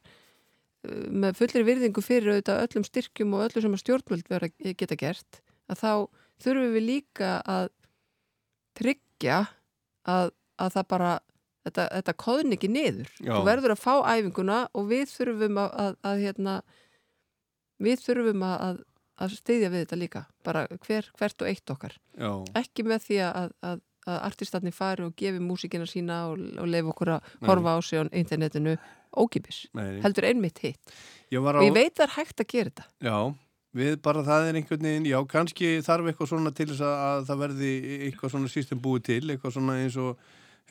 uh, 0.87 1.07
með 1.11 1.35
fullri 1.41 1.63
virðingu 1.67 2.03
fyrir 2.05 2.31
auðvitað 2.37 2.61
öllum 2.63 2.85
styrkjum 2.87 3.33
og 3.35 3.41
öllu 3.49 3.63
sem 3.65 3.75
að 3.75 3.81
stjórnvöld 3.83 4.29
vera, 4.31 4.47
geta 4.63 4.95
gert 4.95 5.41
að 5.67 5.81
þá 5.81 5.91
þurfum 6.45 6.71
við 6.77 6.85
líka 6.87 7.31
að 7.43 7.67
tryggja 8.79 9.41
að, 10.07 10.31
að 10.59 10.73
það 10.77 10.87
bara 10.95 11.11
þetta, 11.65 11.85
þetta 11.97 12.15
koðn 12.21 12.55
ekki 12.55 12.71
niður. 12.71 13.13
Já. 13.19 13.31
þú 13.33 13.41
verður 13.49 13.75
að 13.75 13.81
fá 13.81 13.93
æfinguna 14.13 14.59
og 14.73 14.89
við 14.91 15.07
þurfum 15.13 15.61
að, 15.61 15.71
að, 15.85 15.97
að 16.09 16.25
hérna, 16.25 16.57
við 17.85 18.05
þurfum 18.05 18.45
að, 18.47 18.55
að, 18.67 18.83
að 19.25 19.37
styðja 19.39 19.71
við 19.73 19.85
þetta 19.85 20.01
líka. 20.03 20.23
Bara 20.45 20.65
hver, 20.75 21.09
hvert 21.19 21.45
og 21.45 21.51
eitt 21.51 21.75
okkar. 21.75 21.97
Já. 22.19 22.31
ekki 22.61 22.85
með 22.87 23.07
því 23.07 23.21
að, 23.29 23.55
að, 23.71 23.81
að 24.05 24.19
artistatni 24.29 24.75
fari 24.75 25.07
og 25.07 25.15
gefi 25.19 25.41
músíkina 25.43 25.87
sína 25.89 26.25
og, 26.31 26.45
og 26.61 26.69
leif 26.69 26.91
okkur 26.93 27.15
að 27.17 27.33
horfa 27.47 27.77
á 27.77 27.79
sig 27.85 28.01
á 28.01 28.03
internetinu. 28.11 28.77
Ókipis, 29.15 29.63
heldur 30.03 30.27
einmitt 30.27 30.59
hitt. 30.59 30.95
Og 31.31 31.63
ég 31.63 31.75
veit 31.75 31.95
það 31.95 32.05
er 32.09 32.15
hægt 32.17 32.41
að 32.43 32.49
gera 32.51 32.71
þetta. 32.73 32.87
Já, 33.07 33.19
við 33.75 33.93
bara 34.03 34.23
það 34.27 34.49
er 34.49 34.57
einhvern 34.59 34.87
veginn, 34.89 35.07
já, 35.07 35.15
kannski 35.31 35.69
þarf 35.85 36.09
eitthvað 36.11 36.31
svona 36.33 36.51
til 36.55 36.67
þess 36.67 36.83
að, 36.83 36.95
að 37.05 37.29
það 37.29 37.39
verði 37.45 37.71
eitthvað 38.09 38.33
svona 38.33 38.51
system 38.51 38.81
búið 38.83 39.05
til, 39.07 39.21
eitthvað 39.31 39.55
svona 39.55 39.77
eins 39.79 39.95
og 40.03 40.19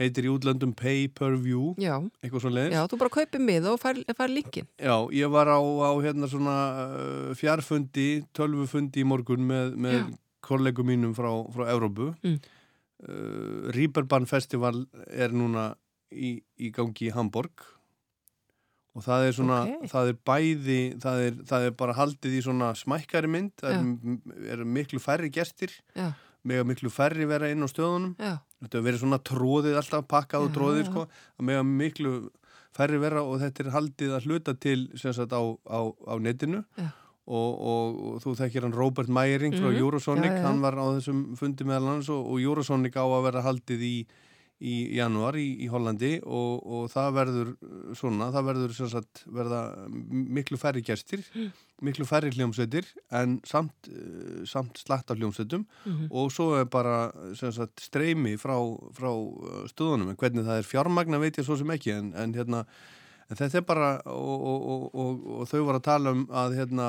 heitir 0.01 0.27
í 0.27 0.31
útlöndum 0.33 0.73
pay 0.75 1.07
per 1.09 1.37
view, 1.39 1.75
Já. 1.79 1.97
eitthvað 2.23 2.43
svona 2.47 2.57
leiðis. 2.59 2.75
Já, 2.75 2.83
þú 2.91 2.99
bara 3.05 3.15
kaupir 3.15 3.45
mið 3.45 3.69
og 3.71 3.79
fær, 3.83 4.01
fær 4.19 4.33
linkin 4.33 4.67
Já, 4.83 4.97
ég 5.15 5.31
var 5.31 5.47
á, 5.53 5.59
á 5.63 5.91
hérna 6.03 6.27
svona 6.31 6.57
uh, 6.83 7.31
fjárfundi, 7.39 8.09
tölvufundi 8.35 9.05
í 9.05 9.07
morgun 9.07 9.47
með, 9.47 9.77
með 9.79 10.01
kollegum 10.45 10.91
mínum 10.91 11.15
frá, 11.17 11.31
frá 11.55 11.69
Európu. 11.73 12.11
Mm. 12.27 12.41
Uh, 13.05 13.71
Rýberban 13.77 14.27
festival 14.31 14.85
er 15.11 15.33
núna 15.35 15.71
í, 16.11 16.37
í 16.59 16.71
gangi 16.75 17.09
í 17.11 17.15
Hamburg 17.15 17.65
og 18.95 19.03
það 19.03 19.25
er 19.29 19.33
svona, 19.35 19.57
Ok. 19.67 19.89
það 19.91 20.11
er 20.13 20.19
bæði, 20.31 20.81
það 21.03 21.23
er, 21.25 21.39
það 21.51 21.65
er 21.67 21.73
bara 21.81 21.97
haldið 21.99 22.37
í 22.39 22.43
svona 22.47 22.69
smækkari 22.79 23.31
mynd, 23.31 23.51
það 23.59 23.75
er, 23.75 24.19
er 24.55 24.63
miklu 24.77 25.01
færri 25.03 25.31
gestir, 25.35 25.75
Já. 25.99 26.13
Mega 26.45 26.65
miklu 26.69 26.91
færri 26.93 27.27
vera 27.29 27.49
inn 27.53 27.65
á 27.65 27.69
stöðunum. 27.71 28.15
Já. 28.21 28.39
Þetta 28.65 28.83
verið 28.87 29.01
svona 29.05 29.19
tróðið 29.25 29.79
alltaf, 29.81 30.05
pakkað 30.09 30.47
og 30.49 30.53
tróðið 30.57 30.87
sko, 30.91 31.07
að 31.41 31.47
mega 31.51 31.63
miklu 31.65 32.13
færri 32.75 32.99
vera 32.99 33.23
og 33.23 33.39
þetta 33.43 33.65
er 33.65 33.73
haldið 33.75 34.13
að 34.17 34.25
hluta 34.29 34.55
til 34.59 34.89
sagt 34.99 35.33
á, 35.33 35.43
á, 35.69 35.81
á 36.11 36.15
netinu 36.19 36.65
og, 37.25 37.51
og, 37.55 37.99
og 38.09 38.17
þú 38.25 38.35
þekkir 38.41 38.67
hann 38.67 38.75
Robert 38.77 39.09
Meyering 39.09 39.55
frá 39.57 39.71
Mhm. 39.71 39.79
Eurosonic, 39.81 40.25
Já, 40.33 40.35
já, 40.35 40.41
já. 40.43 40.47
hann 40.49 40.61
var 40.61 40.75
á 40.77 40.85
þessum 40.99 41.21
fundi 41.39 41.65
meðal 41.65 41.87
hans 41.95 42.09
og, 42.13 42.27
og 42.35 42.41
Eurosonic 42.43 42.97
á 42.99 43.05
að 43.07 43.23
vera 43.29 43.43
haldið 43.47 43.81
í, 43.87 43.95
í 44.63 44.95
januar 44.97 45.35
í, 45.37 45.47
í 45.65 45.67
Hollandi 45.69 46.21
og, 46.23 46.61
og 46.63 46.85
það 46.93 47.09
verður 47.17 47.49
svona, 47.99 48.29
það 48.33 48.45
verður 48.49 48.75
sagt 48.93 49.25
verða 49.35 49.61
miklu 49.91 50.57
færri 50.61 50.83
gestir 50.87 51.25
Mm. 51.35 51.51
miklu 51.83 52.05
færri 52.07 52.31
hljómsveitir 52.31 52.87
en 53.11 53.41
samt, 53.45 53.75
uh, 53.91 54.45
samt 54.47 54.79
slatt 54.79 55.11
af 55.11 55.19
hljómsveitum 55.19 55.65
Mhm. 55.85 56.07
og 56.11 56.31
svo 56.33 56.55
er 56.61 56.65
bara 56.71 57.11
sem 57.35 57.51
sagt, 57.53 57.81
streymi 57.83 58.37
frá, 58.39 58.55
frá 58.95 59.11
stöðunum 59.69 60.11
en 60.11 60.17
hvernig 60.17 60.45
það 60.47 60.59
er 60.63 60.69
fjármagna 60.71 61.19
veit 61.21 61.37
ég 61.37 61.45
svo 61.45 61.57
sem 61.59 61.67
ekki 61.75 61.93
en, 61.93 62.13
en, 62.15 62.33
hérna, 62.33 62.65
en 63.29 63.37
þetta 63.37 63.59
er 63.59 63.67
bara 63.67 63.91
og, 64.07 64.39
og, 64.47 64.63
og, 64.63 64.95
og, 64.95 65.27
og 65.41 65.49
þau 65.51 65.65
var 65.67 65.81
að 65.81 65.83
tala 65.91 66.11
um 66.15 66.25
að 66.31 66.57
hérna, 66.61 66.89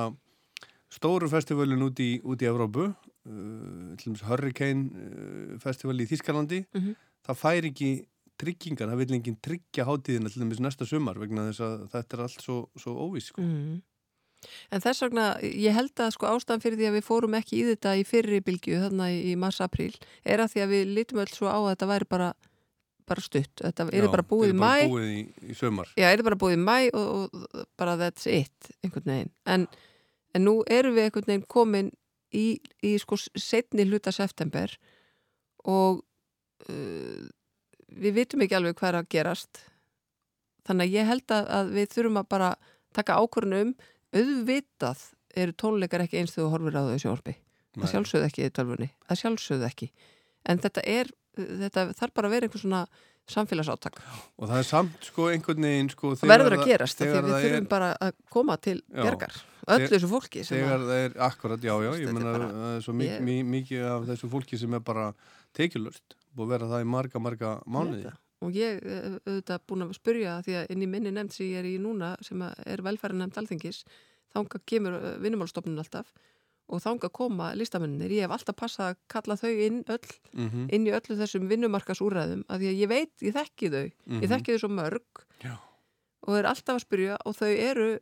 stóru 0.94 1.28
festivalin 1.28 1.82
út 1.82 2.00
í, 2.00 2.22
út 2.24 2.40
í 2.40 2.48
Evrópu 2.48 2.94
uh, 2.94 4.24
Hurricane 4.30 5.58
festival 5.60 5.98
í 6.00 6.08
Þískalandi 6.08 6.64
Mhm. 6.74 6.96
Það 7.26 7.42
fær 7.42 7.68
ekki 7.72 7.90
tryggingar, 8.40 8.92
það 8.92 9.02
vil 9.02 9.18
enginn 9.18 9.42
tryggja 9.44 9.86
hátíðina 9.88 10.32
til 10.32 10.44
dæmis 10.44 10.62
næsta 10.64 10.88
sumar 10.88 11.20
vegna 11.22 11.48
þess 11.50 11.64
að 11.64 11.76
þetta 11.94 12.18
er 12.18 12.24
allt 12.26 12.42
svo, 12.44 12.58
svo 12.80 12.96
óvís 13.06 13.30
sko. 13.32 13.44
mm. 13.44 13.84
En 14.70 14.82
þess 14.84 15.02
vegna, 15.02 15.28
ég 15.42 15.74
held 15.74 16.02
að 16.04 16.12
sko 16.14 16.28
ástæðan 16.30 16.62
fyrir 16.62 16.78
því 16.78 16.90
að 16.90 16.98
við 17.00 17.06
fórum 17.08 17.38
ekki 17.40 17.56
í 17.58 17.64
þetta 17.72 17.94
í 17.98 18.04
fyrri 18.06 18.42
bylgju 18.46 18.82
þarna 18.84 19.08
í, 19.16 19.32
mars-april 19.42 19.94
er 20.22 20.44
að 20.44 20.52
því 20.54 20.64
að 20.66 20.74
við 20.76 20.92
lítum 21.00 21.22
öll 21.24 21.32
svo 21.32 21.50
á 21.50 21.58
að 21.58 21.70
þetta 21.72 21.90
væri 21.90 22.08
bara, 22.12 22.28
bara 23.10 23.26
stutt, 23.26 23.64
þetta 23.64 23.88
er 23.88 24.06
Já, 24.06 24.12
bara 24.14 24.28
búið 24.30 24.52
í 24.52 24.54
þetta 24.54 24.60
er 24.60 24.62
mæ 24.62 24.76
bara 24.84 24.92
búið 24.94 25.10
í, 25.16 25.24
í 25.50 25.58
sumar 25.58 25.94
Já, 25.98 26.08
er 26.12 26.26
bara 26.28 26.40
búið 26.44 26.58
í 26.58 26.62
mæ 26.62 26.78
og, 26.92 27.10
og 27.10 27.64
bara 27.80 27.96
that's 28.04 28.30
it, 28.30 28.72
einhvern 28.84 29.14
veginn. 29.16 29.34
En, 29.50 29.68
en 30.36 30.46
nú 30.46 30.60
erum 30.78 30.98
við 31.00 31.08
einhvern 31.08 31.32
veginn 31.32 31.48
komin 31.56 31.94
í, 32.36 32.48
í 32.86 32.94
sko 33.02 33.18
setni 33.18 33.88
hluta 33.88 34.14
september 34.14 34.78
og 35.66 36.04
uh, 36.70 37.26
við 37.96 38.16
vitum 38.20 38.44
ekki 38.46 38.58
alveg 38.58 38.76
hvað 38.80 38.92
er 38.94 39.00
að 39.02 39.10
gerast. 39.16 39.62
Þannig 40.66 40.88
að 40.90 40.96
ég 40.98 41.10
held 41.12 41.34
að, 41.36 41.50
að 41.60 41.74
við 41.76 41.90
þurfum 41.94 42.22
að 42.22 42.30
bara 42.36 42.52
taka 42.98 43.18
ákvörðun 43.22 43.60
um 43.62 43.74
auðvitað 44.16 45.02
eru 45.36 45.54
tónleikar 45.60 46.06
ekki 46.06 46.22
eins 46.22 46.32
þegar 46.34 46.48
þú 46.48 46.54
horfir 46.56 46.78
á 46.80 46.84
þau 46.88 47.02
sjálfi. 47.04 47.36
Það 47.76 47.92
sjálfsögðu 47.92 48.28
ekki 48.30 48.46
í 48.48 48.54
tölfunni. 48.56 48.88
Það 49.10 49.20
sjálfsögðu 49.22 49.68
ekki. 49.68 49.90
En 50.48 50.62
þetta 50.64 50.84
er, 50.88 51.10
þetta 51.36 51.84
þarf 52.00 52.14
bara 52.16 52.30
að 52.30 52.36
vera 52.38 52.48
einhver 52.48 52.62
svona 52.64 52.86
samfélagsáttak. 53.26 53.96
og 54.38 54.48
það 54.52 54.60
er 54.62 54.68
samt 54.70 55.06
sko 55.10 55.26
einhvern 55.34 55.66
veginn 55.66 55.88
sko, 55.90 56.12
Það 56.16 56.30
verður 56.30 56.56
að 56.60 56.66
gerast 56.70 57.00
því 57.02 57.08
við 57.10 57.30
þurfum 57.34 57.68
bara 57.72 57.88
að 58.06 58.12
koma 58.30 58.56
til 58.62 58.76
bjargar 58.94 59.34
öllu 59.66 59.88
þessu 59.90 60.10
fólki 60.12 60.44
Þegar 60.46 60.76
að- 60.76 60.84
það 60.86 61.00
er 61.08 61.16
akkurat, 61.26 61.64
já, 61.66 61.74
já, 61.82 61.90
ég 61.98 62.06
er 62.06 62.14
menna 62.14 62.34
bara- 62.36 62.76
er 62.78 62.84
svo 62.86 62.94
mi 62.94 63.08
Ég- 63.10 63.24
mi 63.26 63.40
mikið 63.44 63.82
af 63.90 64.06
þessu 64.12 64.30
fólki 64.30 64.60
sem 64.62 64.74
er 64.78 64.80
bara 64.86 65.08
tekjulöst 65.58 66.14
og 66.38 66.50
vera 66.50 66.68
það 66.68 66.82
í 66.86 66.90
marga, 66.90 67.20
marga 67.20 67.52
mánuði. 67.68 68.12
Og 68.42 68.52
ég 68.54 68.82
eh, 68.84 69.18
auðvitað 69.26 69.62
búin 69.68 69.86
að 69.88 69.94
spurja 69.96 70.42
því 70.46 70.56
að 70.60 70.72
inn 70.76 70.82
í 70.84 70.88
minni 70.92 71.12
nefnd 71.16 71.34
sem 71.34 71.48
ég 71.48 71.60
er 71.64 71.66
í 71.70 71.78
núna 71.82 72.16
sem 72.22 72.42
að 72.46 72.54
er 72.66 72.82
velfæri 72.86 73.16
nefnd 73.18 73.38
alþingis 73.42 73.84
þanga 74.36 74.60
kemur 74.68 74.98
vinnumálstofnun 75.24 75.80
alltaf 75.80 76.12
og 76.68 76.82
þanga 76.82 77.10
koma 77.14 77.52
listamenninir 77.56 78.12
ég 78.12 78.26
hef 78.26 78.32
alltaf 78.36 78.56
passað 78.58 78.88
að 78.92 78.98
kalla 79.14 79.36
þau 79.38 79.52
inn 79.68 79.84
öll 79.88 80.10
Mhm. 80.34 80.68
inn 80.74 80.88
í 80.88 80.92
öllu 80.92 81.16
þessum 81.20 81.48
vinnumarkasúræðum 81.48 82.44
að 82.50 82.60
því 82.60 82.68
að 82.72 82.80
ég 82.82 82.90
veit, 82.90 83.14
ég 83.22 83.34
þekki 83.38 83.70
þau 83.70 83.92
Mhm. 84.08 84.22
ég 84.24 84.30
þekki 84.30 84.52
þau 84.56 84.60
svo 84.60 84.70
mörg 84.74 85.24
Já. 85.44 85.56
og 86.28 86.36
er 86.38 86.44
alltaf 86.46 86.76
að 86.76 86.86
spurja 86.86 87.18
og 87.26 87.36
þau 87.36 87.52
eru 87.56 88.00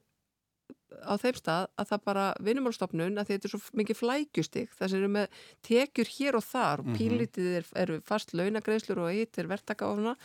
á 1.01 1.13
þeim 1.17 1.37
stað 1.39 1.67
að 1.79 1.87
það 1.91 2.01
bara 2.05 2.25
vinnumálstofnun 2.45 3.17
að 3.21 3.27
þetta 3.31 3.47
er 3.49 3.53
svo 3.53 3.59
mikið 3.81 3.99
flækjustig 3.99 4.69
það 4.77 4.89
sem 4.93 4.99
eru 5.01 5.09
með 5.15 5.27
tekjur 5.67 6.11
hér 6.17 6.37
og 6.39 6.43
þar 6.45 6.79
og 6.83 6.85
Mhm. 6.87 6.97
pínlítið 6.99 7.49
er, 7.57 7.65
eru 7.75 8.01
fast 8.01 8.33
launagreislur 8.33 8.99
og 9.03 9.09
eitt 9.11 9.37
er 9.39 9.47
verktaka 9.47 9.87
ofna 9.89 10.15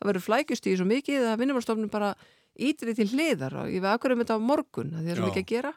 það 0.00 0.08
verður 0.10 0.26
flækjustig 0.28 0.76
svo 0.78 0.86
mikið 0.88 1.28
að 1.32 1.38
vinnumálstofnun 1.44 1.90
bara 1.90 2.14
ítir 2.58 2.88
því 2.90 2.94
til 2.96 3.08
hliðar 3.12 3.54
og 3.62 3.66
ég 3.70 3.82
veið 3.82 3.94
akkurum 3.98 4.22
þetta 4.24 4.38
á 4.38 4.40
morgun 4.40 4.94
að 4.94 5.02
því 5.04 5.10
er 5.10 5.16
svo 5.20 5.28
mikið 5.28 5.44
að 5.44 5.52
gera 5.54 5.72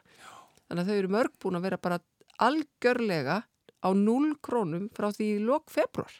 þannig 0.68 0.82
að 0.82 0.88
þau 0.88 0.98
eru 0.98 1.08
mörg 1.18 1.32
búin 1.42 1.56
að 1.58 1.62
vera 1.68 1.76
bara 1.78 1.98
algjörlega 2.38 3.42
á 3.82 3.88
0 3.94 4.34
krónum 4.42 4.88
frá 4.94 5.10
því 5.14 5.26
í 5.36 5.44
lok 5.44 5.70
februar 5.70 6.12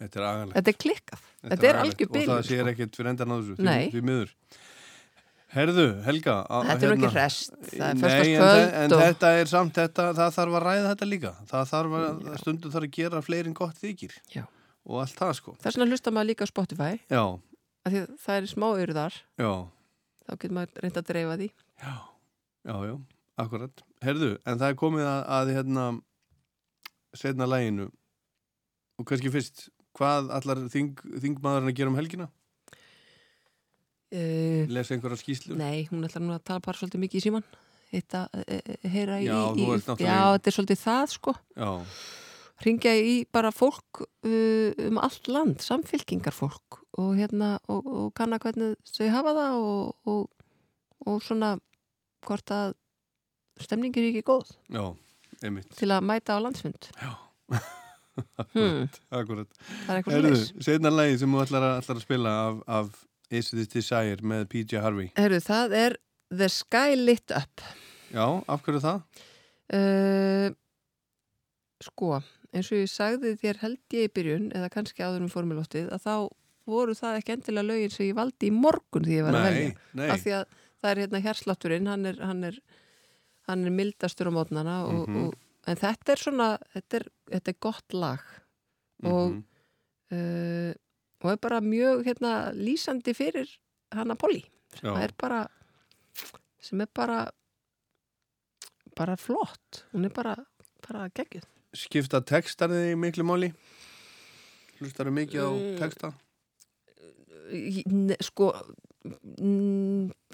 Þetta 0.00 0.16
er. 0.24 0.52
Þetta 0.56 0.70
er 0.72 0.76
klikkað. 0.80 1.24
Þetta 1.44 1.66
er 1.68 1.76
agalegt. 1.76 1.80
algjör 1.84 2.08
bilun, 2.14 2.30
Og 2.30 2.38
það 2.38 2.46
sér 2.48 2.60
sko. 2.62 2.68
ekkert 2.72 2.94
fyrir 2.96 3.08
endan 3.10 3.28
á 3.28 3.36
þessu, 3.36 3.56
því 3.92 4.00
miður. 4.08 4.30
Herðu, 5.50 5.84
Helga. 6.06 6.34
Þetta 6.46 6.74
er 6.86 6.90
nú 6.90 6.94
ekki 6.94 7.02
hérna- 7.02 7.12
hresst, 7.16 7.54
það 7.66 7.86
er 7.88 7.94
Nei, 7.98 8.02
föstudagskvöld 8.04 8.60
en, 8.60 8.74
en 8.84 8.92
og- 8.94 9.00
þetta 9.02 9.30
er 9.40 9.48
samt, 9.50 9.72
þetta, 9.74 10.04
það 10.14 10.34
þarf 10.36 10.56
að 10.60 10.64
ræða 10.66 10.84
þetta 10.92 11.08
líka. 11.10 11.32
Það 11.50 11.64
þarf 11.72 11.96
að, 12.00 12.20
stundum 12.44 12.70
þarf 12.76 12.86
að 12.86 12.94
gera 12.98 13.22
fleirin 13.26 13.56
gott 13.58 13.80
þykir. 13.82 14.14
Já. 14.34 14.44
Og 14.86 15.00
allt 15.02 15.16
það, 15.18 15.32
sko. 15.40 15.56
Þess 15.60 15.76
vegna 15.76 15.90
hlusta 15.90 16.12
maður 16.14 16.28
líka 16.30 16.46
á 16.46 16.52
Spotify 16.52 16.92
Já, 17.10 17.22
að 17.84 17.90
því 17.92 17.98
að 18.04 18.14
það 18.22 18.38
er 18.40 18.46
smá 18.50 18.68
yrðar 18.80 19.16
já, 19.42 19.50
þá 20.24 20.30
getur 20.36 20.54
maður 20.56 20.80
reynd 20.84 20.96
að 21.00 21.08
dreifa 21.10 21.36
því 21.40 21.48
já, 21.84 21.94
já, 22.64 22.94
akkurat. 23.44 23.82
Herðu, 24.06 24.30
en 24.46 24.58
það 24.62 24.68
er 24.72 24.78
komið 24.80 25.04
að, 25.10 25.20
að 25.36 25.52
hérna, 25.56 25.84
setna 27.20 27.46
læginu. 27.50 27.90
Og 29.00 29.06
kannski 29.08 29.32
fyrst, 29.32 29.66
hvað 29.98 30.30
allar 30.38 30.62
þing, 30.72 30.94
þingmaðurinn 31.20 31.72
að 31.72 31.76
gera 31.80 31.92
um 31.92 31.98
helgina? 32.00 32.28
Uh, 34.12 34.70
Lesa 34.70 34.94
einhverja 34.96 35.20
skýslu? 35.20 35.56
Nei, 35.58 35.86
hún 35.90 36.06
ætlar 36.06 36.24
nú 36.24 36.34
að 36.36 36.46
tala 36.50 36.64
bara 36.64 36.80
svolítið 36.80 37.04
mikið 37.06 37.20
í 37.20 37.26
síman 37.28 37.46
Þetta, 37.90 38.20
e, 38.38 38.56
e, 38.60 38.76
heyra 38.92 39.16
í, 39.18 39.26
Já, 39.26 39.38
í 39.50 39.64
náttúrulega 39.66 40.04
Já, 40.06 40.18
í- 40.20 40.34
þetta 40.36 40.50
er 40.50 40.56
svolítið 40.56 40.82
það 40.84 41.14
sko 41.16 41.34
Já, 41.58 41.70
Ringja 42.60 42.92
í 43.00 43.14
bara 43.32 43.50
fólk 43.56 44.02
uh, 44.04 44.70
um 44.84 45.00
allt 45.00 45.30
land, 45.32 45.62
samfylkingarfólk 45.64 46.82
og 47.00 47.14
hérna, 47.16 47.54
og, 47.72 47.86
og 47.88 48.10
kanna 48.18 48.36
hvernig 48.42 48.74
þau 48.84 49.08
hafa 49.14 49.32
það 49.38 49.64
og, 49.64 50.10
og, 50.12 50.50
og 51.08 51.22
svona 51.24 51.54
hvort 52.26 52.52
að 52.52 52.74
stemningin 53.64 54.04
er 54.04 54.10
ekki 54.10 54.26
góð 54.28 54.52
já, 54.68 54.84
einmitt. 55.40 55.72
til 55.78 55.88
að 55.88 56.04
mæta 56.10 56.36
á 56.36 56.38
landsfund 56.44 56.90
Já. 57.00 57.14
Hmm. 58.52 58.84
Akkurat. 59.16 59.48
Það 59.86 59.90
er 59.94 59.98
eitthvað 59.98 60.16
svoleiðis. 60.16 60.42
Seinna 60.66 60.90
lagi 60.92 61.16
sem 61.20 61.32
þú 61.32 61.40
ætlar 61.44 61.64
að, 61.64 61.78
ætlar 61.80 61.96
að 62.00 62.04
spila 62.04 62.32
af, 62.44 62.58
af 62.68 62.90
Is 63.30 63.50
This 63.54 63.68
Desire 63.70 64.16
með 64.26 64.46
PJ 64.50 64.80
Harvey. 64.82 65.10
Herru, 65.16 65.38
það 65.44 65.74
er 65.78 65.96
The 66.30 66.48
Sky 66.50 66.96
Lit 66.98 67.30
Up 67.36 67.62
Já, 68.10 68.24
af 68.50 68.62
hverju 68.66 68.80
það? 68.82 69.02
Uh, 69.70 70.48
sko, 71.84 72.16
eins 72.50 72.70
og 72.74 72.80
ég 72.80 72.90
sagði 72.90 73.36
þér 73.38 73.60
held 73.62 73.94
ég 73.94 74.08
í 74.08 74.12
byrjun, 74.16 74.48
eða 74.58 74.70
kannski 74.74 75.04
áður 75.06 75.26
um 75.28 75.30
formulóttið, 75.32 75.92
að 75.94 76.02
þá 76.08 76.14
voru 76.70 76.94
það 76.98 77.20
ekki 77.20 77.34
endilega 77.36 77.68
lögin 77.68 77.94
sem 77.94 78.08
ég 78.10 78.18
valdi 78.18 78.50
í 78.50 78.54
morgun 78.54 79.06
því 79.06 79.14
ég 79.20 79.24
var 79.28 79.38
að 79.38 79.46
Nei, 79.46 79.52
velja. 79.54 79.76
nei. 80.00 80.08
Af 80.14 80.24
því 80.24 80.34
að 80.40 80.58
það 80.82 80.90
er 80.90 81.00
hérna 81.04 81.22
hérslátturinn, 81.24 81.88
hann 81.90 82.10
er, 82.10 82.18
hann 82.26 82.44
er, 82.50 82.58
hann 83.48 83.64
er 83.66 83.74
mildastur 83.78 84.30
á 84.30 84.32
mótnana 84.34 84.76
og, 84.88 85.06
Mhm. 85.08 85.24
og, 85.28 85.34
en 85.70 85.76
þetta 85.76 86.12
er 86.16 86.20
svona, 86.26 86.48
þetta 86.74 87.00
er, 87.00 87.06
þetta 87.30 87.48
er 87.54 87.58
gott 87.60 87.94
lag 87.94 88.20
og, 89.04 89.30
Mhm. 89.30 89.44
uh, 90.12 90.74
og 91.22 91.30
er 91.32 91.36
bara 91.42 91.60
mjög 91.60 92.04
hérna 92.06 92.52
lýsandi 92.56 93.14
fyrir 93.16 93.48
hana 93.92 94.14
Polly. 94.16 94.42
Já. 94.80 94.92
Það 94.94 95.02
er 95.02 95.12
bara, 95.18 95.40
sem 96.60 96.80
er 96.80 96.86
bara 96.94 97.20
bara 98.96 99.16
flott 99.16 99.84
hún 99.94 100.04
er 100.06 100.12
bara, 100.14 100.36
bara 100.86 101.08
geggjuð 101.14 101.44
Skipta 101.74 102.20
textar 102.26 102.68
þig 102.72 102.96
miklu 102.98 103.22
máli? 103.24 103.52
Hlustar 104.80 105.06
þau 105.06 105.14
mikið 105.14 105.40
á 105.42 105.50
Mm. 105.50 105.78
texta? 105.78 106.12
Í- 107.50 108.16
sko 108.22 108.52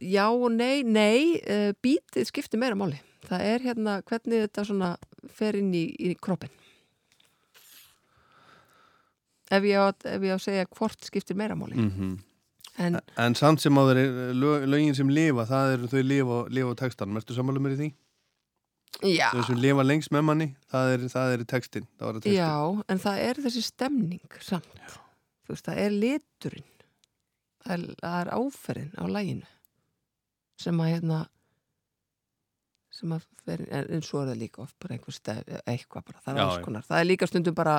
já 0.03 0.27
og 0.29 0.51
nei 0.53 0.83
nei, 0.83 1.41
uh, 1.49 1.73
bítið 1.83 2.27
skiptir 2.29 2.59
meira 2.59 2.75
máli 2.77 2.99
það 3.29 3.41
er 3.41 3.61
hérna 3.61 4.03
hvernig 4.03 4.43
þetta 4.47 4.65
svona 4.67 4.97
fer 5.33 5.57
inn 5.57 5.73
í, 5.75 5.85
í 5.99 6.15
kroppin 6.19 6.51
ef 9.51 9.63
ég, 9.69 9.77
á, 9.79 9.87
ef 9.93 10.23
ég 10.27 10.33
á 10.35 10.39
að 10.39 10.45
segja 10.47 10.67
hvort 10.77 11.05
skiptir 11.07 11.37
meira 11.39 11.55
máli 11.59 11.77
Mm 11.79 12.17
en 12.79 12.99
En 13.17 13.33
samt 13.35 13.63
sem 13.63 13.73
á 13.73 13.83
þeir 13.89 14.35
lög, 14.37 14.67
lögin 14.69 14.93
sem 14.95 15.09
lifa, 15.09 15.47
það 15.49 15.71
eru 15.79 15.87
þau 15.89 16.03
lifa, 16.05 16.41
lifa 16.53 16.73
á 16.77 16.81
textanum. 16.83 17.17
Ertu 17.17 17.33
sammála 17.33 17.63
mér 17.65 17.73
í 17.73 17.77
því? 17.79 17.87
já, 19.17 19.31
Þau 19.33 19.45
sem 19.47 19.57
lifa 19.63 19.85
lengst 19.87 20.13
með 20.13 20.25
manni, 20.29 20.49
það 20.69 20.91
er, 20.93 21.07
það 21.09 21.33
er 21.39 21.45
textin. 21.49 21.87
Það 21.97 22.05
var 22.07 22.19
að 22.19 22.27
textin. 22.27 22.37
já, 22.37 22.83
en 22.93 23.01
það 23.07 23.23
er 23.31 23.41
þessi 23.47 23.63
stemning 23.65 24.37
samt 24.45 24.83
þú 25.47 25.55
veist, 25.55 25.65
það 25.71 25.81
er 25.87 25.97
liturinn 26.05 26.69
það 27.65 27.73
er, 27.79 27.87
það 28.03 28.19
er 28.21 28.31
áferðin 28.37 28.93
á 29.01 29.05
læginu 29.17 29.49
sem 30.61 30.81
að 30.85 30.93
hérna 30.93 31.23
sem 32.97 33.13
að 33.17 33.25
fer, 33.45 33.65
en, 33.71 33.89
en 33.97 34.05
svo 34.05 34.21
er 34.23 34.31
það 34.35 34.41
líka 34.45 34.63
oft 34.65 34.77
bara 34.85 34.97
einhver 34.97 35.17
stef, 35.17 35.41
eitthvað 35.69 36.07
bara, 36.11 36.21
það 36.25 36.33
er 36.35 36.41
Já, 36.41 36.45
alls 36.47 36.61
já. 36.61 36.65
konar 36.69 36.87
það 36.89 37.01
er 37.03 37.09
líka 37.11 37.29
stundum 37.33 37.57
bara 37.57 37.77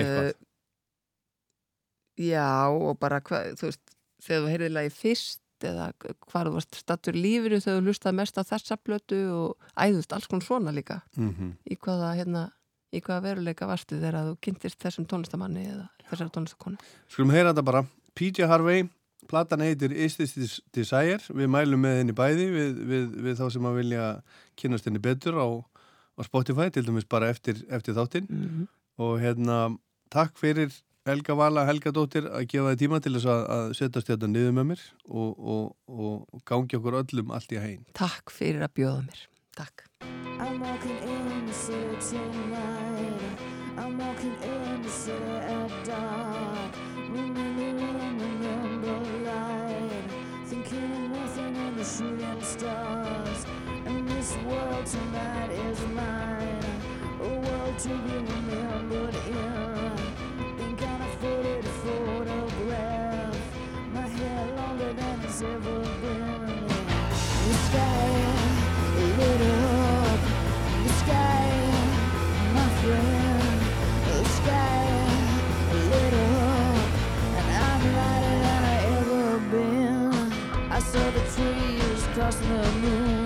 Eitthvað. 0.00 0.32
já 2.22 2.48
og 2.70 2.98
bara 3.00 3.20
hvað, 3.24 3.54
þú 3.58 3.68
veist, 3.70 3.94
þegar 4.22 4.42
þú 4.44 4.50
heyrði 4.52 4.70
lagi 4.72 4.92
fyrst 4.94 5.40
eða 5.62 5.86
hvað 6.02 6.48
þú 6.48 6.52
varst 6.56 6.78
stattur 6.80 7.14
lífinu 7.18 7.60
þegar 7.62 7.78
þú 7.80 7.86
lustaði 7.86 8.18
mest 8.18 8.38
á 8.38 8.42
þessa 8.44 8.76
blötu 8.82 9.20
og 9.32 9.68
æðust 9.78 10.12
alls 10.16 10.26
konar 10.30 10.44
svona 10.46 10.72
líka 10.74 11.02
Mhm. 11.16 11.52
í 11.70 11.76
hvaða 11.78 12.16
hérna 12.18 12.50
í 12.92 13.00
hvaða 13.00 13.22
veruleika 13.22 13.66
varstu 13.66 13.96
þegar 14.00 14.26
þú 14.28 14.36
kynntist 14.42 14.78
þessum 14.82 15.06
tónlistamanni 15.06 15.66
eða 15.70 15.88
þessar 16.10 16.30
tónlistakonu 16.30 16.78
Skulum 17.08 17.30
heyra 17.30 17.52
þetta 17.54 17.64
bara. 17.64 17.86
PJ 18.14 18.46
Harvey, 18.46 18.88
platan 19.28 19.60
heitir 19.60 19.92
Is 19.92 20.16
This 20.16 20.34
Des- 20.34 20.60
Desire. 20.72 21.18
Við 21.32 21.48
mælum 21.48 21.80
með 21.80 21.96
henni 22.02 22.12
bæði 22.12 22.50
við, 22.52 22.84
við, 22.84 23.06
við 23.22 23.36
þá 23.38 23.50
sem 23.52 23.62
að 23.62 23.76
vilja 23.80 24.22
kynast 24.56 24.84
henni 24.84 24.98
betur 25.00 25.38
á, 25.40 25.46
á 26.18 26.20
Spotify, 26.22 26.68
til 26.70 26.82
dæmis 26.84 27.08
bara 27.08 27.30
eftir, 27.30 27.64
eftir 27.70 27.94
þáttinn. 27.94 28.28
Mhm. 28.28 28.68
Og 29.00 29.20
hérna, 29.22 29.58
takk 30.12 30.36
fyrir 30.40 30.72
Helga 31.08 31.34
Vala, 31.34 31.64
Helga 31.66 31.90
Dóttir 31.94 32.28
að 32.30 32.46
gefa 32.52 32.72
þið 32.72 32.82
tíma 32.84 33.00
til 33.02 33.14
þess 33.16 33.30
að, 33.32 33.40
að 33.56 33.72
setjast 33.78 34.10
þetta 34.12 34.28
niður 34.30 34.52
með 34.58 34.68
mér 34.68 34.82
og, 35.08 35.30
og, 35.54 35.64
og 35.90 36.42
gangi 36.46 36.78
okkur 36.78 37.00
öllum 37.00 37.32
allt 37.34 37.54
í 37.54 37.58
hæginn. 37.58 37.86
Takk 37.98 38.30
fyrir 38.30 38.62
að 38.62 38.76
bjóða 38.78 39.00
mér 39.08 39.24
Takk 39.58 39.88
I'm 40.42 40.60
walking 40.60 40.98
in 40.98 41.46
the 41.46 41.52
city 41.52 41.96
tonight. 42.00 43.38
I'm 43.78 43.96
walking 43.98 44.36
in 44.42 44.82
the 44.82 44.88
city 44.88 45.24
at 45.24 45.84
dark. 45.84 46.74
Remember, 46.96 47.86
remember 48.24 48.96
light. 49.24 50.10
Thinking 50.46 50.92
of 50.92 51.10
nothing 51.10 51.56
in 51.56 51.76
the 51.76 51.84
shooting 51.84 52.42
stars. 52.42 53.46
And 53.86 54.08
this 54.08 54.36
world 54.46 54.86
tonight 54.86 55.50
is 55.50 55.80
mine. 55.94 56.31
In. 57.72 58.12
Faded 61.20 61.64
photograph. 61.64 63.36
My 63.94 64.08
hair 64.08 64.56
longer 64.56 64.92
than 64.92 65.20
ever. 65.40 66.68
The 67.46 67.54
sky 67.66 68.08
lit 69.18 69.40
up. 69.40 70.20
The 70.82 70.90
sky, 71.00 71.48
my 72.56 72.68
friend. 72.80 73.60
The 74.06 74.18
sky 74.38 74.84
lit 75.92 76.14
up. 76.14 76.88
And 77.38 77.48
I'm 77.68 77.82
than 77.94 78.62
I 78.64 78.78
ever 78.98 79.38
been. 79.52 80.32
I 80.72 80.78
saw 80.80 81.10
the 81.10 81.24
trees 81.34 82.02
crossing 82.14 82.48
the 82.48 82.72
moon. 82.82 83.21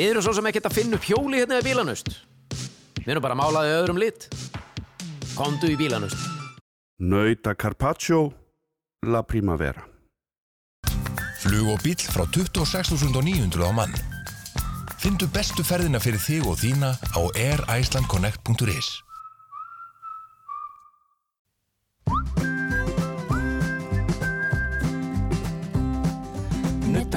Við 0.00 0.14
erum 0.14 0.22
svo 0.24 0.32
sem 0.32 0.46
ekkert 0.48 0.64
að 0.70 0.76
finna 0.78 0.96
upp 0.96 1.04
hjóli 1.04 1.42
hérna 1.42 1.58
við 1.58 1.66
bílanust. 1.74 2.06
Við 3.02 3.10
erum 3.12 3.24
bara 3.26 3.34
málaði 3.36 3.74
öðrum 3.82 3.98
lit. 4.00 4.22
Komdu 5.34 5.68
í 5.68 5.74
bílanust. 5.76 6.16
Nauta 7.04 7.52
Carpaccio 7.52 8.22
La 9.04 9.20
Primavera 9.28 9.84
Flug 11.42 11.68
og 11.74 11.84
bíl 11.84 12.00
frá 12.00 12.24
26.900 12.32 13.60
á 13.60 13.72
mann. 13.76 13.92
Findu 15.04 15.28
bestu 15.36 15.64
ferðina 15.68 16.00
fyrir 16.00 16.20
þig 16.24 16.48
og 16.48 16.56
þína 16.64 16.94
á 16.96 17.20
airicelandconnect.is 17.36 18.88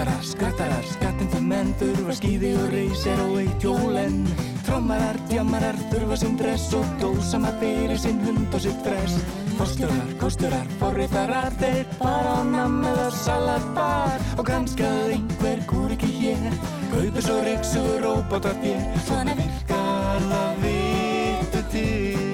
Nuttarar, 0.04 0.24
skrattarar, 0.28 0.84
skattandi 0.84 1.40
menn 1.40 1.70
þurfa 1.80 2.12
skýði 2.18 2.50
og 2.60 2.74
reysir 2.74 3.20
og 3.24 3.38
eitt 3.40 3.64
jólen 3.64 4.18
Trommarar, 4.66 5.16
djamarar, 5.30 5.78
þurfa 5.94 6.18
sinn 6.20 6.36
dress 6.36 6.74
og 6.76 6.84
dósama 7.00 7.54
fyrir 7.62 7.96
sinn 7.96 8.20
hund 8.26 8.52
og 8.52 8.60
sitt 8.66 8.82
fress. 8.84 9.16
Forstjórar, 9.56 10.12
kostjórar, 10.20 10.68
forriðarar, 10.82 11.56
þeir 11.62 11.88
fara 12.02 12.36
á 12.36 12.44
namm 12.50 12.84
eða 12.90 13.08
salatbar. 13.16 14.28
Og 14.36 14.44
kannski 14.50 14.84
að 14.84 15.16
einhver 15.16 15.64
kúr 15.72 15.96
ekki 15.96 16.12
hér 16.18 16.60
Kaupir 16.92 17.24
svo 17.24 17.40
reiks 17.48 17.72
og 17.80 17.92
róbótar 18.04 18.60
þér. 18.60 18.84
Svona 19.08 19.40
virkar 19.40 20.32
það 20.34 20.64
vitu 20.66 21.68
til. 21.72 22.32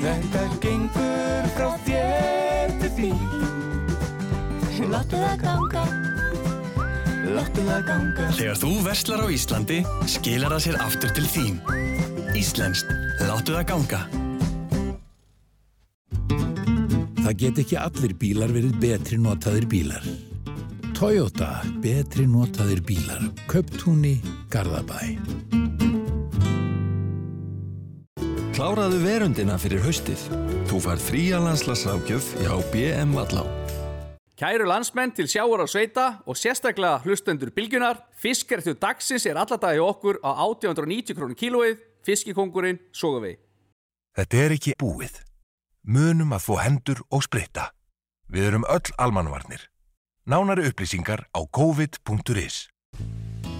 Þetta 0.00 0.46
gengur 0.64 1.50
frá 1.58 1.74
þér 1.84 2.78
til 2.80 2.94
því 2.96 3.10
Láttu 4.90 5.18
það 5.20 5.42
ganga 5.44 6.09
Láttu 7.30 7.62
það 7.62 7.82
ganga 7.86 8.28
Þegar 8.34 8.56
þú 8.58 8.70
verslar 8.82 9.20
á 9.22 9.26
Íslandi, 9.30 9.76
skilar 10.10 10.54
það 10.56 10.64
sér 10.64 10.78
aftur 10.82 11.12
til 11.14 11.26
þín. 11.30 11.60
Íslenskt. 12.38 12.90
Láttu 13.22 13.54
það 13.54 13.66
ganga. 13.70 14.00
Það 17.20 17.36
get 17.44 17.60
ekki 17.62 17.78
allir 17.78 18.16
bílar 18.18 18.54
verið 18.54 18.80
betri 18.82 19.20
notaðir 19.20 19.68
bílar. 19.70 20.08
Toyota, 20.96 21.52
betri 21.84 22.26
notaðir 22.26 22.82
bílar. 22.84 23.22
Köptúni, 23.48 24.16
Garðabæ. 24.50 24.98
Kláraðu 28.56 28.98
verundina 29.04 29.54
fyrir 29.60 29.86
haustið. 29.86 30.26
Þú 30.68 30.82
far 30.84 31.00
fría 31.00 31.38
landslagsrákjöf 31.40 32.34
hjá 32.42 32.52
BM 32.74 33.14
Vallá. 33.16 33.59
Kæru 34.40 34.64
landsmenn 34.64 35.10
til 35.12 35.26
sjáur 35.28 35.60
á 35.60 35.68
sveita 35.68 36.04
og 36.24 36.32
sérstaklega 36.32 37.02
hlustendur 37.04 37.50
bylgjunar, 37.52 37.98
fiskerþjóð 38.22 38.78
dagsins 38.80 39.26
er 39.28 39.36
alladagi 39.36 39.82
okkur 39.84 40.16
á 40.24 40.32
890 40.32 41.12
krónur 41.18 41.36
kílóið, 41.36 41.76
fiskikongurinn, 42.08 42.80
sogavegi. 42.96 43.36
Þetta 44.16 44.40
er 44.40 44.56
ekki 44.56 44.74
búið. 44.80 45.20
Munum 45.84 46.32
að 46.32 46.46
þó 46.46 46.54
hendur 46.64 47.04
og 47.12 47.26
spritta. 47.28 47.68
Við 48.32 48.48
erum 48.48 48.64
öll 48.72 48.96
almanvarnir. 48.96 49.68
Nánari 50.24 50.64
upplýsingar 50.72 51.28
á 51.36 51.40
covid.is 51.44 52.70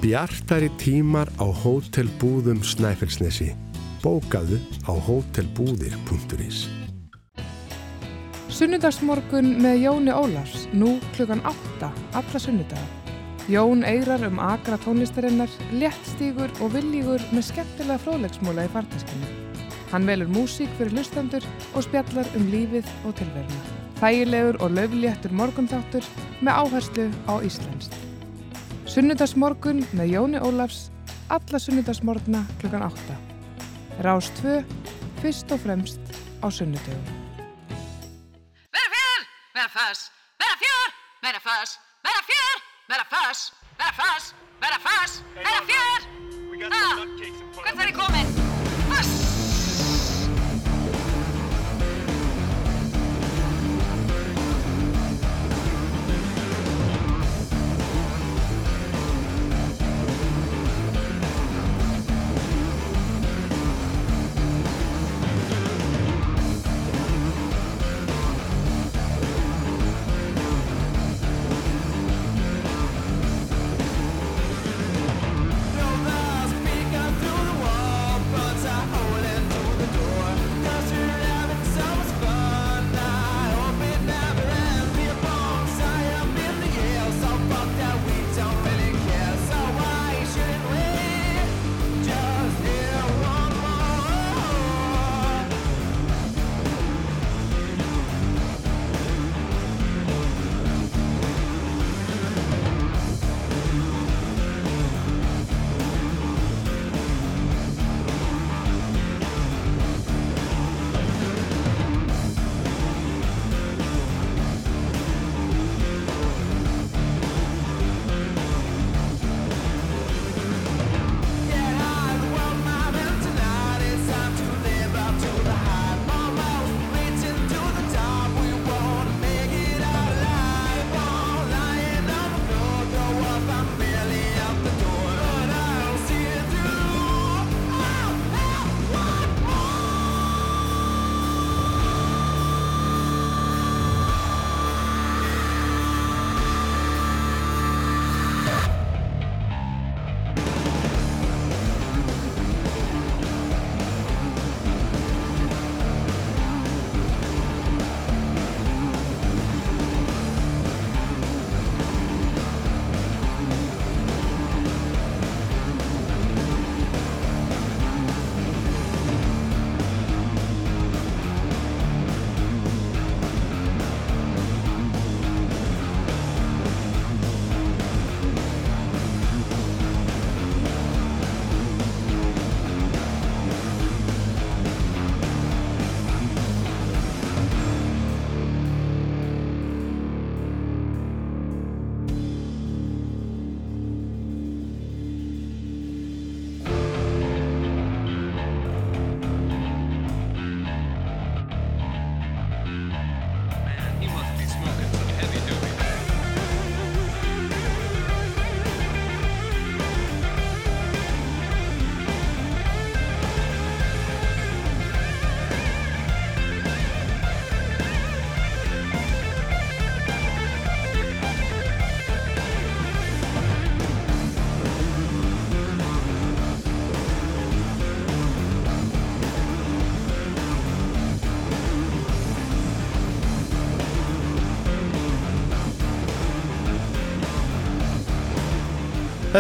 Bjartari 0.01 0.73
tímar 0.81 1.29
á 1.37 1.45
hótelbúðum 1.45 2.65
Snæfellsnesi. 2.65 3.53
Bókaðu 4.01 4.57
á 4.89 4.97
hótelbúðir.is 4.97 6.80
Sunnudagsmorgun 8.51 9.61
með 9.63 9.77
Jóni 9.85 10.11
Ólafs, 10.11 10.65
nú 10.75 10.97
klukkan 11.15 11.39
8, 11.47 11.87
alla 12.19 12.41
sunnudaga. 12.43 12.83
Jón 13.47 13.85
eigrar 13.87 14.25
um 14.27 14.41
agra 14.43 14.75
tónlistarinnar, 14.83 15.53
léttstígur 15.79 16.51
og 16.59 16.75
villígur 16.75 17.23
með 17.31 17.47
skemmtilega 17.47 18.03
fróðlegsmúla 18.03 18.65
í 18.67 18.73
farteskinu. 18.75 19.29
Hann 19.93 20.09
velur 20.11 20.33
músík 20.35 20.73
fyrir 20.81 20.97
lustendur 20.99 21.47
og 21.77 21.87
spjallar 21.87 22.27
um 22.35 22.51
lífið 22.51 22.91
og 23.07 23.15
tilveruna. 23.21 23.63
Þægilegur 24.03 24.59
og 24.67 24.75
löfléttur 24.81 25.37
morgunþáttur 25.39 26.11
með 26.43 26.61
áherslu 26.65 27.07
á 27.31 27.35
Íslandst. 27.47 27.95
Sunnudagsmorgun 28.91 29.87
með 29.95 30.17
Jóni 30.17 30.43
Ólafs, 30.43 30.89
alla 31.31 31.63
sunnudagsmorgna 31.63 32.43
klukkan 32.59 32.91
8. 32.91 33.19
Rás 34.03 34.35
2, 34.43 34.59
fyrst 35.23 35.55
og 35.55 35.63
fremst 35.63 36.23
á 36.43 36.51
sunnudögun. 36.51 37.20
Vera 39.61 39.69
föss, 39.69 40.11
vera 40.39 40.57
fjör, 40.59 40.89
vera 41.23 41.41
föss, 41.41 41.79
vera 42.03 42.23
fjör, 42.31 42.57
vera 42.89 43.05
föss, 43.05 43.53
vera 43.79 43.93
föss, 43.93 44.35
vera 44.61 44.79
föss, 44.79 45.23
vera 45.35 45.67
fjör. 45.67 46.01
Ah, 46.73 46.97
hvert 47.63 47.77
var 47.77 47.85
ég 47.85 47.95
komin? 47.95 48.50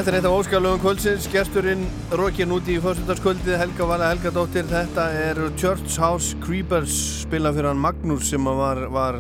Þetta 0.01 0.15
er 0.15 0.17
eitt 0.17 0.27
af 0.31 0.33
óskalöfum 0.33 0.79
kvöldsins, 0.81 1.27
gesturinn 1.29 1.83
Rókin 2.17 2.55
úti 2.57 2.73
í 2.73 2.81
fyrstundagskvöldið, 2.81 3.59
Helga 3.61 3.85
Vala 3.85 4.07
Helgadóttir, 4.09 4.65
þetta 4.65 5.03
er 5.12 5.37
Church 5.61 5.99
House 6.01 6.39
Creepers, 6.41 6.95
spila 7.27 7.51
fyrir 7.53 7.69
hann 7.69 7.83
Magnús 7.85 8.31
sem 8.31 8.49
var, 8.49 8.81
var 8.89 9.19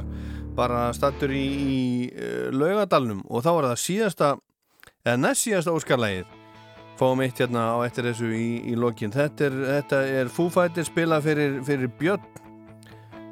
bara 0.56 0.86
stattur 0.96 1.34
í, 1.36 1.42
í 1.44 1.82
uh, 2.08 2.48
laugadalnum 2.56 3.20
og 3.28 3.44
þá 3.44 3.50
var 3.50 3.68
það 3.68 3.82
síðasta, 3.82 4.30
eða 5.04 5.20
næst 5.20 5.44
síðasta 5.44 5.74
óskalægið, 5.76 6.32
fáum 6.96 7.20
eitt 7.26 7.44
hérna 7.44 7.66
á 7.76 7.84
eftir 7.84 8.08
þessu 8.08 8.32
í, 8.32 8.48
í 8.72 8.76
lokin. 8.80 9.12
Þetta 9.12 9.50
er, 9.50 9.58
þetta 9.74 10.00
er 10.22 10.32
Foo 10.32 10.48
Fighters 10.54 10.88
spila 10.88 11.20
fyrir, 11.20 11.60
fyrir 11.68 11.92
Björn 12.00 12.24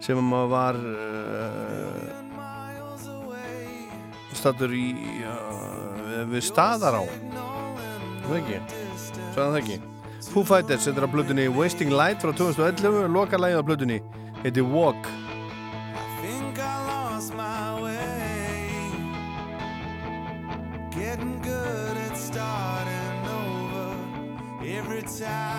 sem 0.05 0.36
var 0.52 0.77
uh, 0.77 2.12
stattur 4.36 4.77
í... 4.77 4.91
Uh, 5.25 5.98
við 6.26 6.42
staðar 6.48 6.98
á. 6.98 7.05
Það 8.26 8.36
ekki? 8.40 8.58
Sagðan 9.34 9.55
það 9.55 9.60
ekki? 9.62 9.78
Foo 10.28 10.44
Fighters, 10.44 10.86
er 10.98 11.06
á 11.06 11.08
blutunni 11.08 11.47
Wasting 11.48 11.94
Light 11.94 12.20
frá 12.20 12.34
2011 12.36 13.08
loka 13.14 13.40
lægið 13.40 13.62
á 13.62 13.64
blutunni 13.64 14.00
heiti 14.42 14.64
Walk. 14.74 15.08
Getting 20.98 21.40
good 21.42 21.97
at 21.97 22.16
starting 22.16 23.22
over. 23.30 24.66
Every 24.66 25.02
time 25.02 25.58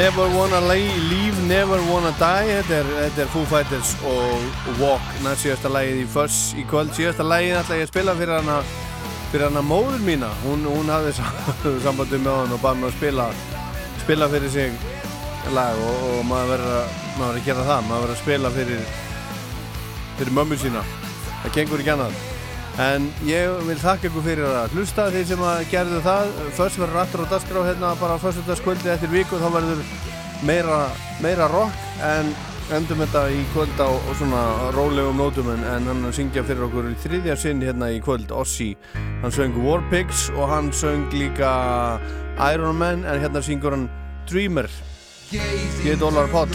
Never 0.00 0.28
Wanna 0.34 0.60
Leave, 0.60 1.36
Never 1.46 1.78
Wanna 1.92 2.10
Die. 2.16 2.52
Þetta 2.62 2.76
er, 2.78 2.86
þetta 3.02 3.20
er 3.20 3.26
Foo 3.34 3.42
Fighters 3.50 3.90
og 4.08 4.46
Walk. 4.78 5.10
Næst 5.20 5.44
síðasta 5.44 5.68
lægið 5.68 5.98
í 6.00 6.06
Fuss 6.08 6.38
í 6.56 6.64
kvöld. 6.70 6.94
Síðasta 6.96 7.26
lægið 7.26 7.58
ætla 7.58 7.76
ég 7.76 7.84
að 7.84 7.90
spila 7.90 8.14
fyrir 8.16 8.32
hana 8.38 8.56
fyrir 9.28 9.44
hana 9.50 9.60
móður 9.60 10.00
mína. 10.06 10.32
Hún, 10.46 10.64
hún 10.64 10.88
hafði 10.88 11.12
sambandum 11.84 12.24
með 12.24 12.38
hann 12.38 12.56
og 12.56 12.64
bað 12.64 12.80
mig 12.80 12.88
að 12.88 12.96
spila 12.96 13.28
spila 14.00 14.30
fyrir 14.32 14.56
sig 14.56 14.88
lag 15.52 15.84
og, 15.84 16.02
og 16.14 16.26
maður 16.32 16.54
verður 16.54 16.80
að 16.80 17.28
að 17.28 17.44
gera 17.50 17.68
það, 17.68 17.86
maður 17.90 18.06
verður 18.06 18.16
að 18.16 18.24
spila 18.24 18.56
fyrir 18.56 18.90
fyrir 20.16 20.36
mömmu 20.40 20.62
sína. 20.64 20.88
Það 21.42 21.58
gengur 21.60 21.84
ekki 21.84 21.96
annað 21.98 22.29
en 22.80 23.08
ég 23.28 23.58
vil 23.66 23.78
þakka 23.80 24.08
ykkur 24.08 24.24
fyrir 24.24 24.46
að 24.48 24.76
hlusta. 24.76 25.08
Þeir 25.12 25.26
sem 25.28 25.42
að 25.44 25.64
gerðu 25.72 26.00
það 26.06 26.36
fyrst 26.58 26.80
verður 26.80 27.02
aftur 27.02 27.24
á 27.24 27.32
dagskrá 27.34 27.64
hérna 27.66 27.96
bara 28.00 28.16
á 28.16 28.22
fyrstutaskvöldi 28.22 28.92
eftir 28.94 29.12
viku 29.12 29.40
þá 29.40 29.48
verður 29.58 29.82
meira, 30.46 30.78
meira 31.20 31.48
rock 31.52 31.74
en 32.06 32.32
endum 32.74 33.02
þetta 33.02 33.24
í 33.34 33.40
kvöld 33.54 33.80
á 33.82 33.90
svona 34.14 34.42
rólegum 34.76 35.18
nótum 35.18 35.50
en, 35.52 35.64
hann 35.66 36.06
syngja 36.14 36.44
fyrir 36.46 36.68
okkur 36.68 36.92
í 36.92 36.96
þriðja 37.02 37.36
sinn 37.42 37.64
hérna 37.64 37.90
í 37.90 37.98
kvöld 38.04 38.30
Ossi, 38.30 38.70
hann 38.94 39.34
söng 39.34 39.58
War 39.64 39.82
Pigs 39.90 40.28
og 40.36 40.46
hann 40.52 40.70
söng 40.72 41.10
líka 41.12 41.50
Iron 42.52 42.78
Man 42.78 43.04
en 43.04 43.20
hérna 43.24 43.42
syngur 43.42 43.74
hann 43.74 43.90
Dreamer. 44.30 44.70
Ég 45.34 45.42
heit 45.84 46.02
Ólar 46.02 46.30
Páll 46.30 46.54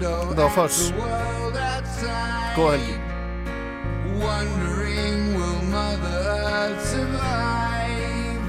þetta 0.00 0.42
var 0.46 0.54
Foss 0.54 0.90
góða 2.56 2.74
helgi 2.78 3.10
birds 6.00 6.84
survive, 6.84 8.40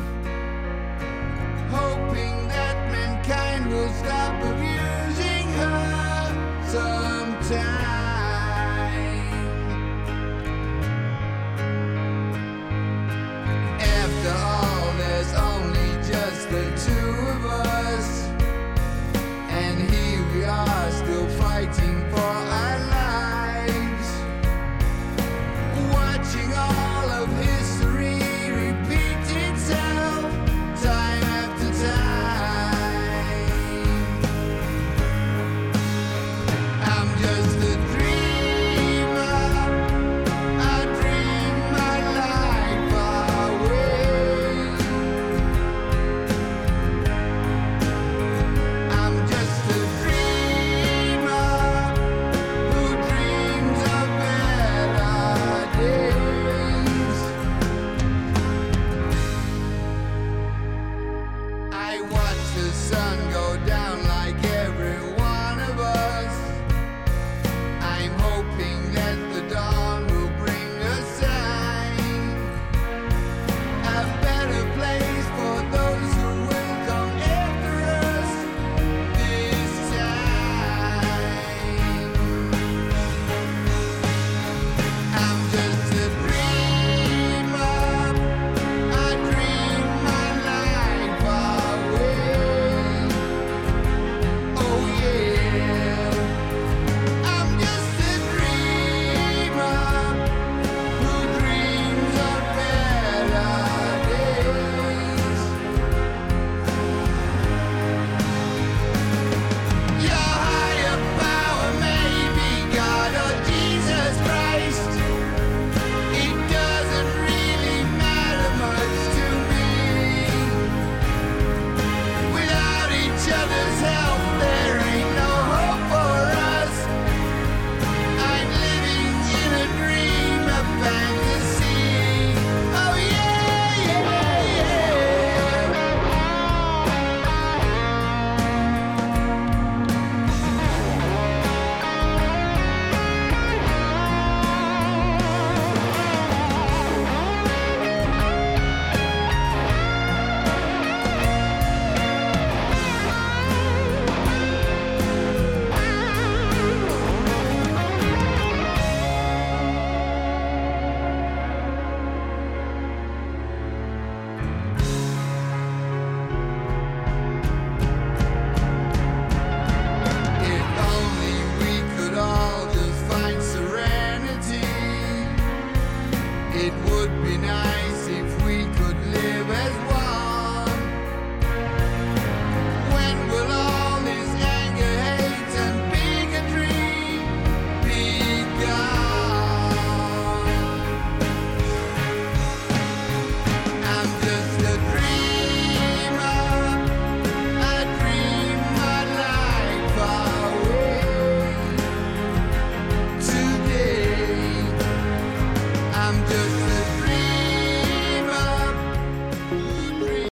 hoping 1.69 2.47
that 2.47 2.77
mankind 2.91 3.69
will 3.71 3.89
stop 3.93 4.35
abusing 4.43 5.47
her 5.59 6.67
sometime. 6.67 7.81